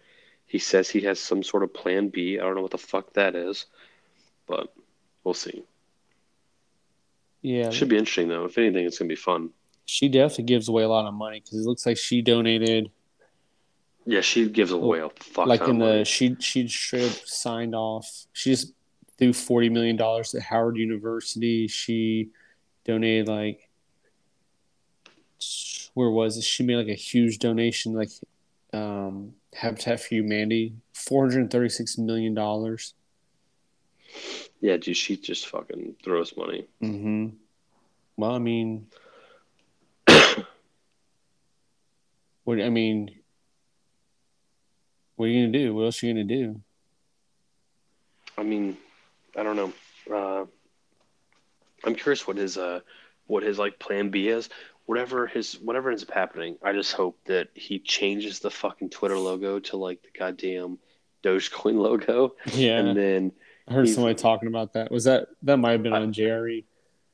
He 0.46 0.58
says 0.58 0.88
he 0.88 1.00
has 1.02 1.18
some 1.18 1.42
sort 1.42 1.64
of 1.64 1.74
plan 1.74 2.08
B. 2.08 2.38
I 2.38 2.42
don't 2.42 2.54
know 2.54 2.62
what 2.62 2.70
the 2.70 2.78
fuck 2.78 3.12
that 3.14 3.34
is, 3.34 3.66
but 4.46 4.72
we'll 5.24 5.34
see. 5.34 5.64
Yeah, 7.44 7.70
Should 7.70 7.90
be 7.90 7.98
interesting 7.98 8.28
though. 8.28 8.46
If 8.46 8.56
anything, 8.58 8.86
it's 8.86 8.98
gonna 8.98 9.08
be 9.08 9.14
fun. 9.16 9.50
she 9.84 10.08
definitely 10.08 10.44
gives 10.44 10.68
away 10.68 10.82
a 10.82 10.88
lot 10.88 11.06
of 11.06 11.14
money 11.14 11.40
because 11.40 11.60
it 11.60 11.68
looks 11.68 11.84
like 11.86 11.98
she 11.98 12.22
donated 12.22 12.90
Yeah, 14.06 14.22
she 14.22 14.48
gives 14.48 14.72
away 14.72 15.00
a 15.00 15.10
fuck 15.10 15.46
like 15.46 15.60
in 15.60 15.70
of 15.70 15.78
the 15.78 15.84
money. 15.84 16.04
she 16.04 16.36
she 16.40 16.66
straight 16.68 17.22
signed 17.26 17.74
off. 17.74 18.08
She 18.32 18.50
just 18.50 18.72
threw 19.18 19.32
forty 19.32 19.68
million 19.68 19.96
dollars 19.96 20.30
to 20.30 20.40
Howard 20.40 20.76
University. 20.76 21.68
She 21.68 22.30
donated 22.84 23.28
like 23.28 23.68
where 25.94 26.10
was 26.10 26.36
it? 26.38 26.44
She 26.44 26.62
made 26.64 26.76
like 26.76 26.88
a 26.88 26.94
huge 26.94 27.38
donation, 27.38 27.92
like 27.92 28.10
um, 28.72 29.34
Habitat 29.52 30.00
for 30.00 30.14
Humanity, 30.14 30.74
four 30.92 31.28
hundred 31.28 31.50
thirty 31.50 31.68
six 31.68 31.98
million 31.98 32.34
dollars. 32.34 32.94
Yeah, 34.60 34.76
dude, 34.76 34.96
she 34.96 35.16
just 35.16 35.46
fucking 35.48 35.96
throws 36.02 36.36
money. 36.36 36.66
Mm-hmm. 36.82 37.28
Well, 38.16 38.30
I 38.32 38.38
mean, 38.38 38.86
what 42.44 42.60
I 42.60 42.70
mean, 42.70 43.10
what 45.16 45.26
are 45.26 45.28
you 45.28 45.46
gonna 45.46 45.58
do? 45.58 45.74
What 45.74 45.84
else 45.84 46.02
are 46.02 46.06
you 46.06 46.14
gonna 46.14 46.24
do? 46.24 46.60
I 48.36 48.42
mean, 48.42 48.76
I 49.36 49.42
don't 49.42 49.56
know. 49.56 49.72
Uh, 50.12 50.44
I'm 51.84 51.94
curious 51.94 52.26
what 52.26 52.36
his 52.36 52.56
uh, 52.56 52.80
what 53.26 53.42
his 53.42 53.58
like 53.58 53.78
plan 53.78 54.10
B 54.10 54.28
is. 54.28 54.48
Whatever 54.86 55.26
his 55.26 55.54
whatever 55.60 55.90
ends 55.90 56.02
up 56.02 56.10
happening, 56.10 56.56
I 56.62 56.72
just 56.72 56.92
hope 56.92 57.18
that 57.24 57.48
he 57.54 57.78
changes 57.78 58.40
the 58.40 58.50
fucking 58.50 58.90
Twitter 58.90 59.16
logo 59.18 59.58
to 59.60 59.76
like 59.76 60.02
the 60.02 60.10
goddamn 60.18 60.78
Dogecoin 61.22 61.76
logo, 61.78 62.34
Yeah, 62.52 62.78
and 62.78 62.96
then 62.96 63.32
I 63.68 63.72
heard 63.72 63.86
he's- 63.86 63.94
somebody 63.94 64.14
talking 64.14 64.48
about 64.48 64.74
that. 64.74 64.90
Was 64.90 65.04
that 65.04 65.28
that 65.42 65.56
might 65.56 65.72
have 65.72 65.82
been 65.82 65.92
on 65.92 66.12
Jerry? 66.12 66.64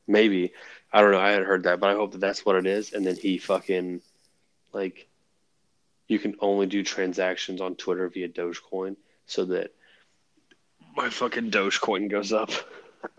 maybe 0.07 0.53
I 0.93 1.01
don't 1.01 1.13
know. 1.13 1.21
I 1.21 1.31
had 1.31 1.45
heard 1.45 1.63
that, 1.65 1.79
but 1.79 1.91
I 1.91 1.95
hope 1.95 2.13
that 2.13 2.21
that's 2.21 2.45
what 2.45 2.57
it 2.57 2.67
is. 2.67 2.93
And 2.93 3.07
then 3.07 3.15
he 3.15 3.39
fucking 3.39 4.01
like 4.73 5.09
you 6.09 6.19
can 6.19 6.35
only 6.41 6.67
do 6.67 6.83
transactions 6.83 7.61
on 7.61 7.77
Twitter 7.77 8.09
via 8.09 8.29
Dogecoin, 8.29 8.97
so 9.27 9.45
that 9.45 9.73
my 10.97 11.09
fucking 11.09 11.53
Dogecoin 11.53 12.11
goes 12.11 12.33
up. 12.33 12.51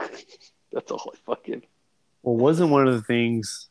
that's 0.74 0.92
all 0.92 1.14
I 1.14 1.18
fucking. 1.26 1.62
Well, 2.24 2.36
wasn't 2.36 2.72
one 2.72 2.88
of 2.88 2.94
the 2.94 3.02
things 3.02 3.70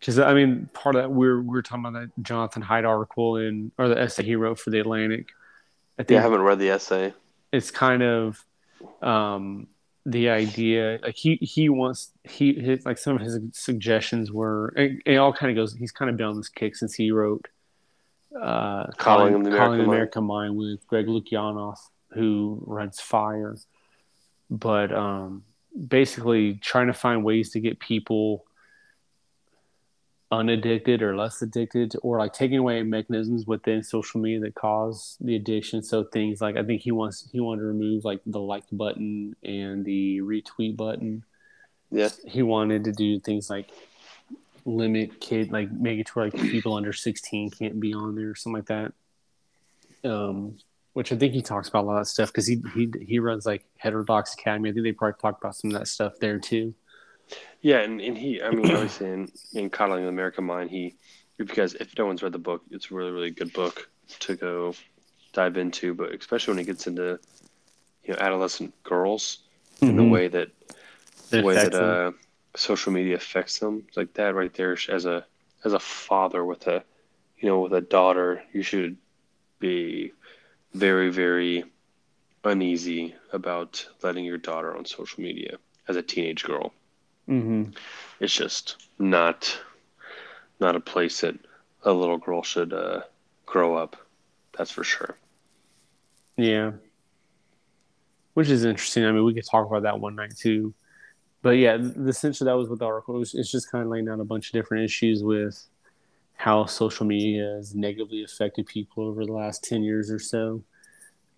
because 0.00 0.18
I 0.18 0.32
mean, 0.32 0.70
part 0.72 0.96
of 0.96 1.02
that 1.02 1.10
we're 1.10 1.42
we're 1.42 1.60
talking 1.62 1.84
about 1.84 2.00
that 2.00 2.22
Jonathan 2.22 2.62
Haidt 2.62 2.88
article 2.88 3.36
in 3.36 3.72
or 3.76 3.88
the 3.88 4.00
essay 4.00 4.22
he 4.24 4.36
wrote 4.36 4.58
for 4.58 4.70
the 4.70 4.80
Atlantic. 4.80 5.32
I 5.98 6.02
think 6.02 6.12
Yeah, 6.12 6.20
I 6.20 6.22
haven't 6.22 6.42
read 6.42 6.58
the 6.58 6.70
essay. 6.70 7.12
It's 7.54 7.70
kind 7.70 8.02
of 8.02 8.44
um, 9.02 9.68
the 10.06 10.28
idea 10.28 10.98
like 11.02 11.16
he 11.16 11.36
he 11.36 11.68
wants 11.68 12.10
he 12.24 12.52
his, 12.54 12.84
like 12.84 12.98
some 12.98 13.16
of 13.16 13.22
his 13.22 13.38
suggestions 13.52 14.30
were 14.30 14.72
it, 14.76 15.00
it 15.06 15.16
all 15.16 15.32
kind 15.32 15.50
of 15.50 15.56
goes 15.56 15.74
he's 15.74 15.92
kind 15.92 16.10
of 16.10 16.16
been 16.16 16.26
on 16.26 16.36
this 16.36 16.50
kick 16.50 16.76
since 16.76 16.94
he 16.94 17.10
wrote 17.10 17.48
uh, 18.40 18.86
Calling 18.98 19.32
Him 19.32 19.44
the 19.44 19.50
coddling 19.50 19.80
American 19.80 19.88
American 19.88 20.24
Mind 20.24 20.56
with 20.56 20.86
Greg 20.86 21.06
Lukianoff 21.06 21.78
who 22.12 22.62
runs 22.66 23.00
Fire, 23.00 23.56
but 24.50 24.92
um, 24.92 25.44
basically 25.88 26.54
trying 26.54 26.86
to 26.88 26.92
find 26.92 27.24
ways 27.24 27.50
to 27.50 27.60
get 27.60 27.80
people 27.80 28.44
unaddicted 30.34 31.02
or 31.02 31.16
less 31.16 31.40
addicted 31.42 31.94
or 32.02 32.18
like 32.18 32.32
taking 32.32 32.58
away 32.58 32.82
mechanisms 32.82 33.46
within 33.46 33.82
social 33.82 34.20
media 34.20 34.40
that 34.40 34.54
cause 34.54 35.16
the 35.20 35.36
addiction. 35.36 35.82
So 35.82 36.04
things 36.04 36.40
like 36.40 36.56
i 36.56 36.62
think 36.62 36.82
he 36.82 36.92
wants 36.92 37.28
he 37.32 37.40
wanted 37.40 37.60
to 37.60 37.66
remove 37.66 38.04
like 38.04 38.20
the 38.26 38.40
like 38.40 38.64
button 38.72 39.36
and 39.42 39.84
the 39.84 40.20
retweet 40.20 40.76
button. 40.76 41.24
Yeah, 41.90 42.08
he 42.26 42.42
wanted 42.42 42.84
to 42.84 42.92
do 42.92 43.20
things 43.20 43.48
like 43.48 43.70
limit 44.66 45.20
kid 45.20 45.52
like 45.52 45.70
make 45.70 45.98
it 45.98 46.06
to 46.06 46.12
where 46.14 46.30
like 46.30 46.40
people 46.40 46.74
under 46.74 46.92
16 46.92 47.50
can't 47.50 47.78
be 47.78 47.92
on 47.92 48.14
there 48.14 48.30
or 48.30 48.34
something 48.34 48.64
like 48.64 48.92
that. 50.02 50.10
Um 50.10 50.58
which 50.94 51.10
i 51.12 51.16
think 51.16 51.32
he 51.32 51.42
talks 51.42 51.68
about 51.68 51.84
a 51.84 51.88
lot 51.88 52.00
of 52.00 52.06
stuff 52.06 52.28
because 52.28 52.46
he, 52.46 52.62
he 52.74 52.92
he 53.02 53.18
runs 53.18 53.46
like 53.46 53.64
heterodox 53.76 54.34
academy. 54.34 54.70
I 54.70 54.72
think 54.72 54.84
they 54.84 54.92
probably 54.92 55.20
talk 55.20 55.38
about 55.38 55.56
some 55.56 55.70
of 55.70 55.78
that 55.78 55.88
stuff 55.88 56.14
there 56.20 56.38
too 56.38 56.74
yeah, 57.60 57.78
and, 57.78 58.00
and 58.00 58.16
he, 58.16 58.42
I 58.42 58.50
mean, 58.50 58.70
obviously 58.72 59.08
in, 59.08 59.32
in 59.54 59.70
Coddling 59.70 60.02
the 60.04 60.08
American 60.08 60.44
Mind, 60.44 60.70
he, 60.70 60.94
because 61.36 61.74
if 61.74 61.96
no 61.98 62.06
one's 62.06 62.22
read 62.22 62.32
the 62.32 62.38
book, 62.38 62.62
it's 62.70 62.90
a 62.90 62.94
really, 62.94 63.10
really 63.10 63.30
good 63.30 63.52
book 63.52 63.88
to 64.20 64.36
go 64.36 64.74
dive 65.32 65.56
into, 65.56 65.94
but 65.94 66.14
especially 66.14 66.52
when 66.52 66.58
he 66.58 66.64
gets 66.64 66.86
into, 66.86 67.18
you 68.04 68.12
know, 68.14 68.18
adolescent 68.20 68.82
girls 68.84 69.38
and 69.86 69.98
the 69.98 70.02
Mhm. 70.02 70.10
way 70.10 70.28
that, 70.28 70.48
the 71.30 71.40
way 71.40 71.56
that 71.56 71.74
uh, 71.74 72.12
social 72.56 72.92
media 72.92 73.16
affects 73.16 73.58
them, 73.58 73.86
like 73.96 74.14
that 74.14 74.34
right 74.34 74.52
there, 74.54 74.76
as 74.88 75.04
a, 75.06 75.24
as 75.64 75.72
a 75.72 75.80
father 75.80 76.44
with 76.44 76.66
a, 76.66 76.84
you 77.38 77.48
know, 77.48 77.60
with 77.60 77.72
a 77.74 77.80
daughter, 77.80 78.42
you 78.52 78.62
should 78.62 78.96
be 79.60 80.12
very, 80.74 81.10
very 81.10 81.64
uneasy 82.44 83.14
about 83.32 83.86
letting 84.02 84.24
your 84.24 84.38
daughter 84.38 84.76
on 84.76 84.84
social 84.84 85.22
media 85.22 85.58
as 85.88 85.96
a 85.96 86.02
teenage 86.02 86.44
girl 86.44 86.72
Mhm. 87.28 87.74
it's 88.20 88.34
just 88.34 88.88
not 88.98 89.58
not 90.60 90.76
a 90.76 90.80
place 90.80 91.20
that 91.22 91.34
a 91.82 91.92
little 91.92 92.18
girl 92.18 92.42
should 92.42 92.72
uh, 92.72 93.00
grow 93.46 93.76
up. 93.76 93.96
That's 94.56 94.70
for 94.70 94.84
sure. 94.84 95.16
Yeah. 96.36 96.72
Which 98.34 98.48
is 98.48 98.64
interesting. 98.64 99.04
I 99.04 99.12
mean, 99.12 99.24
we 99.24 99.34
could 99.34 99.46
talk 99.46 99.66
about 99.66 99.82
that 99.82 100.00
one 100.00 100.14
night 100.16 100.36
too. 100.36 100.74
But 101.42 101.50
yeah, 101.58 101.76
the 101.76 102.08
essentially 102.08 102.46
that 102.48 102.56
was 102.56 102.68
what 102.68 102.78
the 102.78 102.86
article 102.86 103.14
was. 103.14 103.34
It's 103.34 103.50
just 103.50 103.70
kind 103.70 103.84
of 103.84 103.90
laying 103.90 104.08
out 104.08 104.20
a 104.20 104.24
bunch 104.24 104.48
of 104.48 104.52
different 104.52 104.84
issues 104.84 105.22
with 105.22 105.66
how 106.36 106.66
social 106.66 107.06
media 107.06 107.54
has 107.56 107.74
negatively 107.74 108.24
affected 108.24 108.66
people 108.66 109.06
over 109.06 109.24
the 109.24 109.32
last 109.32 109.62
10 109.64 109.82
years 109.82 110.10
or 110.10 110.18
so. 110.18 110.62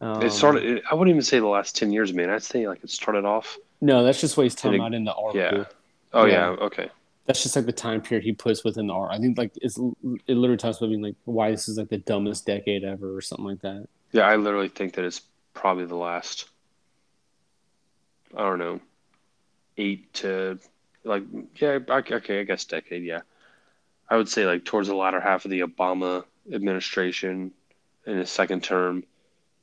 Um, 0.01 0.23
it 0.23 0.31
started. 0.31 0.63
It, 0.65 0.83
I 0.91 0.95
wouldn't 0.95 1.15
even 1.15 1.23
say 1.23 1.39
the 1.39 1.47
last 1.47 1.75
ten 1.75 1.91
years, 1.91 2.13
man. 2.13 2.29
I'd 2.29 2.43
say 2.43 2.69
like 2.69 2.85
it 2.85 2.91
started 2.91 3.25
off. 3.25 3.57
No, 3.81 4.05
that's 4.05 4.21
just 4.21 4.37
what 4.37 4.43
he's 4.43 4.55
talking 4.55 4.75
in 4.75 4.81
a- 4.81 4.85
about 4.85 4.95
in 4.95 5.05
the 5.05 5.15
article. 5.15 5.59
Yeah. 5.61 5.65
Oh 6.13 6.25
yeah. 6.25 6.33
Yeah. 6.33 6.65
Okay. 6.67 6.91
That's 7.27 7.43
just 7.43 7.57
like 7.57 7.67
the 7.67 7.73
time 7.73 8.01
period 8.01 8.25
he 8.25 8.33
puts 8.33 8.63
within 8.63 8.87
the 8.87 8.95
art. 8.95 9.11
I 9.13 9.19
think 9.19 9.37
like 9.37 9.53
it's 9.57 9.79
it 9.79 10.37
literally 10.37 10.57
talks 10.57 10.79
about 10.79 10.91
being 10.91 11.03
like 11.03 11.17
why 11.25 11.51
this 11.51 11.69
is 11.69 11.77
like 11.77 11.89
the 11.89 11.99
dumbest 11.99 12.47
decade 12.47 12.85
ever 12.85 13.17
or 13.17 13.21
something 13.21 13.47
like 13.47 13.63
that. 13.63 13.89
Yeah, 14.13 14.23
I 14.23 14.37
literally 14.37 14.69
think 14.69 14.95
that 14.95 15.05
it's 15.05 15.23
probably 15.53 15.87
the 15.87 15.97
last. 15.97 16.49
I 18.37 18.43
don't 18.43 18.59
know, 18.59 18.81
eight 19.77 20.13
to 20.15 20.59
like 21.05 21.25
yeah. 21.57 21.79
Okay, 21.89 22.41
I 22.41 22.45
guess 22.45 22.65
decade. 22.65 23.03
Yeah, 23.03 23.23
I 24.09 24.17
would 24.17 24.29
say 24.29 24.47
like 24.47 24.65
towards 24.65 24.89
the 24.89 24.95
latter 24.95 25.21
half 25.21 25.45
of 25.45 25.51
the 25.51 25.61
Obama 25.61 26.25
administration 26.53 27.53
in 28.07 28.19
his 28.19 28.31
second 28.31 28.63
term 28.63 29.03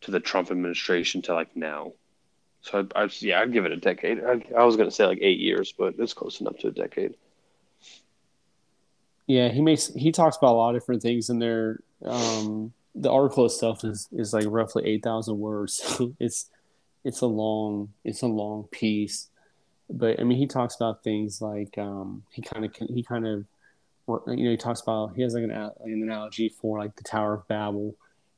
to 0.02 0.12
the 0.12 0.20
Trump 0.20 0.52
administration 0.52 1.22
to 1.24 1.34
like 1.34 1.56
now. 1.56 1.94
So 2.64 2.88
I, 2.96 3.04
I 3.04 3.10
yeah, 3.20 3.40
I'd 3.42 3.54
give 3.54 3.66
it 3.66 3.72
a 3.72 3.78
decade. 3.78 4.24
I, 4.24 4.42
I 4.58 4.64
was 4.64 4.76
gonna 4.78 4.90
say 4.92 5.06
like 5.06 5.20
eight 5.22 5.40
years, 5.40 5.74
but 5.78 5.96
it's 6.00 6.14
close 6.14 6.42
enough 6.42 6.58
to 6.60 6.68
a 6.70 6.72
decade. 6.72 7.14
Yeah, 9.28 9.50
he 9.50 9.62
makes 9.62 9.88
he 9.94 10.12
talks 10.12 10.38
about 10.38 10.54
a 10.54 10.58
lot 10.58 10.76
of 10.76 10.82
different 10.82 11.02
things 11.02 11.30
in 11.30 11.40
there. 11.40 11.80
Um, 12.04 12.74
the 12.96 13.12
article 13.12 13.46
itself 13.46 13.84
is 13.84 14.08
is 14.12 14.34
like 14.34 14.46
roughly 14.48 14.86
eight 14.86 15.04
thousand 15.04 15.40
words. 15.40 16.02
It's 16.20 16.50
it's 17.04 17.22
a 17.22 17.26
long 17.28 17.90
it's 18.06 18.22
a 18.22 18.28
long 18.28 18.64
piece, 18.72 19.30
but 19.90 20.20
I 20.20 20.24
mean 20.24 20.38
he 20.38 20.48
talks 20.48 20.76
about 20.76 21.04
things 21.04 21.42
like 21.42 21.78
um, 21.78 22.24
he 22.32 22.42
kind 22.42 22.66
of 22.66 22.74
he 22.90 23.04
kind 23.04 23.28
of 23.28 23.46
you 24.28 24.44
know 24.46 24.52
he 24.52 24.58
talks 24.58 24.82
about 24.82 25.16
he 25.16 25.22
has 25.22 25.34
like 25.34 25.44
an 25.44 25.52
a- 25.52 25.74
an 25.84 26.02
analogy 26.04 26.50
for 26.50 26.80
like 26.80 26.96
the 26.96 27.04
Tower 27.04 27.34
of 27.36 27.48
Babel, 27.48 27.96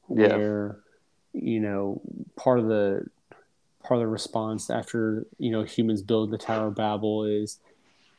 Yeah. 0.09 0.35
where 0.35 0.79
you 1.33 1.59
know 1.59 2.01
part 2.35 2.59
of 2.59 2.67
the 2.67 3.05
part 3.85 3.99
of 3.99 4.01
the 4.01 4.07
response 4.07 4.69
after 4.69 5.27
you 5.37 5.51
know 5.51 5.63
humans 5.63 6.01
build 6.01 6.31
the 6.31 6.37
Tower 6.37 6.67
of 6.67 6.75
Babel 6.75 7.25
is 7.25 7.59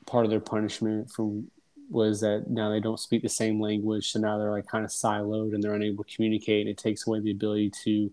part 0.07 0.25
of 0.25 0.31
their 0.31 0.41
punishment 0.41 1.11
from 1.11 1.51
was 1.91 2.21
that 2.21 2.49
now 2.49 2.71
they 2.71 2.81
don't 2.81 2.99
speak 3.01 3.23
the 3.23 3.29
same 3.29 3.61
language, 3.61 4.11
so 4.11 4.19
now 4.19 4.39
they're 4.39 4.51
like 4.51 4.67
kind 4.67 4.85
of 4.85 4.91
siloed 4.91 5.55
and 5.55 5.63
they're 5.63 5.75
unable 5.75 6.05
to 6.05 6.15
communicate. 6.15 6.63
And 6.63 6.71
it 6.71 6.79
takes 6.79 7.07
away 7.07 7.21
the 7.21 7.31
ability 7.33 7.73
to 7.85 8.13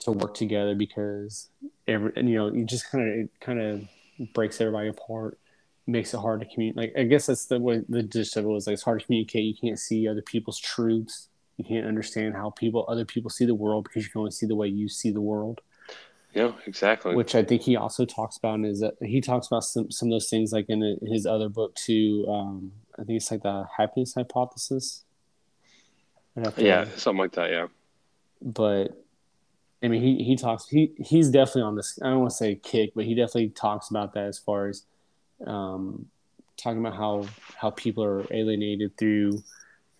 to 0.00 0.12
work 0.12 0.34
together 0.34 0.74
because 0.74 1.48
every 1.88 2.12
and, 2.16 2.28
you 2.28 2.36
know 2.36 2.52
you 2.52 2.64
just 2.64 2.90
kind 2.90 3.08
of 3.08 3.14
it 3.14 3.30
kind 3.40 3.60
of 3.60 3.88
breaks 4.34 4.60
everybody 4.60 4.88
apart, 4.88 5.38
makes 5.86 6.14
it 6.14 6.18
hard 6.18 6.40
to 6.40 6.46
communicate. 6.46 6.76
Like 6.76 6.92
I 6.98 7.04
guess 7.04 7.26
that's 7.26 7.46
the 7.46 7.60
way 7.60 7.82
the 7.88 8.02
gist 8.02 8.36
of 8.36 8.44
it 8.44 8.48
was 8.48 8.66
like 8.66 8.74
it's 8.74 8.82
hard 8.82 9.00
to 9.00 9.06
communicate. 9.06 9.44
You 9.44 9.54
can't 9.54 9.78
see 9.78 10.08
other 10.08 10.22
people's 10.22 10.58
truths. 10.58 11.28
You 11.58 11.64
can't 11.64 11.86
understand 11.86 12.34
how 12.34 12.50
people 12.50 12.84
other 12.88 13.04
people 13.04 13.30
see 13.30 13.46
the 13.46 13.54
world 13.54 13.84
because 13.84 14.04
you 14.04 14.10
can 14.10 14.20
only 14.20 14.32
see 14.32 14.46
the 14.46 14.56
way 14.56 14.66
you 14.66 14.88
see 14.88 15.10
the 15.10 15.20
world 15.20 15.60
Yeah, 16.36 16.52
exactly. 16.66 17.14
which 17.14 17.34
I 17.34 17.42
think 17.42 17.62
he 17.62 17.76
also 17.76 18.04
talks 18.04 18.36
about 18.36 18.56
in 18.56 18.64
his 18.64 18.84
he 19.00 19.22
talks 19.22 19.46
about 19.46 19.64
some 19.64 19.90
some 19.90 20.08
of 20.08 20.12
those 20.16 20.28
things 20.28 20.52
like 20.52 20.66
in 20.68 20.98
his 21.06 21.24
other 21.24 21.48
book 21.48 21.74
too. 21.74 22.26
Um, 22.28 22.72
I 22.98 23.04
think 23.04 23.16
it's 23.16 23.30
like 23.30 23.42
the 23.42 23.66
happiness 23.74 24.12
hypothesis. 24.14 25.04
To- 26.36 26.52
yeah, 26.58 26.84
something 26.96 27.20
like 27.20 27.32
that. 27.32 27.50
Yeah. 27.50 27.68
but 28.42 29.02
I 29.82 29.88
mean 29.88 30.02
he 30.02 30.22
he 30.24 30.36
talks 30.36 30.68
he 30.68 30.92
he's 30.98 31.30
definitely 31.30 31.62
on 31.62 31.74
this. 31.74 31.98
I 32.02 32.10
don't 32.10 32.20
want 32.20 32.32
to 32.32 32.36
say 32.36 32.54
kick, 32.56 32.92
but 32.94 33.06
he 33.06 33.14
definitely 33.14 33.48
talks 33.48 33.88
about 33.88 34.12
that 34.12 34.24
as 34.24 34.38
far 34.38 34.68
as 34.68 34.84
um, 35.46 36.04
talking 36.58 36.80
about 36.80 36.96
how 36.96 37.24
how 37.56 37.70
people 37.70 38.04
are 38.04 38.26
alienated 38.30 38.94
through 38.98 39.42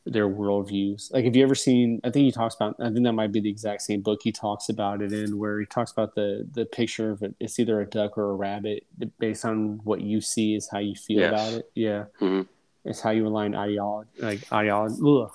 their 0.07 0.29
worldviews. 0.29 1.13
Like, 1.13 1.25
have 1.25 1.35
you 1.37 1.43
ever 1.43 1.55
seen? 1.57 2.01
I 2.05 2.11
think 2.11 2.25
he 2.27 2.31
talks 2.33 2.55
about. 2.55 2.77
I 2.81 2.91
think 2.91 3.03
that 3.05 3.13
might 3.13 3.33
be 3.33 3.41
the 3.41 3.51
exact 3.51 3.83
same 3.83 4.01
book 4.03 4.21
he 4.23 4.31
talks 4.33 4.69
about 4.69 5.03
it 5.03 5.13
in, 5.13 5.37
where 5.39 5.59
he 5.61 5.67
talks 5.67 5.91
about 5.93 6.15
the 6.15 6.47
the 6.55 6.65
picture 6.65 7.11
of 7.11 7.23
it. 7.23 7.35
It's 7.41 7.59
either 7.59 7.81
a 7.81 7.87
duck 7.87 8.17
or 8.17 8.31
a 8.31 8.35
rabbit, 8.35 8.85
based 9.19 9.45
on 9.45 9.81
what 9.85 10.01
you 10.01 10.21
see 10.21 10.55
is 10.55 10.69
how 10.71 10.79
you 10.79 10.95
feel 10.95 11.21
Yes. 11.21 11.29
about 11.33 11.53
it. 11.59 11.71
Yeah, 11.75 12.05
Mhm. 12.21 12.47
It's 12.85 13.01
how 13.01 13.11
you 13.11 13.27
align 13.27 13.55
ideology, 13.57 14.11
like 14.21 14.53
ideology. 14.53 14.97
Ugh. 15.05 15.31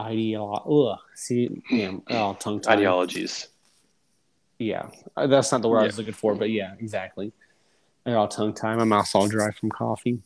Ideology. 0.00 0.64
Ugh. 0.70 0.98
See, 1.14 1.62
damn. 1.70 2.02
Oh, 2.10 2.34
tongue 2.38 2.60
tie. 2.60 2.72
Ideologies. 2.74 3.48
Yeah, 4.58 4.88
Uh, 5.16 5.26
that's 5.26 5.52
not 5.52 5.60
the 5.60 5.68
word 5.68 5.80
I 5.80 5.84
was 5.84 5.98
looking 5.98 6.14
for, 6.14 6.34
but 6.34 6.48
yeah, 6.50 6.74
exactly. 6.80 7.32
I 8.06 8.12
got 8.12 8.30
tongue 8.30 8.54
tie. 8.54 8.74
My 8.76 8.84
mouth's 8.84 9.14
all 9.14 9.28
dry 9.28 9.50
from 9.50 9.68
coffee. 9.70 10.20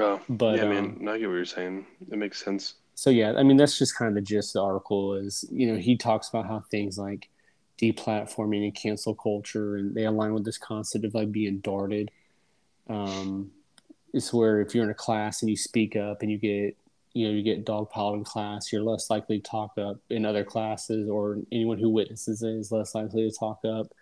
Oh, 0.00 0.20
But 0.28 0.56
yeah, 0.56 0.62
um, 0.64 0.68
man. 0.70 1.08
I 1.08 1.18
get 1.18 1.26
what 1.26 1.34
you're 1.34 1.44
saying. 1.44 1.86
It 2.10 2.18
makes 2.18 2.42
sense. 2.42 2.74
so 2.94 3.10
yeah, 3.10 3.34
I 3.36 3.42
mean 3.42 3.56
that's 3.56 3.78
just 3.78 3.96
kind 3.96 4.08
of 4.08 4.14
the 4.14 4.20
gist 4.20 4.56
of 4.56 4.60
the 4.60 4.64
article 4.64 5.14
is 5.14 5.44
you 5.50 5.66
know 5.70 5.78
he 5.78 5.96
talks 5.96 6.28
about 6.28 6.46
how 6.46 6.60
things 6.70 6.98
like 6.98 7.28
deplatforming 7.80 8.64
and 8.64 8.74
cancel 8.74 9.14
culture 9.14 9.76
and 9.76 9.94
they 9.94 10.04
align 10.04 10.34
with 10.34 10.44
this 10.44 10.58
concept 10.58 11.04
of 11.04 11.14
like 11.14 11.32
being 11.32 11.58
darted. 11.60 12.10
Um, 12.88 13.50
it's 14.12 14.32
where 14.32 14.60
if 14.60 14.74
you're 14.74 14.84
in 14.84 14.90
a 14.90 14.94
class 14.94 15.42
and 15.42 15.48
you 15.50 15.56
speak 15.56 15.96
up 15.96 16.22
and 16.22 16.30
you 16.30 16.38
get 16.38 16.76
you 17.12 17.26
know 17.26 17.34
you 17.34 17.42
get 17.42 17.64
dogpiled 17.64 18.14
in 18.14 18.24
class, 18.24 18.72
you're 18.72 18.82
less 18.82 19.10
likely 19.10 19.38
to 19.40 19.50
talk 19.50 19.78
up 19.78 19.98
in 20.10 20.24
other 20.24 20.44
classes, 20.44 21.08
or 21.08 21.38
anyone 21.50 21.78
who 21.78 21.88
witnesses 21.90 22.42
it 22.42 22.50
is 22.50 22.70
less 22.72 22.94
likely 22.94 23.28
to 23.28 23.36
talk 23.36 23.60
up. 23.64 23.92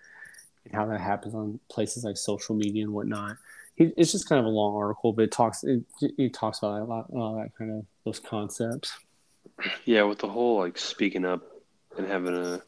And 0.64 0.74
how 0.74 0.86
that 0.86 1.00
happens 1.00 1.34
on 1.34 1.60
places 1.70 2.04
like 2.04 2.16
social 2.16 2.54
media 2.54 2.84
and 2.84 2.92
whatnot. 2.92 3.36
He, 3.78 3.92
it's 3.96 4.10
just 4.10 4.28
kind 4.28 4.40
of 4.40 4.46
a 4.46 4.48
long 4.48 4.74
article, 4.74 5.12
but 5.12 5.22
it 5.22 5.30
talks 5.30 5.62
it, 5.62 5.84
it 6.00 6.34
talks 6.34 6.58
about 6.58 6.80
a 6.80 6.84
lot, 6.84 7.06
all 7.10 7.36
that 7.36 7.56
kind 7.56 7.70
of 7.70 7.86
those 8.04 8.18
concepts. 8.18 8.92
Yeah, 9.84 10.02
with 10.02 10.18
the 10.18 10.28
whole 10.28 10.58
like 10.58 10.76
speaking 10.76 11.24
up 11.24 11.42
and 11.96 12.06
having 12.06 12.34
a, 12.34 12.60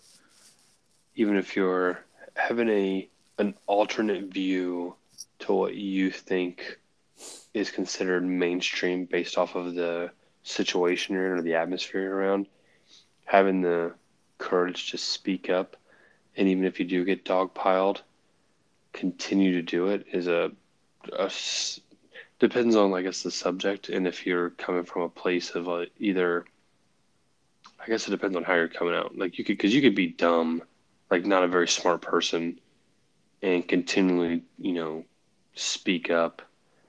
even 1.17 1.37
if 1.37 1.57
you're 1.57 2.05
having 2.37 2.69
a 2.69 3.09
an 3.39 3.55
alternate 3.67 4.33
view 4.33 4.95
to 5.41 5.53
what 5.53 5.75
you 5.75 6.13
think 6.13 6.79
is 7.55 7.73
considered 7.73 8.25
mainstream 8.25 9.05
based 9.05 9.37
off 9.37 9.57
of 9.57 9.75
the 9.75 10.13
situation 10.45 11.17
you're 11.17 11.27
in 11.27 11.39
or 11.41 11.43
the 11.43 11.57
atmosphere 11.57 12.03
you're 12.03 12.15
around, 12.15 12.47
having 13.25 13.63
the 13.63 13.93
courage 14.39 14.93
to 14.93 14.99
speak 14.99 15.51
up, 15.51 15.77
and 16.37 16.47
even 16.49 16.65
if 16.65 16.79
you 16.79 16.87
do 16.87 17.05
get 17.05 17.25
dogpiled, 17.25 18.03
continue 18.93 19.53
to 19.53 19.63
do 19.63 19.89
it 19.89 20.07
is 20.13 20.29
a, 20.29 20.53
a 21.13 21.31
depends 22.39 22.75
on 22.77 22.93
I 22.95 23.03
guess 23.03 23.23
the 23.23 23.31
subject 23.31 23.89
and 23.91 24.07
if 24.07 24.27
you're 24.27 24.51
coming 24.51 24.85
from 24.85 25.03
a 25.03 25.09
place 25.09 25.51
of 25.51 25.69
uh, 25.69 25.85
either 25.99 26.45
I 27.83 27.87
guess 27.87 28.07
it 28.07 28.11
depends 28.11 28.37
on 28.37 28.45
how 28.45 28.55
you're 28.55 28.69
coming 28.69 28.95
out. 28.95 29.17
Like 29.17 29.39
you 29.39 29.45
could, 29.45 29.57
because 29.57 29.75
you 29.75 29.81
could 29.81 29.95
be 29.95 30.09
dumb, 30.09 30.63
like 31.11 31.25
not 31.25 31.45
a 31.45 31.49
very 31.49 31.67
smart 31.69 32.03
person, 32.03 32.61
and 33.41 33.67
continually, 33.67 34.43
you 34.59 34.73
know, 34.75 35.05
speak 35.55 36.11
up. 36.11 36.43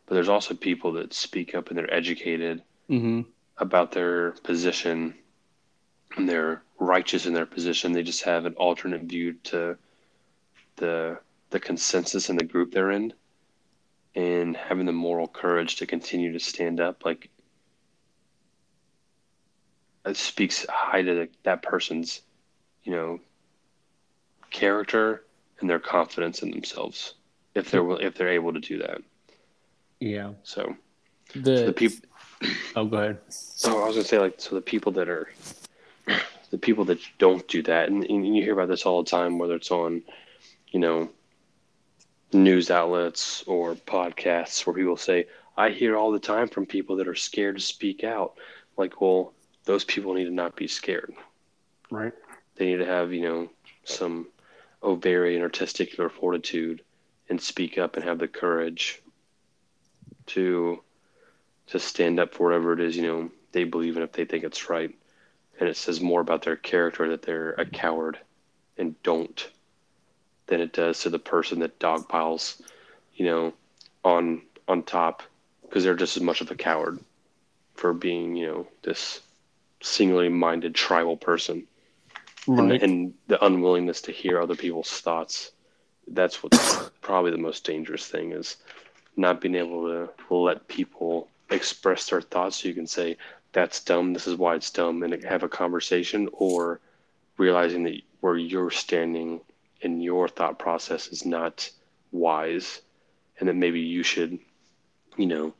But 0.05 0.15
there's 0.15 0.27
also 0.29 0.53
people 0.53 0.91
that 0.93 1.13
speak 1.13 1.55
up 1.55 1.69
and 1.69 1.77
they're 1.77 1.93
educated 1.93 2.61
Mm-hmm. 2.89 3.21
about 3.57 3.93
their 3.93 4.31
position, 4.43 5.13
and 6.17 6.27
they're 6.27 6.61
righteous 6.77 7.25
in 7.25 7.33
their 7.33 7.45
position. 7.45 7.93
They 7.93 8.03
just 8.03 8.23
have 8.23 8.45
an 8.45 8.55
alternate 8.55 9.03
view 9.03 9.33
to 9.45 9.77
the 10.75 11.19
the 11.51 11.59
consensus 11.61 12.29
in 12.29 12.35
the 12.35 12.43
group 12.43 12.73
they're 12.73 12.91
in, 12.91 13.13
and 14.15 14.55
having 14.55 14.85
the 14.85 14.91
moral 14.91 15.27
courage 15.27 15.77
to 15.77 15.85
continue 15.85 16.33
to 16.33 16.39
stand 16.39 16.79
up, 16.79 17.05
like 17.05 17.29
it 20.05 20.17
speaks 20.17 20.65
high 20.67 21.01
to 21.01 21.13
the, 21.13 21.29
that 21.43 21.61
person's, 21.61 22.21
you 22.83 22.91
know, 22.91 23.19
character 24.49 25.23
and 25.59 25.69
their 25.69 25.79
confidence 25.79 26.41
in 26.41 26.51
themselves 26.51 27.13
if 27.55 27.71
they're 27.71 27.89
if 28.01 28.15
they're 28.15 28.29
able 28.29 28.53
to 28.53 28.59
do 28.59 28.79
that. 28.79 29.01
Yeah. 29.99 30.31
So, 30.43 30.75
The, 31.35 31.57
so 31.57 31.65
the 31.67 31.73
people. 31.73 32.09
oh, 32.75 32.85
go 32.85 32.97
ahead. 32.97 33.19
so 33.29 33.83
I 33.83 33.87
was 33.87 33.95
gonna 33.95 34.07
say 34.07 34.19
like 34.19 34.35
so 34.37 34.55
the 34.55 34.61
people 34.61 34.91
that 34.93 35.07
are 35.07 35.29
the 36.49 36.57
people 36.57 36.85
that 36.85 36.99
don't 37.17 37.47
do 37.47 37.63
that, 37.63 37.89
and, 37.89 38.03
and 38.03 38.35
you 38.35 38.43
hear 38.43 38.53
about 38.53 38.67
this 38.67 38.85
all 38.85 39.03
the 39.03 39.09
time, 39.09 39.39
whether 39.39 39.55
it's 39.55 39.71
on, 39.71 40.01
you 40.69 40.79
know, 40.79 41.09
news 42.33 42.71
outlets 42.71 43.43
or 43.47 43.75
podcasts, 43.75 44.65
where 44.65 44.75
people 44.75 44.97
say, 44.97 45.27
"I 45.57 45.69
hear 45.69 45.95
all 45.95 46.11
the 46.11 46.19
time 46.19 46.47
from 46.47 46.65
people 46.65 46.95
that 46.97 47.07
are 47.07 47.15
scared 47.15 47.57
to 47.57 47.61
speak 47.61 48.03
out." 48.03 48.37
Like, 48.77 49.01
well, 49.01 49.33
those 49.65 49.83
people 49.83 50.13
need 50.13 50.25
to 50.25 50.31
not 50.31 50.55
be 50.55 50.67
scared. 50.67 51.13
Right. 51.89 52.13
They 52.55 52.65
need 52.65 52.77
to 52.77 52.85
have 52.85 53.13
you 53.13 53.21
know 53.21 53.49
some 53.83 54.27
ovarian 54.83 55.41
or 55.41 55.49
testicular 55.49 56.09
fortitude 56.09 56.83
and 57.29 57.41
speak 57.41 57.77
up 57.77 57.95
and 57.95 58.03
have 58.03 58.19
the 58.19 58.27
courage 58.27 59.01
to 60.27 60.81
to 61.67 61.79
stand 61.79 62.19
up 62.19 62.33
for 62.33 62.47
whatever 62.47 62.73
it 62.73 62.79
is 62.79 62.97
you 62.97 63.03
know 63.03 63.29
they 63.51 63.63
believe 63.63 63.95
in 63.95 64.03
if 64.03 64.11
they 64.11 64.25
think 64.25 64.43
it's 64.43 64.69
right 64.69 64.93
and 65.59 65.69
it 65.69 65.77
says 65.77 66.01
more 66.01 66.21
about 66.21 66.41
their 66.41 66.55
character 66.55 67.09
that 67.09 67.21
they're 67.21 67.51
a 67.53 67.65
coward 67.65 68.17
and 68.77 69.01
don't 69.03 69.49
than 70.51 70.59
it 70.59 70.73
does 70.73 70.99
to 70.99 71.09
the 71.09 71.17
person 71.17 71.59
that 71.59 71.79
dogpiles 71.79 72.61
you 73.15 73.25
know 73.25 73.53
on 74.03 74.41
on 74.67 74.83
top 74.83 75.23
because 75.63 75.83
they're 75.83 75.95
just 75.95 76.17
as 76.17 76.23
much 76.23 76.41
of 76.41 76.51
a 76.51 76.55
coward 76.55 76.99
for 77.75 77.93
being 77.93 78.35
you 78.35 78.45
know 78.45 78.67
this 78.83 79.21
singularly 79.81 80.29
minded 80.29 80.75
tribal 80.75 81.17
person. 81.17 81.65
And, 82.47 82.83
and 82.83 83.13
the 83.27 83.43
unwillingness 83.43 84.01
to 84.01 84.11
hear 84.11 84.41
other 84.41 84.55
people's 84.55 84.89
thoughts 84.89 85.51
that's 86.07 86.43
what's 86.43 86.89
probably 87.01 87.31
the 87.31 87.37
most 87.37 87.63
dangerous 87.63 88.07
thing 88.07 88.33
is 88.33 88.57
not 89.15 89.39
being 89.39 89.55
able 89.55 89.83
to 89.85 90.35
let 90.35 90.67
people 90.67 91.29
express 91.49 92.09
their 92.09 92.21
thoughts. 92.21 92.57
So 92.57 92.67
you 92.67 92.73
can 92.73 92.87
say 92.87 93.17
that's 93.53 93.83
dumb 93.83 94.13
this 94.13 94.27
is 94.27 94.35
why 94.35 94.55
it's 94.55 94.71
dumb 94.71 95.03
and 95.03 95.23
have 95.23 95.43
a 95.43 95.49
conversation 95.49 96.29
or 96.33 96.79
realizing 97.37 97.83
that 97.83 98.01
where 98.19 98.37
you're 98.37 98.71
standing 98.71 99.41
in 99.81 100.01
your 100.01 100.27
thought 100.27 100.59
process 100.59 101.07
is 101.07 101.25
not 101.25 101.69
wise 102.11 102.81
and 103.39 103.49
that 103.49 103.55
maybe 103.55 103.79
you 103.79 104.03
should 104.03 104.37
you 105.17 105.25
know 105.25 105.53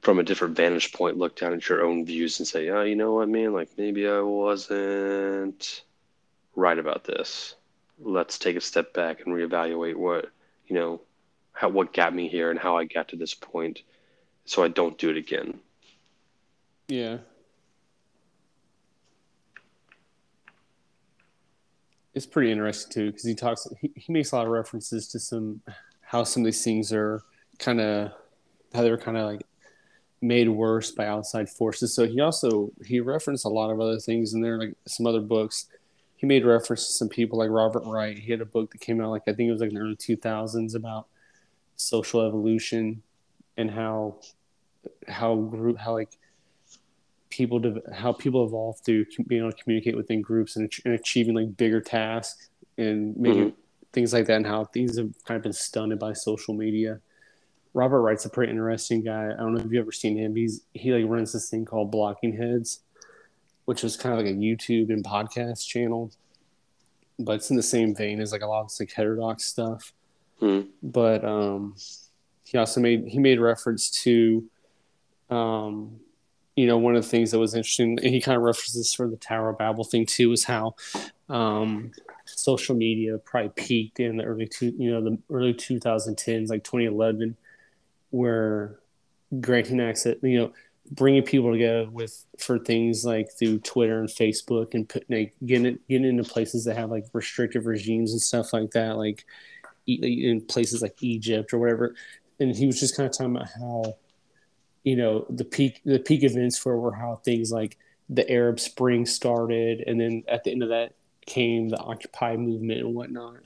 from 0.00 0.18
a 0.18 0.22
different 0.22 0.56
vantage 0.56 0.92
point 0.92 1.16
look 1.16 1.36
down 1.36 1.52
at 1.52 1.68
your 1.68 1.84
own 1.84 2.04
views 2.04 2.38
and 2.38 2.46
say 2.46 2.68
oh 2.68 2.82
you 2.82 2.96
know 2.96 3.14
what 3.14 3.28
man? 3.28 3.52
Like 3.52 3.70
maybe 3.76 4.08
i 4.08 4.20
wasn't 4.20 5.82
right 6.54 6.78
about 6.78 7.04
this. 7.04 7.54
Let's 7.98 8.38
take 8.38 8.56
a 8.56 8.60
step 8.60 8.92
back 8.92 9.20
and 9.24 9.34
reevaluate 9.34 9.96
what 9.96 10.30
you 10.66 10.74
know 10.74 11.00
how 11.52 11.68
what 11.68 11.92
got 11.92 12.14
me 12.14 12.28
here 12.28 12.50
and 12.50 12.58
how 12.58 12.76
i 12.76 12.84
got 12.84 13.08
to 13.08 13.16
this 13.16 13.34
point 13.34 13.82
so 14.44 14.62
i 14.62 14.68
don't 14.68 14.98
do 14.98 15.10
it 15.10 15.16
again. 15.16 15.60
Yeah. 16.88 17.18
It's 22.14 22.26
pretty 22.26 22.52
interesting 22.52 22.92
too 22.92 23.06
because 23.10 23.24
he 23.24 23.34
talks. 23.34 23.66
He, 23.80 23.90
he 23.96 24.12
makes 24.12 24.32
a 24.32 24.36
lot 24.36 24.46
of 24.46 24.52
references 24.52 25.08
to 25.08 25.18
some 25.18 25.60
how 26.02 26.24
some 26.24 26.42
of 26.42 26.46
these 26.46 26.62
things 26.62 26.92
are 26.92 27.22
kind 27.58 27.80
of 27.80 28.12
how 28.74 28.82
they're 28.82 28.98
kind 28.98 29.16
of 29.16 29.30
like 29.30 29.46
made 30.20 30.48
worse 30.48 30.90
by 30.90 31.06
outside 31.06 31.48
forces. 31.48 31.94
So 31.94 32.06
he 32.06 32.20
also 32.20 32.70
he 32.84 33.00
referenced 33.00 33.44
a 33.44 33.48
lot 33.48 33.70
of 33.70 33.80
other 33.80 33.98
things 33.98 34.34
in 34.34 34.40
there, 34.40 34.58
like 34.58 34.74
some 34.86 35.06
other 35.06 35.20
books. 35.20 35.66
He 36.16 36.26
made 36.26 36.44
reference 36.44 36.86
to 36.86 36.92
some 36.92 37.08
people 37.08 37.38
like 37.38 37.50
Robert 37.50 37.82
Wright. 37.84 38.16
He 38.16 38.30
had 38.30 38.40
a 38.40 38.46
book 38.46 38.70
that 38.70 38.80
came 38.80 39.00
out 39.00 39.10
like 39.10 39.22
I 39.26 39.32
think 39.32 39.48
it 39.48 39.52
was 39.52 39.60
like 39.60 39.70
in 39.70 39.74
the 39.74 39.80
early 39.80 39.96
two 39.96 40.16
thousands 40.16 40.74
about 40.74 41.06
social 41.76 42.20
evolution 42.20 43.02
and 43.56 43.70
how 43.70 44.16
how 45.08 45.34
group 45.34 45.78
how 45.78 45.94
like 45.94 46.16
people 47.32 47.60
to 47.62 47.82
how 47.92 48.12
people 48.12 48.44
evolve 48.44 48.78
through 48.80 49.06
being 49.26 49.42
able 49.42 49.52
to 49.52 49.62
communicate 49.62 49.96
within 49.96 50.20
groups 50.20 50.56
and, 50.56 50.70
and 50.84 50.94
achieving 50.94 51.34
like 51.34 51.56
bigger 51.56 51.80
tasks 51.80 52.50
and 52.78 53.16
making 53.16 53.52
things 53.92 54.12
like 54.12 54.26
that 54.26 54.36
and 54.36 54.46
how 54.46 54.64
things 54.64 54.96
have 54.96 55.10
kind 55.24 55.36
of 55.36 55.42
been 55.42 55.52
stunted 55.52 55.98
by 55.98 56.12
social 56.12 56.54
media. 56.54 57.00
Robert 57.74 58.02
wright's 58.02 58.26
a 58.26 58.30
pretty 58.30 58.50
interesting 58.50 59.02
guy. 59.02 59.30
I 59.32 59.36
don't 59.36 59.54
know 59.54 59.60
if 59.60 59.64
you've 59.64 59.82
ever 59.82 59.92
seen 59.92 60.16
him. 60.16 60.36
He's 60.36 60.62
he 60.74 60.92
like 60.92 61.10
runs 61.10 61.32
this 61.32 61.48
thing 61.50 61.64
called 61.64 61.92
Blogging 61.92 62.36
Heads 62.36 62.80
which 63.64 63.84
is 63.84 63.96
kind 63.96 64.12
of 64.12 64.24
like 64.24 64.34
a 64.34 64.36
youtube 64.36 64.90
and 64.90 65.04
podcast 65.04 65.66
channel 65.66 66.10
but 67.18 67.36
it's 67.36 67.50
in 67.50 67.56
the 67.56 67.62
same 67.62 67.94
vein 67.94 68.20
as 68.20 68.32
like 68.32 68.42
a 68.42 68.46
lot 68.46 68.62
of 68.62 68.68
this 68.68 68.80
like 68.80 68.92
heterodox 68.92 69.44
stuff. 69.44 69.92
Hmm. 70.40 70.62
but 70.82 71.24
um 71.24 71.76
he 72.44 72.58
also 72.58 72.80
made 72.80 73.06
he 73.06 73.18
made 73.18 73.38
reference 73.38 73.90
to 74.02 74.44
um 75.30 76.00
you 76.56 76.66
know 76.66 76.76
one 76.78 76.94
of 76.94 77.02
the 77.02 77.08
things 77.08 77.30
that 77.30 77.38
was 77.38 77.54
interesting 77.54 77.98
and 78.02 78.14
he 78.14 78.20
kind 78.20 78.36
of 78.36 78.42
references 78.42 78.92
for 78.92 79.08
the 79.08 79.16
tower 79.16 79.50
of 79.50 79.58
babel 79.58 79.84
thing 79.84 80.06
too 80.06 80.32
is 80.32 80.44
how 80.44 80.74
um 81.28 81.90
social 82.24 82.74
media 82.74 83.18
probably 83.18 83.50
peaked 83.50 84.00
in 84.00 84.16
the 84.16 84.24
early 84.24 84.46
two 84.46 84.72
you 84.76 84.90
know 84.90 85.02
the 85.02 85.18
early 85.30 85.54
2010s 85.54 86.50
like 86.50 86.64
2011 86.64 87.36
where 88.10 88.78
granting 89.40 89.80
access 89.80 90.16
you 90.22 90.38
know 90.38 90.52
bringing 90.90 91.22
people 91.22 91.52
together 91.52 91.88
with 91.90 92.26
for 92.38 92.58
things 92.58 93.04
like 93.04 93.28
through 93.38 93.58
twitter 93.60 94.00
and 94.00 94.10
facebook 94.10 94.74
and 94.74 94.88
putting 94.88 95.16
like 95.16 95.34
getting 95.46 95.78
getting 95.88 96.06
into 96.06 96.24
places 96.24 96.64
that 96.64 96.76
have 96.76 96.90
like 96.90 97.06
restrictive 97.14 97.66
regimes 97.66 98.12
and 98.12 98.20
stuff 98.20 98.52
like 98.52 98.70
that 98.72 98.96
like 98.98 99.24
in 99.86 100.40
places 100.42 100.82
like 100.82 100.96
Egypt 101.02 101.52
or 101.52 101.58
whatever, 101.58 101.94
and 102.40 102.54
he 102.54 102.66
was 102.66 102.78
just 102.78 102.96
kind 102.96 103.08
of 103.08 103.16
talking 103.16 103.36
about 103.36 103.48
how, 103.58 103.96
you 104.84 104.96
know, 104.96 105.26
the 105.30 105.44
peak 105.44 105.80
the 105.84 105.98
peak 105.98 106.22
events 106.24 106.58
for 106.58 106.78
were 106.78 106.92
how 106.92 107.16
things 107.24 107.50
like 107.52 107.78
the 108.08 108.28
Arab 108.30 108.58
Spring 108.60 109.06
started, 109.06 109.82
and 109.86 110.00
then 110.00 110.24
at 110.28 110.44
the 110.44 110.50
end 110.50 110.62
of 110.62 110.68
that 110.70 110.94
came 111.26 111.68
the 111.68 111.78
Occupy 111.78 112.36
movement 112.36 112.80
and 112.80 112.94
whatnot. 112.94 113.36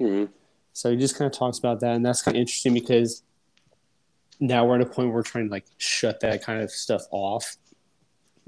Mhm. 0.00 0.28
So 0.72 0.90
he 0.90 0.96
just 0.96 1.16
kind 1.16 1.30
of 1.30 1.36
talks 1.38 1.58
about 1.58 1.80
that, 1.80 1.94
and 1.94 2.04
that's 2.04 2.22
kind 2.22 2.36
of 2.36 2.40
interesting 2.40 2.74
because 2.74 3.22
now 4.40 4.66
we're 4.66 4.76
at 4.76 4.82
a 4.82 4.86
point 4.86 5.08
where 5.08 5.16
we're 5.16 5.22
trying 5.22 5.46
to 5.46 5.50
like 5.50 5.64
shut 5.78 6.20
that 6.20 6.42
kind 6.42 6.62
of 6.62 6.70
stuff 6.70 7.02
off. 7.10 7.56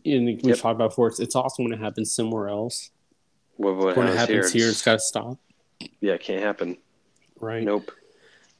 And 0.04 0.26
we've 0.26 0.44
Yep. 0.44 0.58
talked 0.58 0.74
about 0.76 0.90
before, 0.90 1.08
it's, 1.08 1.18
it's 1.20 1.34
awesome 1.34 1.64
when 1.64 1.72
it 1.72 1.80
happens 1.80 2.12
somewhere 2.12 2.48
else. 2.48 2.90
What, 3.56 3.76
what 3.76 3.96
when 3.96 4.06
it 4.06 4.10
happens 4.14 4.36
happens 4.36 4.52
here, 4.52 4.68
it's 4.68 4.82
got 4.82 4.92
to 4.94 5.00
stop, 5.00 5.38
yeah, 6.00 6.12
it 6.14 6.20
can't 6.20 6.42
happen. 6.42 6.76
right? 7.40 7.62
Nope. 7.64 7.90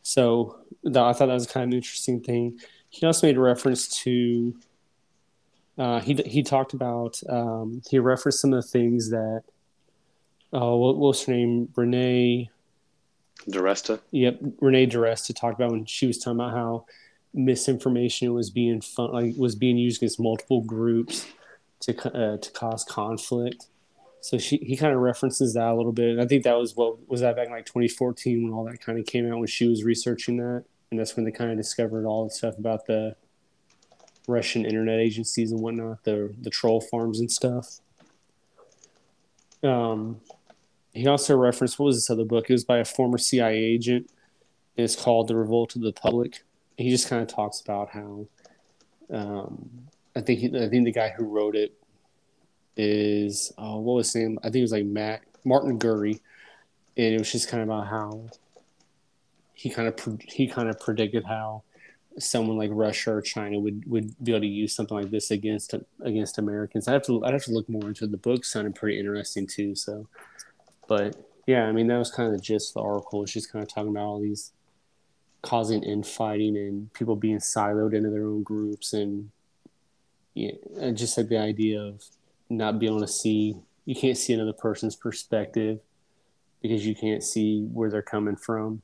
So 0.03 0.61
that, 0.85 1.03
I 1.03 1.13
thought 1.13 1.27
that 1.27 1.35
was 1.35 1.47
kind 1.47 1.65
of 1.65 1.69
an 1.69 1.75
interesting 1.75 2.21
thing. 2.21 2.59
He 2.91 3.07
also 3.07 3.27
made 3.27 3.37
a 3.37 3.41
reference 3.41 3.89
to. 4.03 4.57
Uh, 5.77 6.01
he 6.01 6.15
he 6.27 6.43
talked 6.43 6.73
about 6.73 7.21
um, 7.29 7.83
he 7.89 7.99
referenced 7.99 8.41
some 8.41 8.53
of 8.53 8.63
the 8.63 8.69
things 8.69 9.11
that. 9.11 9.43
Uh, 10.53 10.75
what, 10.75 10.97
what 10.97 11.09
was 11.09 11.25
her 11.25 11.33
name? 11.33 11.69
Renee. 11.77 12.51
DeResta. 13.49 14.01
Yep, 14.11 14.41
Renee 14.61 14.87
DeResta 14.87 15.35
talked 15.35 15.61
about 15.61 15.71
when 15.71 15.85
she 15.85 16.07
was 16.07 16.19
talking 16.19 16.41
about 16.41 16.53
how 16.53 16.87
misinformation 17.35 18.35
was 18.35 18.51
being 18.51 18.81
fun, 18.81 19.13
like 19.13 19.35
was 19.37 19.55
being 19.55 19.79
used 19.79 19.99
against 20.01 20.19
multiple 20.19 20.63
groups 20.63 21.27
to 21.81 22.17
uh, 22.17 22.37
to 22.39 22.51
cause 22.53 22.85
conflict. 22.85 23.67
So 24.21 24.39
she 24.39 24.57
he 24.59 24.77
kind 24.77 24.95
of 24.95 25.01
references 25.01 25.55
that 25.55 25.69
a 25.69 25.75
little 25.75 25.93
bit. 25.93 26.11
And 26.11 26.21
I 26.21 26.27
think 26.27 26.45
that 26.45 26.59
was 26.59 26.75
what 26.75 27.09
was 27.09 27.21
that 27.21 27.37
back 27.37 27.47
in 27.47 27.53
like 27.53 27.67
2014 27.67 28.43
when 28.43 28.53
all 28.53 28.65
that 28.65 28.81
kind 28.81 28.99
of 28.99 29.07
came 29.07 29.31
out 29.31 29.39
when 29.39 29.47
she 29.47 29.67
was 29.67 29.85
researching 29.85 30.39
that, 30.39 30.65
and 30.91 30.99
that's 30.99 31.17
when 31.17 31.25
they 31.25 31.31
kind 31.31 31.51
of 31.51 31.57
discovered 31.57 32.07
all 32.07 32.25
the 32.25 32.31
stuff 32.31 32.57
about 32.59 32.87
the 32.87 33.17
Russian 34.27 34.65
internet 34.65 35.01
agencies 35.01 35.53
and 35.53 35.61
whatnot, 35.61 36.05
the 36.05 36.35
the 36.41 36.51
troll 36.51 36.81
farms 36.81 37.21
and 37.21 37.31
stuff. 37.31 37.81
Um, 39.63 40.21
he 40.93 41.07
also 41.07 41.37
referenced 41.37 41.79
what 41.79 41.87
was 41.87 41.97
this 41.97 42.11
other 42.11 42.25
book? 42.25 42.49
It 42.49 42.53
was 42.53 42.65
by 42.65 42.79
a 42.79 42.85
former 42.85 43.19
CIA 43.19 43.57
agent. 43.57 44.11
It's 44.77 44.97
called 44.97 45.29
The 45.29 45.37
Revolt 45.37 45.75
of 45.77 45.83
the 45.83 45.93
Public. 45.93 46.45
He 46.77 46.91
just 46.91 47.09
kind 47.09 47.23
of 47.23 47.29
talks 47.29 47.61
about 47.61 47.91
how 47.91 48.29
um, 49.13 49.69
I 50.15 50.21
think 50.21 50.41
he, 50.41 50.47
I 50.47 50.69
think 50.69 50.85
the 50.85 50.93
guy 50.93 51.13
who 51.17 51.25
wrote 51.25 51.57
it 51.57 51.75
is 52.77 53.53
oh, 53.59 53.81
what 53.81 53.95
was 53.95 54.13
his 54.13 54.23
name? 54.23 54.39
I 54.43 54.47
think 54.47 54.57
it 54.57 54.63
was 54.63 54.73
like 54.73 54.85
Matt 54.85 55.23
Martin 55.45 55.79
Gurri, 55.79 56.21
and 56.97 57.15
it 57.15 57.19
was 57.19 57.33
just 57.33 57.49
kind 57.49 57.63
of 57.63 57.69
about 57.69 57.87
how 57.89 58.29
he 59.59 59.71
kind 59.71 59.89
of 59.89 60.21
he 60.21 60.47
kind 60.47 60.69
of 60.69 60.79
predicted 60.79 61.25
how 61.25 61.65
someone 62.17 62.57
like 62.57 62.71
Russia 62.73 63.15
or 63.15 63.21
China 63.21 63.59
would, 63.59 63.83
would 63.91 64.15
be 64.23 64.31
able 64.31 64.43
to 64.43 64.47
use 64.47 64.73
something 64.73 64.97
like 64.97 65.11
this 65.11 65.33
against 65.33 65.75
against 66.01 66.39
Americans. 66.39 66.87
I 66.87 66.93
have 66.93 67.03
to 67.07 67.25
I'd 67.25 67.33
have 67.33 67.43
to 67.45 67.51
look 67.51 67.69
more 67.69 67.89
into 67.89 68.07
the 68.07 68.17
book. 68.17 68.45
Sounded 68.45 68.77
pretty 68.77 69.01
interesting 69.01 69.49
too. 69.49 69.75
So, 69.75 70.07
but 70.87 71.17
yeah, 71.49 71.65
I 71.65 71.73
mean 71.73 71.89
that 71.89 71.99
was 71.99 72.13
kind 72.13 72.29
of 72.29 72.37
the 72.37 72.41
gist 72.41 72.71
of 72.71 72.75
the 72.75 72.89
article. 72.89 73.25
Just 73.25 73.51
kind 73.51 73.65
of 73.65 73.69
talking 73.69 73.91
about 73.91 74.05
all 74.05 74.21
these 74.21 74.53
causing 75.43 75.83
infighting 75.83 76.57
and 76.57 76.93
people 76.93 77.17
being 77.17 77.39
siloed 77.39 77.95
into 77.95 78.11
their 78.11 78.27
own 78.27 78.45
groups 78.45 78.93
and 78.93 79.31
yeah, 80.35 80.53
just 80.93 81.19
like 81.19 81.29
the 81.29 81.39
idea 81.39 81.81
of 81.81 82.05
not 82.49 82.79
being 82.79 82.93
able 82.93 83.01
to 83.01 83.13
see 83.13 83.57
you 83.87 83.97
can't 83.97 84.17
see 84.17 84.35
another 84.35 84.53
person's 84.53 84.95
perspective 84.95 85.81
because 86.63 86.87
you 86.87 86.95
can't 86.95 87.25
see 87.25 87.65
where 87.73 87.91
they're 87.91 88.03
coming 88.03 88.37
from 88.37 88.83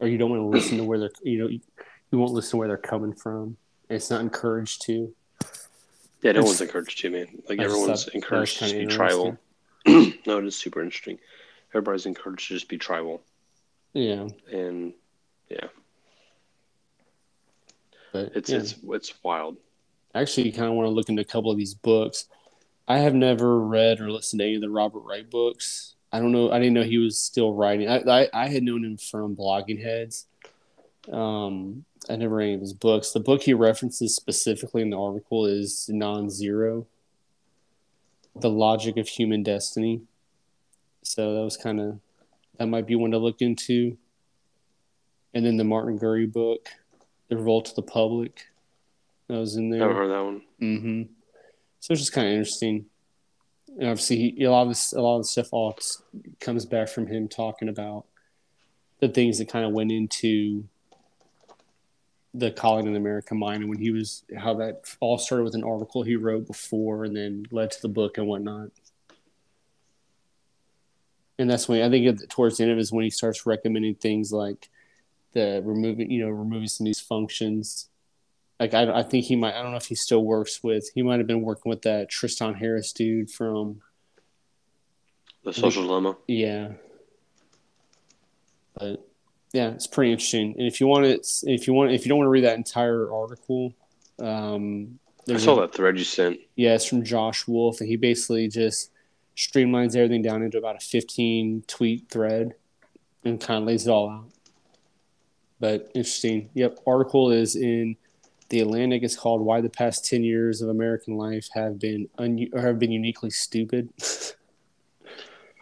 or 0.00 0.08
you 0.08 0.18
don't 0.18 0.30
want 0.30 0.40
to 0.40 0.46
listen 0.46 0.78
to 0.78 0.84
where 0.84 0.98
they're 0.98 1.10
you 1.22 1.38
know 1.38 1.48
you, 1.48 1.60
you 2.10 2.18
won't 2.18 2.32
listen 2.32 2.52
to 2.52 2.56
where 2.58 2.68
they're 2.68 2.76
coming 2.76 3.12
from 3.12 3.56
it's 3.88 4.10
not 4.10 4.20
encouraged 4.20 4.82
to 4.82 5.14
Yeah, 6.22 6.32
no 6.32 6.42
one's 6.42 6.60
encouraged 6.60 6.98
to, 7.00 7.10
man. 7.10 7.26
Like 7.48 7.60
I 7.60 7.64
everyone's 7.64 8.04
thought 8.04 8.14
encouraged 8.14 8.58
to 8.58 8.64
just 8.64 8.76
be 8.76 8.86
tribal. 8.86 9.38
no, 9.86 10.38
it 10.38 10.44
is 10.44 10.56
super 10.56 10.82
interesting. 10.82 11.18
Everybody's 11.70 12.06
encouraged 12.06 12.48
to 12.48 12.54
just 12.54 12.68
be 12.68 12.78
tribal, 12.78 13.22
yeah 13.92 14.28
and 14.50 14.92
yeah, 15.48 15.68
but 18.12 18.32
it's 18.34 18.50
yeah. 18.50 18.58
it's 18.58 18.74
it's 18.88 19.14
wild. 19.22 19.56
actually 20.14 20.46
you 20.46 20.52
kind 20.52 20.68
of 20.68 20.74
want 20.74 20.86
to 20.86 20.90
look 20.90 21.08
into 21.08 21.22
a 21.22 21.26
couple 21.26 21.50
of 21.50 21.56
these 21.56 21.74
books. 21.74 22.26
I 22.86 22.98
have 22.98 23.14
never 23.14 23.60
read 23.60 24.00
or 24.00 24.10
listened 24.10 24.40
to 24.40 24.46
any 24.46 24.54
of 24.54 24.62
the 24.62 24.70
Robert 24.70 25.00
Wright 25.00 25.28
books. 25.28 25.94
I 26.12 26.20
don't 26.20 26.32
know. 26.32 26.50
I 26.50 26.58
didn't 26.58 26.74
know 26.74 26.82
he 26.82 26.98
was 26.98 27.18
still 27.18 27.52
writing. 27.54 27.88
I 27.88 27.98
I, 27.98 28.28
I 28.32 28.48
had 28.48 28.62
known 28.62 28.84
him 28.84 28.96
from 28.96 29.36
Blogging 29.36 29.82
Heads. 29.82 30.26
Um, 31.10 31.84
I 32.08 32.16
never 32.16 32.36
read 32.36 32.46
any 32.46 32.54
of 32.54 32.60
his 32.60 32.72
books. 32.72 33.12
The 33.12 33.20
book 33.20 33.42
he 33.42 33.54
references 33.54 34.14
specifically 34.14 34.82
in 34.82 34.90
the 34.90 34.98
article 34.98 35.46
is 35.46 35.88
Non-Zero: 35.88 36.86
The 38.36 38.50
Logic 38.50 38.96
of 38.96 39.08
Human 39.08 39.42
Destiny. 39.42 40.02
So 41.02 41.34
that 41.34 41.42
was 41.44 41.56
kind 41.56 41.80
of 41.80 41.98
that 42.58 42.66
might 42.66 42.86
be 42.86 42.94
one 42.96 43.10
to 43.12 43.18
look 43.18 43.40
into. 43.40 43.96
And 45.34 45.44
then 45.44 45.56
the 45.58 45.64
Martin 45.64 45.98
Gurri 45.98 46.30
book, 46.30 46.68
The 47.28 47.36
Revolt 47.36 47.68
of 47.68 47.74
the 47.76 47.82
Public, 47.82 48.46
that 49.28 49.34
was 49.34 49.56
in 49.56 49.70
there. 49.70 49.80
Never 49.80 49.94
heard 49.94 50.10
that 50.10 50.24
one. 50.24 50.42
hmm 50.58 51.02
So 51.80 51.92
it's 51.92 52.00
just 52.00 52.12
kind 52.12 52.26
of 52.26 52.32
interesting. 52.32 52.86
And 53.76 53.88
obviously, 53.88 54.16
he, 54.16 54.44
a 54.44 54.50
lot 54.50 54.62
of 54.62 54.68
this, 54.68 54.92
a 54.92 55.00
lot 55.00 55.16
of 55.16 55.22
the 55.22 55.28
stuff 55.28 55.48
all 55.52 55.78
comes 56.40 56.64
back 56.64 56.88
from 56.88 57.06
him 57.06 57.28
talking 57.28 57.68
about 57.68 58.06
the 59.00 59.08
things 59.08 59.38
that 59.38 59.48
kind 59.48 59.64
of 59.64 59.72
went 59.72 59.92
into 59.92 60.64
the 62.34 62.50
coddling 62.50 62.86
in 62.86 62.96
America 62.96 63.34
mind, 63.34 63.62
and 63.62 63.70
when 63.70 63.78
he 63.78 63.90
was 63.90 64.24
how 64.36 64.54
that 64.54 64.82
all 65.00 65.18
started 65.18 65.44
with 65.44 65.54
an 65.54 65.64
article 65.64 66.02
he 66.02 66.16
wrote 66.16 66.46
before, 66.46 67.04
and 67.04 67.16
then 67.16 67.46
led 67.50 67.70
to 67.70 67.82
the 67.82 67.88
book 67.88 68.18
and 68.18 68.26
whatnot. 68.26 68.70
And 71.38 71.48
that's 71.48 71.68
when 71.68 71.82
I 71.82 71.88
think 71.88 72.28
towards 72.28 72.56
the 72.56 72.64
end 72.64 72.72
of 72.72 72.78
it 72.78 72.80
is 72.80 72.92
when 72.92 73.04
he 73.04 73.10
starts 73.10 73.46
recommending 73.46 73.94
things 73.94 74.32
like 74.32 74.68
the 75.32 75.62
removing, 75.64 76.10
you 76.10 76.24
know, 76.24 76.30
removing 76.30 76.68
some 76.68 76.84
of 76.84 76.88
these 76.88 77.00
functions 77.00 77.88
like 78.60 78.74
I, 78.74 78.90
I 79.00 79.02
think 79.02 79.24
he 79.26 79.36
might 79.36 79.54
I 79.54 79.62
don't 79.62 79.70
know 79.70 79.76
if 79.76 79.86
he 79.86 79.94
still 79.94 80.24
works 80.24 80.62
with 80.62 80.90
he 80.94 81.02
might 81.02 81.18
have 81.18 81.26
been 81.26 81.42
working 81.42 81.70
with 81.70 81.82
that 81.82 82.08
Tristan 82.10 82.54
Harris 82.54 82.92
dude 82.92 83.30
from 83.30 83.80
The 85.44 85.52
social 85.52 85.84
dilemma. 85.86 86.16
yeah 86.26 86.72
but 88.74 89.06
yeah 89.52 89.68
it's 89.70 89.86
pretty 89.86 90.12
interesting 90.12 90.54
and 90.58 90.66
if 90.66 90.80
you 90.80 90.86
want 90.86 91.04
it 91.06 91.26
if 91.44 91.66
you 91.66 91.72
want 91.72 91.92
if 91.92 92.04
you 92.04 92.08
don't 92.08 92.18
want 92.18 92.26
to 92.26 92.30
read 92.30 92.44
that 92.44 92.56
entire 92.56 93.12
article 93.12 93.74
um 94.20 94.98
I 95.20 95.32
there's 95.32 95.44
saw 95.44 95.58
a- 95.58 95.60
that 95.62 95.74
thread 95.74 95.98
you 95.98 96.04
sent. 96.04 96.38
yeah 96.56 96.74
it's 96.74 96.84
from 96.86 97.04
Josh 97.04 97.46
Wolf 97.46 97.80
and 97.80 97.88
he 97.88 97.96
basically 97.96 98.48
just 98.48 98.90
streamlines 99.36 99.94
everything 99.94 100.22
down 100.22 100.42
into 100.42 100.58
about 100.58 100.76
a 100.76 100.80
15 100.80 101.64
tweet 101.66 102.08
thread 102.10 102.54
and 103.24 103.40
kind 103.40 103.62
of 103.62 103.66
lays 103.68 103.86
it 103.86 103.90
all 103.90 104.10
out 104.10 104.26
but 105.60 105.90
interesting 105.94 106.50
yep 106.54 106.78
article 106.86 107.30
is 107.30 107.56
in 107.56 107.96
the 108.48 108.60
Atlantic 108.60 109.02
is 109.02 109.16
called 109.16 109.40
"Why 109.42 109.60
the 109.60 109.68
Past 109.70 110.04
Ten 110.08 110.24
Years 110.24 110.62
of 110.62 110.68
American 110.68 111.16
Life 111.16 111.48
Have 111.54 111.78
Been 111.78 112.08
Un- 112.18 112.48
or 112.52 112.60
Have 112.60 112.78
Been 112.78 112.92
Uniquely 112.92 113.30
Stupid." 113.30 113.90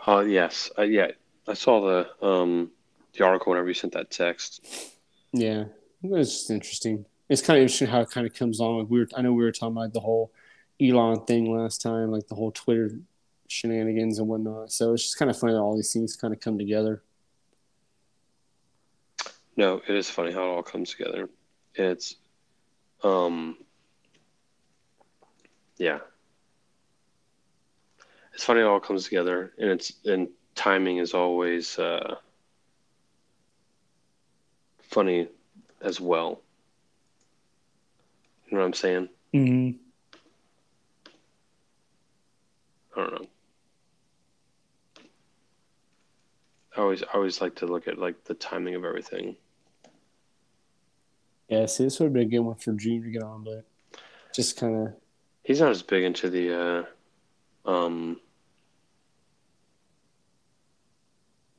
Uh, 0.06 0.20
yes, 0.20 0.70
uh, 0.78 0.82
yeah, 0.82 1.08
I 1.48 1.54
saw 1.54 1.80
the 1.80 2.24
um 2.24 2.70
the 3.14 3.24
article 3.24 3.50
whenever 3.50 3.66
you 3.66 3.74
sent 3.74 3.92
that 3.94 4.08
text. 4.08 4.64
yeah, 5.32 5.64
it's 6.00 6.30
just 6.30 6.50
interesting. 6.50 7.04
It's 7.28 7.42
kind 7.42 7.56
of 7.58 7.62
interesting 7.62 7.88
how 7.88 8.02
it 8.02 8.10
kind 8.10 8.24
of 8.24 8.32
comes 8.32 8.60
on. 8.60 8.78
Like 8.78 8.88
we 8.88 9.00
were, 9.00 9.08
I 9.16 9.22
know 9.22 9.32
we 9.32 9.42
were 9.42 9.50
talking 9.50 9.76
about 9.76 9.92
the 9.92 9.98
whole 9.98 10.30
Elon 10.80 11.24
thing 11.24 11.52
last 11.52 11.82
time, 11.82 12.12
like 12.12 12.28
the 12.28 12.36
whole 12.36 12.52
Twitter 12.52 12.92
shenanigans 13.48 14.20
and 14.20 14.28
whatnot. 14.28 14.70
So 14.70 14.92
it's 14.92 15.02
just 15.02 15.18
kind 15.18 15.28
of 15.28 15.36
funny 15.36 15.54
that 15.54 15.58
all 15.58 15.74
these 15.74 15.92
things 15.92 16.14
kind 16.14 16.32
of 16.32 16.38
come 16.38 16.56
together. 16.56 17.02
No, 19.56 19.80
it 19.88 19.94
is 19.94 20.08
funny 20.10 20.32
how 20.32 20.42
it 20.42 20.48
all 20.54 20.62
comes 20.62 20.90
together. 20.90 21.30
It's, 21.74 22.16
um, 23.02 23.56
yeah, 25.77 25.98
it's 28.35 28.44
funny 28.44 28.60
it 28.60 28.64
all 28.64 28.81
comes 28.81 29.05
together, 29.05 29.52
and 29.59 29.70
it's 29.70 29.93
and 30.05 30.28
timing 30.55 30.98
is 30.98 31.14
always 31.14 31.78
uh, 31.78 32.16
funny 34.82 35.28
as 35.81 36.01
well. 36.01 36.40
You 38.48 38.56
know 38.56 38.60
what 38.60 38.66
I'm 38.66 38.74
saying? 38.74 39.09
Mm-hmm. 39.35 39.78
I 42.97 43.02
don't 43.02 43.12
know. 43.12 43.27
I 46.77 46.81
always 46.81 47.02
I 47.02 47.12
always 47.14 47.40
like 47.40 47.56
to 47.56 47.66
look 47.66 47.89
at 47.89 47.98
like 47.98 48.24
the 48.24 48.35
timing 48.35 48.74
of 48.74 48.85
everything. 48.85 49.36
Yeah, 51.48 51.66
see, 51.66 51.85
this 51.85 52.01
would 52.01 52.06
have 52.06 52.12
been 52.12 52.23
a 52.23 52.31
good 52.31 52.40
one 52.40 52.56
for 52.56 52.73
June 52.73 53.02
to 53.02 53.10
get 53.10 53.23
on, 53.23 53.44
but 53.44 53.64
just 54.35 54.56
kind 54.59 54.89
of 54.89 54.94
He's 55.43 55.60
not 55.60 55.70
as 55.70 55.82
big 55.82 56.02
into 56.02 56.28
the 56.28 56.86
uh 57.66 57.70
um 57.70 58.20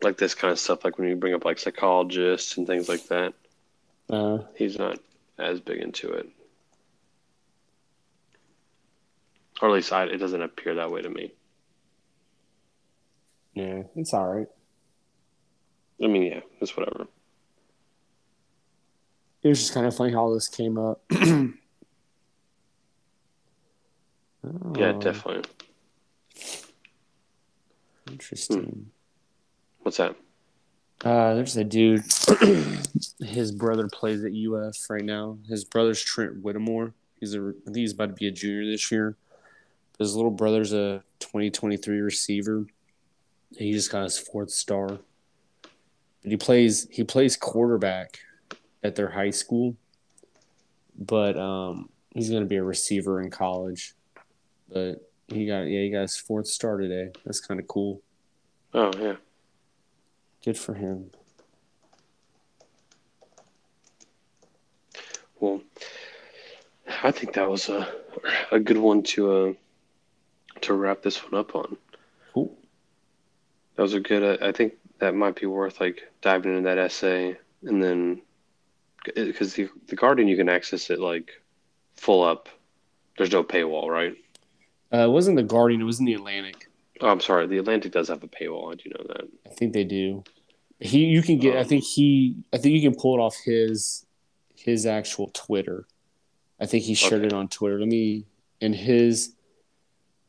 like 0.01 0.17
this 0.17 0.33
kind 0.35 0.51
of 0.51 0.59
stuff 0.59 0.83
like 0.83 0.97
when 0.97 1.07
you 1.07 1.15
bring 1.15 1.33
up 1.33 1.45
like 1.45 1.57
psychologists 1.57 2.57
and 2.57 2.67
things 2.67 2.87
like 2.89 3.07
that. 3.07 3.33
Uh, 4.09 4.39
He's 4.55 4.77
not 4.77 4.99
as 5.37 5.59
big 5.59 5.79
into 5.81 6.11
it. 6.11 6.29
Or 9.61 9.69
at 9.69 9.73
least 9.73 9.91
I, 9.91 10.03
it 10.03 10.17
doesn't 10.17 10.41
appear 10.41 10.75
that 10.75 10.91
way 10.91 11.01
to 11.01 11.09
me. 11.09 11.31
yeah, 13.53 13.83
it's 13.95 14.13
all 14.13 14.27
right. 14.27 14.47
I 16.03 16.07
mean, 16.07 16.23
yeah, 16.23 16.41
it's 16.61 16.77
whatever. 16.77 17.07
It 19.47 19.51
was 19.51 19.59
just 19.59 19.73
kind 19.73 19.85
of 19.85 19.95
funny 19.95 20.11
how 20.11 20.33
this 20.33 20.49
came 20.49 20.77
up. 20.77 21.01
Yeah, 24.77 24.93
Oh, 24.93 24.99
definitely. 25.01 25.43
Interesting. 28.09 28.91
What's 29.81 29.97
that? 29.97 30.15
Uh, 31.03 31.33
there's 31.33 31.57
a 31.57 31.65
dude. 31.65 32.03
his 33.19 33.51
brother 33.51 33.89
plays 33.91 34.23
at 34.23 34.31
UF 34.31 34.89
right 34.89 35.03
now. 35.03 35.37
His 35.49 35.65
brother's 35.65 36.01
Trent 36.01 36.41
Whittemore. 36.41 36.93
He's 37.19 37.35
a. 37.35 37.39
I 37.39 37.65
think 37.65 37.77
he's 37.77 37.91
about 37.91 38.09
to 38.09 38.13
be 38.13 38.27
a 38.27 38.31
junior 38.31 38.65
this 38.65 38.89
year. 38.89 39.17
His 39.99 40.15
little 40.15 40.31
brother's 40.31 40.71
a 40.71 41.03
2023 41.19 41.99
receiver. 41.99 42.67
He 43.57 43.73
just 43.73 43.91
got 43.91 44.03
his 44.03 44.17
fourth 44.17 44.51
star. 44.51 44.87
But 46.21 46.31
he 46.31 46.37
plays. 46.37 46.87
He 46.89 47.03
plays 47.03 47.35
quarterback 47.35 48.19
at 48.83 48.95
their 48.95 49.09
high 49.09 49.31
school. 49.31 49.75
But 50.97 51.37
um, 51.37 51.89
he's 52.13 52.29
going 52.29 52.43
to 52.43 52.49
be 52.49 52.55
a 52.55 52.63
receiver 52.63 53.21
in 53.21 53.29
college. 53.29 53.93
But 54.69 55.07
he 55.27 55.45
got 55.45 55.61
yeah 55.61 55.81
he 55.81 55.89
got 55.89 56.01
his 56.01 56.17
fourth 56.17 56.47
star 56.47 56.77
today. 56.77 57.11
That's 57.25 57.39
kind 57.39 57.59
of 57.59 57.67
cool. 57.67 58.01
Oh, 58.73 58.91
yeah. 58.97 59.15
Good 60.43 60.57
for 60.57 60.73
him. 60.73 61.11
Well, 65.39 65.61
I 67.03 67.11
think 67.11 67.33
that 67.33 67.49
was 67.49 67.69
a 67.69 67.87
a 68.51 68.59
good 68.59 68.77
one 68.77 69.03
to 69.03 69.31
uh 69.31 69.53
to 70.61 70.73
wrap 70.73 71.03
this 71.03 71.23
one 71.23 71.39
up 71.39 71.55
on. 71.55 71.77
Cool. 72.33 72.57
That 73.75 73.83
was 73.83 73.93
a 73.93 73.99
good. 73.99 74.41
I 74.41 74.47
I 74.47 74.51
think 74.51 74.73
that 74.99 75.13
might 75.13 75.39
be 75.39 75.45
worth 75.45 75.79
like 75.79 76.11
diving 76.21 76.51
into 76.51 76.63
that 76.63 76.79
essay 76.79 77.37
and 77.63 77.83
then 77.83 78.21
because 79.15 79.53
the 79.53 79.69
the 79.87 79.95
Guardian 79.95 80.27
you 80.27 80.37
can 80.37 80.49
access 80.49 80.89
it 80.89 80.99
like 80.99 81.31
full 81.95 82.23
up. 82.23 82.49
There's 83.17 83.31
no 83.31 83.43
paywall, 83.43 83.87
right? 83.89 84.15
Uh, 84.93 85.05
it 85.07 85.09
wasn't 85.11 85.37
the 85.37 85.43
Guardian. 85.43 85.81
It 85.81 85.85
was 85.85 85.99
in 85.99 86.05
the 86.05 86.13
Atlantic. 86.13 86.69
Oh, 87.01 87.09
I'm 87.09 87.19
sorry. 87.19 87.45
The 87.47 87.57
Atlantic 87.57 87.91
does 87.91 88.07
have 88.07 88.23
a 88.23 88.27
paywall. 88.27 88.71
I 88.71 88.75
do 88.75 88.89
know 88.89 89.03
that. 89.07 89.27
I 89.45 89.49
think 89.53 89.73
they 89.73 89.83
do. 89.83 90.23
He, 90.79 91.05
you 91.05 91.21
can 91.21 91.39
get. 91.39 91.57
I 91.57 91.63
think 91.63 91.83
he. 91.83 92.35
I 92.53 92.57
think 92.57 92.75
you 92.75 92.89
can 92.89 92.99
pull 92.99 93.17
it 93.17 93.21
off 93.21 93.35
his, 93.43 94.05
his 94.55 94.85
actual 94.85 95.29
Twitter. 95.33 95.87
I 96.59 96.65
think 96.65 96.83
he 96.83 96.93
shared 96.93 97.21
Okay. 97.21 97.27
it 97.27 97.33
on 97.33 97.47
Twitter. 97.49 97.79
Let 97.79 97.87
me. 97.87 98.25
And 98.61 98.73
his, 98.73 99.33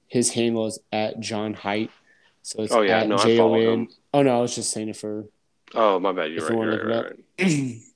his 0.06 0.32
handle 0.32 0.66
is 0.66 0.78
at 0.92 1.20
Jon 1.20 1.54
Haidt. 1.54 1.88
So 2.42 2.62
it's 2.62 2.72
Oh, 2.72 2.82
yeah, 2.82 3.00
at 3.00 3.08
no, 3.08 3.16
I 3.16 3.22
J 3.22 3.34
O 3.34 3.36
follow 3.38 3.72
him. 3.74 3.88
Oh 4.12 4.22
no, 4.22 4.38
I 4.38 4.40
was 4.40 4.54
just 4.54 4.70
saying 4.70 4.88
it 4.90 4.96
for. 4.96 5.26
Oh, 5.74 5.98
my 6.00 6.12
bad. 6.12 6.32
You're 6.32 6.42
right. 6.46 6.52
you 6.52 6.62
You're 6.62 6.86
right, 6.88 7.12
right, 7.38 7.76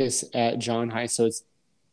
it 0.00 0.04
it's 0.04 0.24
at 0.34 0.58
Jon 0.58 0.90
Haidt. 0.90 1.10
So 1.10 1.26
it's 1.26 1.44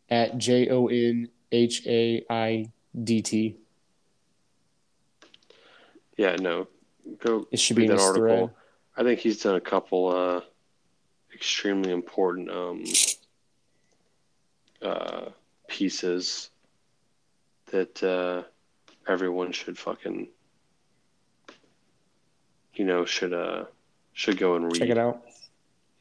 at 0.09 0.37
J 0.37 0.69
O 0.69 0.87
N 0.87 1.29
H 1.51 1.85
A 1.85 2.25
I 2.29 2.71
D 3.03 3.21
T. 3.21 3.57
Yeah, 6.17 6.35
no. 6.37 6.67
Go 7.19 7.47
It 7.51 7.59
should 7.59 7.77
read 7.77 7.89
be 7.89 7.95
that 7.95 8.01
article. 8.01 8.27
thread. 8.27 8.49
I 8.97 9.03
think 9.03 9.19
he's 9.19 9.41
done 9.41 9.55
a 9.55 9.61
couple 9.61 10.07
uh, 10.09 10.41
extremely 11.33 11.91
important 11.91 12.49
um, 12.49 12.83
uh, 14.81 15.29
pieces 15.67 16.49
that 17.67 18.01
uh, 18.03 18.43
everyone 19.07 19.51
should 19.51 19.77
fucking, 19.77 20.27
you 22.73 22.85
know, 22.85 23.05
should 23.05 23.33
uh 23.33 23.65
should 24.13 24.37
go 24.37 24.55
and 24.55 24.65
read. 24.65 24.79
Check 24.79 24.89
it 24.89 24.97
out. 24.97 25.21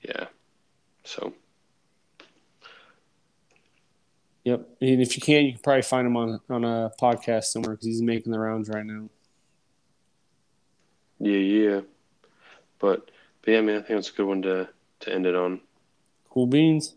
Yeah. 0.01 0.27
So 1.05 1.35
Yep. 4.47 4.69
And 4.81 5.03
if 5.03 5.17
you 5.17 5.21
can, 5.21 5.45
you 5.45 5.53
can 5.55 5.61
probably 5.61 5.83
find 5.83 6.07
him 6.07 6.17
on 6.17 6.41
on 6.49 6.65
a 6.65 6.93
podcast 7.03 7.47
somewhere 7.47 7.73
because 7.73 7.87
he's 7.87 8.01
making 8.01 8.31
the 8.31 8.39
rounds 8.39 8.69
right 8.69 8.87
now. 8.87 9.09
yeah, 11.19 11.37
yeah. 11.39 11.81
But 12.79 13.11
but 13.43 13.51
yeah, 13.51 13.61
man, 13.61 13.79
I 13.79 13.83
think 13.83 13.99
it's 13.99 14.11
a 14.11 14.13
good 14.13 14.27
one 14.27 14.43
to 14.43 14.69
to 15.01 15.13
end 15.13 15.27
it 15.27 15.35
on. 15.35 15.61
Cool 16.31 16.47
beans. 16.47 16.95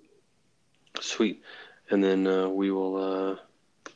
Sweet. 1.01 1.41
And 1.89 2.03
then 2.03 2.27
uh, 2.27 2.49
we 2.49 2.69
will 2.69 2.97
uh, 3.31 3.91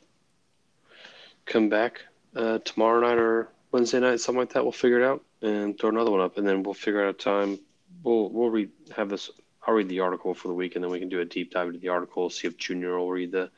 come 1.46 1.68
back 1.68 2.00
uh, 2.34 2.58
tomorrow 2.64 3.00
night 3.00 3.18
or 3.18 3.50
Wednesday 3.70 4.00
night, 4.00 4.18
something 4.18 4.40
like 4.40 4.52
that. 4.54 4.64
We'll 4.64 4.72
figure 4.72 5.00
it 5.00 5.06
out 5.06 5.22
and 5.42 5.78
throw 5.78 5.90
another 5.90 6.10
one 6.10 6.20
up, 6.20 6.38
and 6.38 6.48
then 6.48 6.64
we'll 6.64 6.74
figure 6.74 7.06
out 7.06 7.10
a 7.10 7.12
time. 7.12 7.60
We'll 8.02 8.30
we'll 8.30 8.50
read 8.50 8.70
have 8.96 9.10
this. 9.10 9.30
I'll 9.66 9.74
read 9.74 9.88
the 9.88 10.00
article 10.00 10.34
for 10.34 10.48
the 10.48 10.54
week, 10.54 10.74
and 10.74 10.84
then 10.84 10.90
we 10.90 10.98
can 10.98 11.08
do 11.08 11.20
a 11.20 11.24
deep 11.24 11.52
dive 11.52 11.68
into 11.68 11.78
the 11.78 11.88
article. 11.88 12.28
See 12.28 12.46
if 12.46 12.56
Junior 12.56 12.98
will 12.98 13.10
read 13.10 13.32
the 13.32 13.50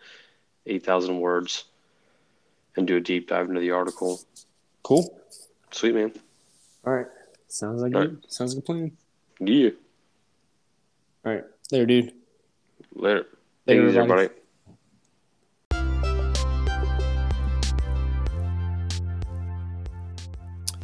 eight 0.67 0.85
thousand 0.85 1.19
words, 1.21 1.65
and 2.77 2.87
do 2.87 2.97
a 2.97 3.01
deep 3.01 3.29
dive 3.29 3.49
into 3.49 3.61
the 3.61 3.73
article. 3.73 4.21
Cool. 4.83 5.21
Sweet 5.73 5.95
man. 5.95 6.13
All 6.85 6.95
right. 6.95 7.07
Sounds 7.49 7.83
like 7.83 7.95
All 7.95 8.03
good. 8.03 8.23
Sounds 8.29 8.55
like 8.55 8.63
a 8.63 8.67
plan. 8.67 8.93
Yeah. 9.41 9.71
All 11.25 11.33
right. 11.33 11.45
There, 11.71 11.87
dude. 11.87 12.13
Later. 12.95 13.25
Take 13.67 13.79
Later, 13.79 13.89
it 13.89 13.97
everybody. 13.97 14.23
everybody. 14.23 14.43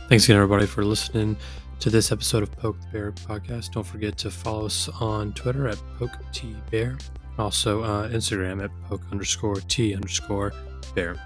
Thanks 0.08 0.24
again, 0.24 0.36
everybody, 0.36 0.66
for 0.66 0.84
listening 0.84 1.36
to 1.82 1.90
this 1.90 2.12
episode 2.12 2.44
of 2.44 2.52
Poke 2.52 2.80
the 2.80 2.86
Bear 2.92 3.10
podcast. 3.10 3.72
Don't 3.72 3.82
forget 3.82 4.16
to 4.18 4.30
follow 4.30 4.66
us 4.66 4.88
on 5.00 5.32
Twitter 5.32 5.66
at 5.66 5.78
Poke 5.98 6.16
T 6.30 6.54
Bear, 6.70 6.96
also 7.38 7.82
uh, 7.82 8.08
Instagram 8.08 8.62
at 8.62 8.70
Poke 8.84 9.02
underscore 9.10 9.56
T 9.56 9.92
underscore 9.92 10.52
Bear. 10.94 11.16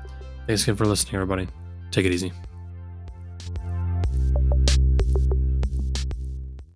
Thanks 0.47 0.62
again 0.62 0.77
for 0.77 0.87
listening, 0.87 1.16
everybody. 1.16 1.47
Take 1.91 2.07
it 2.07 2.12
easy. 2.12 2.33